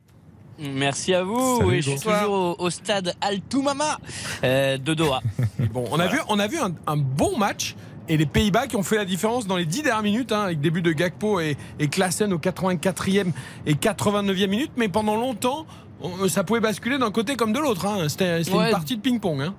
Merci 0.59 1.15
à 1.15 1.23
vous. 1.23 1.57
Salut, 1.57 1.69
oui, 1.69 1.81
je 1.81 1.89
suis 1.91 1.99
toujours 1.99 2.55
au, 2.59 2.65
au 2.65 2.69
stade 2.69 3.15
Al 3.21 3.41
Toumama 3.41 3.97
euh, 4.43 4.77
de 4.77 4.93
Doha. 4.93 5.21
Bon, 5.73 5.85
on 5.91 5.99
a 5.99 6.07
vu, 6.07 6.19
on 6.27 6.37
a 6.37 6.47
vu 6.47 6.59
un, 6.59 6.73
un 6.85 6.97
bon 6.97 7.37
match. 7.37 7.75
Et 8.09 8.17
les 8.17 8.25
Pays-Bas 8.25 8.67
qui 8.67 8.75
ont 8.75 8.83
fait 8.83 8.97
la 8.97 9.05
différence 9.05 9.47
dans 9.47 9.57
les 9.57 9.65
10 9.65 9.83
dernières 9.83 10.03
minutes, 10.03 10.31
hein, 10.31 10.41
avec 10.43 10.59
début 10.59 10.81
de 10.81 10.91
Gakpo 10.91 11.39
et, 11.39 11.55
et 11.79 11.87
Klaassen 11.87 12.33
au 12.33 12.39
84e 12.39 13.31
et 13.65 13.75
89e 13.75 14.47
minute. 14.49 14.71
Mais 14.75 14.89
pendant 14.89 15.15
longtemps, 15.15 15.65
on- 16.01 16.27
ça 16.27 16.43
pouvait 16.43 16.59
basculer 16.59 16.97
d'un 16.97 17.11
côté 17.11 17.35
comme 17.35 17.53
de 17.53 17.59
l'autre. 17.59 17.85
hein. 17.85 18.09
C'était 18.09 18.41
Ouais. 18.51 18.65
une 18.65 18.71
partie 18.71 18.97
de 18.97 19.01
ping-pong. 19.01 19.41
hein. 19.41 19.53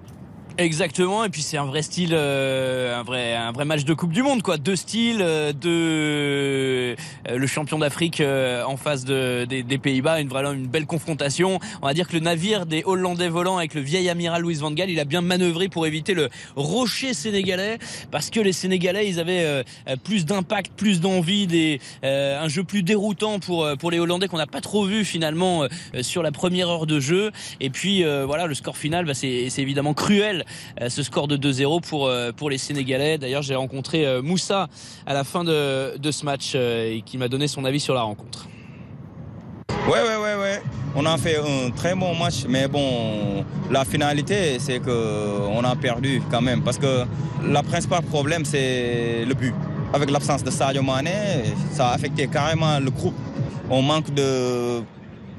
Exactement, 0.59 1.25
et 1.25 1.31
puis 1.31 1.41
c'est 1.41 1.57
un 1.57 1.65
vrai 1.65 1.81
style, 1.83 2.11
euh, 2.13 2.99
un 2.99 3.03
vrai, 3.03 3.35
un 3.35 3.53
vrai 3.53 3.65
match 3.65 3.85
de 3.85 3.95
Coupe 3.95 4.13
du 4.13 4.23
Monde, 4.23 4.43
quoi. 4.43 4.59
Deux 4.59 4.77
styles, 4.77 5.23
euh, 5.23 5.53
euh, 5.65 6.95
le 7.35 7.47
champion 7.47 7.79
d'Afrique 7.79 8.21
euh, 8.21 8.63
en 8.65 8.77
face 8.77 9.05
de, 9.05 9.47
des, 9.47 9.63
des 9.63 9.79
Pays-Bas, 9.79 10.21
une 10.21 10.29
vraiment 10.29 10.53
une 10.53 10.67
belle 10.67 10.87
confrontation. 10.87 11.59
On 11.81 11.87
va 11.87 11.95
dire 11.95 12.07
que 12.07 12.13
le 12.13 12.21
navire 12.21 12.67
des 12.67 12.83
Hollandais 12.85 13.29
volants 13.29 13.57
avec 13.57 13.73
le 13.73 13.81
vieil 13.81 14.11
amiral 14.11 14.43
Louis 14.43 14.57
van 14.57 14.71
Gaal, 14.71 14.91
il 14.91 15.01
a 15.01 15.05
bien 15.05 15.23
manœuvré 15.23 15.69
pour 15.69 15.87
éviter 15.87 16.13
le 16.13 16.29
rocher 16.55 17.15
sénégalais, 17.15 17.79
parce 18.11 18.29
que 18.29 18.39
les 18.39 18.53
Sénégalais, 18.53 19.09
ils 19.09 19.21
avaient 19.21 19.45
euh, 19.45 19.63
euh, 19.89 19.97
plus 19.97 20.27
d'impact, 20.27 20.73
plus 20.77 21.01
d'envie, 21.01 21.47
des, 21.47 21.81
un 22.03 22.49
jeu 22.49 22.63
plus 22.63 22.83
déroutant 22.83 23.39
pour 23.39 23.67
pour 23.79 23.91
les 23.91 23.99
Hollandais 23.99 24.29
qu'on 24.29 24.37
n'a 24.37 24.47
pas 24.47 24.61
trop 24.61 24.85
vu 24.85 25.05
finalement 25.05 25.67
sur 26.03 26.23
la 26.23 26.31
première 26.31 26.69
heure 26.69 26.87
de 26.87 27.01
jeu. 27.01 27.31
Et 27.61 27.71
puis 27.71 28.05
voilà, 28.27 28.47
le 28.47 28.55
score 28.55 28.77
final, 28.77 29.07
bah, 29.07 29.15
c'est 29.15 29.51
évidemment 29.59 29.95
cruel, 29.95 30.42
euh, 30.81 30.89
ce 30.89 31.03
score 31.03 31.29
de 31.29 31.37
2-0 31.37 31.83
pour 31.83 32.07
euh, 32.07 32.33
pour 32.33 32.51
les 32.51 32.59
Sénégalais. 32.59 33.19
D'ailleurs, 33.19 33.43
j'ai 33.43 33.55
rencontré 33.55 34.07
euh, 34.07 34.23
Moussa 34.23 34.69
à 35.07 35.15
la 35.15 35.25
fin 35.25 35.45
de 35.45 36.11
ce 36.11 36.25
match 36.25 36.55
et 36.55 37.03
qui 37.05 37.19
m'a 37.19 37.29
donné 37.29 37.49
son 37.49 37.65
avis 37.65 37.81
sur 37.81 37.95
la 37.95 38.03
rencontre. 38.03 38.49
Ouais, 39.89 40.01
ouais, 40.01 40.17
ouais, 40.17 40.37
ouais. 40.37 40.63
On 40.95 41.05
a 41.07 41.19
fait 41.19 41.39
un 41.39 41.71
très 41.71 41.95
bon 41.97 42.15
match, 42.15 42.45
mais 42.49 42.69
bon, 42.69 43.45
la 43.71 43.85
finalité, 43.85 44.59
c'est 44.61 44.79
que 44.79 45.49
on 45.51 45.65
a 45.65 45.75
perdu 45.75 46.23
quand 46.31 46.41
même, 46.41 46.63
parce 46.63 46.79
que 46.79 47.05
le 47.43 47.63
principal 47.63 48.03
problème, 48.03 48.45
c'est 48.45 49.25
le 49.25 49.35
but. 49.35 49.55
Avec 49.93 50.11
l'absence 50.11 50.45
de 50.45 50.51
Sadio 50.51 50.83
Mané, 50.83 51.11
ça 51.73 51.89
a 51.89 51.95
affecté 51.95 52.29
carrément 52.29 52.79
le 52.79 52.91
groupe. 52.91 53.17
On 53.71 53.83
manque 53.83 54.15
de 54.15 54.83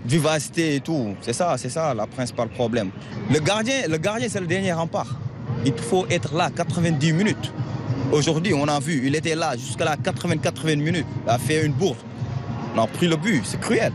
vivacité 0.05 0.75
et 0.75 0.79
tout. 0.79 1.15
C'est 1.21 1.33
ça, 1.33 1.55
c'est 1.57 1.69
ça 1.69 1.93
le 1.93 2.05
principal 2.05 2.49
problème. 2.49 2.91
Le 3.31 3.39
gardien, 3.39 3.87
le 3.87 3.97
gardien, 3.97 4.27
c'est 4.29 4.39
le 4.39 4.47
dernier 4.47 4.73
rempart. 4.73 5.15
Il 5.65 5.73
faut 5.77 6.05
être 6.09 6.35
là 6.35 6.49
90 6.55 7.13
minutes. 7.13 7.51
Aujourd'hui, 8.11 8.53
on 8.53 8.67
a 8.67 8.79
vu, 8.79 9.01
il 9.05 9.15
était 9.15 9.35
là 9.35 9.55
jusqu'à 9.55 9.85
la 9.85 9.95
80-80 9.95 10.75
minutes. 10.77 11.05
Il 11.25 11.29
a 11.29 11.37
fait 11.37 11.65
une 11.65 11.73
bourde. 11.73 11.97
On 12.75 12.81
a 12.81 12.87
pris 12.87 13.07
le 13.07 13.15
but, 13.15 13.41
c'est 13.45 13.59
cruel. 13.59 13.93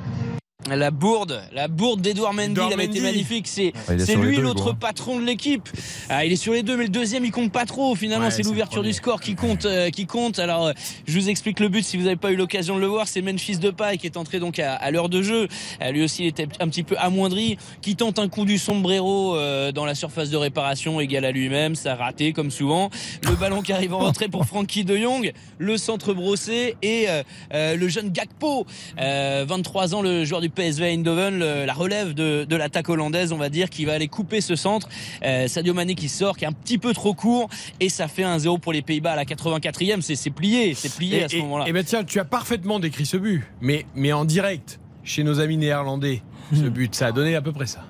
La 0.76 0.90
bourde, 0.90 1.42
la 1.52 1.68
bourde 1.68 2.00
d'Edouard 2.00 2.32
Mendy, 2.34 2.52
Edouard 2.52 2.68
il 2.70 2.74
avait 2.74 2.84
été 2.84 3.00
magnifique. 3.00 3.46
C'est 3.48 3.72
Ah, 3.88 3.94
lui 4.14 4.36
l'autre 4.36 4.72
patron 4.72 5.18
de 5.18 5.24
l'équipe. 5.24 5.68
Ah, 6.08 6.24
il 6.24 6.32
est 6.32 6.36
sur 6.36 6.52
les 6.52 6.62
deux, 6.62 6.76
mais 6.76 6.84
le 6.84 6.88
deuxième 6.90 7.24
il 7.24 7.30
compte 7.30 7.52
pas 7.52 7.64
trop. 7.66 7.94
Finalement, 7.94 8.26
Ouais, 8.26 8.30
c'est 8.30 8.42
l'ouverture 8.42 8.82
du 8.82 8.92
score 8.92 9.20
qui 9.20 9.34
compte, 9.34 9.64
euh, 9.64 9.90
qui 9.90 10.06
compte. 10.06 10.38
Alors, 10.38 10.66
euh, 10.66 10.72
je 11.06 11.18
vous 11.18 11.28
explique 11.28 11.60
le 11.60 11.68
but 11.68 11.84
si 11.84 11.96
vous 11.96 12.04
n'avez 12.04 12.16
pas 12.16 12.30
eu 12.32 12.36
l'occasion 12.36 12.76
de 12.76 12.80
le 12.80 12.86
voir. 12.86 13.08
C'est 13.08 13.22
Memphis 13.22 13.58
Depay 13.58 13.96
qui 13.98 14.06
est 14.06 14.16
entré 14.16 14.38
donc 14.40 14.58
à, 14.58 14.74
à 14.74 14.90
l'heure 14.90 15.08
de 15.08 15.22
jeu. 15.22 15.48
Euh, 15.82 15.90
lui 15.90 16.02
aussi, 16.02 16.24
il 16.24 16.26
était 16.28 16.48
un 16.60 16.68
petit 16.68 16.82
peu 16.82 16.96
amoindri, 16.98 17.56
qui 17.80 17.96
tente 17.96 18.18
un 18.18 18.28
coup 18.28 18.44
du 18.44 18.58
sombrero 18.58 19.36
euh, 19.36 19.72
dans 19.72 19.84
la 19.86 19.94
surface 19.94 20.30
de 20.30 20.36
réparation 20.36 21.00
égale 21.00 21.24
à 21.24 21.30
lui-même. 21.32 21.74
Ça 21.74 21.92
a 21.92 21.96
raté 21.96 22.32
comme 22.32 22.50
souvent. 22.50 22.90
Le 23.28 23.34
ballon 23.36 23.62
qui 23.62 23.72
arrive 23.72 23.94
en 23.94 23.98
retrait 24.00 24.28
pour 24.28 24.44
Frankie 24.44 24.84
De 24.84 24.96
Jong, 24.96 25.32
le 25.58 25.76
centre 25.76 26.12
brossé 26.14 26.76
et 26.82 27.06
euh, 27.08 27.22
euh, 27.54 27.76
le 27.76 27.88
jeune 27.88 28.10
Gakpo, 28.10 28.66
euh, 29.00 29.44
23 29.48 29.94
ans, 29.94 30.02
le 30.02 30.24
joueur 30.24 30.40
du 30.40 30.50
PSV 30.58 30.82
Eindhoven, 30.94 31.38
le- 31.38 31.64
la 31.64 31.72
relève 31.72 32.14
de, 32.14 32.44
de 32.44 32.56
l'attaque 32.56 32.88
hollandaise, 32.88 33.32
on 33.32 33.36
va 33.36 33.48
dire, 33.48 33.70
qui 33.70 33.84
va 33.84 33.92
aller 33.94 34.08
couper 34.08 34.40
ce 34.40 34.56
centre. 34.56 34.88
Euh, 35.24 35.46
Sadio 35.48 35.72
Mané 35.74 35.94
qui 35.94 36.08
sort, 36.08 36.36
qui 36.36 36.44
est 36.44 36.48
un 36.48 36.52
petit 36.52 36.78
peu 36.78 36.92
trop 36.92 37.14
court, 37.14 37.48
et 37.80 37.88
ça 37.88 38.08
fait 38.08 38.24
un 38.24 38.38
0 38.38 38.58
pour 38.58 38.72
les 38.72 38.82
Pays-Bas 38.82 39.12
à 39.12 39.16
la 39.16 39.24
84e. 39.24 40.00
C'est 40.00 40.16
c'est 40.16 40.30
plié, 40.30 40.74
c'est 40.74 40.92
plié 40.94 41.24
à 41.24 41.28
ce 41.28 41.36
moment-là. 41.36 41.68
Et 41.68 41.72
ben 41.72 41.84
tiens, 41.84 42.02
tu 42.04 42.18
as 42.18 42.24
parfaitement 42.24 42.80
décrit 42.80 43.06
ce 43.06 43.16
but, 43.16 43.44
mais, 43.60 43.86
mais 43.94 44.12
en 44.12 44.24
direct, 44.24 44.80
chez 45.04 45.22
nos 45.24 45.38
amis 45.40 45.56
néerlandais. 45.56 46.22
Ce 46.52 46.62
but, 46.68 46.94
ça 46.94 47.06
a 47.08 47.12
donné 47.12 47.34
à 47.36 47.42
peu 47.42 47.52
près 47.52 47.66
ça. 47.66 47.84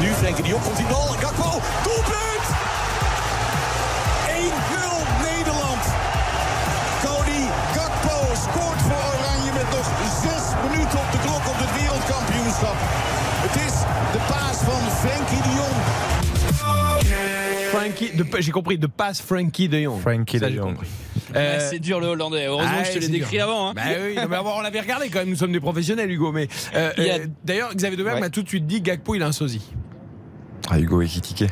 Nu 0.00 0.06
Frenkie 0.20 0.42
de 0.42 0.48
Jong 0.48 0.60
komt 0.62 0.76
die 0.76 0.84
bal. 0.84 1.18
Gakpo, 1.20 1.49
Frankie, 18.08 18.16
de- 18.16 18.40
j'ai 18.40 18.52
compris, 18.52 18.78
de 18.78 18.86
passe 18.86 19.20
Frankie 19.20 19.68
de 19.68 19.80
Jong. 19.82 20.00
Frankie 20.00 20.38
Ça, 20.38 20.48
de 20.50 20.56
Jong. 20.56 20.76
Ouais, 21.34 21.58
c'est 21.60 21.78
dur 21.78 22.00
le 22.00 22.06
hollandais. 22.08 22.46
Heureusement 22.46 22.72
Ah, 22.78 22.82
que 22.82 22.88
je 22.88 22.94
te 22.94 22.98
l'ai 22.98 23.08
décrit 23.08 23.36
dur. 23.36 23.44
avant. 23.44 23.70
hein. 23.70 23.72
Bah 23.76 23.82
oui, 24.04 24.14
non, 24.16 24.22
mais 24.28 24.36
on 24.38 24.60
l'avait 24.62 24.80
regardé 24.80 25.08
quand 25.08 25.20
même, 25.20 25.28
nous 25.30 25.36
sommes 25.36 25.52
des 25.52 25.60
professionnels, 25.60 26.10
Hugo. 26.10 26.32
Mais 26.32 26.48
euh, 26.74 26.90
a- 26.96 27.00
euh, 27.00 27.26
d'ailleurs, 27.44 27.74
Xavier 27.74 27.96
Deberg 27.96 28.14
Ouais. 28.16 28.20
m'a 28.20 28.30
tout 28.30 28.42
de 28.42 28.48
suite 28.48 28.66
dit 28.66 28.80
Gakpo, 28.80 29.14
il 29.14 29.22
a 29.22 29.26
un 29.26 29.32
sosie. 29.32 29.62
Ah, 30.68 30.78
Hugo 30.78 31.00
Ekitike. 31.02 31.44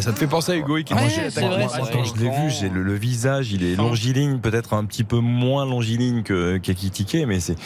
Ça 0.00 0.12
te 0.12 0.18
fait 0.18 0.26
penser 0.26 0.52
à 0.52 0.56
Hugo. 0.56 0.78
Moi, 0.90 1.02
Ouais, 1.02 1.08
vrai, 1.28 1.58
moi, 1.58 1.68
c'est 1.86 1.92
quand 1.92 2.04
je 2.04 2.14
l'ai 2.16 2.30
vu, 2.30 2.50
j'ai 2.50 2.68
le, 2.68 2.82
le 2.82 2.94
visage, 2.94 3.52
il 3.52 3.62
est 3.64 3.76
longiligne, 3.76 4.38
peut-être 4.38 4.74
un 4.74 4.84
petit 4.84 5.04
peu 5.04 5.18
moins 5.18 5.66
longiligne 5.66 6.22
que 6.22 6.56
qu'Ekitike, 6.58 7.16
mais 7.26 7.40
c'est, 7.40 7.56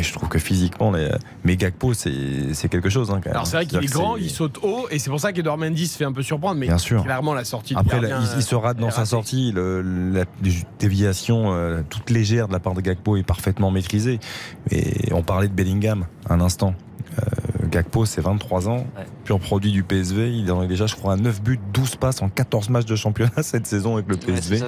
je 0.00 0.12
trouve 0.12 0.28
que 0.28 0.38
physiquement, 0.38 0.90
les, 0.92 1.10
mais 1.44 1.56
Gakpo, 1.56 1.94
c'est 1.94 2.68
quelque 2.70 2.88
chose. 2.88 3.10
Hein, 3.10 3.14
quand 3.22 3.26
même. 3.30 3.34
Alors 3.34 3.46
c'est 3.46 3.56
vrai 3.56 3.66
qu'il 3.66 3.82
est 3.82 3.92
grand, 3.92 4.16
il 4.16 4.30
saute 4.30 4.58
haut, 4.62 4.86
et 4.90 4.98
c'est 4.98 5.10
pour 5.10 5.20
ça 5.20 5.32
qu'Edouard 5.32 5.58
Mendy 5.58 5.86
se 5.86 5.96
fait 5.96 6.04
un 6.04 6.12
peu 6.12 6.22
surprendre, 6.22 6.56
mais 6.60 6.66
Bien 6.66 6.78
sûr. 6.78 7.02
clairement 7.04 7.34
la 7.34 7.44
sortie. 7.44 7.74
Après, 7.76 7.98
il, 7.98 8.26
il 8.36 8.42
se 8.42 8.54
rate 8.54 8.78
dans 8.78 8.88
est 8.88 8.90
sa 8.90 9.04
sortie. 9.06 9.52
Le- 9.52 9.82
la 10.12 10.24
déviation 10.78 11.52
euh, 11.52 11.82
toute 11.88 12.10
légère 12.10 12.48
de 12.48 12.52
la 12.52 12.60
part 12.60 12.74
de 12.74 12.80
Gakpo 12.80 13.16
est 13.16 13.22
parfaitement 13.22 13.70
maîtrisée. 13.70 14.20
Et 14.70 15.12
on 15.12 15.22
parlait 15.22 15.48
de 15.48 15.52
Bellingham 15.54 16.06
un 16.28 16.40
instant. 16.40 16.74
Euh, 17.18 17.66
Gakpo, 17.70 18.04
c'est 18.04 18.20
23 18.20 18.68
ans, 18.68 18.86
pur 19.24 19.40
produit 19.40 19.72
du 19.72 19.82
PSV. 19.82 20.30
Il 20.30 20.50
en 20.52 20.62
est 20.62 20.66
déjà, 20.68 20.86
je 20.86 20.94
crois, 20.94 21.14
à 21.14 21.16
9 21.16 21.42
buts, 21.42 21.58
12 21.72 21.96
passes 21.96 22.20
en 22.22 22.28
14 22.28 22.68
matchs 22.68 22.84
de 22.86 22.96
championnat 22.96 23.30
cette 23.42 23.66
saison 23.66 23.94
avec 23.94 24.08
le 24.08 24.16
Ouais, 24.16 24.20
PSV. 24.34 24.62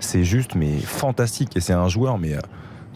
c'est 0.00 0.18
ouais. 0.18 0.24
Juste, 0.24 0.54
mais 0.54 0.78
fantastique. 0.78 1.56
Et 1.56 1.60
c'est 1.60 1.74
un 1.74 1.88
joueur, 1.88 2.16
mais 2.18 2.32
euh, 2.34 2.40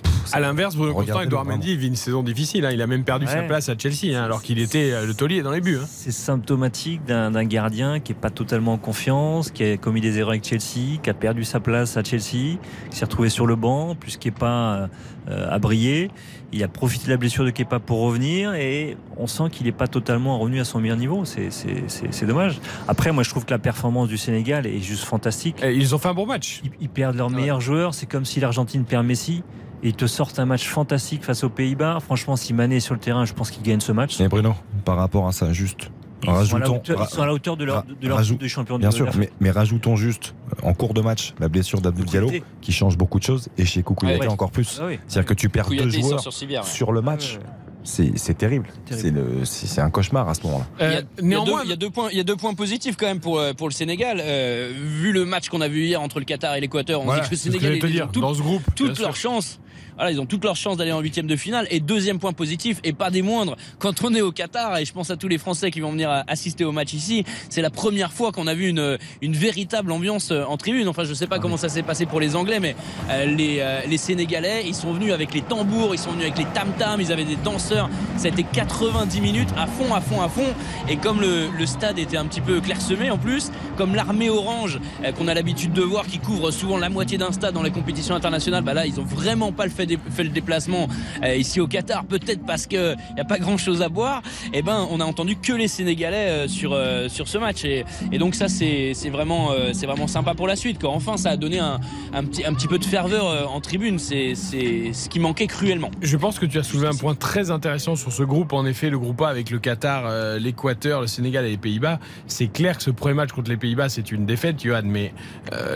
pff, 0.03 0.31
À 0.33 0.41
l'inverse, 0.41 0.77
Bruno 0.77 0.95
Constant, 0.95 1.21
Edouard 1.21 1.45
Mendy, 1.45 1.73
il 1.73 1.79
vit 1.79 1.89
une 1.89 1.97
saison 1.97 2.23
difficile. 2.23 2.65
hein. 2.65 2.71
Il 2.73 2.81
a 2.81 2.87
même 2.87 3.05
perdu 3.05 3.27
sa 3.27 3.41
Ouais. 3.41 3.47
place 3.47 3.69
à 3.69 3.75
Chelsea, 3.77 4.15
hein, 4.17 4.23
alors 4.25 4.41
qu'il 4.43 4.59
était 4.61 4.93
euh, 4.93 5.05
le 5.07 5.13
taulier 5.13 5.43
dans 5.43 5.51
les 5.53 5.61
buts. 5.61 5.79
hein. 5.83 5.87
C'est 5.87 6.11
symptomatique 6.13 7.05
d'un 7.05 7.45
gardien 7.45 8.01
qui 8.01 8.13
est 8.13 8.15
pas 8.19 8.31
totalement 8.31 8.73
en 8.75 8.79
confiance, 8.79 9.51
qui 9.51 9.63
a 9.65 9.77
commis 9.77 10.01
des 10.01 10.17
erreurs 10.19 10.31
avec 10.31 10.45
Chelsea, 10.47 10.99
qui 11.03 11.11
a 11.11 11.15
perdu 11.15 11.45
sa 11.45 11.61
place 11.61 11.99
à 11.99 12.03
Chelsea, 12.03 12.57
qui 12.91 12.97
s'est 12.97 13.05
retrouvé 13.05 13.29
sur 13.29 13.47
le 13.47 13.57
banc, 13.57 13.95
plus 13.95 14.17
Kepa 14.17 14.89
euh, 15.29 15.49
a 15.51 15.59
brillé. 15.59 16.11
Il 16.53 16.63
a 16.65 16.69
profité 16.69 17.07
de 17.07 17.11
la 17.11 17.17
blessure 17.17 17.45
de 17.45 17.51
Kepa 17.51 17.79
pour 17.79 18.01
revenir 18.01 18.55
et 18.55 18.97
on 19.17 19.27
sent 19.29 19.45
qu'il 19.53 19.67
n'est 19.67 19.73
pas 19.73 19.87
totalement 19.87 20.39
revenu 20.39 20.59
à 20.61 20.65
son 20.65 20.81
meilleur 20.81 20.97
niveau. 20.97 21.25
C'est- 21.25 21.51
C'est 21.51 21.85
c'est- 21.89 22.13
c'est 22.13 22.27
dommage. 22.27 22.59
Après, 22.89 23.13
moi, 23.13 23.23
je 23.23 23.31
trouve 23.31 23.45
que 23.45 23.53
la 23.53 23.59
performance 23.61 24.09
du 24.09 24.19
Sénégal 24.19 24.67
est 24.67 24.81
juste 24.81 25.05
fantastique. 25.05 25.57
ils 25.63 25.95
ont 25.95 25.99
fait 25.99 26.09
un 26.09 26.15
bon 26.15 26.27
match. 26.27 26.61
Ils, 26.65 26.71
ils 26.81 26.89
perdent 26.89 27.17
leurs 27.17 27.31
meilleurs 27.31 27.61
joueurs. 27.61 27.95
C'est 27.95 28.07
comme 28.07 28.25
si 28.25 28.41
l'Argentine 28.41 28.85
perd 28.85 29.07
Messi. 29.07 29.43
Et 29.83 29.89
ils 29.89 29.95
te 29.95 30.07
sortent 30.07 30.39
un 30.39 30.45
match 30.45 30.67
fantastique 30.67 31.25
face 31.25 31.43
aux 31.45 31.49
Pays-Bas. 31.49 32.01
Franchement, 32.01 32.37
si 32.37 32.53
Mané 32.53 32.77
est 32.77 32.81
sur 32.81 32.93
le 32.95 33.01
terrain, 33.01 33.25
je 33.25 33.33
pense 33.33 33.51
qu'il 33.51 33.63
gagne 33.63 33.81
ce 33.81 33.93
match. 33.93 34.21
Et 34.21 34.29
Bruno, 34.29 34.55
par 34.85 34.97
rapport 34.97 35.27
à 35.27 35.33
ça, 35.33 35.53
juste. 35.55 35.91
Ils 36.23 36.27
sont 36.27 36.31
à 36.31 36.33
la 36.35 36.39
rajoutons- 36.41 36.77
hauteur- 36.77 37.07
ils 37.09 37.15
sont 37.15 37.23
à 37.23 37.27
la 37.27 37.33
hauteur 37.33 37.57
de 37.57 37.65
leur- 37.65 37.77
ra- 37.77 37.85
de 38.01 38.09
leur 38.09 38.17
rajout- 38.19 38.35
de 38.37 38.79
Bien 38.79 38.89
du- 38.91 38.97
sûr, 38.97 39.09
mais, 39.17 39.31
mais 39.41 39.51
rajoutons 39.51 39.97
juste 39.97 40.35
en 40.63 40.75
cours 40.75 40.93
de 40.95 41.01
match 41.01 41.35
la 41.41 41.49
blessure 41.49 41.81
d'Abdou 41.81 42.05
Diallo 42.05 42.31
qui 42.61 42.73
change 42.73 42.97
beaucoup 42.99 43.19
de 43.19 43.25
choses 43.25 43.49
et 43.59 43.65
chez 43.65 43.83
Kouyaté 43.83 44.21
Ouais. 44.21 44.27
encore 44.29 44.51
plus. 44.51 44.81
Ah. 44.83 44.89
C'est-à-dire 45.07 45.29
que 45.29 45.35
tu 45.35 45.49
perds 45.49 45.69
deux 45.71 45.89
joueurs 45.89 46.21
sur 46.21 46.33
civière, 46.33 46.63
ouais. 46.65 46.69
sur 46.69 46.93
le 46.93 47.01
match. 47.01 47.39
C'est 47.83 48.13
c'est 48.19 48.35
terrible. 48.35 48.67
C'est 48.91 49.11
le- 49.11 49.47
c'est 49.47 49.67
c'est 49.67 49.81
un 49.81 49.89
cauchemar 49.89 50.29
à 50.29 50.35
ce 50.35 50.43
moment-là. 50.43 50.67
Euh, 50.83 50.91
il 50.91 50.95
y, 50.95 50.97
a 50.99 51.27
néanmoins- 51.27 51.61
deux, 51.61 51.65
il 51.65 51.71
y 51.71 51.73
a 51.73 51.77
deux 51.77 51.89
points, 51.89 52.09
il 52.13 52.17
y 52.19 52.21
a 52.21 52.25
deux 52.25 52.37
points 52.37 52.53
positifs 52.53 52.97
quand 52.99 53.07
même 53.07 53.21
pour 53.21 53.39
euh, 53.39 53.55
pour 53.55 53.69
le 53.69 53.73
Sénégal. 53.73 54.21
Euh, 54.23 54.71
vu 54.77 55.13
le 55.13 55.25
match 55.25 55.49
qu'on 55.49 55.63
a 55.63 55.69
vu 55.69 55.85
hier 55.87 55.99
entre 56.03 56.19
le 56.19 56.27
Qatar 56.27 56.55
et 56.57 56.61
l'Équateur, 56.61 57.01
on 57.01 57.05
Voilà, 57.05 57.23
dit 57.23 57.29
que 57.29 57.35
le 57.35 57.39
Sénégal 57.39 57.79
te 57.79 57.87
dire, 57.87 58.05
ont 58.05 58.09
toutes, 58.13 58.23
dans 58.23 58.35
ce 58.35 58.43
groupe, 58.43 58.63
bien 58.67 58.75
toutes 58.77 58.97
sûr. 58.97 59.05
leurs 59.07 59.17
chances. 59.17 59.61
Voilà, 59.97 60.11
ils 60.11 60.21
ont 60.21 60.27
toutes 60.27 60.45
leurs 60.45 60.57
chances 60.57 60.77
d'aller 60.77 60.93
en 60.93 61.01
huitième 61.01 61.27
de 61.27 61.37
finale. 61.37 61.67
Et 61.71 61.81
deuxième 61.81 62.19
point 62.19 62.33
positif, 62.33 62.79
et 62.85 62.93
pas 62.93 63.11
des 63.11 63.23
moindres, 63.23 63.57
quand 63.79 64.03
on 64.05 64.15
est 64.15 64.21
au 64.21 64.33
Qatar, 64.33 64.79
et 64.79 64.85
je 64.85 64.93
pense 64.93 65.11
à 65.11 65.17
tous 65.17 65.29
les 65.29 65.39
Français 65.39 65.71
qui 65.71 65.81
vont 65.81 65.93
venir 65.93 66.25
assister 66.27 66.65
au 66.65 66.73
match 66.73 66.93
ici, 66.93 67.25
c'est 67.49 67.63
la 67.63 67.71
première 67.71 68.13
fois 68.13 68.33
qu'on 68.33 68.47
a 68.47 68.55
vu 68.55 68.69
une, 68.69 68.99
une 69.23 69.35
véritable 69.35 69.93
ambiance 69.93 70.31
euh, 70.31 70.45
en 70.45 70.57
tribune. 70.57 70.89
Enfin, 70.89 71.05
je 71.05 71.15
sais 71.15 71.27
pas 71.27 71.39
comment 71.39 71.57
ça 71.57 71.69
s'est 71.69 71.83
passé 71.83 72.07
pour 72.07 72.21
les 72.21 72.37
Anglais, 72.37 72.61
mais 72.61 72.77
euh, 73.11 73.27
les, 73.27 73.59
euh, 73.61 73.81
les 73.87 73.99
Sénégalais, 73.99 74.65
ils 74.67 74.75
sont 74.75 74.93
venus 74.93 75.13
avec 75.13 75.35
les 75.35 75.43
tambours, 75.43 75.95
ils 75.95 75.99
sont 75.99 76.11
venus 76.13 76.25
avec 76.25 76.39
les 76.39 76.47
tam-tams, 76.47 77.01
ils 77.01 77.13
avaient 77.13 77.25
des 77.25 77.37
danseurs. 77.37 77.89
Ça 78.17 78.27
a 78.27 78.31
été 78.31 78.45
90 78.45 79.21
minutes 79.21 79.51
à 79.57 79.67
fond, 79.67 79.95
à 79.95 80.01
fond, 80.01 80.21
à 80.23 80.29
fond. 80.29 80.55
Et 80.89 80.97
comme 80.97 81.21
le, 81.21 81.49
le 81.57 81.67
stade 81.67 81.99
était 81.99 82.17
un 82.17 82.27
petit 82.27 82.41
peu 82.41 82.61
clairsemé 82.61 83.11
en 83.11 83.19
plus, 83.19 83.51
comme 83.77 83.95
l'armée 83.95 84.31
orange 84.31 84.81
euh, 85.05 85.13
qu'on 85.13 85.29
a 85.29 85.35
l'habitude 85.35 85.73
de 85.73 85.83
voir 85.83 86.07
qui 86.07 86.19
couvre 86.19 86.51
souvent 86.51 86.79
la 86.79 86.89
moitié 86.89 87.19
d'un 87.19 87.33
stade 87.33 87.55
dans 87.55 87.63
les 87.63 87.71
compétitions 87.71 88.15
internationales, 88.15 88.63
bah 88.63 88.75
là 88.75 88.87
ils 88.87 89.01
ont 89.01 89.05
vraiment 89.05 89.53
pas 89.61 89.67
le 89.67 89.71
fait, 89.71 89.99
fait 90.11 90.25
le 90.25 90.31
déplacement 90.31 90.89
euh, 91.23 91.37
ici 91.37 91.61
au 91.61 91.67
Qatar, 91.67 92.07
peut-être 92.07 92.47
parce 92.47 92.67
que 92.67 92.95
y 93.15 93.21
a 93.21 93.27
pas 93.27 93.39
grand 93.39 93.59
chose 93.59 93.83
à 93.83 93.91
boire. 93.91 94.23
Et 94.55 94.63
ben 94.63 94.87
on 94.91 95.01
a 95.01 95.05
entendu 95.05 95.37
que 95.37 95.53
les 95.53 95.69
Sénégalais 95.69 96.17
euh, 96.31 96.49
sur 96.49 96.73
euh, 96.73 97.11
sur 97.11 97.29
ce 97.29 97.37
match 97.37 97.67
et, 97.67 97.85
donc 98.19 98.35
ça 98.35 98.49
c'est 98.49 98.95
vraiment 99.11 99.51
vraiment 99.83 100.07
sympa 100.07 100.35
pour 100.35 100.47
la 100.47 100.57
suite. 100.57 100.81
Quoi. 100.81 100.91
Enfin 100.91 101.19
ça 101.19 101.31
a 101.31 101.37
donné 101.37 101.59
un, 101.59 101.79
un 102.15 102.25
petit 102.25 102.43
un 102.47 102.55
petit 102.55 102.69
peu 102.69 102.79
de 102.79 102.85
ferveur 102.87 103.53
en 103.53 103.61
tribune. 103.61 103.99
C'est 103.99 104.35
ce 104.35 105.09
qui 105.11 105.19
manquait 105.19 105.47
cruellement. 105.47 105.91
Je 106.01 106.17
pense 106.17 106.39
que 106.39 106.47
tu 106.47 106.59
as 106.59 106.63
soulevé 106.63 106.89
un 106.89 106.95
point 106.95 107.15
très 107.15 107.51
intéressant 107.51 107.97
sur 107.97 108.13
ce 108.13 108.23
groupe. 108.23 108.55
En 108.55 108.65
effet, 108.65 108.89
le 108.89 108.99
groupe 108.99 109.21
A 109.21 109.29
avec 109.29 109.51
le 109.51 109.59
Qatar, 109.59 110.39
l'Équateur, 110.39 111.03
le 111.03 111.07
Sénégal 111.07 111.45
et 111.45 111.51
les 111.51 111.57
Pays-Bas. 111.59 111.99
C'est 112.27 112.49
clair 112.49 112.79
que 112.79 112.83
ce 112.83 112.91
premier 112.91 113.15
match 113.15 113.33
contre 113.33 113.51
les 113.51 113.59
Pays-Bas, 113.59 113.91
c'est 113.91 114.11
une 114.11 114.25
défaite, 114.25 114.63
Johan, 114.63 114.83
mais 114.85 115.13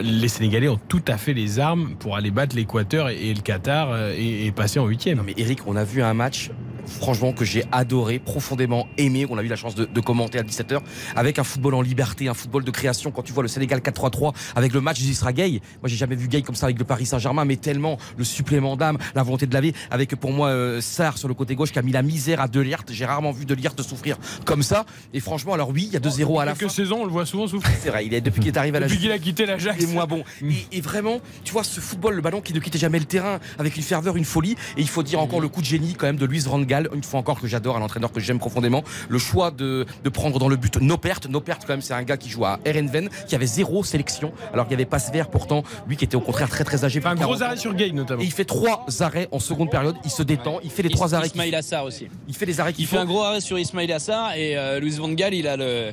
les 0.03 0.29
Sénégalais 0.29 0.69
ont 0.69 0.81
tout 0.89 1.05
à 1.09 1.19
fait 1.19 1.35
les 1.35 1.59
armes 1.59 1.97
pour 1.99 2.17
aller 2.17 2.31
battre 2.31 2.57
l'Équateur 2.57 3.09
et 3.09 3.35
le 3.35 3.41
Qatar 3.41 3.74
et, 4.17 4.47
et 4.47 4.53
passer 4.53 4.79
en 4.79 4.87
huitième. 4.87 5.23
Mais 5.25 5.35
Eric, 5.37 5.61
on 5.67 5.77
a 5.77 5.85
vu 5.85 6.03
un 6.03 6.15
match 6.15 6.51
franchement 6.87 7.33
que 7.33 7.45
j'ai 7.45 7.65
adoré, 7.73 8.19
profondément 8.19 8.87
aimé. 8.99 9.27
On 9.31 9.39
a 9.39 9.43
eu 9.43 9.49
la 9.49 9.57
chance 9.57 9.75
de, 9.75 9.85
de 9.85 10.01
commenter 10.01 10.39
à 10.39 10.43
17h 10.43 10.81
avec 11.17 11.39
un 11.39 11.45
football 11.45 11.75
en 11.75 11.83
liberté, 11.83 12.29
un 12.29 12.35
football 12.35 12.65
de 12.65 12.71
création. 12.71 13.11
Quand 13.11 13.23
tu 13.23 13.33
vois 13.33 13.43
le 13.43 13.49
Sénégal 13.49 13.81
4-3-3 13.81 14.35
avec 14.55 14.73
le 14.73 14.81
match 14.81 14.99
d'Isra 15.01 15.33
Gay, 15.33 15.61
moi 15.83 15.89
j'ai 15.89 15.97
jamais 15.97 16.17
vu 16.17 16.29
Gay 16.29 16.43
comme 16.43 16.55
ça 16.55 16.67
avec 16.67 16.79
le 16.79 16.85
Paris 16.85 17.07
Saint-Germain, 17.07 17.45
mais 17.45 17.57
tellement 17.57 17.99
le 18.17 18.25
supplément 18.25 18.77
d'âme, 18.77 18.99
la 19.15 19.23
volonté 19.23 19.47
de 19.47 19.55
laver, 19.55 19.73
avec 19.91 20.15
pour 20.17 20.33
moi 20.33 20.49
euh, 20.49 20.81
Sarr 20.81 21.19
sur 21.19 21.29
le 21.29 21.35
côté 21.35 21.55
gauche 21.55 21.73
qui 21.73 21.79
a 21.79 21.83
mis 21.83 21.93
la 21.93 22.03
misère 22.03 22.41
à 22.41 22.49
Delirte. 22.49 22.93
J'ai 22.93 23.07
rarement 23.07 23.33
vu 23.33 23.45
Delirte 23.45 23.83
souffrir 23.83 24.19
comme 24.45 24.63
ça. 24.63 24.85
Et 25.13 25.21
franchement, 25.21 25.55
alors 25.55 25.71
oui, 25.71 25.85
il 25.89 25.93
y 25.93 25.97
a 25.97 26.01
2-0 26.01 26.41
à 26.41 26.45
la 26.45 26.55
fin. 26.55 26.69
Saisons, 26.69 27.03
on 27.03 27.05
le 27.05 27.11
voit 27.13 27.27
souvent 27.27 27.47
souffrir. 27.47 27.75
C'est 27.81 27.91
vrai, 27.91 28.07
il 28.07 28.15
est 28.15 28.21
depuis 28.21 28.41
qu'il 28.41 28.49
est 28.53 28.59
arrivé 28.59 28.77
à 28.77 28.81
la 28.81 28.87
Depuis 28.87 28.99
qu'il 28.99 29.13
a 29.13 29.19
quitté 29.19 29.47
l'Ajax. 29.47 29.77
il 29.81 29.89
est 29.89 29.93
moins 29.93 30.07
bon. 30.07 30.25
Et, 30.43 30.79
et 30.79 30.81
vraiment, 30.81 31.21
tu 31.45 31.53
vois, 31.53 31.65
ce 31.65 31.81
football, 31.81 32.15
le 32.15 32.23
ballon 32.23 32.41
qui 32.41 32.53
ne 32.53 32.59
quittait 32.59 32.79
jamais 32.79 32.99
le 32.99 33.05
terrain, 33.05 33.39
avec 33.65 33.77
une 33.77 33.83
ferveur, 33.83 34.17
une 34.17 34.25
folie. 34.25 34.53
Et 34.77 34.81
il 34.81 34.89
faut 34.89 35.03
dire 35.03 35.21
encore 35.21 35.41
le 35.41 35.49
coup 35.49 35.61
de 35.61 35.67
génie 35.67 35.95
quand 35.95 36.07
même 36.07 36.17
de 36.17 36.27
Luis 36.27 36.41
Van 36.41 36.59
Gaal, 36.61 36.89
une 36.95 37.03
fois 37.03 37.21
encore 37.21 37.41
que 37.41 37.47
j'adore, 37.47 37.77
un 37.77 37.83
entraîneur 37.83 38.13
que 38.13 38.21
j'aime 38.21 38.39
profondément. 38.39 38.83
Le 39.09 39.19
choix 39.19 39.51
de, 39.51 39.87
de 40.03 40.09
prendre 40.09 40.39
dans 40.39 40.49
le 40.49 40.57
but 40.57 40.81
nos 40.81 40.99
pertes. 40.99 41.29
Nos 41.29 41.41
pertes, 41.41 41.63
quand 41.67 41.73
même, 41.73 41.83
c'est 41.83 41.95
un 41.95 42.03
gars 42.03 42.17
qui 42.17 42.29
joue 42.29 42.45
à 42.45 42.59
Erenven, 42.65 43.09
qui 43.29 43.35
avait 43.35 43.47
zéro 43.47 43.85
sélection, 43.85 44.33
alors 44.53 44.67
qu'il 44.67 44.73
y 44.73 44.75
avait 44.75 44.85
passe 44.85 45.11
vert 45.13 45.29
pourtant, 45.31 45.63
lui 45.87 45.97
qui 45.97 46.05
était 46.05 46.17
au 46.17 46.21
contraire 46.21 46.49
très 46.49 46.65
très 46.65 46.85
âgé. 46.85 47.01
Un 47.05 47.15
gros 47.15 47.25
40 47.35 47.43
ans. 47.43 47.45
arrêt 47.47 47.57
sur 47.57 47.75
Gay 47.75 47.91
notamment. 47.93 48.23
Et 48.23 48.25
il 48.25 48.33
fait 48.33 48.45
trois 48.45 48.87
arrêts 49.01 49.29
en 49.33 49.39
seconde 49.39 49.71
période. 49.71 49.97
Il 50.05 50.11
se 50.11 50.23
détend, 50.23 50.59
il 50.63 50.71
fait 50.71 50.83
les 50.83 50.91
trois 50.91 51.15
arrêts. 51.15 51.27
Ismail 51.29 51.55
Assar 51.55 51.85
aussi. 51.85 52.09
Il 52.29 52.35
fait 52.35 52.47
les 52.47 52.61
arrêts 52.61 52.73
qu'il 52.73 52.85
Il 52.85 52.87
fait 52.87 52.97
faut. 52.97 53.03
un 53.03 53.07
gros 53.07 53.23
arrêt 53.23 53.41
sur 53.41 53.59
Ismail 53.59 53.93
Assar 53.93 54.35
et 54.35 54.57
euh, 54.57 54.81
Luis 54.81 54.93
Van 54.97 55.09
Gaal, 55.11 55.35
il 55.35 55.47
a 55.49 55.57
le. 55.57 55.93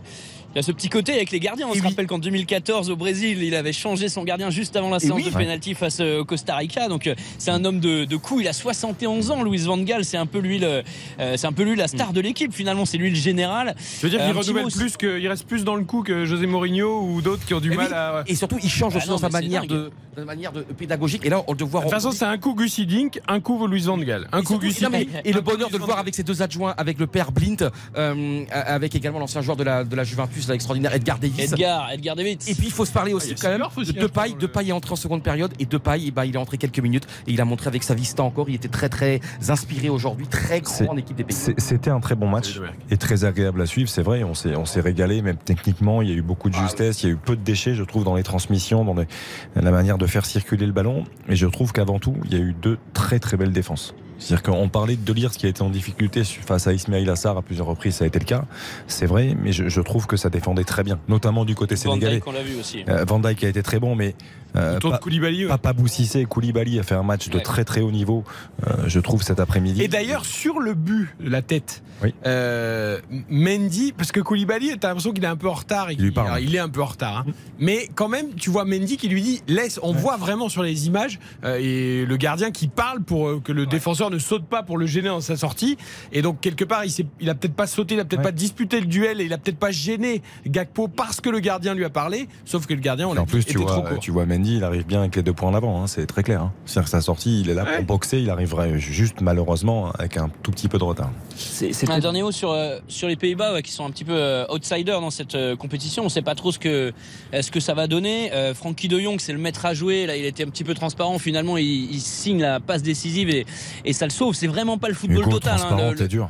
Il 0.55 0.59
a 0.59 0.61
ce 0.63 0.71
petit 0.73 0.89
côté 0.89 1.13
avec 1.13 1.31
les 1.31 1.39
gardiens. 1.39 1.67
On 1.69 1.73
se 1.73 1.81
rappelle 1.81 2.07
qu'en 2.07 2.19
2014 2.19 2.89
au 2.89 2.95
Brésil, 2.97 3.41
il 3.41 3.55
avait 3.55 3.71
changé 3.71 4.09
son 4.09 4.23
gardien 4.25 4.49
juste 4.49 4.75
avant 4.75 4.89
la 4.89 4.99
séance 4.99 5.15
oui. 5.17 5.23
de 5.23 5.29
penalty 5.29 5.73
face 5.75 5.99
euh, 6.01 6.19
au 6.19 6.25
Costa 6.25 6.55
Rica. 6.57 6.89
Donc 6.89 7.07
euh, 7.07 7.15
c'est 7.37 7.51
un 7.51 7.63
homme 7.63 7.79
de, 7.79 8.03
de 8.03 8.15
coup. 8.17 8.41
Il 8.41 8.47
a 8.49 8.53
71 8.53 9.31
ans, 9.31 9.43
Luis 9.43 9.59
Van 9.59 9.77
Gaal. 9.77 10.03
C'est 10.03 10.17
un 10.17 10.25
peu 10.25 10.39
lui 10.39 10.59
le, 10.59 10.83
euh, 11.19 11.37
c'est 11.37 11.47
un 11.47 11.53
peu 11.53 11.63
lui 11.63 11.75
la 11.77 11.87
star 11.87 12.11
de 12.11 12.19
l'équipe. 12.19 12.53
Finalement, 12.53 12.85
c'est 12.85 12.97
lui 12.97 13.09
le 13.09 13.15
général. 13.15 13.75
Je 13.97 14.01
veux 14.01 14.09
dire 14.09 14.19
Euh, 14.21 14.27
qu'il 14.27 14.37
renouvelle 14.37 14.63
mot- 14.65 14.69
plus, 14.69 14.97
que, 14.97 15.19
il 15.19 15.27
reste 15.29 15.45
plus 15.47 15.63
dans 15.63 15.75
le 15.75 15.85
coup 15.85 16.03
que 16.03 16.25
José 16.25 16.47
Mourinho 16.47 17.01
ou 17.01 17.21
d'autres 17.21 17.45
qui 17.45 17.53
ont 17.53 17.61
du 17.61 17.71
Et 17.71 17.75
mal 17.77 17.87
oui. 17.87 17.93
à. 17.95 18.23
Et 18.27 18.35
surtout, 18.35 18.57
il 18.61 18.69
change 18.69 18.93
Ah 18.95 18.97
aussi 18.97 19.07
non, 19.07 19.15
dans 19.15 19.21
sa 19.21 19.29
manière 19.29 19.61
dingue. 19.61 19.69
de, 19.69 19.91
de 20.17 20.23
manière 20.25 20.51
de 20.51 20.61
pédagogique. 20.63 21.25
Et 21.25 21.29
là, 21.29 21.43
on 21.47 21.53
le 21.53 21.63
voir. 21.63 21.83
De 21.83 21.87
toute 21.89 21.95
façon, 21.95 22.11
c'est 22.11 22.25
un 22.25 22.37
coup 22.37 22.55
Gus 22.55 22.77
Hiddink, 22.77 23.21
un 23.29 23.39
coup 23.39 23.65
Luis 23.67 23.83
Van 23.83 23.97
Gaal. 23.97 24.27
Un 24.33 24.39
Et 24.39 24.43
coup 24.43 24.53
surtout- 24.53 24.65
Gus 24.67 24.81
non, 24.81 24.89
mais- 24.91 25.03
Hiddink. 25.03 25.21
et 25.23 25.31
le 25.31 25.39
bonheur 25.41 25.69
de 25.69 25.77
le 25.77 25.83
voir 25.85 25.97
avec 25.99 26.13
ses 26.13 26.23
deux 26.23 26.41
adjoints, 26.41 26.73
avec 26.77 26.99
le 26.99 27.07
père 27.07 27.31
Blint, 27.31 27.69
euh, 27.97 28.43
avec 28.51 28.95
également 28.95 29.19
l'ancien 29.19 29.41
joueur 29.41 29.55
de 29.55 29.63
la, 29.63 29.83
de 29.85 29.95
la 29.95 30.03
Juventus, 30.03 30.40
l'extraordinaire 30.49 30.93
Edgar 30.93 31.17
Davis. 31.19 31.51
Edgar, 31.53 31.91
Edgar 31.91 32.15
Davids. 32.15 32.37
Et 32.47 32.55
puis 32.55 32.67
il 32.67 32.71
faut 32.71 32.85
se 32.85 32.91
parler 32.91 33.13
aussi 33.13 33.33
Ah, 33.33 33.39
quand 33.41 33.49
même 33.49 33.59
de 33.59 33.63
hein, 33.63 34.35
Depay. 34.39 34.67
est 34.67 34.71
entré 34.71 34.91
en 34.93 34.95
seconde 34.95 35.23
période 35.23 35.53
et 35.59 35.65
Depay, 35.65 36.01
eh 36.07 36.11
ben, 36.11 36.25
il 36.25 36.35
est 36.35 36.37
entré 36.39 36.57
quelques 36.57 36.79
minutes 36.79 37.05
et 37.27 37.31
il 37.33 37.41
a 37.41 37.45
montré 37.45 37.67
avec 37.67 37.83
sa 37.83 37.93
vista 37.93 38.23
encore. 38.23 38.49
Il 38.49 38.55
était 38.55 38.67
très 38.67 38.89
très 38.89 39.19
inspiré 39.49 39.89
aujourd'hui, 39.89 40.27
très 40.27 40.61
grand 40.61 40.89
en 40.89 40.97
équipe 40.97 41.15
des 41.17 41.23
pays. 41.23 41.37
C'était 41.57 41.89
un 41.89 41.99
très 41.99 42.15
bon 42.15 42.27
match 42.27 42.59
et 42.89 42.97
très 42.97 43.25
agréable 43.25 43.61
à 43.61 43.65
suivre, 43.65 43.89
c'est 43.89 44.01
vrai. 44.03 44.23
On 44.23 44.33
s'est, 44.33 44.55
on 44.55 44.65
s'est 44.65 44.81
régalé, 44.81 45.21
même 45.21 45.37
techniquement. 45.37 46.01
Il 46.01 46.09
y 46.09 46.11
a 46.11 46.15
eu 46.15 46.21
beaucoup 46.21 46.49
de 46.49 46.55
justesse, 46.55 47.03
il 47.03 47.07
y 47.07 47.09
a 47.09 47.13
eu 47.13 47.17
peu 47.17 47.35
de 47.35 47.41
déchets, 47.43 47.75
je 47.75 47.83
trouve, 47.83 48.03
dans 48.03 48.15
les 48.15 48.23
transmissions, 48.23 48.83
dans 48.85 48.93
les- 48.95 49.07
la 49.55 49.71
manière 49.71 49.97
de 49.97 50.05
faire 50.07 50.25
circuler 50.25 50.65
le 50.65 50.71
ballon. 50.71 51.03
Et 51.27 51.35
je 51.35 51.47
trouve 51.47 51.71
qu'avant 51.71 51.99
tout, 51.99 52.15
il 52.25 52.33
y 52.33 52.35
a 52.35 52.39
eu 52.39 52.53
deux 52.53 52.77
très 52.93 53.19
très 53.19 53.37
belles 53.37 53.51
défenses. 53.51 53.93
C'est-à-dire 54.21 54.43
qu'on 54.43 54.69
parlait 54.69 54.95
de 54.95 55.03
Delire, 55.03 55.31
qui 55.31 55.47
a 55.47 55.49
été 55.49 55.61
en 55.63 55.69
difficulté 55.69 56.23
face 56.23 56.67
à 56.67 56.73
Ismail 56.73 57.09
Assar 57.09 57.37
à 57.37 57.41
plusieurs 57.41 57.65
reprises, 57.67 57.95
ça 57.95 58.03
a 58.03 58.07
été 58.07 58.19
le 58.19 58.25
cas. 58.25 58.45
C'est 58.87 59.07
vrai, 59.07 59.35
mais 59.41 59.51
je, 59.51 59.67
je 59.67 59.81
trouve 59.81 60.05
que 60.07 60.15
ça 60.15 60.29
défendait 60.29 60.63
très 60.63 60.83
bien, 60.83 60.99
notamment 61.07 61.43
du 61.43 61.55
côté 61.55 61.73
Van 61.75 61.81
sénégalais. 61.93 62.15
Dijk, 62.17 62.27
on 62.27 62.31
l'a 62.31 62.43
vu 62.43 62.59
aussi. 62.59 62.83
Euh, 62.87 63.03
Van 63.05 63.19
Dijk 63.19 63.43
a 63.43 63.47
été 63.49 63.63
très 63.63 63.79
bon, 63.79 63.95
mais 63.95 64.13
euh, 64.55 64.79
Pa- 64.79 64.99
Koulibaly, 64.99 65.45
ouais. 65.45 65.49
Papa 65.49 65.73
Boussissé, 65.73 66.25
Koulibaly 66.25 66.77
a 66.79 66.83
fait 66.83 66.93
un 66.95 67.03
match 67.03 67.29
de 67.29 67.37
Ouais. 67.37 67.41
très 67.43 67.63
très 67.65 67.81
haut 67.81 67.91
niveau, 67.91 68.23
euh, 68.67 68.83
je 68.87 68.99
trouve, 68.99 69.23
cet 69.23 69.39
après-midi. 69.39 69.81
Et 69.81 69.87
d'ailleurs, 69.87 70.25
sur 70.25 70.59
le 70.59 70.75
but, 70.75 71.09
la 71.19 71.41
tête, 71.41 71.81
Oui. 72.03 72.13
euh, 72.27 72.99
Mendy, 73.29 73.93
parce 73.93 74.11
que 74.11 74.19
Koulibaly, 74.19 74.77
t'as 74.79 74.89
l'impression 74.89 75.13
qu'il 75.13 75.23
est 75.23 75.27
un 75.27 75.35
peu 75.35 75.47
en 75.49 75.53
retard. 75.53 75.89
et 75.89 75.93
Il 75.93 75.99
lui 75.99 76.05
qu'il- 76.09 76.13
parle. 76.13 76.27
alors, 76.27 76.39
il 76.39 76.55
est 76.55 76.59
un 76.59 76.69
peu 76.69 76.81
en 76.81 76.85
retard. 76.85 77.19
hein. 77.27 77.31
Mais 77.59 77.89
quand 77.95 78.09
même, 78.09 78.33
tu 78.35 78.49
vois 78.51 78.65
Mendy 78.65 78.97
qui 78.97 79.07
lui 79.07 79.21
dit 79.21 79.41
laisse. 79.47 79.79
On 79.81 79.93
voit 79.93 80.17
vraiment 80.17 80.49
sur 80.49 80.61
les 80.63 80.85
images 80.87 81.19
euh, 81.43 81.57
et 81.59 82.05
le 82.05 82.17
gardien 82.17 82.51
qui 82.51 82.67
parle 82.67 83.01
pour 83.01 83.27
euh, 83.27 83.39
que 83.43 83.51
le 83.51 83.65
défenseur 83.65 84.10
ne 84.11 84.19
saute 84.19 84.45
pas 84.45 84.61
pour 84.63 84.77
le 84.77 84.85
gêner 84.85 85.07
dans 85.09 85.21
sa 85.21 85.35
sortie. 85.37 85.77
Et 86.11 86.21
donc 86.21 86.39
quelque 86.41 86.63
part, 86.65 86.85
il, 86.85 86.91
s'est- 86.91 87.05
il 87.19 87.29
a 87.29 87.35
peut-être 87.35 87.55
pas 87.55 87.67
sauté, 87.67 87.95
il 87.95 87.99
a 87.99 88.05
peut-être 88.05 88.19
Ouais. 88.19 88.25
pas 88.25 88.31
disputé 88.31 88.79
le 88.79 88.85
duel 88.85 89.21
et 89.21 89.25
il 89.25 89.33
a 89.33 89.37
peut-être 89.37 89.57
pas 89.57 89.71
gêné 89.71 90.21
Gakpo 90.45 90.87
parce 90.87 91.21
que 91.21 91.29
le 91.29 91.39
gardien 91.39 91.73
lui 91.73 91.85
a 91.85 91.89
parlé. 91.89 92.27
Sauf 92.45 92.67
que 92.67 92.73
le 92.73 92.79
gardien, 92.81 93.07
on 93.07 93.13
l'a 93.13 93.21
en 93.21 93.25
plus, 93.25 93.45
tu 93.45 93.57
vois, 93.57 93.83
tu 93.99 94.11
vois 94.11 94.25
Mendy, 94.25 94.57
il 94.57 94.63
arrive 94.63 94.85
bien 94.85 94.99
avec 94.99 95.15
les 95.15 95.23
deux 95.23 95.33
points 95.33 95.49
en 95.49 95.53
avant, 95.55 95.81
hein, 95.81 95.87
c'est 95.87 96.05
très 96.05 96.23
clair. 96.23 96.41
Hein. 96.41 96.53
C'est-à-dire 96.65 96.85
que 96.85 96.91
sa 96.91 97.01
sortie, 97.01 97.41
il 97.41 97.49
est 97.49 97.53
là 97.53 97.63
Ouais. 97.63 97.77
pour 97.77 97.85
boxer, 97.85 98.19
il 98.19 98.29
arriverait 98.29 98.77
juste 98.79 99.21
malheureusement 99.21 99.91
avec 99.97 100.17
un 100.17 100.29
tout 100.43 100.51
petit 100.51 100.67
peu 100.67 100.77
de 100.77 100.83
retard. 100.83 101.11
C'est 101.35 101.89
Un 101.89 101.99
dernier 101.99 102.21
mot 102.21 102.31
sur, 102.31 102.51
euh, 102.51 102.79
sur 102.87 103.07
les 103.07 103.15
Pays-Bas 103.15 103.53
ouais, 103.53 103.61
qui 103.63 103.71
sont 103.71 103.85
un 103.85 103.91
petit 103.91 104.03
peu 104.05 104.13
euh, 104.15 104.45
outsiders 104.53 104.99
dans 105.01 105.09
cette 105.09 105.35
euh, 105.35 105.55
compétition. 105.55 106.03
On 106.03 106.05
ne 106.05 106.09
sait 106.09 106.21
pas 106.21 106.35
trop 106.35 106.51
ce 106.51 106.59
que, 106.59 106.91
euh, 107.33 107.41
ce 107.41 107.51
que 107.51 107.59
ça 107.59 107.73
va 107.73 107.87
donner. 107.87 108.31
Euh, 108.33 108.53
Frankie 108.53 108.87
de 108.87 108.99
Jong, 108.99 109.19
c'est 109.19 109.33
le 109.33 109.39
maître 109.39 109.65
à 109.65 109.73
jouer. 109.73 110.05
Là, 110.05 110.15
il 110.17 110.25
était 110.25 110.43
un 110.43 110.49
petit 110.49 110.63
peu 110.63 110.73
transparent. 110.73 111.17
Finalement, 111.19 111.57
il, 111.57 111.91
il 111.91 111.99
signe 112.01 112.41
la 112.41 112.59
passe 112.59 112.81
décisive 112.83 113.29
et, 113.29 113.45
et 113.85 113.93
ça 114.01 114.07
le 114.07 114.11
sauve. 114.11 114.33
C'est 114.33 114.47
vraiment 114.47 114.79
pas 114.79 114.87
le 114.87 114.95
football 114.95 115.29
total. 115.29 115.59
hein, 115.61 115.77
le- 115.91 115.93
le- 115.93 116.07
dur. 116.07 116.27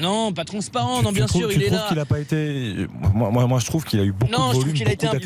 Non, 0.00 0.32
pas 0.32 0.44
transparent. 0.44 0.98
Tu- 0.98 1.04
non, 1.04 1.10
tu 1.10 1.14
bien 1.16 1.26
trouves- 1.26 1.40
sûr, 1.42 1.50
tu 1.50 1.56
il 1.56 1.62
est 1.62 1.66
trouves 1.66 1.78
là. 1.78 1.86
qu'il 1.88 1.98
a 1.98 2.04
pas 2.04 2.20
été. 2.20 2.74
Moi, 3.14 3.30
moi, 3.30 3.46
moi, 3.46 3.58
je 3.58 3.66
trouve 3.66 3.84
qu'il 3.84 4.00
a 4.00 4.04
eu 4.04 4.12
beaucoup 4.12 4.32
Non, 4.32 4.38
de 4.38 4.44
je 4.44 4.50
trouve 4.50 4.60
volume, 4.62 4.74
qu'il 4.76 4.88
a 4.88 4.92
été 4.92 5.06
un 5.06 5.10
peu 5.12 5.18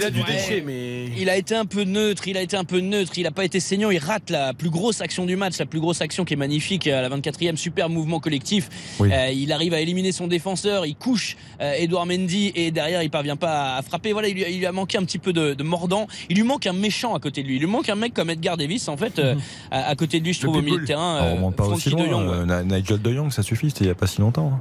Il 1.16 1.28
a 1.30 1.36
été 1.36 1.54
un 1.54 1.64
peu 1.66 1.84
neutre. 1.84 2.28
Il 2.28 2.36
a 2.36 2.42
été 2.42 2.56
un 2.56 2.64
peu 2.64 2.80
neutre. 2.80 3.12
Il 3.18 3.26
a 3.26 3.30
pas 3.30 3.44
été 3.44 3.60
saignant. 3.60 3.90
Il 3.90 3.98
rate 3.98 4.30
la 4.30 4.54
plus 4.54 4.70
grosse 4.70 5.00
action 5.00 5.24
du 5.26 5.36
match, 5.36 5.58
la 5.58 5.66
plus 5.66 5.80
grosse 5.80 6.00
action 6.00 6.24
qui 6.24 6.34
est 6.34 6.36
magnifique 6.36 6.86
à 6.86 7.02
la 7.02 7.08
24e 7.08 7.56
super 7.56 7.88
mouvement 7.88 8.20
collectif. 8.20 8.68
Oui. 8.98 9.10
Euh, 9.12 9.30
il 9.30 9.52
arrive 9.52 9.74
à 9.74 9.80
éliminer 9.80 10.12
son 10.12 10.26
défenseur. 10.26 10.86
Il 10.86 10.96
couche 10.96 11.36
euh, 11.60 11.74
Edouard 11.74 12.06
Mendy 12.06 12.52
et 12.54 12.70
derrière 12.70 13.02
il 13.02 13.10
parvient 13.10 13.36
pas 13.36 13.76
à 13.76 13.82
frapper. 13.82 14.12
Voilà, 14.12 14.28
il 14.28 14.34
lui, 14.34 14.44
il 14.50 14.58
lui 14.58 14.66
a 14.66 14.72
manqué 14.72 14.98
un 14.98 15.04
petit 15.04 15.18
peu 15.18 15.32
de, 15.32 15.54
de 15.54 15.62
mordant. 15.62 16.06
Il 16.28 16.36
lui 16.36 16.44
manque 16.44 16.66
un 16.66 16.72
méchant 16.72 17.14
à 17.14 17.20
côté 17.20 17.42
de 17.42 17.48
lui. 17.48 17.56
Il 17.56 17.60
lui 17.60 17.66
manque 17.66 17.88
un 17.88 17.94
mec 17.94 18.14
comme 18.14 18.30
Edgar 18.30 18.56
Davis 18.56 18.88
en 18.88 18.96
fait 18.96 19.18
euh, 19.18 19.34
à, 19.70 19.88
à 19.88 19.94
côté 19.96 20.20
de 20.20 20.24
lui. 20.24 20.32
Je 20.32 20.40
trouve 20.40 20.56
au 20.56 20.62
milieu 20.62 20.80
de 20.80 20.86
terrain. 20.86 21.18
On 21.20 21.24
euh, 21.24 21.34
remonte 21.34 21.56
pas 21.56 21.66
aussi 21.66 21.90
de. 21.90 21.98
Jong, 21.98 22.28
ouais. 22.28 22.50
euh, 22.50 22.62
Nigel 22.64 23.00
De 23.00 23.12
Jong, 23.12 23.30
ça 23.30 23.42
suffit, 23.42 23.70
c'était 23.70 23.84
il 23.84 23.88
y 23.88 23.90
a 23.90 23.94
pas 23.94 24.06
si 24.06 24.20
longtemps. 24.20 24.60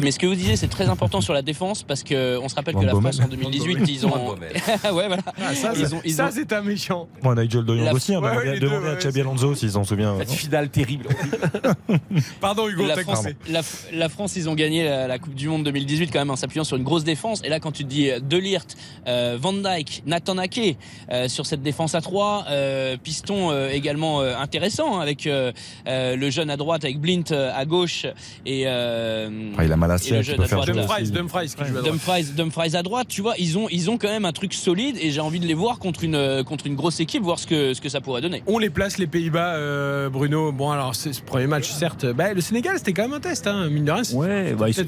Hein. 0.00 0.04
Mais 0.04 0.10
ce 0.10 0.18
que 0.18 0.26
vous 0.26 0.34
disiez, 0.34 0.56
c'est 0.56 0.68
très 0.68 0.88
important 0.88 1.20
sur 1.20 1.32
la 1.32 1.42
défense 1.42 1.82
parce 1.82 2.02
que 2.02 2.38
on 2.38 2.48
se 2.48 2.54
rappelle 2.54 2.74
Van 2.74 2.80
que 2.80 2.86
la 2.86 2.92
Bommel. 2.92 3.12
France 3.12 3.24
en 3.26 3.28
2018, 3.28 3.78
ils 3.88 4.06
ont. 4.06 4.10
ouais, 4.34 4.38
voilà. 4.84 5.18
Ah, 5.40 5.54
ça, 5.54 5.72
Ils 5.76 5.86
ça, 5.86 5.94
ont- 5.96 6.00
ils 6.04 6.12
ça, 6.14 6.26
ont- 6.26 6.30
c'est 6.32 6.52
un 6.52 6.62
méchant. 6.62 7.08
Bon, 7.22 7.34
Nigel 7.34 7.64
De 7.64 7.76
Jong 7.76 7.84
La- 7.84 7.94
aussi, 7.94 8.14
hein, 8.14 8.20
Ouais, 8.20 8.58
demandez, 8.58 8.84
ouais, 8.86 8.90
à 8.92 8.96
Xabi 8.96 9.20
Alonso 9.20 9.54
s'ils 9.54 9.70
s'en 9.72 9.84
souviennent. 9.84 10.18
Cette 10.18 10.32
finale 10.32 10.68
terrible. 10.70 11.08
Pardon, 12.40 12.68
Hugo, 12.68 12.86
la 12.86 12.94
t'as 12.96 13.02
France, 13.02 13.26
la, 13.48 13.60
la 13.92 14.08
France, 14.08 14.36
ils 14.36 14.48
ont 14.48 14.54
gagné 14.54 14.84
la, 14.84 15.06
la 15.06 15.18
Coupe 15.18 15.34
du 15.34 15.48
Monde 15.48 15.64
2018 15.64 16.10
quand 16.12 16.18
même 16.18 16.30
en 16.30 16.36
s'appuyant 16.36 16.64
sur 16.64 16.76
une 16.76 16.84
grosse 16.84 17.04
défense. 17.04 17.42
Et 17.44 17.48
là, 17.48 17.60
quand 17.60 17.72
tu 17.72 17.84
te 17.84 17.88
dis 17.88 18.10
euh, 18.10 18.20
De 18.20 18.36
Ligt, 18.36 18.76
euh, 19.06 19.36
Van 19.40 19.52
Dijk, 19.52 20.02
Nathan 20.06 20.38
Ake 20.38 20.76
euh, 21.10 21.28
sur 21.28 21.46
cette 21.46 21.62
défense 21.62 21.94
à 21.94 22.00
3, 22.00 22.46
euh, 22.50 22.96
piston 23.02 23.50
euh, 23.50 23.68
également 23.70 24.20
euh, 24.20 24.34
intéressant 24.36 24.98
hein, 24.98 25.00
avec 25.00 25.26
euh, 25.26 25.52
euh, 25.86 26.16
le 26.16 26.30
jeune 26.30 26.50
à 26.50 26.56
droite, 26.56 26.84
avec 26.84 26.98
Blint 27.00 27.22
euh, 27.32 27.50
à 27.54 27.64
gauche 27.64 28.06
et, 28.46 28.62
euh, 28.66 29.52
Ah, 29.58 29.64
il 29.64 29.72
a 29.72 29.76
et 29.76 29.78
Qui 29.98 30.10
peut 30.10 30.44
faire. 30.44 30.64
Dumfries, 30.64 31.02
aussi. 31.02 31.12
Dumfries 31.12 31.48
qui 31.48 31.64
joue 31.64 31.78
à 31.78 31.80
droite. 31.80 31.84
Dumfries, 31.84 32.24
Dumfries 32.36 32.76
à 32.76 32.82
droite, 32.82 33.08
tu 33.08 33.22
vois, 33.22 33.34
ils 33.38 33.58
ont, 33.58 33.68
ils 33.70 33.90
ont 33.90 33.98
quand 33.98 34.08
même 34.08 34.24
un 34.24 34.32
truc 34.32 34.54
solide 34.54 34.96
et 35.00 35.10
j'ai 35.10 35.20
envie 35.20 35.40
de 35.40 35.46
les 35.46 35.54
voir 35.54 35.78
contre 35.78 36.04
une, 36.04 36.44
contre 36.44 36.66
une 36.66 36.76
grosse 36.76 37.00
équipe, 37.00 37.22
voir 37.22 37.38
ce 37.38 37.46
que, 37.46 37.74
ce 37.74 37.80
que 37.80 37.88
ça 37.88 38.00
pourrait 38.00 38.20
donner. 38.20 38.42
On 38.46 38.58
les 38.58 38.70
place, 38.70 38.98
les 38.98 39.06
Pays-Bas, 39.06 39.54
euh, 39.54 40.08
Bruno. 40.08 40.52
Bon, 40.52 40.70
alors, 40.70 40.94
c'est 40.94 41.12
ce 41.12 41.22
premier 41.22 41.46
match, 41.46 41.70
certes. 41.70 42.06
Bah, 42.06 42.32
le 42.32 42.40
Sénégal, 42.40 42.76
c'était 42.78 42.92
quand 42.92 43.02
même 43.02 43.14
un 43.14 43.20
test, 43.20 43.46
hein, 43.46 43.68
mine 43.70 43.84
de 43.84 43.92
rien. 43.92 44.02
Ouais, 44.14 44.54
bah, 44.54 44.68
ils, 44.68 44.74
sont, 44.74 44.84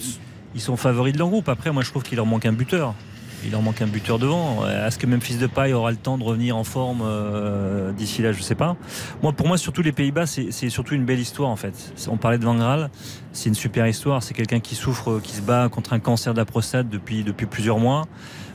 ils 0.54 0.60
sont 0.60 0.76
favoris 0.76 1.12
de 1.12 1.18
leur 1.18 1.28
groupe. 1.28 1.48
Après, 1.48 1.72
moi, 1.72 1.82
je 1.82 1.90
trouve 1.90 2.02
qu'il 2.02 2.16
leur 2.16 2.26
manque 2.26 2.46
un 2.46 2.52
buteur. 2.52 2.94
Il 3.44 3.50
leur 3.50 3.62
manque 3.62 3.82
un 3.82 3.86
buteur 3.86 4.18
devant. 4.18 4.66
Est-ce 4.68 4.98
que 4.98 5.06
Memphis 5.06 5.34
Depay 5.36 5.72
aura 5.72 5.90
le 5.90 5.96
temps 5.96 6.16
de 6.18 6.24
revenir 6.24 6.56
en 6.56 6.64
forme 6.64 7.00
euh, 7.04 7.92
d'ici 7.92 8.22
là? 8.22 8.32
Je 8.32 8.42
sais 8.42 8.54
pas. 8.54 8.76
Moi, 9.22 9.32
pour 9.32 9.48
moi, 9.48 9.56
surtout 9.56 9.82
les 9.82 9.92
Pays-Bas, 9.92 10.26
c'est 10.26 10.68
surtout 10.70 10.94
une 10.94 11.04
belle 11.04 11.18
histoire 11.20 11.50
en 11.50 11.56
fait. 11.56 11.92
On 12.08 12.16
parlait 12.16 12.38
de 12.38 12.44
Van 12.44 12.54
Gaal, 12.54 12.90
c'est 13.32 13.48
une 13.48 13.54
super 13.54 13.86
histoire. 13.86 14.22
C'est 14.22 14.34
quelqu'un 14.34 14.60
qui 14.60 14.74
souffre, 14.74 15.20
qui 15.22 15.32
se 15.34 15.42
bat 15.42 15.68
contre 15.68 15.92
un 15.92 15.98
cancer 15.98 16.32
de 16.34 16.38
la 16.38 16.44
prostate 16.44 16.88
depuis 16.88 17.24
plusieurs 17.50 17.78
mois, 17.78 18.06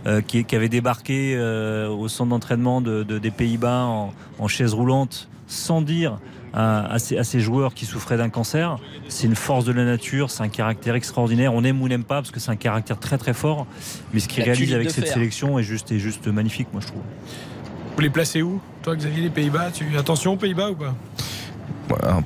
euh, 0.06 0.22
qui, 0.22 0.46
avait 0.56 0.70
débarqué 0.70 1.36
euh, 1.36 1.90
au 1.90 2.08
centre 2.08 2.30
d'entraînement 2.30 2.82
de, 2.82 3.04
de- 3.04 3.18
des 3.18 3.32
Pays-Bas 3.32 3.84
en, 3.86 4.14
en 4.40 4.48
chaise 4.48 4.74
roulante, 4.74 5.28
sans 5.48 5.82
dire 5.82 6.20
à, 6.54 6.92
à 6.92 7.00
ces, 7.00 7.18
à 7.18 7.24
ces 7.24 7.40
joueurs 7.40 7.74
qui 7.74 7.86
souffraient 7.86 8.18
d'un 8.18 8.30
cancer. 8.30 8.78
C'est 9.08 9.28
une 9.28 9.36
force 9.36 9.66
de 9.66 9.72
la 9.72 9.86
nature, 9.86 10.32
c'est 10.32 10.44
un 10.44 10.50
caractère 10.50 10.96
extraordinaire. 10.96 11.54
On 11.54 11.64
aime 11.64 11.82
ou 11.82 11.88
n'aime 11.88 12.04
pas 12.04 12.16
parce 12.16 12.32
que 12.32 12.40
c'est 12.40 12.52
un 12.52 12.56
caractère 12.56 13.00
très 13.00 13.18
très 13.18 13.34
fort. 13.34 13.68
Mais 14.14 14.20
ce 14.20 14.28
qu'il 14.28 14.44
réalise 14.44 14.74
avec 14.74 14.92
cette 14.92 15.08
sélection 15.08 15.60
est 15.60 15.64
juste, 15.64 15.92
est 15.92 16.00
juste 16.00 16.28
magnifique, 16.28 16.68
moi 16.72 16.82
je 16.82 16.88
trouve. 16.88 17.04
Vous 17.96 18.02
les 18.02 18.10
placez 18.10 18.42
où 18.44 18.62
Toi, 18.84 18.96
Xavier, 18.96 19.24
les 19.24 19.30
Pays-Bas 19.30 19.72
tu... 19.72 19.86
Attention 19.98 20.34
aux 20.34 20.38
Pays-Bas 20.38 20.70
ou 20.70 20.76
pas? 20.76 20.94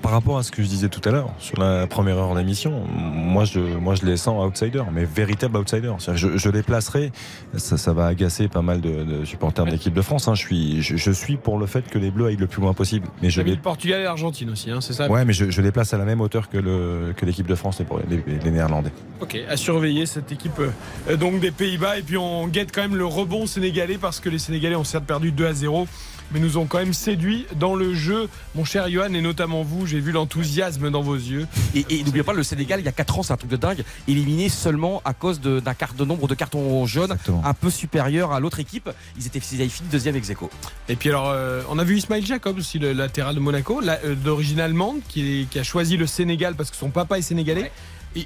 Par 0.01 0.11
rapport 0.11 0.37
à 0.39 0.43
ce 0.43 0.51
que 0.51 0.63
je 0.63 0.67
disais 0.67 0.89
tout 0.89 1.01
à 1.07 1.11
l'heure 1.11 1.29
sur 1.37 1.59
la 1.59 1.85
première 1.85 2.17
heure 2.17 2.33
d'émission, 2.35 2.83
moi 2.89 3.45
je, 3.45 3.59
moi 3.59 3.93
je 3.95 4.05
les 4.05 4.17
sens 4.17 4.43
outsiders, 4.45 4.91
mais 4.91 5.05
véritables 5.05 5.57
outsiders. 5.57 5.97
Je, 6.15 6.37
je 6.37 6.49
les 6.49 6.63
placerai, 6.63 7.11
ça, 7.55 7.77
ça 7.77 7.93
va 7.93 8.07
agacer 8.07 8.47
pas 8.47 8.61
mal 8.63 8.81
de, 8.81 9.03
de 9.03 9.25
supporters 9.25 9.65
de 9.65 9.71
l'équipe 9.71 9.93
de 9.93 10.01
France. 10.01 10.27
hein. 10.27 10.33
Je, 10.35 10.41
suis, 10.41 10.81
je, 10.81 10.97
je 10.97 11.11
suis 11.11 11.37
pour 11.37 11.59
le 11.59 11.67
fait 11.67 11.87
que 11.89 11.99
les 11.99 12.09
Bleus 12.11 12.27
aillent 12.27 12.35
le 12.37 12.47
plus 12.47 12.61
loin 12.61 12.73
possible. 12.73 13.07
Mais 13.21 13.29
je 13.29 13.41
les, 13.41 13.51
le 13.55 13.61
Portugal 13.61 14.01
et 14.01 14.03
l'Argentine 14.03 14.49
aussi, 14.49 14.71
hein, 14.71 14.81
c'est 14.81 14.93
ça? 14.93 15.07
Ouais, 15.09 15.25
mais 15.25 15.33
je, 15.33 15.49
je 15.51 15.61
les 15.61 15.71
place 15.71 15.93
à 15.93 15.97
la 15.97 16.05
même 16.05 16.21
hauteur 16.21 16.49
que, 16.49 16.57
le, 16.57 17.13
que 17.15 17.25
l'équipe 17.25 17.47
de 17.47 17.55
France, 17.55 17.81
les, 18.09 18.17
les, 18.17 18.39
les 18.43 18.51
Néerlandais. 18.51 18.91
Ok, 19.21 19.37
à 19.47 19.57
surveiller 19.57 20.05
cette 20.07 20.31
équipe 20.31 20.59
euh, 20.59 21.17
donc 21.17 21.39
des 21.39 21.51
Pays-Bas. 21.51 21.99
Et 21.99 22.01
puis 22.01 22.17
on 22.17 22.47
guette 22.47 22.73
quand 22.73 22.81
même 22.81 22.95
le 22.95 23.05
rebond 23.05 23.45
sénégalais 23.45 23.97
parce 23.99 24.19
que 24.19 24.29
les 24.29 24.39
Sénégalais 24.39 24.75
ont 24.75 24.83
certes 24.83 25.05
perdu 25.05 25.31
2 25.31 25.45
à 25.45 25.53
0, 25.53 25.87
mais 26.33 26.39
nous 26.39 26.57
ont 26.57 26.65
quand 26.65 26.79
même 26.79 26.93
séduit 26.93 27.45
dans 27.59 27.75
le 27.75 27.93
jeu. 27.93 28.29
Mon 28.55 28.65
cher 28.65 28.89
Johan, 28.89 29.13
et 29.13 29.21
notamment 29.21 29.63
vous, 29.63 29.85
j'ai 29.85 29.99
vu 29.99 30.11
l'enthousiasme 30.11 30.89
dans 30.89 31.01
vos 31.01 31.15
yeux. 31.15 31.47
Et, 31.75 31.85
et 31.89 32.03
n'oubliez 32.03 32.23
pas, 32.23 32.33
le 32.33 32.43
Sénégal, 32.43 32.79
il 32.79 32.85
y 32.85 32.89
a 32.89 32.91
4 32.91 33.19
ans, 33.19 33.23
c'est 33.23 33.33
un 33.33 33.37
truc 33.37 33.51
de 33.51 33.57
dingue, 33.57 33.83
éliminé 34.07 34.49
seulement 34.49 35.01
à 35.05 35.13
cause 35.13 35.39
d'un 35.41 35.73
quart 35.73 35.93
de 35.93 36.05
nombre 36.05 36.27
de 36.27 36.35
cartons 36.35 36.85
jaunes, 36.85 37.15
un 37.43 37.53
peu 37.53 37.69
supérieur 37.69 38.31
à 38.31 38.39
l'autre 38.39 38.59
équipe. 38.59 38.89
Ils 39.17 39.27
étaient 39.27 39.39
ils 39.39 39.69
fini 39.69 39.89
deuxième 39.89 40.15
ex 40.15 40.29
aequo. 40.29 40.49
Et 40.89 40.95
puis 40.95 41.09
alors, 41.09 41.29
euh, 41.29 41.61
on 41.69 41.77
a 41.79 41.83
vu 41.83 41.97
Ismail 41.97 42.25
Jacob 42.25 42.57
aussi, 42.57 42.79
le 42.79 42.93
latéral 42.93 43.35
de 43.35 43.39
Monaco, 43.39 43.81
la- 43.81 43.99
euh, 44.05 44.15
d'origine 44.15 44.59
allemande, 44.59 44.97
qui, 45.07 45.47
a 45.55 45.63
choisi 45.63 45.97
le 45.97 46.07
Sénégal 46.07 46.55
parce 46.55 46.71
que 46.71 46.77
son 46.77 46.89
papa 46.89 47.17
est 47.17 47.21
sénégalais. 47.21 47.71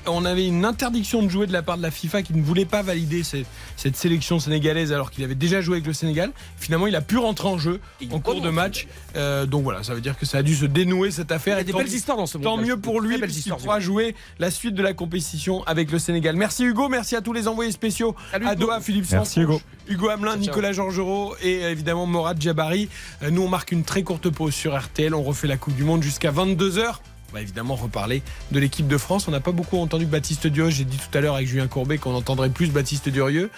On 0.08 0.26
avait 0.26 0.48
une 0.48 0.66
interdiction 0.66 1.22
de 1.22 1.30
jouer 1.30 1.48
de 1.48 1.54
la 1.54 1.62
part 1.62 1.78
de 1.78 1.82
la 1.84 1.92
FIFA 1.92 2.22
qui 2.24 2.34
ne 2.34 2.42
voulait 2.42 2.66
pas 2.66 2.82
valider 2.82 3.24
cette, 3.24 3.46
cette 3.76 3.96
sélection 3.96 4.40
sénégalaise 4.40 4.92
alors 4.92 5.12
qu'il 5.12 5.24
avait 5.24 5.36
déjà 5.36 5.62
joué 5.62 5.76
avec 5.76 5.86
le 5.88 5.94
Sénégal. 5.94 6.32
Finalement, 6.58 6.88
il 6.88 6.96
a 6.96 7.02
pu 7.02 7.18
rentrer 7.18 7.48
en 7.48 7.58
jeu 7.58 7.80
en 8.12 8.20
cours 8.20 8.42
de 8.42 8.50
match. 8.50 8.88
Euh, 9.16 9.46
donc 9.46 9.64
voilà, 9.64 9.84
ça 9.84 9.94
veut 9.94 10.02
dire 10.02 10.18
que 10.18 10.26
ça 10.26 10.40
a 10.40 10.44
dû 10.44 10.56
se 10.56 10.66
dénouer 10.66 11.12
cette 11.12 11.32
affaire. 11.32 11.56
Il 11.56 11.58
y 11.58 11.60
a 11.60 11.62
Et 11.62 11.66
des 11.66 11.72
tant- 11.72 11.78
belles 11.80 11.94
histoires 11.94 12.18
dans 12.18 12.26
ce 12.26 12.38
Tant 12.38 12.58
mieux 12.58 12.78
pour 12.78 13.00
lui, 13.02 13.18
puisqu'il 13.20 13.54
pourra 13.54 13.80
jouer 13.80 14.16
la 14.40 14.52
suite 14.52 14.74
de 14.76 14.82
la 14.84 14.94
compétition 14.94 15.64
avec 15.66 15.92
le 15.92 16.00
Sénégal. 16.00 16.36
Merci 16.36 16.64
Hugo, 16.64 16.90
merci 16.90 17.16
à 17.16 17.22
tous 17.22 17.34
les 17.34 17.48
envoyés 17.48 17.72
spéciaux. 17.72 18.16
Salut, 18.32 18.48
à 18.48 18.54
Hugo. 18.54 18.66
Doha, 18.66 18.82
Philippe 18.82 19.06
Merci, 19.12 19.42
Sanfonge, 19.42 19.44
Hugo. 19.44 19.62
Hugo 19.88 20.10
Hamelin. 20.10 20.38
Nicolas 20.38 20.72
Georgerot 20.74 21.36
et 21.44 21.64
euh, 21.64 21.72
évidemment 21.72 22.06
Morad 22.08 22.42
Jabari. 22.42 22.90
Euh, 23.24 23.30
Nous, 23.30 23.42
on 23.44 23.50
marque 23.50 23.72
une 23.72 23.84
très 23.84 24.04
courte 24.04 24.30
pause 24.30 24.54
sur 24.54 24.76
RTL. 24.78 25.14
On 25.14 25.24
refait 25.24 25.48
la 25.48 25.58
Coupe 25.58 25.76
du 25.76 25.84
Monde 25.84 26.02
jusqu'à 26.04 26.32
22h. 26.32 26.96
Va 27.36 27.42
évidemment 27.42 27.76
reparler 27.76 28.24
de 28.52 28.60
l'équipe 28.62 28.88
de 28.88 28.98
France. 28.98 29.28
On 29.28 29.32
n'a 29.32 29.42
pas 29.42 29.52
beaucoup 29.52 29.78
entendu 29.78 30.06
Baptiste 30.06 30.48
Durieux. 30.48 30.72
J'ai 30.72 30.86
dit 30.86 30.96
tout 30.98 31.18
à 31.18 31.20
l'heure 31.20 31.36
avec 31.36 31.50
Julien 31.50 31.68
Courbet 31.68 31.98
qu'on 31.98 32.16
entendrait 32.16 32.50
plus 32.50 32.70
Baptiste 32.72 33.10
Durieux. 33.10 33.50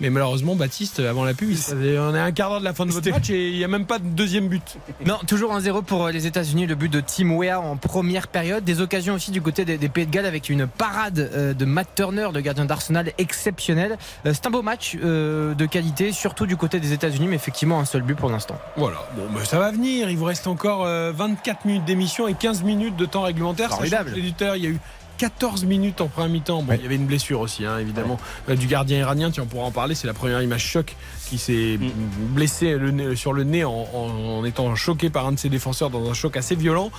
Mais 0.00 0.08
malheureusement, 0.08 0.56
Baptiste, 0.56 1.00
avant 1.00 1.22
la 1.22 1.34
pub, 1.34 1.50
on 1.70 2.14
est 2.14 2.18
à 2.18 2.24
un 2.24 2.32
quart 2.32 2.48
d'heure 2.48 2.60
de 2.60 2.64
la 2.64 2.72
fin 2.72 2.86
de 2.86 2.92
votre 2.92 3.10
match 3.10 3.28
et 3.28 3.50
il 3.50 3.58
n'y 3.58 3.64
a 3.64 3.68
même 3.68 3.84
pas 3.84 3.98
de 3.98 4.06
deuxième 4.06 4.48
but. 4.48 4.78
Non, 5.04 5.18
toujours 5.26 5.54
1-0 5.54 5.84
pour 5.84 6.06
euh, 6.06 6.12
les 6.12 6.26
États-Unis. 6.26 6.66
Le 6.66 6.76
but 6.76 6.90
de 6.90 7.00
Tim 7.00 7.28
Weah 7.32 7.60
en 7.60 7.76
première 7.76 8.28
période. 8.28 8.64
Des 8.64 8.80
occasions 8.80 9.12
aussi 9.12 9.32
du 9.32 9.42
côté 9.42 9.66
des, 9.66 9.76
des 9.76 9.90
Pays 9.90 10.06
de 10.06 10.10
Galles 10.10 10.24
avec 10.24 10.48
une 10.48 10.66
parade 10.66 11.18
euh, 11.18 11.52
de 11.52 11.64
Matt 11.66 11.88
Turner, 11.94 12.28
le 12.32 12.40
gardien 12.40 12.64
d'Arsenal, 12.64 13.12
exceptionnel. 13.18 13.98
Euh, 14.24 14.32
C'est 14.32 14.46
un 14.46 14.50
beau 14.50 14.62
match 14.62 14.96
de 14.96 15.66
qualité, 15.66 16.12
surtout 16.12 16.46
du 16.46 16.56
côté 16.56 16.80
des 16.80 16.94
États-Unis, 16.94 17.26
mais 17.28 17.36
effectivement 17.36 17.80
un 17.80 17.84
seul 17.84 18.00
but 18.00 18.14
pour 18.14 18.30
l'instant. 18.30 18.56
Voilà, 18.78 18.96
bon, 19.14 19.24
bah, 19.34 19.44
ça 19.44 19.58
va 19.58 19.70
venir. 19.72 20.08
Il 20.08 20.16
vous 20.16 20.24
reste 20.24 20.46
encore 20.46 20.86
euh, 20.86 21.12
24 21.12 21.64
minutes 21.66 21.84
d'émission 21.84 22.28
et 22.28 22.34
15 22.34 22.62
minutes 22.62 22.96
de 22.96 23.04
temps 23.04 23.25
réglementaire. 23.26 23.70
Formidable. 23.70 24.12
l'éditeur, 24.14 24.56
il 24.56 24.64
y 24.64 24.66
a 24.66 24.70
eu 24.70 24.78
14 25.18 25.64
minutes 25.64 26.00
en 26.02 26.08
première 26.08 26.28
mi-temps. 26.30 26.62
Bon, 26.62 26.74
il 26.74 26.82
y 26.82 26.84
avait 26.86 26.96
une 26.96 27.06
blessure 27.06 27.40
aussi, 27.40 27.64
hein, 27.64 27.78
évidemment, 27.78 28.18
euh, 28.50 28.54
du 28.56 28.66
gardien 28.66 28.98
iranien. 28.98 29.30
Tiens, 29.30 29.44
on 29.44 29.46
pourra 29.46 29.64
en 29.64 29.70
parler. 29.70 29.94
C'est 29.94 30.06
la 30.06 30.12
première 30.12 30.42
image 30.42 30.62
choc 30.64 30.94
qui 31.28 31.38
s'est 31.38 31.78
blessé 31.80 32.74
le 32.76 32.90
nez- 32.90 33.16
sur 33.16 33.32
le 33.32 33.42
nez 33.44 33.64
en, 33.64 33.70
en- 33.94 34.38
en 34.40 34.44
étant 34.44 34.74
choqué 34.74 35.08
par 35.08 35.26
un 35.26 35.32
de 35.32 35.38
ses 35.38 35.48
défenseurs 35.48 35.88
dans 35.90 36.10
un 36.10 36.12
choc 36.14 36.36
assez 36.36 36.54
violent. 36.54 36.90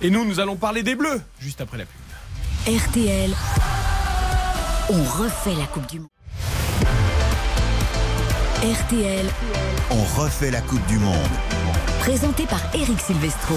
Et 0.00 0.08
nous, 0.10 0.24
nous 0.24 0.40
allons 0.40 0.56
parler 0.56 0.82
des 0.82 0.94
Bleus 0.94 1.20
juste 1.38 1.60
après 1.60 1.76
la 1.78 1.84
pub. 1.84 2.76
RTL, 2.78 3.30
on 4.88 5.02
refait 5.22 5.54
la 5.58 5.66
Coupe 5.66 5.86
du 5.90 6.00
Monde. 6.00 6.08
RTL, 8.62 9.26
On 9.90 10.20
refait 10.20 10.50
la 10.50 10.60
Coupe 10.62 10.84
du 10.86 10.98
Monde. 10.98 11.14
présenté 12.00 12.46
par 12.46 12.60
Eric 12.74 12.98
Silvestro. 13.00 13.56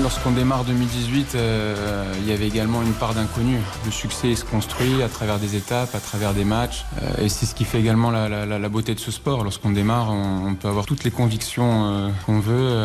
Lorsqu'on 0.00 0.30
démarre 0.30 0.64
2018, 0.64 1.34
euh, 1.34 2.04
il 2.20 2.28
y 2.28 2.32
avait 2.32 2.46
également 2.46 2.82
une 2.82 2.92
part 2.92 3.14
d'inconnu. 3.14 3.56
Le 3.84 3.90
succès 3.90 4.36
se 4.36 4.44
construit 4.44 5.02
à 5.02 5.08
travers 5.08 5.40
des 5.40 5.56
étapes, 5.56 5.92
à 5.94 5.98
travers 5.98 6.34
des 6.34 6.44
matchs. 6.44 6.84
euh, 7.02 7.24
et 7.24 7.28
c'est 7.28 7.46
ce 7.46 7.54
qui 7.54 7.64
fait 7.64 7.80
également 7.80 8.10
la, 8.12 8.68
beauté 8.68 8.94
de 8.94 9.00
ce 9.00 9.10
sport. 9.10 9.42
Lorsqu'on 9.42 9.70
démarre, 9.70 10.12
on, 10.12 10.54
peut 10.54 10.68
avoir 10.68 10.86
toutes 10.86 11.02
les 11.02 11.10
convictions 11.10 11.86
euh, 11.86 12.08
qu'on 12.26 12.38
veut. 12.38 12.76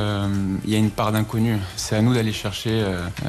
il 0.66 0.72
y 0.72 0.76
a 0.76 0.80
une 0.80 0.90
part 0.90 1.12
d'inconnu. 1.12 1.58
C'est 1.76 1.96
à 1.96 2.02
nous 2.02 2.14
d'aller 2.14 2.34
chercher 2.34 2.84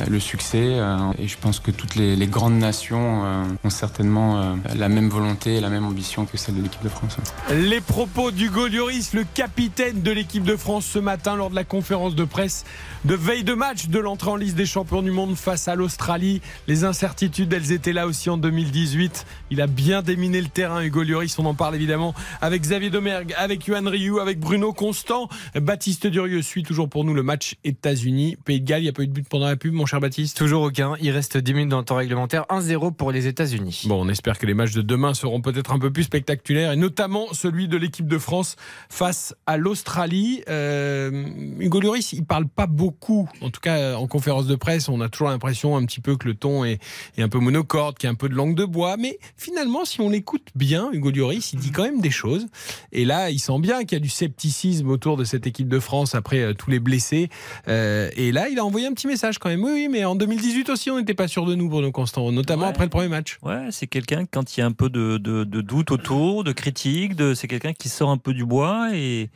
le 0.09 0.21
succès. 0.21 0.79
et 1.19 1.29
je 1.29 1.37
pense 1.37 1.61
que 1.61 1.71
toutes 1.71 1.95
les, 1.97 2.27
grandes 2.27 2.59
nations 2.59 3.23
ont 3.65 3.71
certainement 3.71 4.57
la 4.75 4.89
même 4.89 5.09
volonté 5.09 5.57
et 5.57 5.61
la 5.61 5.69
même 5.69 5.85
ambition 5.85 6.25
que 6.25 6.39
celle 6.39 6.57
de 6.57 6.63
l'équipe 6.63 6.83
de 6.83 6.89
France. 6.89 7.17
Les 7.51 7.81
propos 7.81 8.31
d'Hugo 8.31 8.69
Lloris, 8.69 9.13
le 9.13 9.25
capitaine 9.35 10.01
de 10.03 10.11
l'équipe 10.11 10.45
de 10.45 10.57
France 10.57 10.87
ce 10.87 10.99
matin 10.99 11.37
lors 11.37 11.51
de 11.51 11.55
la 11.55 11.65
conférence 11.65 12.15
de 12.15 12.25
presse 12.25 12.65
de 13.05 13.15
veille 13.15 13.45
de 13.45 13.55
match 13.55 13.74
match 13.75 13.89
de 13.89 13.99
l'entrée 13.99 14.31
en 14.31 14.37
liste 14.37 14.55
des 14.55 14.67
champions 14.67 15.03
du 15.03 15.11
monde 15.11 15.35
face 15.35 15.67
à 15.67 15.75
l'Australie. 15.75 16.41
Les 16.69 16.85
incertitudes, 16.85 17.53
elles 17.53 17.73
étaient 17.73 17.93
là 17.93 18.07
aussi 18.07 18.31
en 18.31 18.37
2018. 18.37 19.27
Il 19.51 19.61
a 19.61 19.67
bien 19.67 20.01
déminé 20.01 20.41
le 20.41 20.47
terrain, 20.47 20.81
Hugo 20.81 21.03
Lloris. 21.03 21.37
On 21.41 21.45
en 21.45 21.55
parle 21.55 21.75
évidemment 21.75 22.15
avec 22.41 22.63
Xavier 22.63 22.91
Domergue, 22.91 23.35
avec 23.37 23.67
Yohan 23.67 23.91
Ryu, 23.91 24.21
avec 24.21 24.39
Bruno 24.39 24.73
Constant. 24.73 25.29
Baptiste 25.57 26.07
Durieux 26.07 26.41
suit 26.41 26.63
toujours 26.63 26.89
pour 26.89 27.03
nous 27.03 27.15
le 27.15 27.25
match 27.25 27.57
États-Unis. 27.65 28.37
Pays 28.45 28.61
de 28.61 28.65
Galles, 28.65 28.83
il 28.83 28.85
n'y 28.85 28.91
a 28.91 28.93
pas 28.93 29.03
eu 29.03 29.09
de 29.09 29.13
but 29.13 29.29
pendant 29.29 29.49
la 29.49 29.57
pub, 29.57 29.73
mon 29.73 29.87
cher 29.87 29.99
Baptiste? 29.99 30.37
Toujours 30.37 30.63
aucun. 30.63 30.95
Il 31.01 31.11
reste 31.11 31.37
10 31.37 31.53
minutes 31.53 31.71
dans 31.71 31.79
le 31.79 31.85
temps 31.85 31.97
réglementaire. 31.97 32.45
1-0 32.51 32.95
pour 32.95 33.11
les 33.11 33.27
États-Unis. 33.27 33.87
Bon, 33.87 34.05
on 34.05 34.09
espère 34.09 34.39
que 34.39 34.47
les 34.47 34.55
matchs 34.55 34.75
de 34.75 34.83
demain 34.83 35.15
seront 35.15 35.41
peut-être 35.41 35.73
un 35.73 35.81
peu 35.81 35.91
plus 35.91 36.05
spectaculaires, 36.05 36.71
et 36.71 36.77
notamment 36.77 37.27
celui 37.33 37.67
de 37.67 37.77
l'équipe 37.77 38.07
de 38.07 38.19
France 38.19 38.55
face 38.89 39.35
à 39.47 39.57
l'Australie. 39.57 40.45
Euh, 40.49 41.25
Hugo 41.59 41.81
Lloris, 41.81 42.13
il 42.13 42.25
parle 42.25 42.47
pas 42.47 42.69
beaucoup, 42.69 43.29
en 43.41 43.51
tout 43.51 43.61
cas 43.61 43.64
euh, 43.67 43.95
en 43.95 44.07
conférence 44.07 44.47
de 44.47 44.55
presse, 44.55 44.89
on 44.89 45.01
a 45.01 45.09
toujours 45.09 45.29
l'impression 45.29 45.77
un 45.77 45.85
petit 45.85 46.01
peu 46.01 46.17
que 46.17 46.27
le 46.29 46.35
ton 46.35 46.65
est, 46.65 46.79
est 47.17 47.23
un 47.23 47.29
peu 47.29 47.39
monocorde, 47.39 47.97
qu'il 47.99 48.07
y 48.07 48.09
a 48.09 48.13
un 48.13 48.17
peu 48.17 48.29
de 48.29 48.35
langue 48.35 48.55
de 48.55 48.65
bois, 48.65 48.97
mais 48.97 49.19
finalement, 49.37 49.85
si 49.85 50.01
on 50.01 50.11
l'écoute 50.11 50.49
bien, 50.55 50.91
Hugo 50.93 51.11
Lloris, 51.11 51.53
il 51.53 51.59
dit 51.61 51.71
quand 51.71 51.85
même 51.85 52.01
des 52.01 52.11
choses. 52.11 52.47
Et 52.93 53.05
là, 53.05 53.31
il 53.31 53.39
sent 53.39 53.59
bien 53.61 53.81
qu'il 53.85 53.93
y 53.93 53.97
a 53.97 54.01
du 54.01 54.09
scepticisme 54.09 54.89
autour 54.89 55.17
de 55.17 55.25
cette 55.25 55.47
équipe 55.47 55.69
de 55.69 55.79
France 55.81 56.15
après 56.15 56.41
euh, 56.41 56.55
tous 56.55 56.71
les 56.71 56.79
blessés. 56.81 57.29
Euh, 57.69 58.11
et 58.17 58.33
là, 58.33 58.49
il 58.49 58.59
a 58.59 58.65
envoyé 58.65 58.87
un 58.87 58.93
petit 58.93 59.07
message 59.07 59.39
quand 59.39 59.49
même. 59.49 59.63
Oui, 59.65 59.71
oui, 59.73 59.89
mais 59.91 60.05
en 60.05 60.15
2018 60.15 60.69
aussi, 60.71 60.91
on 60.91 60.99
n'était 60.99 61.15
pas 61.15 61.29
sûr 61.29 61.47
de 61.47 61.55
nous, 61.55 61.69
Bruno 61.69 61.91
Constant, 61.93 62.31
notamment 62.33 62.63
Ouais. 62.65 62.69
après 62.69 62.85
le 62.85 62.91
premier 62.91 63.09
match. 63.09 63.39
Ouais, 63.43 63.69
c'est 63.71 63.87
quelqu'un, 63.87 64.25
quand 64.31 64.57
il 64.57 64.61
y 64.61 64.63
a 64.63 64.67
un 64.67 64.73
peu 64.73 64.89
de, 64.89 65.19
de, 65.19 65.45
de 65.45 65.61
doute 65.61 65.91
autour, 65.91 66.45
de 66.45 66.53
critique, 66.53 67.15
de, 67.17 67.35
c'est 67.35 67.49
quelqu'un 67.49 67.73
qui 67.73 67.89
sort 67.89 68.11
un 68.11 68.17
peu 68.19 68.33
du 68.35 68.45
bois 68.45 68.89
et, 68.95 69.29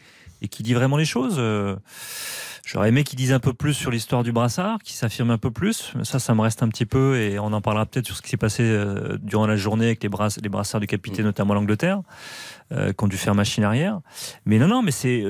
et 0.42 0.48
qui 0.48 0.62
dit 0.62 0.74
vraiment 0.74 0.96
les 0.96 1.04
choses. 1.04 1.36
Euh, 1.38 1.76
J'aurais 2.70 2.90
aimé 2.90 3.02
qu'il 3.02 3.16
dise 3.16 3.32
un 3.32 3.40
peu 3.40 3.54
plus 3.54 3.72
sur 3.72 3.90
l'histoire 3.90 4.22
du 4.22 4.30
brassard, 4.30 4.78
qu'il 4.82 4.94
s'affirme 4.94 5.30
un 5.30 5.38
peu 5.38 5.50
plus. 5.50 5.94
Ça, 6.02 6.18
ça 6.18 6.34
me 6.34 6.42
reste 6.42 6.62
un 6.62 6.68
petit 6.68 6.84
peu 6.84 7.18
et 7.18 7.38
on 7.38 7.46
en 7.54 7.62
parlera 7.62 7.86
peut-être 7.86 8.04
sur 8.04 8.14
ce 8.14 8.20
qui 8.20 8.28
s'est 8.28 8.36
passé 8.36 8.62
euh, 8.62 9.16
durant 9.22 9.46
la 9.46 9.56
journée 9.56 9.86
avec 9.86 10.02
les, 10.02 10.10
brass- 10.10 10.38
les 10.42 10.50
brassards 10.50 10.82
du 10.82 10.86
capitaine, 10.86 11.24
notamment 11.24 11.54
l'Angleterre, 11.54 12.02
euh, 12.72 12.92
qui 12.92 13.04
ont 13.04 13.08
dû 13.08 13.16
faire 13.16 13.34
machine 13.34 13.64
arrière. 13.64 14.00
Mais 14.44 14.58
non, 14.58 14.68
non, 14.68 14.82
mais 14.82 14.90
c'est. 14.90 15.24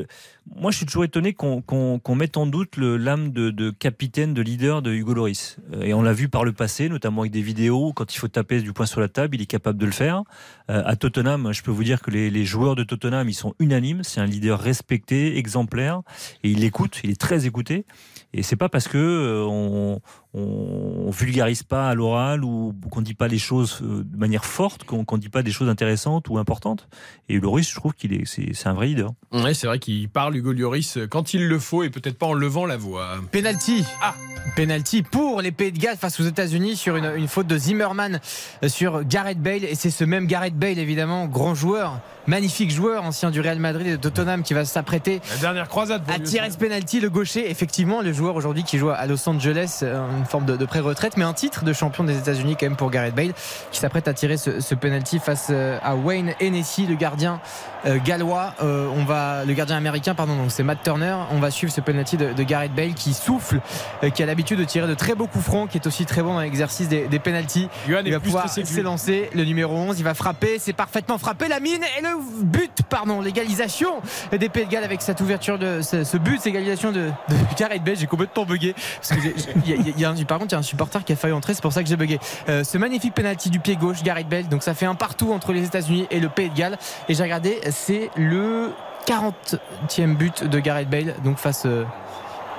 Moi, 0.56 0.70
je 0.70 0.78
suis 0.78 0.86
toujours 0.86 1.04
étonné 1.04 1.34
qu'on 1.34 2.14
mette 2.16 2.36
en 2.36 2.46
doute 2.46 2.76
l'âme 2.78 3.30
de, 3.30 3.50
de 3.50 3.70
capitaine, 3.70 4.34
de 4.34 4.42
leader 4.42 4.82
de 4.82 4.92
Hugo 4.92 5.14
Loris. 5.14 5.58
Euh, 5.74 5.82
Et 5.82 5.94
on 5.94 6.02
l'a 6.02 6.12
vu 6.12 6.28
par 6.28 6.44
le 6.44 6.52
passé, 6.52 6.88
notamment 6.88 7.22
avec 7.22 7.32
des 7.32 7.42
vidéos. 7.42 7.92
Quand 7.92 8.12
il 8.14 8.18
faut 8.18 8.28
taper 8.28 8.60
du 8.60 8.72
poing 8.72 8.86
sur 8.86 9.00
la 9.00 9.08
table, 9.08 9.36
il 9.36 9.42
est 9.42 9.46
capable 9.46 9.78
de 9.78 9.86
le 9.86 9.92
faire. 9.92 10.22
Euh, 10.70 10.82
à 10.84 10.96
Tottenham, 10.96 11.52
je 11.52 11.62
peux 11.62 11.70
vous 11.70 11.84
dire 11.84 12.02
que 12.02 12.10
les, 12.10 12.30
les 12.30 12.44
joueurs 12.44 12.74
de 12.76 12.82
Tottenham, 12.82 13.28
ils 13.28 13.34
sont 13.34 13.54
unanimes. 13.58 14.02
C'est 14.02 14.20
un 14.20 14.26
leader 14.26 14.58
respecté, 14.58 15.38
exemplaire, 15.38 16.02
et 16.42 16.50
il 16.50 16.64
écoute. 16.64 17.00
Il 17.04 17.10
est 17.10 17.20
très 17.20 17.46
écouté. 17.46 17.84
Et 18.32 18.42
c'est 18.42 18.56
pas 18.56 18.68
parce 18.68 18.88
que 18.88 18.98
euh, 18.98 19.46
on, 19.46 20.00
on 20.38 21.10
vulgarise 21.10 21.62
pas 21.62 21.88
à 21.88 21.94
l'oral 21.94 22.44
ou 22.44 22.74
qu'on 22.90 23.00
dit 23.00 23.14
pas 23.14 23.28
les 23.28 23.38
choses 23.38 23.80
euh, 23.82 24.04
de 24.04 24.16
manière 24.16 24.44
forte 24.44 24.84
qu'on 24.84 25.04
qu'on 25.04 25.18
dit 25.18 25.28
pas 25.28 25.42
des 25.42 25.50
choses 25.50 25.68
intéressantes 25.68 26.28
ou 26.28 26.38
importantes. 26.38 26.88
Et 27.28 27.38
Loris, 27.40 27.68
je 27.68 27.74
trouve 27.74 27.94
qu'il 27.94 28.12
est, 28.12 28.24
c'est 28.26 28.66
un 28.66 28.74
vrai 28.74 28.86
leader. 28.86 29.10
Ouais, 29.32 29.54
c'est 29.54 29.66
vrai 29.66 29.78
qu'il 29.78 30.08
parle 30.08 30.36
Hugo 30.36 30.52
Lloris 30.52 30.98
quand 31.10 31.34
il 31.34 31.46
le 31.46 31.58
faut 31.58 31.82
et 31.82 31.90
peut-être 31.90 32.18
pas 32.18 32.26
en 32.26 32.34
levant 32.34 32.66
la 32.66 32.76
voix. 32.76 33.16
Penalty. 33.32 33.84
Ah, 34.02 34.14
penalty 34.56 35.02
pour 35.02 35.40
les 35.42 35.52
Pays 35.52 35.72
de 35.72 35.78
Galles 35.78 35.96
face 35.96 36.18
aux 36.20 36.24
États-Unis 36.24 36.76
sur 36.76 36.96
une, 36.96 37.12
une 37.16 37.28
faute 37.28 37.46
de 37.46 37.56
Zimmerman 37.58 38.20
euh, 38.62 38.68
sur 38.68 39.04
Gareth 39.04 39.40
Bale. 39.40 39.64
Et 39.64 39.74
c'est 39.74 39.90
ce 39.90 40.04
même 40.04 40.26
Gareth 40.26 40.56
Bale, 40.58 40.78
évidemment, 40.78 41.26
grand 41.26 41.54
joueur, 41.54 42.00
magnifique 42.26 42.70
joueur, 42.70 43.04
ancien 43.04 43.30
du 43.30 43.40
Real 43.40 43.58
Madrid 43.58 43.86
et 43.86 43.90
de 43.92 43.96
Tottenham, 43.96 44.42
qui 44.42 44.54
va 44.54 44.64
s'apprêter 44.64 45.20
La 45.34 45.36
dernière 45.38 45.68
croisade. 45.68 46.04
pour 46.04 46.14
à 46.14 46.18
tirer 46.18 46.50
ce 46.50 46.58
penalty, 46.58 47.00
le 47.00 47.10
gaucher. 47.10 47.50
Effectivement, 47.50 48.00
le 48.02 48.12
joueur 48.12 48.36
aujourd'hui 48.36 48.64
qui 48.64 48.78
joue 48.78 48.90
à 48.90 49.06
Los 49.06 49.28
Angeles, 49.28 49.80
euh, 49.82 50.06
forme 50.28 50.44
de, 50.44 50.56
de 50.56 50.64
pré-retraite, 50.64 51.16
mais 51.16 51.24
un 51.24 51.32
titre 51.32 51.64
de 51.64 51.72
champion 51.72 52.04
des 52.04 52.16
États-Unis 52.18 52.56
quand 52.58 52.66
même 52.66 52.76
pour 52.76 52.90
Gareth 52.90 53.14
Bale, 53.14 53.32
qui 53.70 53.80
s'apprête 53.80 54.08
à 54.08 54.14
tirer 54.14 54.36
ce, 54.36 54.60
ce 54.60 54.74
penalty 54.74 55.18
face 55.18 55.48
euh, 55.50 55.78
à 55.82 55.94
Wayne 55.96 56.34
Hennessy, 56.40 56.86
le 56.86 56.94
gardien 56.94 57.40
euh, 57.86 57.98
gallois. 58.04 58.54
Euh, 58.62 58.88
on 58.94 59.04
va, 59.04 59.44
le 59.44 59.52
gardien 59.54 59.76
américain, 59.76 60.14
pardon, 60.14 60.36
donc 60.36 60.50
c'est 60.50 60.62
Matt 60.62 60.82
Turner. 60.82 61.16
On 61.30 61.38
va 61.38 61.50
suivre 61.50 61.72
ce 61.72 61.80
penalty 61.80 62.16
de, 62.16 62.32
de 62.32 62.42
Gareth 62.42 62.74
Bale 62.74 62.94
qui 62.94 63.14
souffle, 63.14 63.60
euh, 64.04 64.10
qui 64.10 64.22
a 64.22 64.26
l'habitude 64.26 64.58
de 64.58 64.64
tirer 64.64 64.86
de 64.86 64.94
très 64.94 65.14
beaux 65.14 65.26
coups 65.26 65.44
francs, 65.44 65.70
qui 65.70 65.78
est 65.78 65.86
aussi 65.86 66.04
très 66.06 66.22
bon 66.22 66.34
dans 66.34 66.40
l'exercice 66.40 66.88
des, 66.88 67.06
des 67.08 67.18
penalties. 67.18 67.68
Il 67.86 68.12
va 68.12 68.20
pouvoir 68.20 68.44
s'élancer. 68.74 69.30
Le 69.34 69.44
numéro 69.44 69.74
11, 69.76 69.98
il 69.98 70.04
va 70.04 70.14
frapper. 70.14 70.58
C'est 70.58 70.72
parfaitement 70.72 71.18
frappé. 71.18 71.48
La 71.48 71.60
mine 71.60 71.82
et 71.98 72.02
le 72.02 72.08
but, 72.44 72.82
pardon, 72.88 73.20
l'égalisation 73.20 74.00
des 74.32 74.48
Pays 74.48 74.66
de 74.66 74.70
Galles 74.70 74.84
avec 74.84 75.02
cette 75.02 75.20
ouverture 75.20 75.58
de 75.58 75.80
ce, 75.82 76.04
ce 76.04 76.16
but, 76.16 76.36
cette 76.38 76.48
égalisation 76.48 76.92
de, 76.92 77.00
de 77.28 77.34
Gareth 77.58 77.82
Bale. 77.84 77.96
J'ai 77.96 78.06
complètement 78.06 78.44
bugué. 78.44 78.74
Parce 78.96 79.20
que 79.20 79.28
il 79.66 79.70
y 79.70 79.72
a- 79.74 79.98
y 79.98 80.04
a 80.04 80.07
par 80.26 80.38
contre, 80.38 80.52
il 80.52 80.52
y 80.52 80.56
a 80.56 80.58
un 80.58 80.62
supporter 80.62 81.04
qui 81.04 81.12
a 81.12 81.16
failli 81.16 81.34
entrer. 81.34 81.54
C'est 81.54 81.62
pour 81.62 81.72
ça 81.72 81.82
que 81.82 81.88
j'ai 81.88 81.96
bugué. 81.96 82.18
Euh, 82.48 82.64
ce 82.64 82.78
magnifique 82.78 83.14
penalty 83.14 83.50
du 83.50 83.60
pied 83.60 83.76
gauche, 83.76 84.02
Gareth 84.02 84.28
Bale. 84.28 84.48
Donc 84.48 84.62
ça 84.62 84.74
fait 84.74 84.86
un 84.86 84.94
partout 84.94 85.32
entre 85.32 85.52
les 85.52 85.64
États-Unis 85.64 86.06
et 86.10 86.20
le 86.20 86.28
Pays 86.28 86.50
de 86.50 86.54
Galles. 86.54 86.78
Et 87.08 87.14
j'ai 87.14 87.22
regardé, 87.22 87.60
c'est 87.70 88.10
le 88.16 88.72
40e 89.06 90.16
but 90.16 90.44
de 90.44 90.58
Gareth 90.58 90.90
Bale. 90.90 91.14
Donc 91.24 91.38
face. 91.38 91.66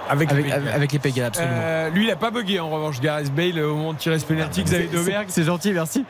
Euh, 0.10 0.14
Avec, 0.14 0.32
avec, 0.32 0.46
les 0.92 1.00
Pays 1.00 1.12
avec 1.12 1.16
les 1.16 1.22
absolument. 1.24 1.54
Euh, 1.60 1.90
lui, 1.90 2.06
il 2.06 2.12
a 2.12 2.16
pas 2.16 2.32
bugué 2.32 2.60
en 2.60 2.70
revanche, 2.70 3.00
Gareth 3.02 3.34
Bale, 3.34 3.60
au 3.60 3.76
moment 3.76 3.94
de 3.94 3.98
tirer 4.00 4.20
ce 4.20 4.26
penalty, 4.26 4.64
Xavier 4.64 4.88
Domergue. 4.88 5.28
C'est 5.30 5.44
gentil, 5.44 5.72
merci. 5.72 6.06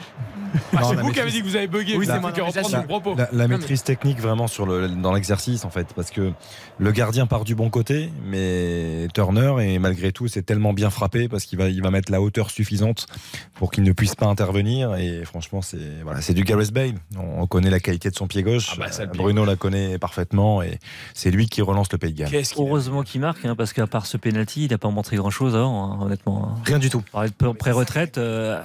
Ah, 0.75 0.81
c'est 0.83 0.95
vous 0.95 1.11
qui 1.11 1.19
avez 1.19 1.29
dit 1.29 1.41
que 1.41 1.45
vous 1.47 1.55
avez 1.55 1.67
bugué. 1.67 1.95
Oui, 1.95 2.05
c'est 2.07 2.19
moi, 2.19 2.31
reprendre 2.31 2.53
j'assume. 2.53 2.79
le 2.81 2.87
propos. 2.87 3.15
La, 3.15 3.29
la 3.31 3.47
Non, 3.47 3.57
maîtrise 3.57 3.83
technique 3.83 4.19
vraiment 4.19 4.47
sur 4.47 4.65
le, 4.65 4.87
dans 4.89 5.13
l'exercice 5.13 5.63
en 5.63 5.69
fait, 5.69 5.87
parce 5.95 6.09
que 6.09 6.31
le 6.79 6.91
gardien 6.91 7.27
part 7.27 7.43
du 7.43 7.53
bon 7.53 7.69
côté, 7.69 8.09
mais 8.25 9.07
Turner 9.13 9.53
et 9.61 9.77
malgré 9.77 10.11
tout 10.11 10.27
c'est 10.27 10.41
tellement 10.41 10.73
bien 10.73 10.89
frappé 10.89 11.27
parce 11.27 11.45
qu'il 11.45 11.59
va 11.59 11.69
il 11.69 11.83
va 11.83 11.91
mettre 11.91 12.11
la 12.11 12.19
hauteur 12.19 12.49
suffisante 12.49 13.05
pour 13.53 13.69
qu'il 13.69 13.83
ne 13.83 13.91
puisse 13.91 14.15
pas 14.15 14.25
intervenir 14.25 14.95
et 14.95 15.23
franchement 15.23 15.61
c'est 15.61 15.77
voilà 16.03 16.21
c'est 16.21 16.33
du 16.33 16.43
Gareth 16.43 16.71
Bale. 16.73 16.95
On, 17.15 17.43
on 17.43 17.47
connaît 17.47 17.69
la 17.69 17.79
qualité 17.79 18.09
de 18.09 18.15
son 18.15 18.25
pied 18.27 18.41
gauche, 18.41 18.71
Ah 18.73 18.79
bah, 18.79 18.85
pied 18.89 19.05
Bruno 19.21 19.45
la 19.45 19.55
connaît 19.55 19.99
parfaitement 19.99 20.63
et 20.63 20.79
c'est 21.13 21.29
lui 21.29 21.47
qui 21.47 21.61
relance 21.61 21.91
le 21.91 21.99
Pays 21.99 22.13
de 22.13 22.23
Galles. 22.23 22.43
Heureusement 22.57 23.03
qu'il 23.03 23.21
marque, 23.21 23.45
hein, 23.45 23.55
parce 23.55 23.71
qu'à 23.73 23.85
part 23.89 24.05
ce 24.05 24.15
penalty, 24.17 24.65
il 24.65 24.71
n'a 24.71 24.77
pas 24.77 24.89
montré 24.89 25.17
grand-chose 25.17 25.55
avant, 25.55 25.91
hein, 25.93 25.97
honnêtement. 26.01 26.49
hein. 26.55 26.61
Rien 26.65 26.79
du 26.79 26.89
tout. 26.89 27.01
Parler 27.11 27.29
de 27.29 27.51
pré-retraite, 27.53 28.17
euh, 28.17 28.61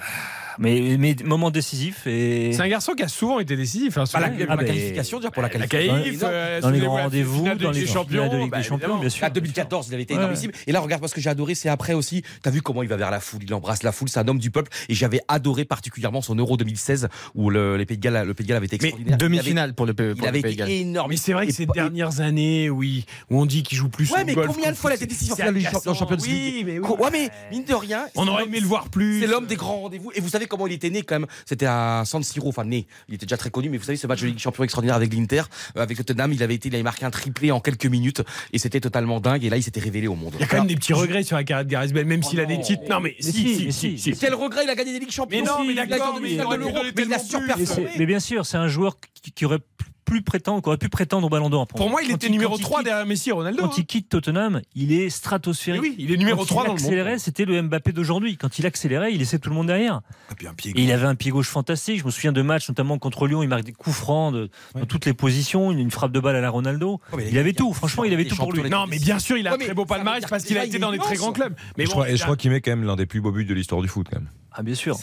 mais, 0.59 0.97
mais 0.99 1.17
moment 1.25 1.51
décisif 1.51 2.07
et 2.07 2.53
C'est 2.53 2.61
un 2.63 2.69
garçon 2.69 2.93
qui 2.93 3.03
a 3.03 3.09
souvent 3.09 3.41
été 3.41 3.57
décisif. 3.57 3.99
hein, 3.99 4.05
Pas 4.13 4.21
la, 4.21 4.29
pour 4.31 4.37
Ah, 4.49 4.57
la 4.57 4.63
mais- 4.63 4.65
qualification, 4.69 5.21
dire 5.21 5.31
pour 5.33 5.43
la 5.43 5.49
La 5.49 5.53
qualification. 5.53 5.95
qualif, 6.03 6.21
euh, 6.23 6.61
dans 6.61 6.71
les 6.71 6.81
grands 6.81 6.97
la 6.97 7.03
rendez-vous, 7.05 7.45
dans 7.45 7.51
les 7.53 7.57
finales 7.59 7.75
de 7.81 7.87
Champions, 7.87 8.39
Ligue 8.43 8.51
bah, 8.51 8.57
des 8.59 8.63
Champions, 8.63 8.77
évidemment. 8.87 9.01
bien 9.01 9.09
sûr. 9.09 9.23
La 9.25 9.31
2014, 9.31 9.89
il 9.89 9.95
avait 9.95 10.03
été 10.03 10.15
Ouais. 10.15 10.21
énormissime. 10.21 10.51
Et 10.67 10.73
là, 10.73 10.81
regarde, 10.81 11.01
parce 11.01 11.13
que 11.13 11.21
j'ai 11.21 11.31
adoré, 11.31 11.55
c'est 11.55 11.69
après 11.69 11.95
aussi. 11.95 12.23
T'as 12.43 12.51
vu 12.51 12.63
comment 12.63 12.83
il 12.83 12.89
va 12.89 12.97
vers 12.97 13.11
la 13.11 13.21
foule, 13.21 13.41
il 13.45 13.55
embrasse 13.55 13.83
la 13.83 13.93
foule, 13.93 14.09
c'est 14.09 14.19
un 14.21 14.29
homme 14.29 14.39
du 14.39 14.51
peuple. 14.51 14.71
Et 14.89 14.95
j'avais 14.95 15.21
adoré 15.29 15.65
particulièrement 15.65 16.23
son 16.23 16.35
Euro 16.37 16.57
2016 16.57 17.09
où 17.35 17.51
le, 17.51 17.77
les 17.77 17.87
Pays 17.87 17.97
de 17.99 18.03
Galles, 18.03 18.27
le 18.27 18.35
Pays 18.35 18.45
de 18.45 18.49
Galles 18.49 18.57
avait 18.59 18.67
été 18.67 18.79
Mais 18.81 18.89
extraordinaire. 18.89 19.19
demi-finale 19.19 19.75
pour 19.75 19.87
le 19.87 19.95
Pays 19.95 20.13
Il 20.17 20.27
avait, 20.27 20.41
il 20.41 20.47
avait 20.47 20.53
été 20.55 20.81
énorme. 20.81 21.11
Mais 21.11 21.17
c'est 21.17 21.33
vrai 21.33 21.47
que 21.47 21.53
ces 21.53 21.67
dernières 21.67 22.21
années, 22.21 22.71
oui, 22.71 23.05
où 23.31 23.41
on 23.41 23.47
dit 23.47 23.63
qu'il 23.63 23.79
joue 23.79 23.89
plus 23.89 24.11
Ouais, 24.13 24.25
mais 24.25 24.35
combien 24.35 24.71
de 24.71 24.77
fois 24.77 24.91
il 24.91 24.95
a 24.95 24.97
été 24.97 25.07
décisif 25.07 25.33
en 25.35 25.95
Champions 25.95 26.17
League. 26.25 26.81
Ouais, 26.99 27.11
mais 27.13 27.29
mine 27.51 27.65
de 27.65 27.75
rien. 27.75 28.07
On 28.15 28.25
c'est 28.25 28.31
aurait 28.31 28.45
aimé 28.45 28.61
le 28.61 28.67
voir 28.67 28.89
plus. 28.89 29.21
C'est 29.21 29.27
l'homme 29.27 29.47
des 29.47 29.57
grands 29.57 29.81
rendez-vous. 29.83 30.11
Et 30.15 30.21
vous 30.21 30.29
savez 30.29 30.44
comment 30.47 30.67
il 30.67 30.73
était 30.73 30.91
né 30.91 31.03
quand 31.03 31.17
même 31.21 31.27
C'était 31.47 31.67
à 31.67 32.03
San 32.07 32.23
Siro, 32.23 32.49
enfin 32.49 32.65
né. 32.65 32.87
Il 33.09 33.15
était 33.15 33.27
déjà 33.27 33.37
très 33.37 33.51
connu, 33.51 33.69
mais 33.69 33.79
vous 33.79 33.85
savez 33.85 33.97
ce 33.97 34.07
match 34.07 34.21
de 34.21 34.27
Ligue 34.27 34.37
des 34.37 34.41
Champions 34.41 34.65
extraordinaire 34.65 34.97
avec 34.97 35.13
l'Inter, 35.15 35.43
euh, 35.77 35.83
avec 35.83 35.97
Tottenham, 36.05 36.33
il 36.33 36.43
avait 36.43 36.55
été, 36.55 36.69
il 36.69 36.75
avait 36.75 36.83
marqué 36.85 37.05
un 37.05 37.11
triplé 37.11 37.51
en 37.51 37.61
quelques 37.61 37.87
minutes 37.87 38.23
et 38.53 38.59
c'était 38.59 38.81
totalement 38.81 39.21
dingue. 39.21 39.45
Et 39.45 39.51
là, 39.51 39.57
il 39.57 39.63
s'était 39.63 39.81
révélé 39.81 40.07
au 40.07 40.15
monde. 40.15 40.35
Il 40.37 40.41
y 40.41 40.45
a 40.45 40.47
quand 40.47 40.59
même 40.59 40.67
des 40.67 40.77
petits 40.77 40.93
regrets 40.93 41.23
sur 41.23 41.37
la 41.37 41.45
carrière 41.45 41.65
de 41.65 41.71
Gareth 41.71 41.93
Bale, 41.93 42.05
même 42.07 42.23
s'il 42.23 42.41
a 42.41 42.47
des 42.47 42.61
titres. 42.61 42.83
Non, 42.91 43.01
mais 43.01 43.15
si, 43.21 43.73
si, 43.73 43.99
si. 43.99 44.13
Quel 44.19 44.35
regret, 44.35 44.65
il 44.65 44.71
a 44.71 44.75
gagné 44.75 44.93
des 44.93 45.01
Ligues 45.01 45.11
Champions. 45.11 45.39
Mais 45.41 45.47
non, 45.47 45.65
mais 45.65 45.73
Il 45.73 45.79
a 45.79 45.87
d'accord, 45.87 46.15
gagné 46.15 46.21
mais 46.23 46.29
des 46.29 46.35
il 46.35 46.39
de 46.49 46.55
l'Euro, 46.57 46.73
mais 46.85 47.03
a. 47.03 47.07
Mais, 47.07 47.19
c'est- 47.19 47.25
surperformé. 47.27 47.91
mais 47.99 48.07
bien 48.07 48.21
sûr, 48.21 48.47
c'est 48.47 48.57
un 48.57 48.69
joueur 48.69 48.97
qui, 49.23 49.33
qui 49.33 49.45
aurait 49.45 49.59
plus 50.05 50.23
prétendre, 50.23 50.63
qui 50.63 50.69
aurait 50.69 50.79
pu 50.79 50.89
prétendre 50.89 51.27
au 51.27 51.31
Ballon 51.31 51.51
d'Or. 51.51 51.67
Pour 51.67 51.91
moi, 51.91 52.03
il 52.03 52.09
Quand 52.09 52.15
était 52.17 52.29
numéro 52.29 52.57
quand 52.57 52.63
3 52.63 52.79
quitte- 52.79 52.85
derrière 52.87 53.07
Messi 53.07 53.31
et 53.31 53.33
Ronaldo. 53.33 53.63
Quand 53.63 53.79
il 53.79 53.87
quitte 53.87 54.09
Tottenham, 54.09 54.61
il 54.75 54.93
est 54.93 55.09
stratosphérique. 55.11 55.81
Mais 55.83 55.89
oui, 55.89 55.95
il 55.99 56.13
est 56.13 56.17
numéro 56.17 56.39
Quand 56.41 56.47
3 56.47 56.63
il 56.63 56.67
dans 56.67 56.75
le 56.75 56.79
monde. 56.81 56.87
accélérait, 56.87 57.19
c'était 57.19 57.45
le 57.45 57.61
Mbappé 57.63 57.93
d'aujourd'hui. 57.93 58.37
Quand 58.37 58.59
il 58.59 58.67
accélérait, 58.67 59.13
il 59.13 59.19
laissait 59.19 59.39
tout 59.39 59.49
le 59.51 59.55
monde 59.57 59.67
derrière. 59.67 60.01
Et 60.31 60.35
puis 60.35 60.47
un 60.47 60.55
pied 60.55 60.73
Et 60.77 60.83
il 60.83 60.93
avait 60.93 61.07
un 61.07 61.15
pied 61.15 61.31
gauche 61.31 61.49
fantastique. 61.49 61.99
Je 62.01 62.05
me 62.05 62.11
souviens 62.11 62.33
de 62.33 62.43
matchs, 62.43 62.69
notamment 62.69 62.99
contre 62.99 63.27
Lyon, 63.27 63.43
il 63.43 63.49
marque 63.49 63.65
des 63.65 63.73
coups 63.73 63.97
francs 63.97 64.33
de- 64.35 64.51
dans 64.75 64.87
toutes 64.87 65.07
les 65.07 65.15
positions, 65.15 65.73
une, 65.73 65.79
une 65.79 65.91
frappe 65.91 66.13
de 66.13 66.21
balle 66.21 66.37
à 66.37 66.41
la 66.41 66.51
Ronaldo. 66.51 67.01
il 67.29 67.39
avait 67.39 67.53
tout. 67.53 67.73
Franchement, 67.73 68.05
il 68.05 68.13
avait 68.13 68.25
tout 68.27 68.37
pour 68.37 68.53
lui. 68.53 68.69
Non, 68.71 68.87
mais 68.89 68.99
bien 68.99 69.19
sûr, 69.19 69.37
il 69.37 69.47
a 69.49 69.55
un 69.55 69.59
très 69.59 69.75
beau 69.75 69.85
palmarès 69.87 70.25
parce 70.29 70.45
qu'il 70.45 70.59
a 70.59 70.65
été 70.65 70.79
dans 70.79 70.93
des 70.93 70.99
très 70.99 71.17
grands 71.17 71.33
clubs. 71.33 71.55
Mais 71.79 71.87
je 71.87 71.91
crois 72.23 72.37
qu'il 72.37 72.51
met 72.51 72.61
quand 72.61 72.73
même 72.73 72.85
l'un 72.85 72.97
des 72.97 73.07
plus 73.07 73.21
beaux 73.21 73.33
buts 73.33 73.45
de 73.45 73.55
l'histoire 73.55 73.81
du 73.83 73.89
foot 73.89 74.07
quand 74.11 74.19
même. 74.19 74.29
Ah, 74.57 74.63
bien 74.63 74.75
sûr. 74.75 74.97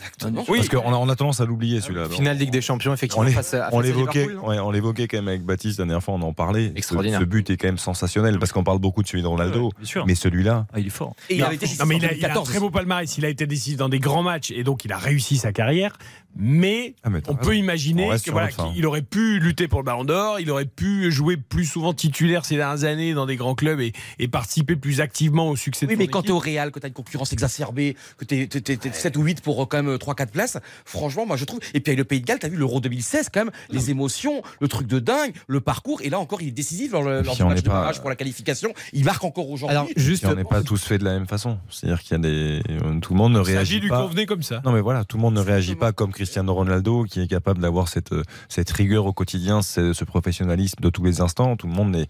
Oui. 0.47 0.57
Parce 0.59 0.69
qu'on 0.69 0.93
a, 0.93 0.97
on 0.97 1.09
a 1.09 1.15
tendance 1.15 1.41
à 1.41 1.45
l'oublier 1.45 1.81
celui-là. 1.81 2.07
Finale 2.09 2.37
Ligue 2.37 2.51
des 2.51 2.61
Champions, 2.61 2.91
On 2.91 2.93
effectivement. 2.93 3.25
on 3.73 3.79
l'évoquait, 3.81 4.27
ouais, 4.27 4.59
on 4.59 4.71
quand 4.71 5.13
même 5.13 5.27
avec 5.27 5.43
Baptiste 5.43 5.79
la 5.79 5.85
dernière 5.85 6.03
fois, 6.03 6.13
on 6.13 6.21
en 6.21 6.33
parlait. 6.33 6.69
Ce- 6.73 6.77
Extraordinaire. 6.77 7.19
Ce, 7.19 7.25
but 7.25 7.49
est 7.49 7.57
quand 7.57 7.67
même 7.67 7.77
sensationnel 7.77 8.39
parce 8.39 8.51
qu'on 8.51 8.63
parle 8.63 8.79
beaucoup 8.79 9.03
de 9.03 9.07
celui 9.07 9.23
de 9.23 9.27
Ronaldo, 9.27 9.71
Bien 9.77 9.85
sûr. 9.87 10.05
mais 10.05 10.15
celui-là, 10.15 10.67
Ah, 10.73 10.79
il 10.79 10.87
est 10.87 10.89
fort. 10.89 11.15
Et 11.29 11.35
il 11.35 11.43
avait 11.43 11.55
été 11.55 11.65
Non, 11.79 11.85
mais 11.85 11.97
il 11.97 12.05
a, 12.05 12.13
il 12.13 12.25
a 12.25 12.29
un 12.29 12.33
2014. 12.33 12.49
très 12.49 12.59
beau 12.59 12.69
palmarès. 12.69 13.17
Il 13.17 13.25
a 13.25 13.29
été 13.29 13.45
décisif 13.45 13.77
dans 13.77 13.89
des 13.89 13.99
grands 13.99 14.23
matchs 14.23 14.51
et 14.51 14.63
donc 14.63 14.85
il 14.85 14.91
a 14.93 14.97
réussi 14.97 15.37
sa 15.37 15.51
carrière. 15.51 15.97
Mais 16.37 16.95
Ah, 17.03 17.09
mais 17.09 17.21
on 17.27 17.35
peut 17.35 17.57
imaginer 17.57 18.09
voilà, 18.27 18.49
qu'il 18.49 18.85
aurait 18.85 19.01
pu 19.01 19.39
lutter 19.39 19.67
pour 19.67 19.79
le 19.79 19.85
Ballon 19.85 20.05
d'Or, 20.05 20.39
il 20.39 20.49
aurait 20.49 20.63
pu 20.65 21.11
jouer 21.11 21.35
plus 21.35 21.65
souvent 21.65 21.93
titulaire 21.93 22.45
ces 22.45 22.55
dernières 22.55 22.85
années 22.85 23.13
dans 23.13 23.25
des 23.25 23.35
grands 23.35 23.53
clubs 23.55 23.81
et, 23.81 23.91
et 24.17 24.29
participer 24.29 24.77
plus 24.77 25.01
activement 25.01 25.49
au 25.49 25.57
succès 25.57 25.85
Oui, 25.87 25.95
de 25.95 25.99
mais 25.99 26.07
quand 26.07 26.19
équipe. 26.19 26.27
t'es 26.27 26.31
au 26.31 26.39
Real, 26.39 26.71
que 26.71 26.79
t'as 26.79 26.87
une 26.87 26.93
concurrence 26.93 27.33
exacerbée, 27.33 27.97
que 28.17 28.23
t'es- 28.23 28.47
t'es 28.47 28.77
7 28.93 29.17
ou 29.17 29.23
8 29.23 29.40
pour 29.41 29.61
euh, 29.61 29.65
quand 29.65 29.81
même 29.83 29.95
3-4 29.95 30.27
places, 30.27 30.57
franchement, 30.85 31.25
moi 31.25 31.35
je 31.37 31.45
trouve. 31.45 31.59
Et 31.73 31.79
puis 31.79 31.91
avec 31.91 31.97
le 31.99 32.05
Pays 32.05 32.21
de 32.21 32.25
Galles, 32.25 32.39
t'as 32.39 32.49
vu 32.49 32.57
l'Euro 32.57 32.79
2016, 32.79 33.29
quand 33.33 33.45
même, 33.45 33.51
les 33.69 33.91
émotions, 33.91 34.41
le 34.59 34.67
truc 34.67 34.87
de 34.87 34.99
dingue, 34.99 35.33
le 35.47 35.61
parcours, 35.61 36.01
et 36.01 36.09
là 36.09 36.19
encore, 36.19 36.41
il 36.41 36.49
est 36.49 36.51
décisif 36.51 36.91
lors, 36.91 37.03
le- 37.03 37.21
lors 37.21 37.35
du 37.35 37.43
match 37.43 37.61
de 37.63 37.67
pas- 37.67 37.73
barrage 37.73 37.99
pour 37.99 38.09
la 38.09 38.15
qualification. 38.15 38.73
Il 38.93 39.05
marque 39.05 39.23
encore 39.23 39.49
aujourd'hui. 39.49 39.75
Alors, 39.77 39.87
juste. 39.95 40.25
On 40.25 40.35
n'est 40.35 40.43
pas 40.43 40.61
tous 40.63 40.83
faits 40.83 40.99
de 40.99 41.05
la 41.05 41.13
même 41.13 41.27
façon. 41.27 41.57
C'est-à-dire 41.69 42.01
qu'il 42.01 42.11
y 42.11 42.15
a 42.15 42.19
des. 42.19 42.61
Tout 43.01 43.13
le 43.13 43.17
monde 43.17 43.33
ne 43.33 43.39
réagit 43.39 43.79
lui 43.79 43.89
pas. 43.89 44.01
convenait 44.03 44.25
comme 44.25 44.43
ça. 44.43 44.61
Non, 44.65 44.71
mais 44.71 44.81
voilà, 44.81 45.03
tout 45.05 45.17
le 45.17 45.21
monde 45.21 45.33
ne 45.35 45.39
réagit 45.41 45.75
pas 45.75 45.91
comme 45.91 46.11
Cristiano 46.11 46.53
Ronaldo, 46.53 47.03
qui 47.05 47.21
est 47.21 47.27
capable 47.27 47.59
d'avoir 47.59 47.87
cette, 47.87 48.13
cette 48.49 48.69
rigueur 48.71 49.05
au 49.05 49.13
quotidien, 49.13 49.61
ce, 49.61 49.93
ce 49.93 50.03
professionnalisme 50.05 50.79
de 50.81 50.89
tous 50.89 51.03
les 51.03 51.21
instants. 51.21 51.55
Tout 51.55 51.67
le 51.67 51.73
monde 51.73 51.95
est. 51.95 52.07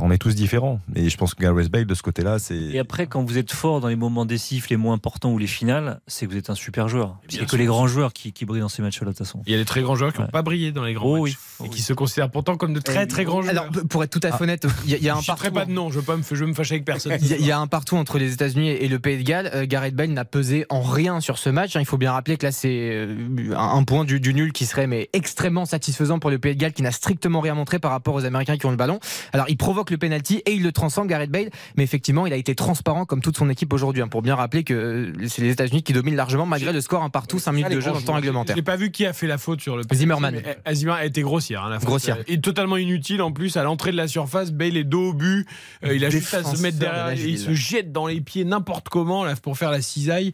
On 0.00 0.10
est 0.10 0.18
tous 0.18 0.34
différents. 0.34 0.80
Et 0.94 1.08
je 1.08 1.16
pense 1.16 1.34
que 1.34 1.42
Gareth 1.42 1.70
Bale, 1.70 1.86
de 1.86 1.94
ce 1.94 2.02
côté-là, 2.02 2.38
c'est. 2.38 2.56
Et 2.56 2.78
après, 2.78 3.06
quand 3.06 3.22
vous 3.24 3.38
êtes 3.38 3.52
fort 3.52 3.80
dans 3.80 3.88
les 3.88 3.96
moments 3.96 4.24
décisifs 4.26 4.68
les 4.70 4.76
moins 4.76 4.94
importants 4.94 5.32
ou 5.32 5.38
les 5.38 5.46
finales, 5.46 6.00
c'est 6.06 6.26
que 6.26 6.30
vous 6.32 6.36
êtes 6.38 6.47
un 6.50 6.54
super 6.54 6.88
joueur. 6.88 7.18
Il 7.30 7.36
n'y 7.36 7.42
a 7.42 7.46
que 7.46 7.56
les 7.56 7.66
grands 7.66 7.86
joueurs 7.86 8.12
qui, 8.12 8.32
qui 8.32 8.44
brillent 8.44 8.60
dans 8.62 8.68
ces 8.68 8.82
matchs-là, 8.82 9.06
de 9.06 9.10
toute 9.12 9.18
façon. 9.18 9.42
Il 9.46 9.52
y 9.52 9.54
a 9.54 9.58
des 9.58 9.64
très 9.64 9.82
grands 9.82 9.94
joueurs 9.96 10.12
qui 10.12 10.18
n'ont 10.20 10.26
Ouais. 10.26 10.30
pas 10.32 10.42
brillé 10.42 10.72
dans 10.72 10.84
les 10.84 10.94
grands 10.94 11.08
Oh 11.18 11.24
matchs 11.24 11.36
oui. 11.60 11.66
et 11.66 11.70
qui 11.70 11.82
se 11.82 11.92
considèrent 11.92 12.30
pourtant 12.30 12.56
comme 12.56 12.72
de 12.74 12.80
très 12.80 13.06
très 13.06 13.24
grands 13.24 13.42
joueurs. 13.42 13.50
Alors, 13.58 13.66
pour 13.88 14.02
être 14.04 14.10
tout 14.10 14.26
à 14.26 14.32
fait 14.36 14.44
honnête, 14.44 14.66
il 14.84 14.90
y, 14.90 14.94
a- 14.94 14.96
il 14.98 15.04
y 15.04 15.08
a 15.08 15.14
un 15.16 15.20
je 15.20 15.30
ne 15.30 15.36
partout. 15.36 15.52
pas 15.52 15.64
de 15.64 15.72
nom, 15.72 15.90
je 15.90 15.98
veux 15.98 16.04
pas 16.04 16.16
me, 16.16 16.22
je 16.22 16.34
veux 16.34 16.46
me 16.46 16.54
fâcher 16.54 16.74
avec 16.74 16.84
personne. 16.84 17.12
Il 17.20 17.26
y, 17.28 17.34
a- 17.34 17.36
il 17.36 17.46
y 17.46 17.50
a 17.52 17.58
un 17.58 17.66
partout 17.66 17.96
entre 17.96 18.18
les 18.18 18.32
États-Unis 18.32 18.68
et 18.70 18.88
le 18.88 18.98
Pays 18.98 19.18
de 19.18 19.22
Galles. 19.22 19.50
Euh, 19.54 19.66
Gareth 19.66 19.94
Bale 19.94 20.10
n'a 20.10 20.24
pesé 20.24 20.66
en 20.70 20.80
rien 20.82 21.20
sur 21.20 21.38
ce 21.38 21.50
match. 21.50 21.76
hein. 21.76 21.80
Il 21.80 21.86
faut 21.86 21.98
bien 21.98 22.12
rappeler 22.12 22.36
que 22.36 22.46
là, 22.46 22.52
c'est 22.52 22.90
euh, 22.92 23.54
un 23.56 23.82
point 23.84 24.04
du, 24.04 24.20
du 24.20 24.34
nul 24.34 24.52
qui 24.52 24.66
serait 24.66 24.86
mais 24.86 25.08
extrêmement 25.12 25.64
satisfaisant 25.66 26.18
pour 26.18 26.30
le 26.30 26.38
Pays 26.38 26.54
de 26.54 26.60
Galles 26.60 26.72
qui 26.72 26.82
n'a 26.82 26.92
strictement 26.92 27.40
rien 27.40 27.54
montré 27.54 27.78
par 27.78 27.90
rapport 27.90 28.14
aux 28.14 28.24
Américains 28.24 28.56
qui 28.56 28.66
ont 28.66 28.70
le 28.70 28.76
ballon. 28.76 28.98
Alors, 29.32 29.46
il 29.48 29.56
provoque 29.56 29.90
le 29.90 29.98
penalty 29.98 30.42
et 30.46 30.52
il 30.52 30.62
le 30.62 30.72
transforme, 30.72 31.06
Gareth 31.08 31.30
Bale. 31.30 31.50
Mais 31.76 31.84
effectivement, 31.84 32.26
il 32.26 32.32
a 32.32 32.36
été 32.36 32.54
transparent 32.54 33.04
comme 33.04 33.20
toute 33.20 33.36
son 33.36 33.48
équipe 33.50 33.72
aujourd'hui. 33.72 34.02
hein, 34.02 34.08
pour 34.08 34.22
bien 34.22 34.34
rappeler 34.36 34.64
que 34.64 34.74
euh, 34.74 35.12
c'est 35.28 35.42
les 35.42 35.50
États-Unis 35.50 35.82
qui 35.82 35.92
dominent 35.92 36.16
largement 36.16 36.37
malgré 36.46 36.72
le 36.72 36.80
score 36.80 37.02
un 37.02 37.10
partout, 37.10 37.38
5 37.38 37.52
minutes 37.52 37.72
de 37.72 37.80
jeu 37.80 37.90
dans 37.90 37.96
le 37.98 38.02
temps 38.02 38.12
Je 38.14 38.20
réglementaire. 38.20 38.56
n'ai 38.56 38.62
pas 38.62 38.76
vu 38.76 38.90
qui 38.90 39.06
a 39.06 39.12
fait 39.12 39.26
la 39.26 39.38
faute 39.38 39.60
sur 39.60 39.76
le. 39.76 39.82
Zimmerman. 39.92 40.40
Zimmerman 40.72 41.02
a 41.02 41.06
été 41.06 41.22
grossière. 41.22 41.64
hein, 41.64 41.70
la 41.70 41.78
faute. 41.78 41.88
Grossière. 41.88 42.16
Euh, 42.18 42.24
Et 42.26 42.40
totalement 42.40 42.76
inutile 42.76 43.22
en 43.22 43.32
plus 43.32 43.56
à 43.56 43.62
l'entrée 43.62 43.92
de 43.92 43.96
la 43.96 44.08
surface. 44.08 44.52
Bale 44.52 44.76
est 44.76 44.84
dos 44.84 45.10
au 45.10 45.12
but. 45.14 45.46
Euh, 45.84 45.94
il 45.94 46.04
a 46.04 46.10
juste 46.10 46.32
à 46.34 46.42
se 46.44 46.60
mettre 46.62 46.76
de 46.78 46.82
derrière. 46.84 47.10
et 47.10 47.28
il 47.28 47.38
se 47.38 47.52
jette 47.54 47.92
dans 47.92 48.06
les 48.06 48.20
pieds 48.20 48.44
n'importe 48.44 48.88
comment 48.88 49.24
là, 49.24 49.34
pour 49.36 49.56
faire 49.58 49.70
la 49.70 49.80
cisaille 49.82 50.32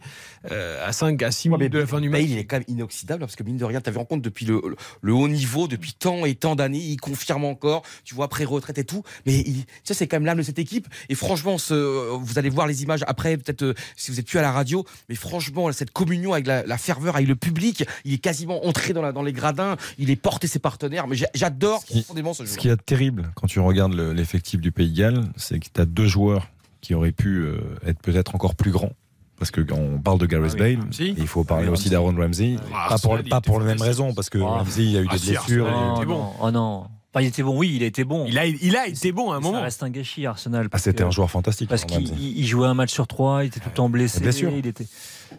euh, 0.51 0.85
à 0.87 0.91
5 0.91 1.21
à 1.23 1.31
6 1.31 1.49
minutes 1.49 1.71
de 1.73 1.79
la 1.79 1.87
fin 1.87 1.99
du 2.01 2.09
match. 2.09 2.21
Bale, 2.21 2.29
il 2.31 2.37
est 2.37 2.45
quand 2.45 2.57
même 2.57 2.65
inoxydable 2.67 3.19
parce 3.21 3.35
que 3.35 3.43
mine 3.43 3.57
de 3.57 3.65
rien, 3.65 3.81
tu 3.81 3.89
avais 3.89 3.99
en 3.99 4.05
compte 4.05 4.21
depuis 4.21 4.45
le, 4.45 4.61
le- 4.65 4.75
le 5.01 5.13
haut 5.13 5.27
niveau, 5.27 5.67
depuis 5.67 5.93
tant 5.93 6.25
et 6.25 6.35
tant 6.35 6.55
d'années, 6.55 6.79
il 6.79 6.97
confirme 6.97 7.45
encore, 7.45 7.83
tu 8.03 8.15
vois, 8.15 8.25
après 8.25 8.43
retraite 8.45 8.77
et 8.77 8.83
tout. 8.85 9.03
Mais 9.25 9.35
il, 9.39 9.65
ça, 9.83 9.93
c'est 9.93 10.07
quand 10.07 10.17
même 10.17 10.25
l'âme 10.25 10.37
de 10.37 10.43
cette 10.43 10.59
équipe. 10.59 10.87
Et 11.09 11.15
franchement, 11.15 11.57
ce- 11.57 12.15
vous 12.15 12.37
allez 12.39 12.49
voir 12.49 12.67
les 12.67 12.83
images 12.83 13.03
après, 13.07 13.37
peut-être 13.37 13.63
euh, 13.63 13.73
si 13.95 14.11
vous 14.11 14.19
êtes 14.19 14.27
plus 14.27 14.39
à 14.39 14.41
la 14.41 14.51
radio, 14.51 14.85
mais 15.09 15.15
franchement, 15.15 15.71
cette 15.71 15.91
communion 15.95 16.33
avec 16.33 16.45
la, 16.45 16.63
la 16.65 16.77
ferveur, 16.77 17.15
avec 17.15 17.27
le 17.27 17.35
public, 17.35 17.85
il 18.03 18.13
est 18.13 18.17
quasiment 18.17 18.65
entré 18.67 18.93
dans, 18.93 19.01
la- 19.01 19.11
dans 19.13 19.23
les 19.23 19.33
gradins, 19.33 19.77
il 19.97 20.09
est 20.09 20.15
porté 20.17 20.47
ses 20.47 20.59
partenaires. 20.59 21.07
Mais 21.07 21.15
j'a- 21.15 21.29
j'adore 21.33 21.83
qui- 21.85 22.01
profondément 22.01 22.33
ce 22.33 22.43
Ce 22.45 22.49
joueur. 22.49 22.57
qui 22.59 22.67
est 22.69 22.77
terrible 22.85 23.31
quand 23.35 23.47
tu 23.47 23.59
regardes 23.59 23.93
le- 23.93 24.11
l'effectif 24.13 24.59
du 24.59 24.71
Pays 24.71 24.91
de 24.91 24.97
Galles, 24.97 25.23
c'est 25.37 25.57
que 25.59 25.67
tu 25.73 25.79
as 25.81 25.85
deux 25.85 26.07
joueurs 26.07 26.47
qui 26.81 26.93
auraient 26.93 27.11
pu 27.13 27.37
euh, 27.39 27.57
être 27.87 27.99
peut-être 28.01 28.35
encore 28.35 28.55
plus 28.55 28.71
grands. 28.71 28.91
Parce 29.39 29.51
que 29.51 29.59
quand 29.61 29.77
on 29.77 29.97
parle 29.99 30.19
de 30.19 30.25
Gareth 30.27 30.51
Ah 30.57 30.63
oui, 30.63 30.75
Bale, 30.75 30.83
Ramsey. 30.85 31.13
il 31.17 31.27
faut 31.27 31.43
parler 31.43 31.65
Ah 31.67 31.71
aussi 31.71 31.89
Ramsey. 31.89 31.89
d'Aaron 31.91 32.15
Ramsey. 32.15 32.55
Ah, 32.73 32.87
pas 32.89 32.97
pour, 32.99 33.13
pas 33.15 33.19
était 33.21 33.41
pour 33.41 33.59
la 33.59 33.65
même 33.65 33.81
raison, 33.81 34.13
parce 34.13 34.29
que 34.29 34.37
Ah. 34.37 34.45
Ramsey, 34.59 34.83
il 34.85 34.91
y 34.91 34.97
a 34.97 35.01
eu 35.01 35.07
Ah, 35.09 35.17
des 35.17 35.31
blessures. 35.31 35.67
Arsenal, 35.67 35.87
et- 35.87 35.91
il 35.91 35.97
était 35.97 36.05
bon. 36.05 36.17
non, 36.19 36.31
oh 36.41 36.51
non. 36.51 36.87
Enfin, 37.13 37.23
il 37.23 37.27
était 37.27 37.43
bon, 37.43 37.57
oui, 37.57 37.73
il 37.77 37.83
a 37.83 37.85
été 37.85 38.03
bon. 38.03 38.25
Il 38.27 38.37
a, 38.37 38.45
il 38.45 38.75
a 38.75 38.87
été 38.87 39.11
bon 39.13 39.31
à 39.31 39.35
un 39.37 39.41
Ça 39.41 39.47
moment. 39.47 39.61
reste 39.61 39.81
un 39.83 39.89
gâchis, 39.89 40.25
Arsenal. 40.25 40.67
Ah, 40.71 40.77
c'était 40.77 41.03
un 41.03 41.11
joueur 41.11 41.31
fantastique. 41.31 41.69
Parce 41.69 41.85
qu'il 41.85 42.45
jouait 42.45 42.67
un 42.67 42.73
match 42.73 42.91
sur 42.91 43.07
trois, 43.07 43.43
il 43.43 43.47
était 43.47 43.61
tout 43.61 43.69
le 43.69 43.73
temps 43.75 43.89
blessé. 43.89 44.19
Bien 44.19 44.31
sûr. 44.33 44.51
Il 44.51 44.67
était... 44.67 44.85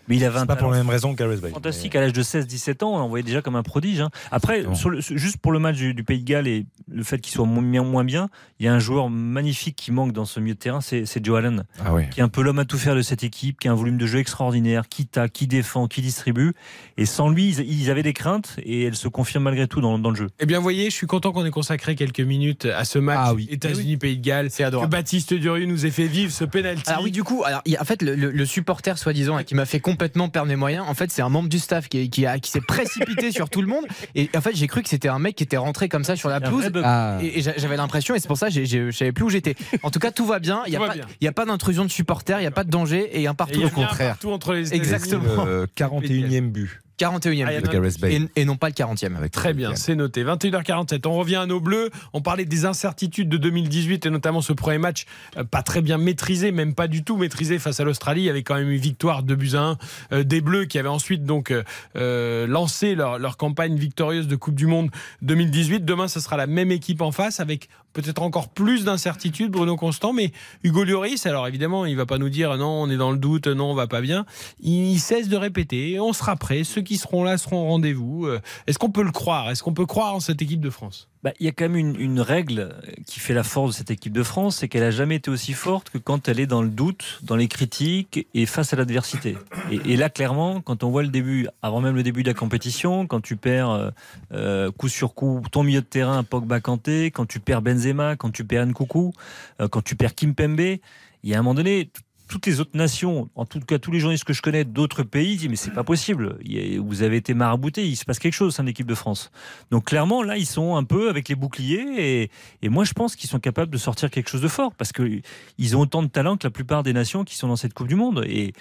Mais 0.09 0.17
il 0.17 0.25
un 0.25 0.41
C'est 0.41 0.47
pas 0.47 0.57
pour 0.57 0.71
la 0.71 0.79
même 0.79 0.89
raison 0.89 1.13
que 1.15 1.19
Gareth 1.19 1.41
Bale. 1.41 1.51
fantastique 1.53 1.95
à 1.97 2.01
l'âge 2.01 2.13
de 2.13 2.23
16-17 2.23 2.83
ans, 2.85 2.95
on 2.95 2.99
l'envoyait 2.99 3.23
déjà 3.23 3.43
comme 3.43 3.57
un 3.57 3.63
prodige. 3.63 4.01
hein. 4.01 4.11
Après, 4.31 4.55
Exactement. 4.61 4.75
sur 4.77 4.91
le- 4.91 5.01
juste 5.01 5.39
pour 5.39 5.53
le 5.53 5.59
match 5.59 5.77
du, 5.77 5.95
du 5.95 6.03
Pays 6.05 6.21
de 6.21 6.25
Galles 6.25 6.47
et 6.49 6.67
le 6.91 7.03
fait 7.03 7.19
qu'il 7.21 7.33
soit 7.33 7.47
moins, 7.47 7.83
moins 7.83 8.05
bien, 8.05 8.29
il 8.61 8.67
y 8.67 8.69
a 8.69 8.75
un 8.75 8.79
joueur 8.79 9.09
magnifique 9.11 9.77
qui 9.77 9.93
manque 9.93 10.13
dans 10.13 10.25
ce 10.25 10.41
milieu 10.41 10.55
de 10.55 10.59
terrain, 10.59 10.81
c'est 10.81 11.07
c'est 11.07 11.25
Joe 11.25 11.39
Allen, 11.39 11.65
Ah 11.85 11.93
qui 12.11 12.21
est 12.21 12.23
un 12.23 12.29
peu 12.29 12.43
l'homme 12.43 12.59
à 12.59 12.65
tout 12.65 12.79
faire 12.79 12.95
de 12.95 13.03
cette 13.03 13.23
équipe, 13.25 13.59
qui 13.61 13.69
a 13.69 13.73
un 13.73 13.75
volume 13.75 13.99
de 13.99 14.07
jeu 14.07 14.19
extraordinaire, 14.19 14.89
qui 14.89 15.07
tape, 15.07 15.33
qui 15.33 15.47
défend, 15.47 15.87
qui 15.89 16.01
distribue. 16.03 16.53
Et 16.97 17.07
sans 17.07 17.29
lui, 17.29 17.49
ils, 17.49 17.61
ils 17.61 17.91
avaient 17.91 18.03
des 18.03 18.13
craintes 18.13 18.57
et 18.63 18.85
elles 18.85 18.97
se 18.97 19.09
confirment 19.09 19.45
malgré 19.45 19.67
tout 19.69 19.81
dans, 19.81 19.99
dans 19.99 20.11
le 20.11 20.17
jeu. 20.17 20.29
Eh 20.41 20.47
bien, 20.47 20.59
voyez, 20.61 20.91
je 20.91 20.95
suis 20.95 21.07
content 21.07 21.33
qu'on 21.33 21.45
ait 21.45 21.51
consacré 21.51 21.95
quelques 21.97 22.21
minutes 22.21 22.65
à 22.67 22.85
ce 22.85 22.99
match 22.99 23.19
Ah 23.21 23.35
oui. 23.35 23.49
États-Unis-Pays 23.51 24.19
de 24.19 24.23
Galles. 24.25 24.51
C'est 24.51 24.63
Que 24.63 24.69
adorable. 24.69 24.91
Baptiste 24.93 25.35
Durieux 25.35 25.67
nous 25.67 25.85
ait 25.87 25.91
fait 25.91 26.07
vivre 26.07 26.33
ce 26.33 26.45
penalty. 26.45 26.83
Alors 26.91 27.03
oui, 27.03 27.11
du 27.11 27.23
coup, 27.25 27.43
alors, 27.45 27.63
a- 27.67 27.83
en 27.83 27.85
fait, 27.85 28.03
le, 28.03 28.15
le- 28.15 28.31
le 28.31 28.47
supporter 28.47 28.97
soi-disant 28.99 29.43
qui 29.45 29.55
m'a 29.55 29.67
fait 29.67 29.81
complètement 29.87 30.29
perdre 30.29 30.49
mes 30.49 30.57
moyens, 30.57 30.85
en 30.89 30.95
fait, 30.95 31.13
c'est 31.13 31.23
un 31.23 31.29
membre 31.29 31.49
du 31.49 31.61
staff 31.61 31.89
qui, 31.89 32.11
qui, 32.11 32.27
a- 32.27 32.41
qui 32.41 32.51
s'est 32.51 32.61
précipité 32.61 33.31
sur 33.31 33.49
tout 33.49 33.63
le 33.63 33.69
monde. 33.69 33.85
Et 34.17 34.29
en 34.37 34.41
fait, 34.41 34.51
j'ai 34.57 34.67
cru 34.67 34.83
que 34.83 34.89
c'était 34.89 35.07
un 35.07 35.21
mec 35.21 35.37
qui 35.37 35.45
était 35.45 35.57
rentré 35.57 35.89
comme 35.89 36.03
ça 36.03 36.17
sur 36.17 36.29
la 36.29 36.41
pelouse. 36.41 36.69
Ah. 36.83 37.19
Et, 37.23 37.39
et 37.39 37.43
j'a- 37.43 37.57
j'avais 37.57 37.77
l'impression, 37.77 38.17
et 38.17 38.19
c'est 38.19 38.27
pour 38.27 38.37
ça, 38.37 38.49
j'ai- 38.51 38.67
je 38.67 38.91
savais 38.91 39.13
plus 39.13 39.25
où 39.25 39.31
j'étais. 39.31 39.55
En 39.85 39.91
tout 39.93 40.01
cas, 40.01 40.11
tout 40.11 40.27
va 40.27 40.41
bien. 40.41 40.63
Il 40.67 40.71
n'y 40.71 40.77
a, 40.77 41.31
a 41.31 41.33
pas 41.33 41.45
d'intrusion 41.47 41.85
de 41.85 41.91
supporter, 41.91 42.39
il 42.39 42.41
n'y 42.41 42.47
a 42.47 42.51
pas 42.51 42.65
de 42.65 42.71
danger, 42.71 43.09
et 43.21 43.29
un 43.29 43.33
Et 43.33 43.37
partout 43.37 43.55
il 43.55 43.61
y 43.61 43.65
a 43.65 43.67
au 43.69 43.71
contraire. 43.71 44.09
partout 44.15 44.31
entre 44.33 44.55
les. 44.55 44.75
Exactement. 44.75 45.45
Le 45.45 45.67
41e 45.77 46.51
but 46.51 46.81
41e 46.98 47.44
Ah, 47.47 48.09
et, 48.09 48.40
et 48.40 48.44
non 48.44 48.56
pas 48.56 48.68
le 48.68 48.74
40e. 48.74 49.14
avec 49.16 49.32
Très 49.32 49.52
bien, 49.52 49.74
c'est 49.74 49.94
noté. 49.94 50.24
21h47. 50.24 51.06
On 51.06 51.14
revient 51.14 51.36
à 51.36 51.47
nos 51.47 51.60
bleus. 51.60 51.90
On 52.12 52.23
parlait 52.23 52.44
des 52.44 52.64
incertitudes 52.64 53.28
de 53.28 53.36
2018 53.36 54.06
et 54.06 54.10
notamment 54.10 54.40
ce 54.40 54.52
premier 54.52 54.78
match 54.78 55.05
euh, 55.36 55.44
pas 55.44 55.62
très 55.62 55.82
bien 55.82 55.98
maîtrisé, 55.98 56.52
même 56.52 56.74
pas 56.74 56.89
du 56.89 57.05
tout 57.05 57.16
maîtrisé 57.16 57.59
face 57.59 57.81
à 57.81 57.85
l'Australie. 57.85 58.23
Il 58.23 58.24
y 58.24 58.31
avait 58.31 58.43
quand 58.43 58.55
même 58.55 58.70
une 58.70 58.81
victoire 58.81 59.23
de 59.23 59.35
buts 59.35 59.55
à 59.55 59.60
1 59.60 59.78
euh, 60.12 60.24
des 60.24 60.40
bleus 60.40 60.64
qui 60.64 60.78
avaient 60.78 60.89
ensuite 60.89 61.24
donc 61.24 61.51
euh, 61.51 61.62
euh, 61.97 62.47
lancé 62.47 62.94
leur, 62.94 63.18
leur 63.18 63.36
campagne 63.36 63.77
victorieuse 63.77 64.28
de 64.28 64.36
Coupe 64.36 64.55
du 64.55 64.66
Monde 64.66 64.90
2018. 65.23 65.85
Demain, 65.85 66.09
ce 66.09 66.20
sera 66.20 66.36
la 66.36 66.47
même 66.47 66.70
équipe 66.70 67.02
en 67.02 67.12
face 67.12 67.40
avec 67.40 67.68
peut-être 68.02 68.23
encore 68.23 68.48
plus 68.51 68.85
d'incertitudes, 68.85 69.51
Bruno 69.51 69.77
Constant. 69.77 70.12
Mais 70.12 70.32
Hugo 70.62 70.85
Lloris, 70.85 71.24
alors 71.27 71.48
évidemment, 71.48 71.86
il 71.86 71.97
va 71.97 72.06
pas 72.06 72.18
nous 72.18 72.28
dire 72.28 72.56
non, 72.56 72.82
on 72.82 72.90
est 72.90 72.97
dans 72.97 73.10
le 73.10 73.18
doute, 73.18 73.47
non, 73.47 73.70
on 73.70 73.74
va 73.74 73.86
pas 73.86 74.01
bien. 74.01 74.27
Il, 74.60 74.93
il 74.93 74.98
cesse 74.98 75.28
de 75.28 75.36
répéter. 75.36 75.98
On 75.98 76.12
sera 76.12 76.36
prêt. 76.36 76.62
Ceux 76.64 76.82
qui 76.82 76.98
seront 76.98 77.24
là 77.24 77.39
seront 77.39 77.62
au 77.62 77.68
rendez-vous. 77.68 78.27
Euh, 78.27 78.40
Est-ce 78.66 78.78
qu'on 78.78 78.90
peut 78.90 79.02
le 79.02 79.12
croire? 79.12 79.51
Est-ce 79.51 79.62
qu'on 79.62 79.74
peut 79.74 79.86
croire 79.86 80.14
en 80.14 80.20
cette 80.20 80.43
équipe 80.43 80.60
de 80.60 80.70
France? 80.70 81.09
Bah, 81.27 81.32
Il 81.40 81.47
y 81.47 81.48
a 81.48 81.53
quand 81.53 81.69
même 81.69 81.97
une, 81.98 82.20
règle 82.20 82.73
qui 83.05 83.19
fait 83.19 83.35
la 83.35 83.43
force 83.43 83.73
de 83.73 83.77
cette 83.77 83.90
équipe 83.90 84.12
de 84.12 84.23
France, 84.23 84.59
c'est 84.59 84.69
qu'elle 84.69 84.85
a 84.85 84.93
jamais 84.93 85.16
été 85.16 85.28
aussi 85.28 85.55
forte 85.55 85.90
que 85.90 85.98
quand 85.98 86.28
elle 86.28 86.39
est 86.39 86.47
dans 86.47 86.62
le 86.62 86.69
doute, 86.69 87.19
dans 87.24 87.35
les 87.35 87.48
critiques 87.48 88.28
et 88.32 88.47
face 88.47 88.73
à 88.73 88.77
l'adversité. 88.77 89.36
Et, 89.73 89.81
et 89.86 89.97
là, 89.97 90.09
clairement, 90.09 90.61
quand 90.61 90.85
on 90.85 90.90
voit 90.90 91.03
le 91.03 91.09
début, 91.09 91.48
avant 91.62 91.81
même 91.81 91.97
le 91.97 92.05
début 92.05 92.23
de 92.23 92.28
la 92.28 92.35
compétition, 92.35 93.09
quand 93.09 93.20
tu 93.20 93.35
perds 93.35 93.70
euh, 93.70 93.90
euh, 94.35 94.70
coup 94.70 94.89
sur 94.89 95.15
coup 95.15 95.43
ton 95.51 95.65
milieu 95.65 95.81
de 95.81 95.86
terrain, 95.86 96.23
Pogba 96.23 96.61
Kanté, 96.61 97.11
quand 97.11 97.27
tu 97.27 97.40
perds 97.40 97.61
Benzema, 97.61 98.15
quand 98.15 98.31
tu 98.31 98.44
perds 98.44 98.65
Nkoukou, 98.66 99.12
euh, 99.61 99.66
quand 99.66 99.82
tu 99.82 99.97
perds 99.97 100.15
Kimpembe, 100.15 100.61
il 100.61 100.81
y 101.24 101.35
a 101.35 101.40
un 101.40 101.43
moment 101.43 101.55
donné, 101.55 101.90
toutes 102.28 102.47
les 102.47 102.61
autres 102.61 102.77
nations, 102.77 103.28
en 103.35 103.44
tout 103.44 103.61
cas 103.61 103.78
tous 103.78 103.90
les 103.90 104.01
journalistes 104.01 104.24
que 104.24 104.32
je 104.32 104.43
connais 104.43 104.65
d'autres 104.65 105.03
pays, 105.03 105.36
disent 105.36 105.48
mais 105.48 105.57
c'est 105.57 105.73
pas 105.73 105.85
possible. 105.85 106.39
Vous 106.78 107.03
avez 107.03 107.16
été 107.16 107.35
marabouté, 107.35 107.86
il 107.86 107.97
se 107.97 108.05
passe 108.05 108.19
quelque 108.19 108.35
chose 108.35 108.48
au 108.48 108.51
sein 108.51 108.62
de 108.62 108.69
l'équipe 108.69 108.86
de 108.86 108.94
France. 108.94 109.31
Donc 109.70 109.86
clairement 109.86 110.23
là 110.23 110.36
ils 110.36 110.47
sont 110.47 110.77
un 110.77 110.85
peu 110.85 111.09
avec 111.09 111.28
les 111.28 111.35
boucliers 111.35 112.31
et, 112.62 112.69
moi 112.69 112.85
je 112.85 112.93
pense 112.93 113.16
qu'ils 113.16 113.31
sont 113.31 113.40
capables 113.40 113.73
de 113.73 113.78
sortir 113.78 114.11
quelque 114.11 114.28
chose 114.28 114.40
de 114.43 114.48
fort 114.48 114.74
parce 114.74 114.93
que 114.93 115.20
ils 115.59 115.77
ont 115.77 115.81
autant 115.81 116.03
de 116.03 116.09
talent 116.09 116.36
que 116.36 116.47
la 116.47 116.51
plupart 116.51 116.82
des 116.82 116.93
nations 116.93 117.24
qui 117.24 117.36
sont 117.36 117.48
dans 117.48 117.57
cette 117.57 117.74
Coupe 117.74 117.89
du 117.89 117.94
Monde. 117.94 118.24
Et 118.27 118.53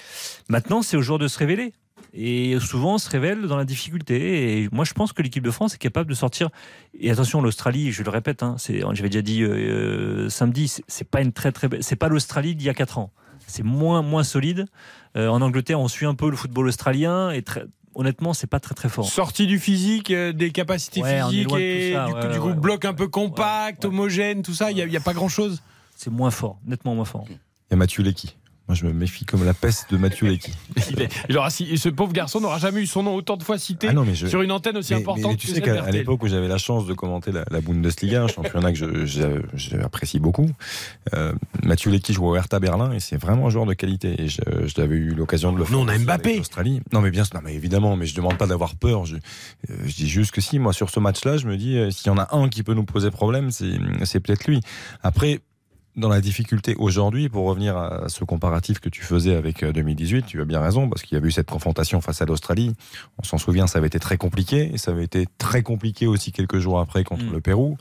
maintenant 0.49 0.81
c'est 0.81 0.97
au 0.97 1.01
jour 1.01 1.19
de 1.19 1.27
se 1.27 1.37
révéler. 1.39 1.73
Et 2.17 2.57
souvent, 2.59 2.95
on 2.95 2.97
se 2.97 3.09
révèle 3.09 3.41
dans 3.41 3.57
la 3.57 3.65
difficulté. 3.65 4.61
Et 4.61 4.69
moi, 4.71 4.85
je 4.85 4.93
pense 4.93 5.11
que 5.11 5.21
l'équipe 5.21 5.43
de 5.43 5.51
France 5.51 5.75
est 5.75 5.79
capable 5.79 6.09
de 6.09 6.15
sortir. 6.15 6.49
Et 6.97 7.11
attention, 7.11 7.41
l'Australie, 7.41 7.91
je 7.91 8.03
le 8.03 8.09
répète, 8.09 8.41
hein, 8.41 8.55
c'est, 8.57 8.79
j'avais 8.93 9.09
déjà 9.09 9.21
dit 9.21 9.41
euh, 9.41 9.49
euh, 9.49 10.29
samedi, 10.29 10.69
c'est, 10.69 10.83
c'est 10.87 11.09
pas 11.09 11.21
une 11.21 11.33
très 11.33 11.51
très 11.51 11.67
c'est 11.81 11.97
pas 11.97 12.07
l'Australie 12.07 12.55
d'il 12.55 12.67
y 12.67 12.69
a 12.69 12.73
4 12.73 12.99
ans. 12.99 13.11
C'est 13.47 13.63
moins 13.63 14.01
moins 14.01 14.23
solide. 14.23 14.65
Euh, 15.15 15.27
en 15.27 15.41
Angleterre, 15.41 15.79
on 15.79 15.87
suit 15.87 16.05
un 16.05 16.15
peu 16.15 16.29
le 16.29 16.35
football 16.35 16.67
australien 16.67 17.31
et 17.31 17.41
très, 17.41 17.63
honnêtement, 17.93 18.33
c'est 18.33 18.47
pas 18.47 18.59
très 18.59 18.75
très 18.75 18.89
fort. 18.89 19.05
Sorti 19.09 19.47
du 19.47 19.59
physique, 19.59 20.11
euh, 20.11 20.33
des 20.33 20.51
capacités 20.51 21.01
Ouais, 21.01 21.21
physiques 21.21 21.53
et 21.57 21.93
ça, 21.93 22.05
du, 22.07 22.13
ouais, 22.13 22.19
coup, 22.21 22.27
du 22.27 22.33
ouais, 22.33 22.39
coup, 22.39 22.47
ouais, 22.49 22.53
bloc 22.53 22.85
un 22.85 22.93
peu 22.93 23.07
compact, 23.07 23.85
homogène, 23.85 24.41
tout 24.41 24.53
ça. 24.53 24.71
Il 24.71 24.75
n'y 24.85 24.95
a, 24.95 24.99
a 24.99 25.03
pas 25.03 25.13
grand-chose. 25.13 25.61
C'est 25.95 26.11
moins 26.11 26.31
fort, 26.31 26.59
nettement 26.65 26.95
moins 26.95 27.05
fort. 27.05 27.25
Il 27.29 27.37
y 27.71 27.73
a 27.73 27.77
Mathieu 27.77 28.03
Lecky. 28.03 28.35
Moi, 28.67 28.73
je 28.75 28.85
me 28.87 28.93
méfie 28.93 29.25
comme 29.25 29.45
la 29.45 29.53
peste 29.53 29.91
de 29.91 29.97
Mathieu 29.97 30.27
Lecky. 30.27 30.51
Il 31.29 31.37
aura, 31.37 31.51
si- 31.51 31.77
ce 31.77 31.87
pauvre 31.89 32.13
garçon 32.13 32.41
n'aura 32.41 32.57
jamais 32.57 32.81
eu 32.81 32.87
son 32.87 33.03
nom 33.03 33.13
autant 33.13 33.37
de 33.37 33.43
fois 33.43 33.59
cité 33.59 33.89
Ah 33.89 33.93
non, 33.93 34.03
mais 34.05 34.15
je- 34.15 34.25
sur 34.25 34.41
une 34.41 34.51
antenne 34.51 34.75
aussi 34.77 34.93
Mais- 34.93 35.01
importante 35.01 35.31
mais 35.33 35.37
tu 35.37 35.47
que 35.47 35.53
sais 35.53 35.61
qu'à 35.61 35.91
l'époque 35.91 36.23
où 36.23 36.27
j'avais 36.27 36.47
la 36.47 36.57
chance 36.57 36.87
de 36.87 36.93
commenter 36.93 37.31
la, 37.31 37.45
la 37.51 37.61
Bundesliga, 37.61 38.23
un 38.23 38.27
championnat 38.27 38.73
que 38.73 39.05
j'apprécie 39.53 40.19
beaucoup, 40.19 40.49
euh, 41.13 41.33
Mathieu 41.63 41.91
Lecky 41.91 42.13
jouait 42.13 42.27
au 42.27 42.35
Hertha 42.35 42.59
Berlin 42.59 42.91
et 42.91 42.99
c'est 42.99 43.17
vraiment 43.17 43.47
un 43.47 43.49
joueur 43.51 43.65
de 43.67 43.73
qualité. 43.73 44.19
Et 44.21 44.27
je, 44.27 44.41
je 44.65 44.73
l'avais 44.81 44.95
eu 44.95 45.09
l'occasion 45.11 45.51
de 45.53 45.59
le 45.59 45.65
faire. 45.65 45.77
Nous, 45.77 45.83
on 45.83 45.87
a 45.87 45.97
Mbappé. 45.97 46.29
avec 46.29 46.37
l'Australie. 46.39 46.81
Non, 46.91 47.01
mais 47.01 47.11
bien 47.11 47.23
sûr, 47.23 47.35
non, 47.35 47.41
mais 47.43 47.53
évidemment, 47.53 47.95
mais 47.95 48.07
je 48.07 48.15
demande 48.15 48.37
pas 48.37 48.47
d'avoir 48.47 48.75
peur. 48.75 49.05
Je, 49.05 49.15
euh, 49.17 49.19
je 49.85 49.95
dis 49.95 50.09
juste 50.09 50.31
que 50.31 50.41
si, 50.41 50.57
moi, 50.57 50.73
sur 50.73 50.89
ce 50.89 50.99
match-là, 50.99 51.37
je 51.37 51.47
me 51.47 51.55
dis, 51.57 51.77
euh, 51.77 51.91
s'il 51.91 52.07
y 52.07 52.09
en 52.09 52.17
a 52.17 52.35
un 52.35 52.49
qui 52.49 52.63
peut 52.63 52.73
nous 52.73 52.85
poser 52.85 53.11
problème, 53.11 53.51
c'est 53.51 53.73
c'est 54.05 54.19
peut-être 54.19 54.47
lui. 54.47 54.61
Après, 55.03 55.39
dans 55.95 56.09
la 56.09 56.21
difficulté 56.21 56.75
aujourd'hui, 56.77 57.29
pour 57.29 57.45
revenir 57.45 57.77
à 57.77 58.09
ce 58.09 58.23
comparatif 58.23 58.79
que 58.79 58.89
tu 58.89 59.01
faisais 59.01 59.35
avec 59.35 59.63
euh, 59.63 59.71
2018, 59.71 60.25
tu 60.25 60.41
as 60.41 60.45
bien 60.45 60.59
raison, 60.59 60.89
parce 60.89 61.01
qu'il 61.01 61.15
y 61.15 61.17
avait 61.17 61.27
eu 61.27 61.31
cette 61.31 61.49
confrontation 61.49 62.01
face 62.01 62.21
à 62.21 62.25
l'Australie. 62.25 62.73
On 63.17 63.23
s'en 63.23 63.37
souvient, 63.37 63.67
ça 63.67 63.79
avait 63.79 63.87
été 63.87 63.99
très 63.99 64.17
compliqué, 64.17 64.71
et 64.73 64.77
ça 64.77 64.91
avait 64.91 65.05
été 65.05 65.27
très 65.37 65.63
compliqué 65.63 66.07
aussi 66.07 66.31
quelques 66.31 66.59
jours 66.59 66.79
après 66.79 67.03
contre 67.03 67.25
le 67.31 67.39
Pérou. 67.41 67.77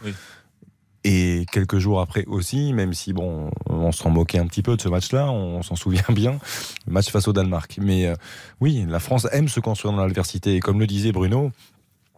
Et 1.07 1.45
quelques 1.53 1.79
jours 1.79 2.01
après 2.01 2.25
aussi, 2.25 2.73
même 2.73 2.95
si 2.95 3.13
bon, 3.13 3.51
on 3.69 3.93
s'en 3.93 4.09
moquait 4.09 4.39
un 4.39 4.47
petit 4.47 4.63
peu 4.63 4.75
de 4.75 4.81
ce 4.81 4.89
match-là, 4.89 5.31
on 5.31 5.63
s'en 5.63 5.77
souvient 5.77 6.03
bien, 6.09 6.39
le 6.87 6.93
match 6.93 7.11
face 7.11 7.29
au 7.29 7.35
Danemark. 7.35 7.77
Mais 7.79 8.07
euh, 8.07 8.15
oui, 8.61 8.87
la 8.89 9.01
France 9.01 9.27
aime 9.33 9.49
se 9.49 9.61
construire 9.61 9.95
dans 9.95 10.01
l'adversité. 10.01 10.57
Et 10.57 10.61
comme 10.61 10.81
le 10.81 10.87
disait 10.87 11.13
Bruno, 11.13 11.53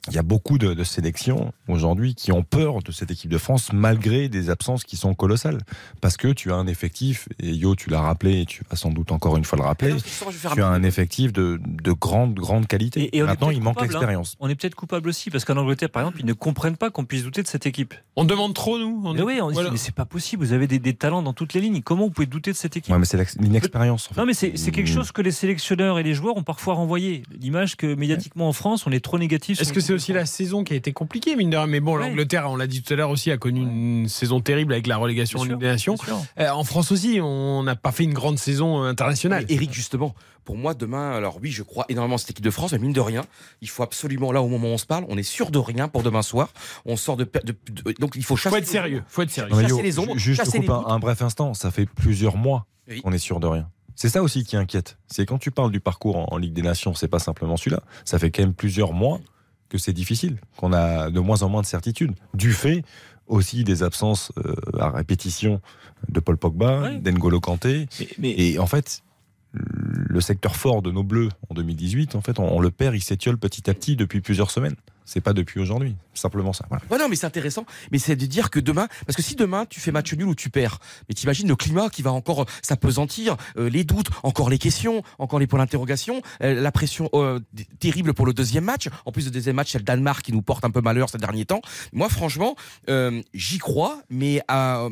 il 0.08 0.14
y 0.14 0.18
a 0.18 0.22
beaucoup 0.22 0.58
de, 0.58 0.74
de 0.74 0.84
sélections 0.84 1.52
aujourd'hui 1.68 2.14
qui 2.14 2.32
ont 2.32 2.42
peur 2.42 2.82
de 2.82 2.92
cette 2.92 3.10
équipe 3.10 3.30
de 3.30 3.38
France 3.38 3.70
malgré 3.72 4.28
des 4.28 4.50
absences 4.50 4.84
qui 4.84 4.96
sont 4.96 5.14
colossales. 5.14 5.58
Parce 6.00 6.16
que 6.16 6.28
tu 6.28 6.52
as 6.52 6.56
un 6.56 6.66
effectif, 6.66 7.28
et 7.40 7.52
Yo, 7.52 7.74
tu 7.74 7.90
l'as 7.90 8.00
rappelé, 8.00 8.42
et 8.42 8.46
tu 8.46 8.62
vas 8.70 8.76
sans 8.76 8.90
doute 8.90 9.12
encore 9.12 9.36
une 9.36 9.44
fois 9.44 9.58
le 9.58 9.64
rappeler, 9.64 9.94
tu 10.54 10.62
as 10.62 10.66
un 10.68 10.82
effectif 10.82 11.32
de, 11.32 11.60
de 11.64 11.92
grande, 11.92 12.34
grande 12.34 12.66
qualité. 12.66 13.02
Et 13.12 13.18
est 13.18 13.22
Maintenant, 13.22 13.50
il 13.50 13.62
manque 13.62 13.78
hein. 13.80 13.82
l'expérience. 13.86 14.36
On 14.40 14.48
est 14.48 14.54
peut-être 14.54 14.74
coupable 14.74 15.08
aussi, 15.08 15.30
parce 15.30 15.44
qu'en 15.44 15.56
Angleterre, 15.56 15.90
par 15.90 16.02
exemple, 16.02 16.20
ils 16.20 16.26
ne 16.26 16.32
comprennent 16.32 16.76
pas 16.76 16.90
qu'on 16.90 17.04
puisse 17.04 17.22
douter 17.24 17.42
de 17.42 17.48
cette 17.48 17.66
équipe. 17.66 17.94
On 18.16 18.24
demande 18.24 18.54
trop, 18.54 18.78
nous. 18.78 19.02
On 19.04 19.14
mais 19.14 19.22
oui, 19.22 19.40
on 19.40 19.50
dit, 19.50 19.58
mais 19.70 19.76
c'est 19.76 19.94
pas 19.94 20.04
possible, 20.04 20.44
vous 20.44 20.52
avez 20.52 20.66
des, 20.66 20.78
des 20.78 20.94
talents 20.94 21.22
dans 21.22 21.32
toutes 21.32 21.54
les 21.54 21.60
lignes. 21.60 21.82
Comment 21.82 22.04
vous 22.04 22.10
pouvez 22.10 22.26
douter 22.26 22.52
de 22.52 22.56
cette 22.56 22.76
équipe 22.76 22.92
Ouais, 22.92 22.98
mais 22.98 23.04
c'est 23.06 23.18
l'inexpérience. 23.40 24.08
en 24.10 24.14
fait. 24.14 24.20
Non, 24.20 24.26
mais 24.26 24.34
c'est 24.34 24.56
c'est 24.56 24.70
quelque 24.70 24.88
chose 24.90 25.12
que 25.12 25.22
les 25.22 25.30
sélectionneurs 25.30 25.98
et 25.98 26.02
les 26.02 26.14
joueurs 26.14 26.36
ont 26.36 26.42
parfois 26.42 26.74
renvoyé. 26.74 27.22
L'image 27.40 27.76
que 27.76 27.94
médiatiquement 27.94 28.48
en 28.48 28.52
France, 28.52 28.86
on 28.86 28.90
est 28.92 29.04
trop 29.04 29.18
négatif. 29.18 29.60
Est-ce 29.60 29.72
que 29.72 29.80
c'est 29.80 29.92
aussi 29.96 30.12
la 30.12 30.24
saison 30.26 30.62
qui 30.64 30.72
a 30.72 30.76
été 30.76 30.92
compliquée, 30.92 31.34
mine 31.36 31.50
de 31.50 31.56
rien 31.56 31.66
Mais 31.66 31.80
bon, 31.80 31.96
l'Angleterre, 31.96 32.48
on 32.50 32.56
l'a 32.56 32.66
dit 32.66 32.82
tout 32.82 32.92
à 32.92 32.96
l'heure 32.96 33.10
aussi, 33.10 33.30
a 33.30 33.36
connu 33.36 33.60
une 33.62 34.08
saison 34.08 34.40
terrible 34.40 34.72
avec 34.72 34.86
la 34.86 34.96
relégation 34.96 35.40
en 35.40 35.42
Bien 35.42 35.52
Ligue 35.54 35.60
des 35.60 35.66
Nations. 35.66 35.96
Euh, 36.38 36.50
en 36.50 36.64
France 36.64 36.92
aussi, 36.92 37.18
on 37.22 37.62
n'a 37.64 37.74
pas 37.76 37.90
fait 37.92 38.04
une 38.04 38.14
grande 38.14 38.38
saison 38.38 38.84
euh, 38.84 38.88
internationale. 38.88 39.44
Mais 39.48 39.54
Eric, 39.54 39.72
justement, 39.72 40.14
pour 40.44 40.56
moi, 40.56 40.74
demain, 40.74 41.10
alors 41.12 41.38
oui, 41.42 41.50
je 41.50 41.62
crois 41.64 41.84
énormément 41.88 42.14
à 42.14 42.18
cette 42.18 42.30
équipe 42.30 42.44
de 42.44 42.50
France, 42.50 42.72
mais 42.72 42.78
mine 42.78 42.92
de 42.92 43.00
rien, 43.00 43.24
il 43.62 43.68
faut 43.68 43.82
absolument, 43.82 44.30
là, 44.32 44.42
au 44.42 44.48
moment 44.48 44.68
où 44.68 44.72
on 44.72 44.78
se 44.78 44.86
parle, 44.86 45.04
on 45.08 45.18
est 45.18 45.22
sûr 45.24 45.50
de 45.50 45.58
rien 45.58 45.88
pour 45.88 46.02
demain 46.02 46.22
soir. 46.22 46.50
On 46.84 46.96
sort 46.96 47.16
de. 47.16 47.24
per- 47.24 47.40
de- 47.44 47.56
de- 47.72 47.92
donc 47.98 48.12
il 48.16 48.24
faut 48.24 48.36
chasser. 48.36 48.50
Faut 48.50 48.62
être 48.62 48.66
sérieux, 48.68 48.98
ombres. 48.98 49.06
faut 49.08 49.22
être 49.22 49.30
sérieux. 49.30 49.60
Chasser 49.60 49.82
les 49.82 49.98
ombres, 49.98 50.12
ju- 50.14 50.20
juste 50.34 50.44
chasser 50.44 50.60
les 50.60 50.68
un 50.68 50.98
bref 50.98 51.22
instant, 51.22 51.54
ça 51.54 51.70
fait 51.70 51.86
plusieurs 51.86 52.36
mois 52.36 52.66
Oui. 52.88 53.00
qu'on 53.02 53.12
est 53.12 53.18
sûr 53.18 53.40
de 53.40 53.46
rien. 53.46 53.68
C'est 53.98 54.10
ça 54.10 54.22
aussi 54.22 54.44
qui 54.44 54.56
inquiète. 54.58 54.98
C'est 55.06 55.24
quand 55.24 55.38
tu 55.38 55.50
parles 55.50 55.72
du 55.72 55.80
parcours 55.80 56.16
en, 56.18 56.26
en 56.30 56.36
Ligue 56.36 56.52
des 56.52 56.60
Nations, 56.62 56.94
c'est 56.94 57.08
pas 57.08 57.18
simplement 57.18 57.56
celui-là. 57.56 57.80
Ça 58.04 58.18
fait 58.18 58.30
quand 58.30 58.42
même 58.42 58.52
plusieurs 58.52 58.92
mois 58.92 59.20
que 59.68 59.78
c'est 59.78 59.92
difficile, 59.92 60.38
qu'on 60.56 60.72
a 60.72 61.10
de 61.10 61.20
moins 61.20 61.42
en 61.42 61.48
moins 61.48 61.62
de 61.62 61.66
certitudes, 61.66 62.12
du 62.34 62.52
fait 62.52 62.82
aussi 63.26 63.64
des 63.64 63.82
absences 63.82 64.32
euh, 64.38 64.54
à 64.78 64.90
répétition 64.90 65.60
de 66.08 66.20
Paul 66.20 66.36
Pogba, 66.36 66.92
d'Engolo 66.94 67.40
Kanté. 67.40 67.88
Et 68.22 68.58
en 68.58 68.66
fait, 68.66 69.02
le 69.52 70.20
secteur 70.20 70.54
fort 70.54 70.82
de 70.82 70.90
nos 70.90 71.02
Bleus 71.02 71.30
en 71.50 71.54
2018, 71.54 72.14
en 72.14 72.20
fait, 72.20 72.38
on, 72.38 72.56
on 72.56 72.60
le 72.60 72.70
perd, 72.70 72.94
il 72.94 73.02
s'étiole 73.02 73.38
petit 73.38 73.68
à 73.68 73.74
petit 73.74 73.96
depuis 73.96 74.20
plusieurs 74.20 74.50
semaines. 74.50 74.76
C'est 75.06 75.20
pas 75.20 75.32
depuis 75.32 75.60
aujourd'hui, 75.60 75.94
simplement 76.14 76.52
ça. 76.52 76.66
Voilà. 76.68 77.04
Non, 77.04 77.08
mais 77.08 77.14
c'est 77.14 77.26
intéressant. 77.26 77.64
Mais 77.92 77.98
c'est 77.98 78.16
de 78.16 78.26
dire 78.26 78.50
que 78.50 78.58
demain, 78.58 78.88
parce 79.06 79.16
que 79.16 79.22
si 79.22 79.36
demain 79.36 79.64
tu 79.64 79.78
fais 79.78 79.92
match 79.92 80.12
nul 80.14 80.26
ou 80.26 80.34
tu 80.34 80.50
perds, 80.50 80.80
mais 81.08 81.14
t'imagines 81.14 81.46
le 81.46 81.54
climat 81.54 81.88
qui 81.88 82.02
va 82.02 82.10
encore 82.12 82.44
s'apesantir, 82.60 83.36
euh, 83.56 83.70
les 83.70 83.84
doutes, 83.84 84.08
encore 84.24 84.50
les 84.50 84.58
questions, 84.58 85.02
encore 85.20 85.38
les 85.38 85.46
points 85.46 85.60
d'interrogation, 85.60 86.22
euh, 86.42 86.60
la 86.60 86.72
pression 86.72 87.08
euh, 87.14 87.38
terrible 87.78 88.14
pour 88.14 88.26
le 88.26 88.34
deuxième 88.34 88.64
match. 88.64 88.88
En 89.04 89.12
plus, 89.12 89.26
le 89.26 89.30
deuxième 89.30 89.54
match, 89.54 89.70
c'est 89.70 89.78
le 89.78 89.84
Danemark 89.84 90.22
qui 90.22 90.32
nous 90.32 90.42
porte 90.42 90.64
un 90.64 90.70
peu 90.70 90.80
malheur 90.80 91.08
ces 91.08 91.18
derniers 91.18 91.44
temps. 91.44 91.60
Moi, 91.92 92.08
franchement, 92.08 92.56
j'y 93.32 93.58
crois, 93.58 94.00
mais 94.10 94.40
à, 94.48 94.88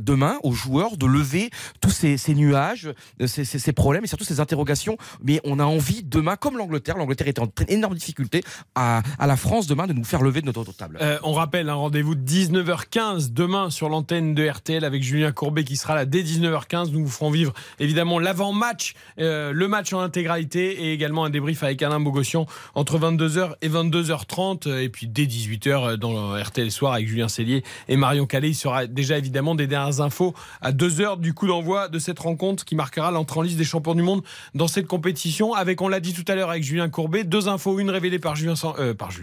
demain, 0.00 0.38
aux 0.44 0.52
joueurs 0.52 0.96
de 0.96 1.06
lever 1.06 1.50
tous 1.80 1.90
ces, 1.90 2.34
nuages, 2.34 2.92
ces, 3.26 3.72
problèmes 3.72 4.04
et 4.04 4.06
surtout 4.06 4.24
ces 4.24 4.38
interrogations. 4.38 4.96
Mais 5.22 5.40
on 5.44 5.58
a 5.58 5.64
envie 5.64 6.02
demain, 6.04 6.36
comme 6.36 6.56
l'Angleterre, 6.56 6.96
l'Angleterre 6.96 7.28
est 7.28 7.38
en 7.38 7.48
énorme 7.68 7.94
difficulté 7.94 8.44
à, 8.74 9.02
à 9.18 9.26
la 9.26 9.31
France 9.36 9.66
demain 9.66 9.86
de 9.86 9.92
nous 9.92 10.04
faire 10.04 10.22
lever 10.22 10.40
de 10.40 10.46
notre 10.46 10.64
table. 10.72 10.98
Euh, 11.00 11.18
on 11.22 11.32
rappelle 11.32 11.68
un 11.68 11.74
rendez-vous 11.74 12.14
de 12.14 12.20
19h15 12.20 13.32
demain 13.32 13.70
sur 13.70 13.88
l'antenne 13.88 14.34
de 14.34 14.48
RTL 14.48 14.84
avec 14.84 15.02
Julien 15.02 15.32
Courbet 15.32 15.64
qui 15.64 15.76
sera 15.76 15.94
là 15.94 16.04
dès 16.04 16.22
19h15. 16.22 16.90
Nous 16.90 17.04
vous 17.04 17.10
ferons 17.10 17.30
vivre 17.30 17.52
évidemment 17.78 18.18
l'avant-match, 18.18 18.94
euh, 19.18 19.52
le 19.52 19.68
match 19.68 19.92
en 19.92 20.00
intégralité 20.00 20.84
et 20.84 20.92
également 20.92 21.24
un 21.24 21.30
débrief 21.30 21.62
avec 21.62 21.82
Alain 21.82 22.00
Bogossian 22.00 22.46
entre 22.74 22.98
22h 22.98 23.54
et 23.62 23.68
22h30 23.68 24.68
euh, 24.68 24.82
et 24.82 24.88
puis 24.88 25.06
dès 25.06 25.24
18h 25.24 25.96
dans 25.96 26.34
le 26.34 26.40
RTL 26.40 26.70
Soir 26.70 26.94
avec 26.94 27.08
Julien 27.08 27.28
Cellier 27.28 27.62
et 27.88 27.96
Marion 27.96 28.26
Calais. 28.26 28.50
Il 28.50 28.54
sera 28.54 28.86
déjà 28.86 29.18
évidemment 29.18 29.54
des 29.54 29.66
dernières 29.66 30.00
infos 30.00 30.34
à 30.60 30.72
2h 30.72 31.20
du 31.20 31.34
coup 31.34 31.46
d'envoi 31.46 31.88
de 31.88 31.98
cette 31.98 32.18
rencontre 32.18 32.64
qui 32.64 32.74
marquera 32.74 33.10
l'entrée 33.10 33.40
en 33.40 33.42
liste 33.42 33.58
des 33.58 33.64
champions 33.64 33.94
du 33.94 34.02
monde 34.02 34.22
dans 34.54 34.68
cette 34.68 34.86
compétition 34.86 35.54
avec, 35.54 35.80
on 35.80 35.88
l'a 35.88 36.00
dit 36.00 36.12
tout 36.12 36.24
à 36.28 36.34
l'heure 36.34 36.50
avec 36.50 36.62
Julien 36.62 36.88
Courbet, 36.88 37.24
deux 37.24 37.48
infos, 37.48 37.78
une 37.78 37.90
révélée 37.90 38.12
euh, 38.16 38.18
par 38.20 38.36
Julien, 38.36 38.54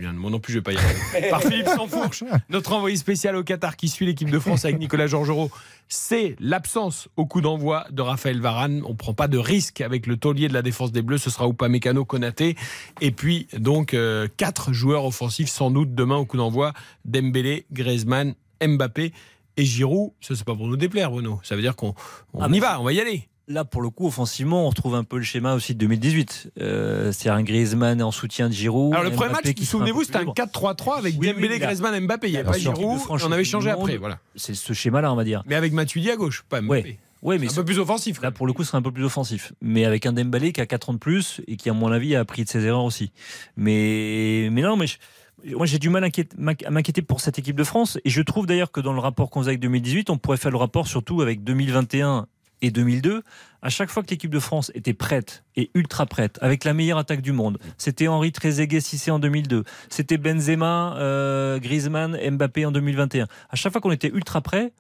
moi 0.02 0.32
non 0.32 0.40
plus 0.40 0.54
je 0.54 0.60
vais 0.60 0.64
pas 0.64 0.74
y 0.74 0.78
arriver, 0.78 1.30
par 1.30 1.42
Philippe 1.42 1.68
Sansfourche, 1.68 2.24
notre 2.50 2.74
envoyé 2.74 2.96
spécial 2.96 3.36
au 3.36 3.44
Qatar 3.44 3.76
qui 3.76 3.88
suit 3.88 4.06
l'équipe 4.06 4.30
de 4.30 4.40
France 4.40 4.66
avec 4.66 4.80
Nicolas 4.80 5.08
Georgerot. 5.08 5.52
C'est 5.88 6.36
l'absence 6.40 7.10
au 7.18 7.26
coup 7.26 7.42
d'envoi 7.42 7.86
de 7.92 8.02
Raphaël 8.02 8.40
Varane. 8.40 8.84
On 8.86 8.96
prend 8.96 9.14
pas 9.14 9.28
de 9.28 9.38
risque 9.38 9.82
avec 9.82 10.06
le 10.06 10.18
taulier 10.18 10.48
de 10.48 10.54
la 10.54 10.62
défense 10.62 10.92
des 10.92 11.02
Bleus. 11.02 11.18
Ce 11.18 11.30
sera 11.32 11.48
Upamecano, 11.48 12.06
Konaté. 12.06 12.56
Et 13.02 13.12
puis, 13.12 13.48
donc, 13.58 13.94
euh, 13.96 14.28
quatre 14.38 14.72
joueurs 14.74 15.06
offensifs 15.06 15.50
sans 15.50 15.72
doute 15.72 15.96
demain 15.96 16.18
au 16.18 16.26
coup 16.26 16.38
d'envoi. 16.38 16.74
Dembélé, 17.06 17.66
Griezmann, 17.72 18.36
Mbappé 18.64 19.14
et 19.58 19.66
Giroud. 19.66 20.12
Ça, 20.22 20.36
c'est 20.36 20.46
pas 20.46 20.56
pour 20.56 20.68
nous 20.68 20.78
déplaire, 20.78 21.10
Bruno. 21.12 21.40
Ça 21.44 21.56
veut 21.56 21.62
dire 21.62 21.76
qu'on 21.76 21.96
on 22.34 22.42
Ah, 22.42 22.50
y 22.52 22.60
va, 22.60 22.80
on 22.80 22.84
va 22.84 22.94
y 22.94 23.00
aller. 23.00 23.29
Là, 23.50 23.66
pour 23.66 23.82
le 23.82 23.90
coup, 23.90 24.06
offensivement, 24.06 24.66
on 24.68 24.70
retrouve 24.70 24.94
un 24.94 25.04
peu 25.04 25.18
le 25.18 25.24
schéma 25.24 25.56
aussi 25.56 25.74
de 25.74 25.80
2018. 25.80 26.52
Euh, 26.62 27.12
C'est 27.12 27.30
un 27.30 27.42
Griezmann 27.42 28.00
en 28.04 28.12
soutien 28.12 28.48
de 28.48 28.54
Giroud. 28.54 28.94
Alors 28.94 29.04
le 29.04 29.10
premier 29.12 29.32
Mbappé 29.32 29.50
match, 29.56 29.64
souvenez-vous, 29.64 30.04
c'était 30.04 30.18
un 30.18 30.20
plus 30.20 30.28
libre. 30.28 30.34
4-3-3 30.36 30.98
avec 31.00 31.14
Oui, 31.16 31.20
oui, 31.28 31.34
Dembélé, 31.34 31.58
là- 31.58 31.66
Griezmann, 31.66 32.00
Mbappé. 32.06 32.28
Il 32.28 32.32
n'y 32.32 32.38
avait 32.38 32.52
pas. 32.52 32.58
Giroud. 32.60 33.00
On 33.10 33.32
avait 33.32 33.44
changé 33.44 33.72
après, 33.72 33.98
voilà. 33.98 34.20
C'est 34.36 34.54
ce 34.54 34.72
schéma-là, 34.74 35.12
on 35.12 35.16
va 35.16 35.24
dire. 35.24 35.42
Mais 35.48 35.56
avec 35.56 35.74
Matuidi 35.74 36.12
à 36.12 36.16
gauche, 36.16 36.44
pas 36.48 36.62
Mbappé. 36.62 36.82
Ouais. 36.90 37.00
Ouais, 37.22 37.38
mais 37.40 37.52
un 37.52 37.54
peu 37.56 37.66
plus 37.66 37.80
offensif. 37.80 38.22
Là, 38.22 38.32
pour 38.32 38.46
le 38.48 38.54
coup, 38.54 38.64
ce 38.64 38.68
sera 38.70 38.78
un 38.78 38.82
peu 38.84 38.92
plus 38.92 39.04
offensif. 39.04 39.52
Mais 39.62 39.84
avec 39.84 40.06
un 40.06 40.14
Dembélé 40.14 40.54
qui 40.54 40.62
a 40.62 40.66
4 40.68 40.92
ans 40.92 40.94
de 40.94 41.00
plus 41.00 41.42
et 41.48 41.58
qui, 41.58 41.70
à 41.70 41.74
mon 41.74 41.92
avis, 41.92 42.16
a 42.16 42.20
appris 42.22 42.44
de 42.46 42.50
ses 42.50 42.64
erreurs 42.64 42.84
aussi. 42.86 43.12
Mais, 43.58 44.48
mais 44.52 44.62
non, 44.62 44.78
mais 44.78 44.86
je- 44.88 45.56
moi, 45.56 45.66
j'ai 45.66 45.80
du 45.80 45.90
mal 45.90 46.04
à 46.04 46.08
inquiéter- 46.08 46.38
à 46.66 46.70
m'inquiéter 46.70 47.02
pour 47.02 47.20
cette 47.20 47.38
équipe 47.40 47.56
de 47.58 47.64
France. 47.66 47.98
Et 48.06 48.10
je 48.10 48.22
trouve 48.22 48.46
d'ailleurs 48.46 48.72
que 48.72 48.80
dans 48.80 48.94
le 48.94 49.00
rapport 49.00 49.30
qu'on 49.32 49.40
faisait 49.42 49.50
avec 49.50 49.60
2018, 49.60 50.10
on 50.10 50.18
pourrait 50.18 50.38
faire 50.38 50.52
le 50.52 50.58
rapport 50.58 50.88
surtout 50.88 51.22
avec 51.22 51.44
2021 51.44 52.28
et 52.62 52.72
2002. 52.72 53.24
À 53.62 53.70
chaque 53.70 53.90
fois 53.90 54.04
que 54.04 54.10
l'équipe 54.10 54.32
de 54.32 54.40
France 54.40 54.72
était 54.74 54.94
prête 54.94 55.44
et 55.56 55.70
ultra 55.74 56.06
prête, 56.06 56.38
avec 56.42 56.64
la 56.64 56.74
meilleure 56.74 56.98
attaque 56.98 57.22
du 57.22 57.32
monde, 57.34 57.58
c'était 57.78 58.08
Henri 58.08 58.32
Trezeguet 58.32 58.80
Cissé 58.80 59.12
en 59.12 59.20
2002, 59.20 59.64
c'était 59.90 60.18
Benzema, 60.18 60.96
euh, 60.98 61.60
Griezmann, 61.60 62.18
Mbappé 62.32 62.66
en 62.66 62.72
2021. 62.72 63.28
À 63.50 63.56
chaque 63.56 63.72
fois 63.74 63.82
qu'on 63.82 63.92
était 63.92 64.10
ultra 64.10 64.40
prêt, 64.42 64.72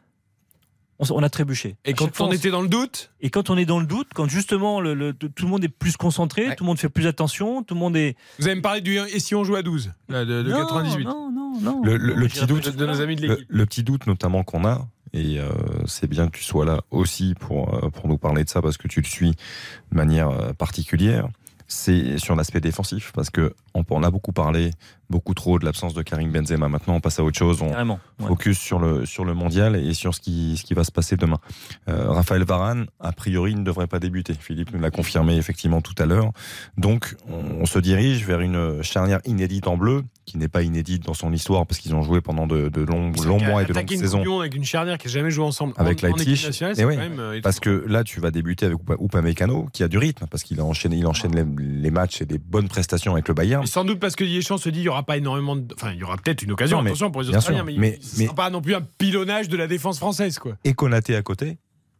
on, 1.02 1.24
a 1.24 1.30
trébuché. 1.30 1.78
Et 1.86 1.92
À 1.92 1.94
quand 1.94 2.14
fois, 2.14 2.28
on 2.28 2.32
était 2.34 2.52
dans 2.52 2.62
le 2.62 2.68
doute 2.68 3.12
et 3.22 3.30
quand 3.30 3.50
on 3.50 3.58
est 3.58 3.64
dans 3.66 3.80
le 3.80 3.86
doute, 3.86 4.10
quand 4.14 4.28
justement 4.28 4.82
le, 4.82 4.94
le- 4.94 5.14
tout 5.14 5.30
le 5.44 5.48
monde 5.48 5.64
est 5.64 5.70
plus 5.70 5.96
concentré, 5.96 6.54
tout 6.58 6.66
le 6.66 6.68
monde 6.68 6.78
fait 6.78 6.90
plus 6.90 7.08
attention, 7.08 7.64
tout 7.64 7.74
le 7.74 7.80
monde 7.80 7.96
est. 7.96 8.18
Vous 8.38 8.48
allez 8.48 8.56
me 8.58 8.62
parler 8.62 8.82
du 8.82 8.98
et 8.98 9.20
si 9.22 9.34
on 9.34 9.46
joue 9.46 9.56
à 9.56 9.62
12 9.62 9.94
là, 10.10 10.26
de, 10.26 10.44
de 10.44 10.52
Non, 10.52 10.58
98 10.68 11.06
Non, 11.06 11.32
non, 11.32 11.54
non. 11.62 11.82
Le, 11.86 11.96
le- 11.96 12.16
le 12.16 12.28
Je 12.28 12.34
petit 12.34 12.46
doute, 12.46 12.76
de 12.76 12.86
nos 12.86 13.00
amis 13.00 13.16
de 13.16 13.22
le, 13.22 13.28
l'équipe. 13.30 13.46
le 13.50 13.66
petit 13.66 13.84
doute 13.84 14.08
notamment 14.08 14.44
qu'on 14.44 14.66
a, 14.66 14.86
et 15.14 15.40
euh, 15.40 15.50
c'est 15.86 16.08
bien 16.08 16.28
que 16.28 16.38
tu 16.38 16.44
sois 16.44 16.66
là 16.66 16.82
aussi 16.92 17.36
pour, 17.40 17.74
euh, 17.74 17.90
pour 17.90 18.08
nous 18.08 18.18
parler 18.18 18.44
de 18.44 18.50
ça 18.50 18.62
parce 18.62 18.78
que 18.78 18.88
tu 18.88 19.02
le 19.02 19.08
suis 19.08 19.32
de 19.32 19.96
manière 19.96 20.30
euh, 20.30 20.54
particulière, 20.54 21.28
c'est 21.70 22.18
sur 22.18 22.36
l'aspect 22.36 22.60
défensif 22.60 23.12
parce 23.14 23.30
que 23.30 23.54
on, 23.76 24.04
a 24.04 24.10
beaucoup 24.10 24.34
parlé, 24.34 24.72
beaucoup 25.10 25.34
trop 25.34 25.60
de 25.60 25.66
l'absence 25.66 25.94
de 25.94 26.02
Karim 26.02 26.32
Benzema. 26.32 26.68
Maintenant, 26.68 26.96
on 26.96 27.00
passe 27.00 27.20
à 27.20 27.24
autre 27.24 27.38
chose. 27.38 27.62
On 27.62 27.70
Carrément, 27.70 28.00
ouais. 28.20 28.28
focus 28.28 28.58
sur 28.58 28.80
le 28.80 29.06
sur 29.06 29.24
le 29.24 29.34
mondial 29.34 29.76
et 29.76 29.94
sur 29.94 30.14
ce 30.16 30.20
qui 30.20 30.58
ce 30.58 30.64
qui 30.64 30.74
va 30.74 30.84
se 30.84 30.92
passer 30.92 31.16
demain. 31.16 31.40
Euh, 31.88 32.12
Raphaël 32.12 32.44
Varane, 32.44 32.88
a 33.00 33.12
priori, 33.12 33.56
ne 33.56 33.64
devrait 33.64 33.88
pas 33.88 34.00
débuter. 34.00 34.34
Philippe 34.34 34.74
nous 34.74 34.80
l'a 34.80 34.92
confirmé 34.92 35.38
effectivement 35.38 35.82
tout 35.82 35.96
à 36.00 36.06
l'heure. 36.06 36.32
Donc, 36.78 37.16
on, 37.30 37.62
on 37.62 37.66
se 37.66 37.80
dirige 37.80 38.26
vers 38.26 38.42
une 38.42 38.82
charnière 38.82 39.20
inédite 39.26 39.68
en 39.68 39.78
bleu 39.78 40.04
qui 40.30 40.38
n'est 40.38 40.48
pas 40.48 40.62
inédite 40.62 41.04
dans 41.06 41.14
son 41.14 41.34
histoire 41.34 41.66
parce 41.66 41.80
qu'ils 41.80 41.96
ont 41.96 42.02
joué 42.04 42.22
pendant 42.22 42.46
de, 42.46 42.70
de 42.70 42.82
longs, 42.82 43.12
longs 43.26 43.40
mois 43.40 43.64
et 43.64 43.66
de 43.66 43.74
longues 43.74 43.90
saisons 43.90 44.40
avec 44.40 44.56
une 44.56 44.64
charnière 44.64 44.98
qui 44.98 45.08
n'a 45.08 45.14
jamais 45.14 45.32
joué 45.32 45.44
ensemble 45.44 45.74
avec 45.78 46.04
en, 46.04 46.08
Leipzig. 46.08 46.46
nationale, 46.46 46.74
Et 46.74 46.76
c'est 46.76 46.86
oui, 46.86 46.96
quand 46.96 47.02
même, 47.02 47.20
euh, 47.20 47.42
parce 47.42 47.60
que 47.60 47.84
là, 47.88 48.04
tu 48.04 48.20
vas 48.20 48.30
débuter 48.32 48.66
avec 48.68 48.78
Upa- 48.78 49.04
Upamecano, 49.04 49.68
qui 49.74 49.84
a 49.84 49.88
du 49.88 49.98
rythme, 49.98 50.28
parce 50.30 50.44
qu'il 50.44 50.60
a 50.60 50.64
enchaîné, 50.64 50.98
il 50.98 51.08
enchaîne 51.08 51.36
les, 51.36 51.46
les 51.82 51.92
matchs 51.92 52.22
et 52.22 52.26
des 52.26 52.38
bonnes 52.38 52.68
prestations 52.68 53.14
avec 53.14 53.28
le 53.28 53.34
Bayern. 53.34 53.66
Sans 53.66 53.84
doute 53.86 54.00
parce 54.00 54.16
que 54.16 54.24
Deschamps 54.24 54.58
se 54.58 54.70
dit 54.70 54.80
il 54.80 54.84
n'y 54.84 54.90
aura 54.90 55.04
pas 55.04 55.18
énormément 55.18 55.56
de. 55.56 55.66
Enfin, 55.76 55.92
il 55.94 56.00
y 56.00 56.04
aura 56.04 56.18
peut-être 56.18 56.44
une 56.44 56.52
occasion, 56.52 56.78
Non, 56.78 56.84
mais- 56.84 56.90
attention 56.92 57.12
pour 57.12 57.22
les 57.24 57.30
Australiens, 57.30 57.58
sûr, 57.60 57.66
mais, 57.66 57.76
mais- 57.78 58.00
mais- 58.18 58.28
pas 58.36 58.50
non 58.50 58.62
plus 58.62 58.76
un 58.76 58.82
pilonnage 58.98 59.50
de 59.50 59.58
la 59.58 59.68
défense 59.68 59.98
française. 59.98 60.38
quoi. 60.40 60.54
Et 60.64 60.74
Konaté 60.74 61.16
à 61.16 61.22
côté, 61.22 61.58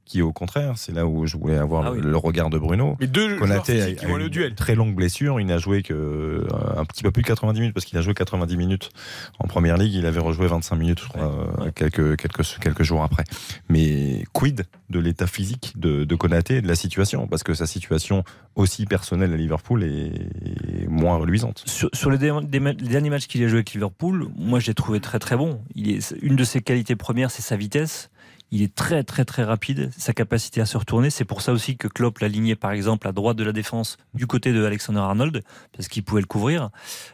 qui 0.10 0.22
au 0.24 0.34
contraire, 0.34 0.74
c'est 0.76 0.92
là 0.92 1.06
où 1.06 1.28
je 1.28 1.38
voulais 1.38 1.58
avoir 1.58 1.86
Ah 1.86 1.90
le, 1.92 1.98
oui. 1.98 2.02
le 2.02 2.18
regard 2.18 2.50
de 2.50 2.58
Bruno. 2.58 2.98
Mais 3.00 3.06
deux 3.08 3.28
joueurs 3.30 3.40
Konaté 3.42 3.96
qui 3.96 4.06
a, 4.06 4.10
a 4.10 4.12
aller 4.16 4.24
au 4.24 4.26
une 4.26 4.28
duel. 4.30 4.56
très 4.56 4.74
longue 4.74 4.96
blessure. 4.96 5.40
Il 5.40 5.46
n'a 5.46 5.60
joué 5.60 5.84
que 5.84 5.94
euh, 5.94 6.48
un 6.76 6.84
petit 6.84 7.04
peu 7.04 7.12
plus 7.12 7.22
de 7.22 7.28
90 7.28 7.60
minutes 7.60 7.74
parce 7.76 7.86
qu'il 7.86 7.98
a 7.98 8.02
joué 8.02 8.14
90 8.16 8.58
minutes 8.58 8.90
en 9.38 9.48
première 9.48 9.78
ligue. 9.78 9.94
Il 9.94 10.06
avait 10.08 10.20
rejoué 10.20 10.48
25 10.48 10.76
minutes, 10.76 11.00
je 11.04 11.08
crois, 11.10 11.32
euh, 11.62 11.72
quelques, 11.72 12.18
quelques, 12.18 12.58
quelques 12.60 12.84
jours 12.84 13.04
après. 13.04 13.24
Mais 13.70 14.24
quid 14.34 14.66
de 14.90 15.00
l'état 15.00 15.28
physique 15.28 15.74
de, 15.78 16.04
de 16.06 16.16
Konaté 16.16 16.58
et 16.58 16.62
de 16.62 16.68
la 16.68 16.76
situation? 16.76 17.28
Parce 17.28 17.44
que 17.44 17.54
sa 17.54 17.68
situation 17.68 18.24
aussi 18.56 18.86
personnelle 18.88 19.32
à 19.32 19.38
Liverpool 19.38 19.84
est 19.84 20.88
moins 20.90 21.18
reluisante. 21.18 21.62
Sur, 21.68 21.90
sur 21.94 22.10
les, 22.10 22.18
les 22.18 22.74
derniers 22.74 23.10
matchs 23.12 23.28
qu'il 23.28 23.44
a 23.44 23.48
joué 23.48 23.58
avec 23.60 23.74
Liverpool, 23.74 24.28
moi 24.36 24.60
je 24.60 24.68
l'ai 24.68 24.74
trouvé 24.74 25.00
très 25.00 25.20
très 25.20 25.38
bon. 25.38 25.62
Il 25.76 25.92
est, 25.92 26.16
une 26.22 26.36
de 26.36 26.44
ses 26.44 26.62
qualités 26.62 26.96
premières, 26.96 27.30
c'est 27.30 27.44
sa 27.44 27.56
vitesse. 27.56 28.10
Il 28.52 28.62
est 28.64 28.74
très 28.74 29.04
très 29.04 29.26
très 29.26 29.44
rapide, 29.44 29.92
sa 29.98 30.14
capacité 30.14 30.62
à 30.62 30.66
se 30.66 30.78
retourner. 30.78 31.10
C'est 31.10 31.26
pour 31.26 31.42
ça 31.42 31.52
aussi 31.54 31.78
que 31.78 31.88
Klopp 31.88 32.20
l'aligné 32.20 32.56
par 32.56 32.72
exemple 32.72 33.08
à 33.08 33.12
droite 33.12 33.38
de 33.38 33.44
la 33.44 33.52
défense 33.52 33.98
du 34.14 34.26
côté 34.28 34.54
de 34.54 34.64
Alexander 34.64 35.00
Arnold, 35.00 35.44
parce 35.72 35.88
qu'il 35.88 36.04
pouvait 36.04 36.22
le 36.22 36.28
couvrir. 36.28 36.70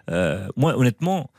Euh, 0.09 0.47
moi 0.55 0.77
honnêtement, 0.77 1.29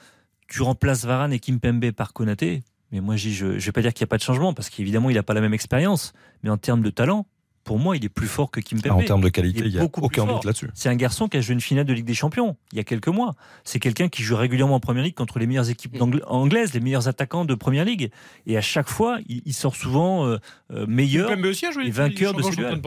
tu 0.48 0.62
remplaces 0.62 1.04
Varane 1.04 1.32
et 1.32 1.38
Kimpembe 1.38 1.90
par 1.92 2.12
Konaté, 2.12 2.62
mais 2.92 3.00
moi 3.00 3.16
je 3.16 3.46
ne 3.46 3.58
vais 3.58 3.72
pas 3.72 3.82
dire 3.82 3.94
qu'il 3.94 4.04
n'y 4.04 4.08
a 4.08 4.10
pas 4.10 4.18
de 4.18 4.22
changement, 4.22 4.52
parce 4.52 4.70
qu'évidemment 4.70 5.10
il 5.10 5.14
n'a 5.14 5.22
pas 5.22 5.34
la 5.34 5.40
même 5.40 5.54
expérience, 5.54 6.12
mais 6.42 6.50
en 6.50 6.58
termes 6.58 6.82
de 6.82 6.90
talent, 6.90 7.26
pour 7.66 7.78
moi 7.78 7.96
il 7.96 8.04
est 8.04 8.08
plus 8.08 8.28
fort 8.28 8.50
que 8.50 8.60
Kimpembe. 8.60 8.92
Ah, 8.92 8.94
en 8.96 9.02
termes 9.02 9.20
de 9.20 9.28
qualité, 9.28 9.64
il 9.66 9.72
y 9.74 9.78
a 9.78 9.82
beaucoup 9.82 10.00
plus 10.00 10.06
aucun 10.06 10.24
fort. 10.24 10.36
doute 10.36 10.44
là-dessus. 10.44 10.70
C'est 10.72 10.88
un 10.88 10.94
garçon 10.96 11.28
qui 11.28 11.36
a 11.36 11.40
joué 11.42 11.52
une 11.52 11.60
finale 11.60 11.84
de 11.84 11.92
Ligue 11.92 12.06
des 12.06 12.14
Champions 12.14 12.56
il 12.72 12.78
y 12.78 12.80
a 12.80 12.84
quelques 12.84 13.08
mois. 13.08 13.34
C'est 13.64 13.80
quelqu'un 13.80 14.08
qui 14.08 14.22
joue 14.22 14.36
régulièrement 14.36 14.76
en 14.76 14.80
Première 14.80 15.02
Ligue 15.04 15.14
contre 15.14 15.38
les 15.38 15.46
meilleures 15.46 15.68
équipes 15.68 15.96
d'Angl- 15.98 16.22
anglaises, 16.26 16.72
les 16.72 16.80
meilleurs 16.80 17.08
attaquants 17.08 17.44
de 17.44 17.54
Première 17.54 17.84
Ligue. 17.84 18.10
Et 18.46 18.56
à 18.56 18.62
chaque 18.62 18.88
fois, 18.88 19.18
il, 19.28 19.42
il 19.44 19.52
sort 19.52 19.76
souvent 19.76 20.26
euh, 20.26 20.38
euh, 20.72 20.86
meilleur 20.86 21.28
Kimpembe 21.28 21.46
aussi 21.46 21.66
a 21.66 21.72
joué 21.72 21.82
et 21.82 21.86
les 21.86 21.90
vainqueur 21.92 22.32
de 22.32 22.42
champions, 22.42 22.80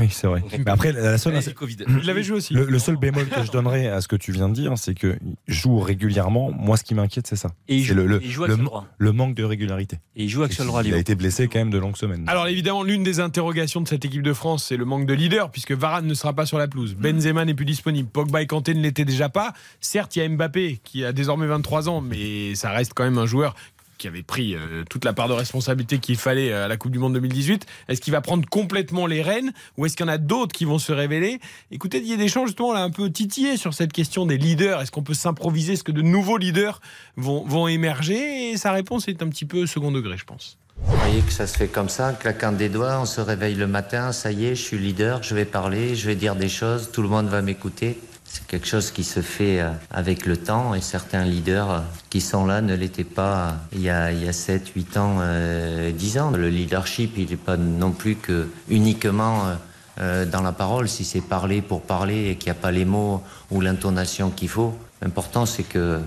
Oui, 0.00 0.08
c'est 0.10 0.26
vrai. 0.26 0.42
Mais 0.64 0.70
après, 0.70 0.92
la 0.92 1.18
seule, 1.18 1.34
Ouais, 1.34 1.40
le 1.46 1.52
Covid. 1.52 1.76
Il 1.88 2.06
l'avait 2.06 2.22
joué 2.22 2.36
aussi. 2.38 2.54
Le, 2.54 2.64
le 2.66 2.78
seul 2.78 2.96
bémol 2.96 3.26
que 3.28 3.42
je 3.44 3.50
donnerais 3.50 3.88
à 3.88 4.00
ce 4.00 4.08
que 4.08 4.16
tu 4.16 4.32
viens 4.32 4.48
de 4.48 4.54
dire, 4.54 4.72
c'est 4.76 4.94
qu'il 4.94 5.18
joue 5.46 5.78
régulièrement. 5.78 6.50
Moi, 6.52 6.76
ce 6.76 6.84
qui 6.84 6.94
m'inquiète, 6.94 7.26
c'est 7.26 7.36
ça. 7.36 7.50
Et 7.68 7.76
il 7.76 7.84
joue- 7.84 7.94
le, 7.94 8.06
le, 8.06 8.20
il 8.22 8.30
joue 8.30 8.44
le, 8.46 9.12
manque 9.12 9.34
de 9.34 9.44
régularité. 9.44 9.96
Et 10.16 10.24
il 10.24 10.28
joue 10.28 10.42
Axel 10.42 10.68
Roy 10.68 10.82
Il 10.84 10.94
a 10.94 10.98
été 10.98 11.14
blessé 11.14 11.48
quand 11.48 11.58
même 11.58 11.70
de 11.70 11.78
longues 11.78 11.96
semaines. 11.96 12.24
Alors 12.28 12.46
évidemment, 12.48 12.82
l'une 12.82 13.02
des 13.02 13.20
interrogations 13.20 13.80
de 13.80 13.88
cette 13.88 14.04
équipe 14.04 14.22
de 14.22 14.32
France, 14.32 14.64
c'est 14.68 14.76
le 14.76 14.84
manque 14.84 15.06
de 15.06 15.14
leader, 15.14 15.50
puisque 15.50 15.72
Varane 15.72 16.06
ne 16.06 16.14
sera 16.14 16.32
pas 16.32 16.46
sur 16.46 16.58
la 16.58 16.68
pelouse. 16.68 16.94
Benzema 16.94 17.44
n'est 17.44 17.54
plus 17.54 17.64
disponible. 17.64 18.08
Pogba 18.08 18.42
et 18.42 18.46
Kanté 18.46 18.74
ne 18.74 18.82
l'étaient 18.82 19.04
déjà 19.04 19.28
pas. 19.28 19.52
Certes, 19.80 20.16
il 20.16 20.20
y 20.20 20.22
a 20.22 20.28
Mbappé 20.28 20.80
qui 20.84 21.04
a 21.04 21.12
désormais 21.12 21.46
23 21.46 21.88
ans, 21.88 22.00
mais 22.00 22.54
ça 22.54 22.70
reste 22.70 22.92
quand 22.94 23.04
même 23.04 23.18
un 23.18 23.26
joueur 23.26 23.54
qui 23.98 24.06
avait 24.06 24.22
pris 24.22 24.54
euh, 24.54 24.84
toute 24.88 25.04
la 25.04 25.12
part 25.12 25.28
de 25.28 25.34
responsabilité 25.34 25.98
qu'il 25.98 26.16
fallait 26.16 26.52
euh, 26.52 26.64
à 26.64 26.68
la 26.68 26.76
Coupe 26.76 26.92
du 26.92 26.98
Monde 26.98 27.14
2018. 27.14 27.66
Est-ce 27.88 28.00
qu'il 28.00 28.12
va 28.12 28.20
prendre 28.20 28.48
complètement 28.48 29.06
les 29.06 29.20
rênes 29.20 29.52
ou 29.76 29.84
est-ce 29.84 29.96
qu'il 29.96 30.06
y 30.06 30.08
en 30.08 30.12
a 30.12 30.18
d'autres 30.18 30.52
qui 30.52 30.64
vont 30.64 30.78
se 30.78 30.92
révéler? 30.92 31.40
Écoutez, 31.70 32.00
Didier 32.00 32.16
Deschamps, 32.16 32.46
justement, 32.46 32.72
l'a 32.72 32.82
un 32.82 32.90
peu 32.90 33.10
titillé 33.10 33.56
sur 33.56 33.74
cette 33.74 33.92
question 33.92 34.24
des 34.24 34.38
leaders. 34.38 34.80
Est-ce 34.80 34.90
qu'on 34.90 35.02
peut 35.02 35.14
s'improviser? 35.14 35.74
Est-ce 35.74 35.84
que 35.84 35.92
de 35.92 36.02
nouveaux 36.02 36.38
leaders 36.38 36.80
vont, 37.16 37.44
vont 37.44 37.68
émerger? 37.68 38.50
Et 38.50 38.56
sa 38.56 38.72
réponse 38.72 39.08
est 39.08 39.22
un 39.22 39.28
petit 39.28 39.44
peu 39.44 39.66
second 39.66 39.90
degré, 39.90 40.16
je 40.16 40.24
pense. 40.24 40.58
Vous 40.84 40.96
voyez 40.96 41.20
que 41.22 41.32
ça 41.32 41.46
se 41.46 41.56
fait 41.56 41.66
comme 41.66 41.88
ça, 41.88 42.12
claquant 42.12 42.52
des 42.52 42.68
doigts, 42.68 43.00
on 43.00 43.04
se 43.04 43.20
réveille 43.20 43.56
le 43.56 43.66
matin, 43.66 44.12
ça 44.12 44.30
y 44.30 44.46
est, 44.46 44.54
je 44.54 44.62
suis 44.62 44.78
leader, 44.78 45.22
je 45.22 45.34
vais 45.34 45.44
parler, 45.44 45.96
je 45.96 46.06
vais 46.06 46.14
dire 46.14 46.36
des 46.36 46.48
choses, 46.48 46.90
tout 46.92 47.02
le 47.02 47.08
monde 47.08 47.26
va 47.26 47.42
m'écouter. 47.42 47.98
C'est 48.30 48.46
quelque 48.46 48.66
chose 48.66 48.90
qui 48.90 49.04
se 49.04 49.20
fait 49.20 49.60
euh, 49.60 49.70
avec 49.90 50.26
le 50.26 50.36
temps 50.36 50.74
et 50.74 50.82
certains 50.82 51.24
leaders 51.24 51.70
euh, 51.70 51.80
qui 52.10 52.20
sont 52.20 52.44
là 52.44 52.60
ne 52.60 52.74
l'étaient 52.74 53.02
pas 53.04 53.38
euh, 53.38 53.50
il 53.72 53.80
y 53.80 53.88
a, 53.88 54.12
il 54.12 54.22
y 54.22 54.28
a 54.28 54.34
7, 54.34 54.68
8 54.76 54.96
ans, 54.98 55.16
euh, 55.20 55.90
10 55.90 56.18
ans. 56.18 56.30
Le 56.30 56.50
leadership, 56.50 57.14
il 57.16 57.30
n'est 57.30 57.36
pas 57.36 57.56
non 57.56 57.90
plus 57.90 58.16
que 58.16 58.48
uniquement 58.68 59.56
dans 59.98 60.42
la 60.42 60.52
parole. 60.52 60.88
Si 60.88 61.04
c'est 61.04 61.20
parler 61.20 61.60
pour 61.60 61.82
parler 61.82 62.28
et 62.28 62.36
qu'il 62.36 62.52
n'y 62.52 62.56
a 62.56 62.60
pas 62.60 62.70
les 62.70 62.84
mots 62.84 63.20
ou 63.50 63.60
l'intonation 63.60 64.30
qu'il 64.30 64.48
faut, 64.48 64.78
l'important 65.02 65.44
c'est 65.44 65.64
que 65.64 65.98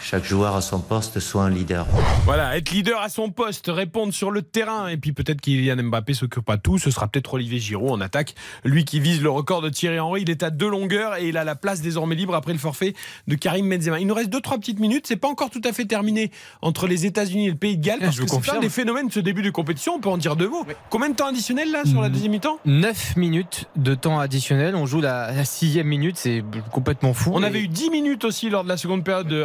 chaque 0.00 0.24
joueur 0.24 0.54
à 0.56 0.60
son 0.60 0.80
poste 0.80 1.18
soit 1.20 1.42
un 1.42 1.50
leader. 1.50 1.86
Voilà, 2.24 2.56
être 2.56 2.70
leader 2.70 3.00
à 3.00 3.08
son 3.08 3.30
poste, 3.30 3.66
répondre 3.72 4.12
sur 4.14 4.30
le 4.30 4.42
terrain, 4.42 4.88
et 4.88 4.96
puis 4.96 5.12
peut-être 5.12 5.40
Kylian 5.40 5.82
Mbappé 5.82 6.14
s'occupe 6.14 6.44
pas 6.44 6.56
tout, 6.56 6.78
ce 6.78 6.90
sera 6.90 7.08
peut-être 7.08 7.34
Olivier 7.34 7.58
Giroud 7.58 7.90
en 7.90 8.00
attaque, 8.00 8.34
lui 8.64 8.84
qui 8.84 9.00
vise 9.00 9.20
le 9.22 9.30
record 9.30 9.60
de 9.60 9.68
Thierry 9.68 9.98
Henry, 9.98 10.22
il 10.22 10.30
est 10.30 10.42
à 10.42 10.50
deux 10.50 10.68
longueurs 10.68 11.16
et 11.16 11.28
il 11.28 11.36
a 11.36 11.44
la 11.44 11.56
place 11.56 11.80
désormais 11.82 12.14
libre 12.14 12.34
après 12.34 12.52
le 12.52 12.58
forfait 12.58 12.94
de 13.26 13.34
Karim 13.34 13.68
Benzema. 13.68 13.98
Il 14.00 14.06
nous 14.06 14.14
reste 14.14 14.30
deux 14.30 14.40
trois 14.40 14.58
petites 14.58 14.78
minutes, 14.80 15.06
c'est 15.06 15.16
pas 15.16 15.28
encore 15.28 15.50
tout 15.50 15.62
à 15.64 15.72
fait 15.72 15.84
terminé 15.84 16.30
entre 16.62 16.86
les 16.86 17.04
États-Unis 17.04 17.46
et 17.48 17.50
le 17.50 17.56
Pays 17.56 17.76
de 17.76 17.84
Galles, 17.84 17.98
parce 18.00 18.16
je 18.16 18.22
que 18.22 18.28
c'est 18.28 18.34
un 18.34 18.38
confirme. 18.38 18.60
des 18.60 18.68
phénomènes 18.70 19.08
de 19.08 19.12
ce 19.12 19.20
début 19.20 19.42
de 19.42 19.50
compétition, 19.50 19.94
on 19.96 20.00
peut 20.00 20.08
en 20.08 20.16
dire 20.18 20.36
deux 20.36 20.48
mots. 20.48 20.64
Combien 20.90 21.08
de 21.10 21.14
temps 21.16 21.26
additionnel 21.26 21.70
là 21.72 21.84
sur 21.84 22.00
la 22.00 22.08
deuxième 22.08 22.32
mi-temps? 22.32 22.58
9 22.64 23.16
minutes 23.16 23.66
de 23.76 23.94
temps 23.94 24.18
additionnel. 24.20 24.74
On 24.76 24.86
joue 24.86 25.00
la, 25.00 25.32
la 25.32 25.44
sixième 25.44 25.86
minute, 25.88 26.16
c'est 26.16 26.42
complètement 26.72 27.12
fou. 27.14 27.32
On 27.34 27.42
Et- 27.42 27.46
avait 27.46 27.60
eu 27.62 27.68
10 27.68 27.90
minutes 27.90 28.24
aussi 28.24 28.48
lors 28.48 28.62
de 28.64 28.68
la 28.68 28.76
seconde 28.76 29.02
période 29.04 29.26
de 29.28 29.42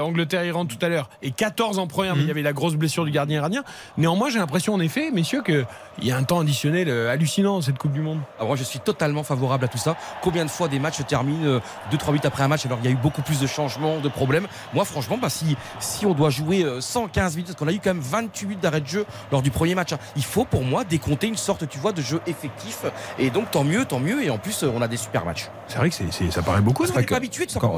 Angleterre-Iran 0.51 0.65
tout 0.65 0.77
à 0.85 0.89
l'heure 0.89 1.09
et 1.21 1.31
14 1.31 1.79
en 1.79 1.87
première, 1.87 2.15
mais 2.15 2.23
il 2.23 2.27
y 2.27 2.31
avait 2.31 2.41
la 2.41 2.53
grosse 2.53 2.75
blessure 2.75 3.05
du 3.05 3.11
gardien 3.11 3.37
iranien. 3.37 3.63
Néanmoins, 3.97 4.29
j'ai 4.29 4.39
l'impression 4.39 4.73
en 4.73 4.79
effet, 4.79 5.11
messieurs, 5.11 5.41
qu'il 5.43 5.65
y 6.01 6.11
a 6.11 6.17
un 6.17 6.23
temps 6.23 6.39
additionnel 6.39 6.89
euh, 6.89 7.11
hallucinant 7.11 7.55
dans 7.55 7.61
cette 7.61 7.77
Coupe 7.77 7.91
du 7.91 8.01
Monde. 8.01 8.19
Ah, 8.39 8.45
moi, 8.45 8.55
je 8.55 8.63
suis 8.63 8.79
totalement 8.79 9.23
favorable 9.23 9.65
à 9.65 9.67
tout 9.67 9.77
ça. 9.77 9.95
Combien 10.21 10.45
de 10.45 10.49
fois 10.49 10.67
des 10.67 10.79
matchs 10.79 10.97
se 10.97 11.03
terminent 11.03 11.59
2-3 11.91 12.07
minutes 12.07 12.25
après 12.25 12.43
un 12.43 12.47
match 12.47 12.65
alors 12.65 12.79
il 12.81 12.85
y 12.85 12.87
a 12.87 12.91
eu 12.91 12.99
beaucoup 12.99 13.21
plus 13.21 13.39
de 13.39 13.47
changements, 13.47 13.99
de 13.99 14.09
problèmes 14.09 14.47
Moi, 14.73 14.85
franchement, 14.85 15.17
bah, 15.17 15.29
si, 15.29 15.55
si 15.79 16.05
on 16.05 16.13
doit 16.13 16.29
jouer 16.29 16.63
euh, 16.63 16.81
115 16.81 17.35
minutes, 17.35 17.47
parce 17.47 17.59
qu'on 17.59 17.67
a 17.67 17.73
eu 17.73 17.79
quand 17.79 17.93
même 17.93 18.03
28 18.03 18.45
minutes 18.45 18.63
d'arrêt 18.63 18.81
de 18.81 18.87
jeu 18.87 19.05
lors 19.31 19.41
du 19.41 19.51
premier 19.51 19.75
match, 19.75 19.93
hein, 19.93 19.99
il 20.15 20.23
faut 20.23 20.45
pour 20.45 20.63
moi 20.63 20.83
décompter 20.83 21.27
une 21.27 21.37
sorte, 21.37 21.67
tu 21.67 21.79
vois, 21.79 21.91
de 21.91 22.01
jeu 22.01 22.21
effectif. 22.27 22.85
Et 23.19 23.29
donc, 23.29 23.51
tant 23.51 23.63
mieux, 23.63 23.85
tant 23.85 23.99
mieux. 23.99 24.23
Et 24.23 24.29
en 24.29 24.37
plus, 24.37 24.63
euh, 24.63 24.71
on 24.73 24.81
a 24.81 24.87
des 24.87 24.97
super 24.97 25.25
matchs. 25.25 25.49
C'est 25.67 25.77
vrai 25.77 25.89
que 25.89 25.95
c'est, 25.95 26.31
ça 26.31 26.41
paraît 26.41 26.61
beaucoup. 26.61 26.83
On 26.83 26.99
n'est 26.99 27.05
pas 27.05 27.17
habitué 27.17 27.45
de 27.45 27.51
ça, 27.51 27.59
Quand, 27.59 27.73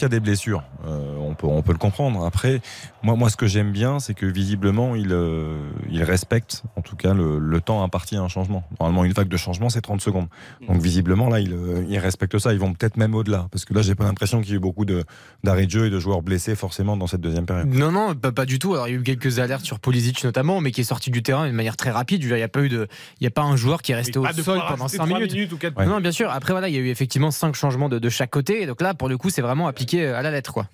il 0.00 0.02
y 0.02 0.04
a 0.04 0.08
des 0.08 0.20
blessures, 0.20 0.62
euh, 0.86 1.16
on, 1.20 1.34
peut, 1.34 1.46
on 1.46 1.59
peut 1.62 1.72
le 1.72 1.78
comprendre. 1.78 2.24
Après, 2.24 2.60
moi, 3.02 3.16
moi 3.16 3.30
ce 3.30 3.36
que 3.36 3.46
j'aime 3.46 3.72
bien, 3.72 3.98
c'est 4.00 4.14
que 4.14 4.26
visiblement, 4.26 4.94
il, 4.94 5.12
euh, 5.12 5.58
il 5.90 6.02
respecte 6.02 6.62
en 6.76 6.82
tout 6.82 6.96
cas 6.96 7.14
le, 7.14 7.38
le 7.38 7.60
temps 7.60 7.82
imparti 7.82 8.16
à 8.16 8.20
un 8.22 8.28
changement. 8.28 8.64
Normalement, 8.78 9.04
une 9.04 9.12
vague 9.12 9.28
de 9.28 9.36
changement, 9.36 9.68
c'est 9.68 9.80
30 9.80 10.00
secondes. 10.00 10.26
Donc 10.66 10.80
visiblement, 10.80 11.28
là, 11.28 11.40
il, 11.40 11.52
euh, 11.52 11.84
il 11.88 11.98
respecte 11.98 12.38
ça. 12.38 12.52
Ils 12.52 12.58
vont 12.58 12.72
peut-être 12.72 12.96
même 12.96 13.14
au-delà. 13.14 13.46
Parce 13.50 13.64
que 13.64 13.74
là, 13.74 13.82
j'ai 13.82 13.94
pas 13.94 14.04
l'impression 14.04 14.40
qu'il 14.40 14.50
y 14.50 14.52
ait 14.52 14.56
eu 14.56 14.60
beaucoup 14.60 14.84
de- 14.84 15.04
d'arrêts 15.44 15.66
de 15.66 15.70
jeu 15.70 15.86
et 15.86 15.90
de 15.90 15.98
joueurs 15.98 16.22
blessés 16.22 16.54
forcément 16.54 16.96
dans 16.96 17.06
cette 17.06 17.20
deuxième 17.20 17.46
période. 17.46 17.68
Non, 17.68 17.90
non, 17.92 18.14
pas, 18.14 18.32
pas 18.32 18.46
du 18.46 18.58
tout. 18.58 18.74
Alors, 18.74 18.88
il 18.88 18.94
y 18.94 18.96
a 18.96 19.00
eu 19.00 19.02
quelques 19.02 19.38
alertes 19.38 19.64
sur 19.64 19.78
Pulisic 19.80 20.22
notamment, 20.24 20.60
mais 20.60 20.70
qui 20.70 20.80
est 20.82 20.84
sorti 20.84 21.10
du 21.10 21.22
terrain 21.22 21.46
de 21.46 21.52
manière 21.52 21.76
très 21.76 21.90
rapide. 21.90 22.22
Il 22.22 22.32
n'y 22.34 22.42
a 22.42 22.48
pas 22.48 22.62
eu 22.62 22.68
de, 22.68 22.88
il 23.20 23.24
y 23.24 23.26
a 23.26 23.30
pas 23.30 23.42
un 23.42 23.56
joueur 23.56 23.82
qui 23.82 23.92
est 23.92 23.96
resté 23.96 24.18
au 24.18 24.26
de 24.26 24.32
sol 24.42 24.58
pendant 24.58 24.84
rajouter 24.84 24.96
5 24.98 25.06
trois 25.06 25.18
minutes. 25.18 25.32
minutes 25.34 25.52
ou 25.52 25.56
quatre 25.58 25.78
Non, 25.84 25.86
non, 25.94 26.00
bien 26.00 26.12
sûr. 26.12 26.30
Après, 26.30 26.52
voilà, 26.52 26.68
il 26.68 26.74
y 26.74 26.78
a 26.78 26.80
eu 26.80 26.88
effectivement 26.88 27.30
5 27.30 27.54
changements 27.54 27.88
de, 27.88 27.98
de 27.98 28.08
chaque 28.08 28.30
côté. 28.30 28.62
Et 28.62 28.66
donc 28.66 28.80
là, 28.80 28.94
pour 28.94 29.08
le 29.08 29.16
coup, 29.18 29.30
c'est 29.30 29.42
vraiment 29.42 29.66
appliqué 29.68 30.06
à 30.06 30.22
la 30.22 30.30
lettre, 30.30 30.52
quoi. 30.52 30.66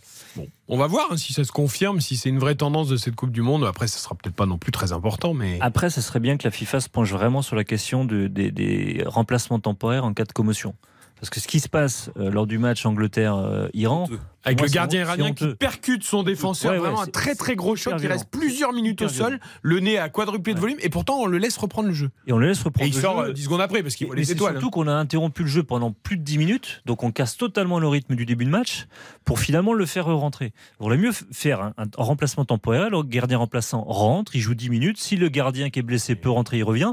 On 0.68 0.76
va 0.76 0.86
voir 0.88 1.06
hein, 1.12 1.16
si 1.16 1.32
ça 1.32 1.44
se 1.44 1.52
confirme, 1.52 2.00
si 2.00 2.16
c'est 2.16 2.28
une 2.28 2.38
vraie 2.40 2.56
tendance 2.56 2.88
de 2.88 2.96
cette 2.96 3.14
Coupe 3.14 3.30
du 3.30 3.40
Monde. 3.42 3.64
Après, 3.64 3.86
ça 3.86 3.98
sera 3.98 4.14
peut-être 4.16 4.34
pas 4.34 4.46
non 4.46 4.58
plus 4.58 4.72
très 4.72 4.92
important, 4.92 5.32
mais. 5.32 5.58
Après, 5.60 5.90
ça 5.90 6.02
serait 6.02 6.18
bien 6.20 6.36
que 6.36 6.44
la 6.44 6.50
FIFA 6.50 6.80
se 6.80 6.88
penche 6.88 7.12
vraiment 7.12 7.40
sur 7.42 7.54
la 7.54 7.62
question 7.64 8.04
de- 8.04 8.26
des, 8.26 8.50
des 8.50 9.04
remplacements 9.06 9.60
temporaires 9.60 10.04
en 10.04 10.12
cas 10.12 10.24
de 10.24 10.32
commotion. 10.32 10.74
Parce 11.20 11.30
que 11.30 11.40
ce 11.40 11.46
qui 11.48 11.60
se 11.60 11.68
passe 11.68 12.10
euh, 12.18 12.30
lors 12.30 12.46
du 12.46 12.58
match 12.58 12.84
Angleterre-Iran. 12.84 14.06
Avec 14.46 14.58
moi, 14.58 14.66
le 14.68 14.72
gardien 14.72 15.00
iranien 15.00 15.32
qui 15.32 15.54
percute 15.54 16.04
son 16.04 16.22
défenseur, 16.22 16.70
Ouais, 16.72 16.78
ouais, 16.78 16.84
vraiment 16.84 17.02
un 17.02 17.06
très 17.06 17.34
très 17.34 17.54
gros 17.56 17.76
choc 17.76 17.96
qui 17.98 18.06
reste 18.06 18.30
plusieurs 18.30 18.72
minutes 18.72 19.02
au 19.02 19.08
sol, 19.08 19.38
le 19.62 19.80
nez 19.80 19.98
à 19.98 20.08
quadruplé 20.08 20.54
de 20.54 20.60
volume, 20.60 20.78
et 20.80 20.88
pourtant 20.88 21.18
on 21.20 21.26
le 21.26 21.36
laisse 21.38 21.56
reprendre 21.56 21.88
le 21.88 21.94
jeu. 21.94 22.10
Et 22.26 22.32
on 22.32 22.38
le 22.38 22.46
laisse 22.48 22.62
reprendre. 22.62 22.86
Et 22.86 22.90
il 22.90 22.94
le 22.94 23.00
sort 23.02 23.24
jeu. 23.24 23.30
euh, 23.30 23.32
10 23.32 23.42
secondes 23.44 23.60
après 23.60 23.82
parce 23.82 23.94
qu'il 23.96 24.06
voit 24.06 24.16
les 24.16 24.30
étoiles. 24.32 24.54
surtout 24.54 24.70
qu'on 24.70 24.86
a 24.88 24.92
interrompu 24.92 25.42
le 25.42 25.48
jeu 25.48 25.62
pendant 25.62 25.90
plus 25.92 26.16
de 26.16 26.22
10 26.22 26.38
minutes, 26.38 26.82
donc 26.86 27.02
on 27.02 27.10
casse 27.10 27.36
totalement 27.36 27.78
le 27.80 27.88
rythme 27.88 28.14
du 28.14 28.24
début 28.24 28.44
de 28.44 28.50
match 28.50 28.86
pour 29.24 29.40
finalement 29.40 29.72
le 29.72 29.84
faire 29.84 30.06
rentrer. 30.06 30.52
On 30.80 30.86
aurait 30.86 30.96
mieux 30.96 31.12
faire 31.32 31.60
un, 31.60 31.72
un 31.78 31.86
remplacement 31.96 32.44
temporaire, 32.44 32.88
le 32.90 33.02
gardien 33.02 33.38
remplaçant 33.38 33.82
rentre, 33.82 34.36
il 34.36 34.40
joue 34.40 34.54
10 34.54 34.70
minutes, 34.70 34.98
si 34.98 35.16
le 35.16 35.28
gardien 35.28 35.70
qui 35.70 35.80
est 35.80 35.82
blessé 35.82 36.14
peut 36.14 36.30
rentrer, 36.30 36.58
il 36.58 36.64
revient, 36.64 36.92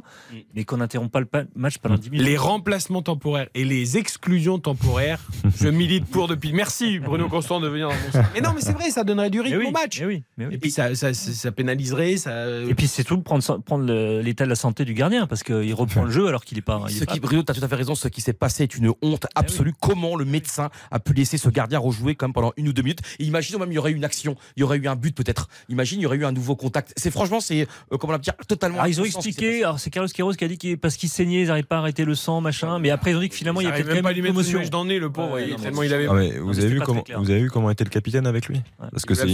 mais 0.55 0.63
qu'on 0.65 0.77
n'interrompt 0.77 1.11
pas 1.11 1.19
le 1.19 1.27
match 1.55 1.77
pendant 1.77 1.95
10 1.95 2.09
minutes. 2.09 2.25
Les 2.25 2.38
remplacements 2.38 3.01
temporaires 3.03 3.47
et 3.53 3.63
les 3.63 3.97
exclusions 3.97 4.57
temporaires, 4.59 5.19
je 5.55 5.67
milite 5.67 6.05
pour 6.05 6.27
depuis. 6.27 6.51
Merci 6.53 6.99
Bruno 6.99 7.27
Constant. 7.44 7.56
constant 7.56 7.60
de 7.61 7.68
venir 7.72 7.90
dans 7.90 7.94
mon 7.95 8.11
sens. 8.11 8.32
Mais 8.34 8.41
non, 8.41 8.52
mais 8.56 8.61
c'est 8.61 8.72
vrai, 8.74 8.90
ça 8.90 9.03
donnerait 9.03 9.30
du 9.30 9.41
rythme 9.41 9.57
oui, 9.60 9.65
au 9.68 9.72
match. 9.72 9.99
mais 9.99 10.06
oui, 10.07 10.24
mais 10.38 10.45
oui. 10.48 10.53
Et 10.56 10.57
puis 10.57 10.72
ça, 10.72 10.94
ça, 10.95 11.14
ça- 11.14 11.32
ça 11.32 11.52
pénaliserait. 11.52 12.18
Ça... 12.18 12.48
Et 12.68 12.74
puis 12.74 12.88
c'est 12.88 13.03
tout 13.03 13.20
prendre, 13.22 13.44
prendre 13.60 13.86
l'état 14.22 14.44
de 14.45 14.49
la 14.49 14.56
santé 14.56 14.86
du 14.86 14.94
gardien 14.94 15.28
parce 15.28 15.44
qu'il 15.44 15.74
reprend 15.74 16.03
le 16.03 16.11
jeu 16.11 16.28
alors 16.28 16.44
qu'il 16.45 16.57
est 16.57 16.61
pas. 16.61 16.82
il 16.90 16.95
est 16.95 16.99
Ce 16.99 17.06
pas- 17.06 17.14
qui, 17.14 17.20
Bruno, 17.20 17.44
tu 17.44 17.52
as 17.52 17.56
tout 17.56 17.64
à 17.64 17.68
fait 17.68 17.76
raison. 17.76 17.95
Ce 17.95 18.07
qui 18.07 18.22
s'est 18.22 18.34
passé 18.34 18.64
est 18.64 18.76
une 18.76 18.91
honte 19.02 19.28
absolue. 19.36 19.74
Comment 19.80 20.15
le 20.15 20.26
médecin 20.26 20.70
a 20.91 20.99
pu 20.99 21.14
laisser 21.14 21.38
ce 21.38 21.49
gardien 21.49 21.80
rejouer 21.80 22.15
comme 22.15 22.34
pendant 22.34 22.53
une 22.57 22.68
ou 22.68 22.74
deux 22.74 22.82
minutes? 22.82 23.02
Et 23.20 23.26
imagine 23.26 23.57
même 23.60 23.72
il 23.72 23.76
y 23.76 23.78
aurait 23.78 23.91
eu 23.91 23.95
une 23.95 24.06
action, 24.06 24.36
il 24.56 24.61
y 24.61 24.64
aurait 24.64 24.78
eu 24.78 24.88
un 24.88 24.95
but 24.95 25.15
peut-être. 25.15 25.48
Imagine 25.70 25.99
il 25.99 26.03
y 26.03 26.06
aurait 26.06 26.18
eu 26.18 26.26
un 26.26 26.32
nouveau 26.32 26.56
contact. 26.56 26.94
C'est 26.98 27.11
franchement, 27.11 27.40
c'est 27.40 27.61
euh, 27.91 27.98
comment 27.98 28.14
on 28.14 28.15
va 28.15 28.18
dire, 28.20 28.34
totalement. 28.48 28.78
Alors, 28.78 28.88
ils 28.88 28.99
ont 29.02 29.06
expliqué, 29.06 29.64
alors 29.64 29.80
c'est 29.80 29.90
Carlos 29.90 30.10
Queiroz 30.14 30.36
qui 30.36 30.44
a 30.45 30.48
dit 30.48 30.57
que 30.57 30.76
parce 30.76 30.95
qu'il 30.98 31.10
saignait, 31.10 31.41
ils 31.41 31.48
n'arrivaient 31.48 31.68
pas 31.68 31.78
à 31.78 31.80
arrêter 31.80 32.06
le 32.06 32.15
sang, 32.15 32.41
machin. 32.41 32.80
Mais 32.80 32.90
après, 32.90 33.11
ils 33.11 33.18
ont 33.18 33.22
dit 33.22 33.30
que 33.30 33.36
finalement, 33.36 33.61
il 33.61 33.65
y 33.65 33.68
a 33.68 33.72
peut-être 33.72 33.88
même 33.88 34.03
quand 34.03 34.10
même 34.10 34.18
une 34.64 34.70
dans 34.70 34.84
le 34.84 35.10
pauvre. 35.11 35.34
Ouais, 35.34 35.49
il- 35.49 35.56
tellement 35.56 35.82
avait. 35.82 36.07
Ah 36.10 36.41
vous, 36.41 36.60
avez 36.60 36.68
vu 36.68 36.80
comment, 36.82 37.03
avez 37.34 37.43
vu 37.43 37.49
comment 37.49 37.69
était 37.69 37.84
le 37.84 37.89
capitaine 37.89 38.27
avec 38.27 38.47
lui 38.47 38.61
Parce 38.91 39.05
que 39.05 39.14
c'est. 39.14 39.27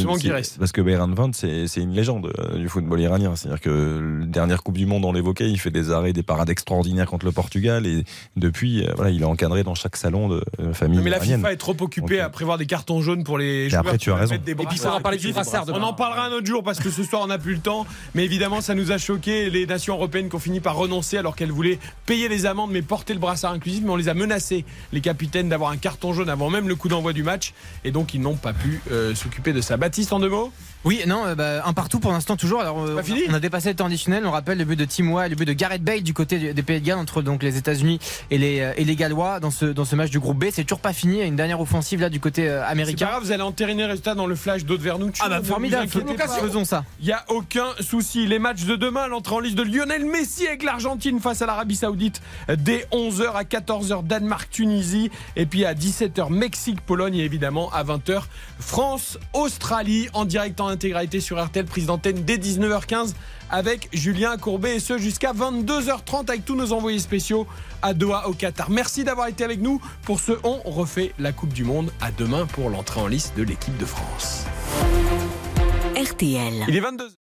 Parce 0.57 0.71
que 0.71 0.81
Bayram 0.81 1.13
Vand, 1.13 1.34
c'est 1.34 1.67
c'est 1.67 1.81
une 1.81 1.93
légende 1.93 2.31
euh, 2.39 2.57
du 2.57 2.69
football 2.69 2.99
iranien. 2.99 3.35
C'est-à-dire 3.35 3.61
que 3.61 4.19
la 4.21 4.26
dernière 4.26 4.63
Coupe 4.63 4.77
du 4.77 4.85
Monde, 4.85 5.05
on 5.05 5.11
l'évoquait, 5.11 5.49
il 5.49 5.59
fait 5.59 5.71
des 5.71 5.91
arrêts, 5.91 6.13
des 6.13 6.23
parades 6.23 6.49
extraordinaires 6.49 7.07
contre 7.07 7.26
le 7.26 7.31
Portugal. 7.31 7.85
Et 7.85 8.03
depuis, 8.35 8.84
euh, 8.84 8.93
voilà, 8.95 9.11
il 9.11 9.21
est 9.21 9.26
encadré 9.26 9.63
dans 9.63 9.76
chaque 9.76 9.95
salon 9.95 10.30
de 10.30 10.43
euh, 10.59 10.73
famille 10.73 10.97
Non, 10.97 11.03
mais 11.03 11.09
la. 11.09 11.19
FIFA 11.19 11.53
est 11.53 11.57
trop 11.57 11.76
occupée 11.80 12.19
à 12.19 12.30
prévoir 12.30 12.57
des 12.57 12.65
cartons 12.65 13.01
jaunes 13.01 13.23
pour 13.23 13.38
les 13.38 13.69
joueurs. 13.69 13.81
après, 13.81 13.97
tu 13.97 14.11
as 14.11 14.15
raison. 14.15 14.35
des 14.43 14.51
Et 14.51 14.55
puis, 14.55 14.77
faudra 14.77 14.99
parler 14.99 15.17
du 15.17 15.31
brassard. 15.31 15.65
On 15.69 15.84
en 15.84 15.93
parlera 15.93 16.26
un 16.26 16.31
autre 16.31 16.47
jour 16.47 16.63
parce 16.63 16.80
que 16.80 16.89
ce 16.89 17.03
soir 17.03 17.21
on 17.23 17.27
n'a 17.27 17.38
plus 17.38 17.53
le 17.53 17.59
temps. 17.59 17.85
Mais 18.15 18.26
évidemment, 18.26 18.61
ça 18.61 18.73
nous 18.73 18.91
a 18.91 18.97
choqué 18.97 19.49
les 19.49 19.65
nations 19.65 19.95
européennes 19.95 20.30
qui 20.30 20.35
ont 20.35 20.39
fini 20.39 20.59
par 20.59 20.76
renoncer 20.76 21.17
alors 21.17 21.35
qu'elles 21.35 21.51
voulaient 21.51 21.80
payer 22.05 22.27
les 22.27 22.45
amendes 22.45 22.71
mais 22.71 22.81
porter 22.81 23.13
le 23.13 23.19
brassard 23.19 23.51
inclusif. 23.51 23.81
Mais 23.84 23.91
on 23.91 23.95
les 23.95 24.09
a 24.09 24.13
menacés, 24.13 24.65
les 24.91 25.01
capitaines, 25.01 25.49
d'avoir 25.49 25.71
un 25.71 25.77
carton 25.77 26.13
jaune 26.13 26.30
avant 26.30 26.49
même 26.49 26.67
le 26.67 26.76
coup 26.76 26.88
d'envoi 26.88 27.13
du 27.13 27.23
match. 27.23 27.53
Et 27.84 27.88
donc 27.91 28.13
ils 28.13 28.21
n'ont 28.21 28.35
pas 28.35 28.53
pu 28.53 28.81
euh, 28.91 29.15
s'occuper 29.15 29.53
de 29.53 29.61
ça. 29.61 29.77
Baptiste, 29.77 30.13
en 30.13 30.19
deux 30.19 30.29
mots? 30.29 30.51
Oui, 30.85 31.01
non, 31.07 31.26
euh, 31.26 31.35
bah, 31.35 31.61
un 31.65 31.73
partout 31.73 31.99
pour 31.99 32.11
l'instant 32.11 32.38
toujours. 32.38 32.61
Alors, 32.61 32.80
euh, 32.81 32.95
Pas 32.95 33.03
fini 33.03 33.22
on 33.30 33.34
a 33.34 33.39
dépassé 33.41 33.69
le 33.69 33.76
temps 33.76 33.88
additionnel. 33.88 34.26
On 34.26 34.31
rappelle 34.31 34.57
le 34.57 34.64
but 34.65 34.77
de 34.77 34.85
Tim 34.85 35.10
Weah 35.11 35.26
et 35.26 35.30
le 35.30 35.35
but 35.35 35.43
de 35.45 35.51
Gareth 35.51 35.84
Bale 35.84 36.01
du 36.03 36.14
côté 36.14 36.53
des 36.53 36.64
Pays 36.64 36.80
de 36.80 36.85
Galles 36.85 36.97
entre 36.99 37.22
donc 37.22 37.43
les 37.43 37.57
États-Unis 37.57 37.99
et 38.31 38.38
les 38.38 38.61
euh, 38.61 38.72
et 38.77 38.85
les 38.85 38.95
Gallois 38.95 39.41
dans 39.41 39.51
ce 39.51 39.65
dans 39.65 39.84
ce 39.84 39.95
match 39.97 40.10
du 40.10 40.19
groupe 40.19 40.38
B. 40.39 40.45
C'est 40.53 40.64
toujours 40.64 40.80
pas 40.80 40.93
fini. 40.93 41.15
Il 41.15 41.19
y 41.19 41.23
a 41.23 41.26
une 41.26 41.35
dernière 41.35 41.60
offensive 41.60 41.99
là 41.99 42.10
du 42.10 42.22
côté 42.22 42.47
euh, 42.47 42.60
C'est 42.60 42.65
pas 42.65 42.68
américain. 42.72 43.06
grave, 43.07 43.23
vous 43.23 43.31
allez 43.34 43.43
entériner 43.43 43.84
le 43.84 43.89
résultat 43.89 44.15
dans 44.15 44.26
le 44.26 44.35
flash 44.35 44.64
d'Aude 44.64 44.81
Vernucci. 44.81 45.22
Ah 45.23 45.27
bah 45.27 45.41
formidable. 45.43 45.89
Faisons 45.89 46.64
ça. 46.64 46.85
Il 47.01 47.07
n'y 47.07 47.11
a 47.11 47.26
aucun 47.27 47.68
souci. 47.81 48.26
Les 48.26 48.39
matchs 48.39 48.64
de 48.64 48.77
demain, 48.77 49.07
l'entrée 49.07 49.35
en 49.35 49.39
liste 49.39 49.56
de 49.57 49.64
Lionel 49.64 50.06
Messi 50.06 50.47
avec 50.47 50.64
l'Argentine 50.64 51.19
face 51.19 51.41
à 51.41 51.45
l'Arabie 51.45 51.76
Saoudite 51.76 52.22
dès 52.57 52.88
11h 52.93 53.34
à 53.34 53.43
14h 53.43 54.07
Danemark-Tunisie 54.07 55.11
et 55.35 55.45
puis 55.45 55.65
à 55.65 55.73
17h 55.73 56.31
Mexique-Pologne 56.31 57.15
et 57.18 57.26
évidemment 57.26 57.69
à 57.73 57.84
20h 57.84 58.22
France-Australie 58.60 60.07
en 60.14 60.23
direct 60.26 60.61
en 60.61 60.68
intégralité 60.69 61.19
sur 61.19 61.43
RTL 61.43 61.65
prise 61.65 61.87
d'antenne 61.87 62.23
dès 62.23 62.37
19h15 62.37 63.13
avec 63.49 63.89
Julien 63.93 64.37
Courbet 64.37 64.75
et 64.75 64.79
ce 64.79 64.97
jusqu'à 64.97 65.33
22h30 65.33 66.29
avec 66.29 66.45
tous 66.45 66.55
nos 66.55 66.71
envoyés 66.71 66.99
spéciaux 66.99 67.47
à 67.81 67.93
Doha 67.93 68.27
au 68.27 68.33
Qatar. 68.33 68.69
Merci 68.69 69.03
d'avoir 69.03 69.27
été 69.27 69.43
avec 69.43 69.61
nous 69.61 69.81
pour 70.03 70.19
ce 70.19 70.33
On 70.43 70.59
refait 70.69 71.13
la 71.19 71.31
Coupe 71.31 71.53
du 71.53 71.63
Monde. 71.63 71.91
À 72.01 72.11
demain 72.11 72.45
pour 72.45 72.69
l'entrée 72.69 73.01
en 73.01 73.07
liste 73.07 73.35
de 73.37 73.43
l'équipe 73.43 73.77
de 73.77 73.85
France. 73.85 74.45
RTL. 75.95 76.65
Il 76.67 76.75
est 76.75 76.79
22 76.79 77.18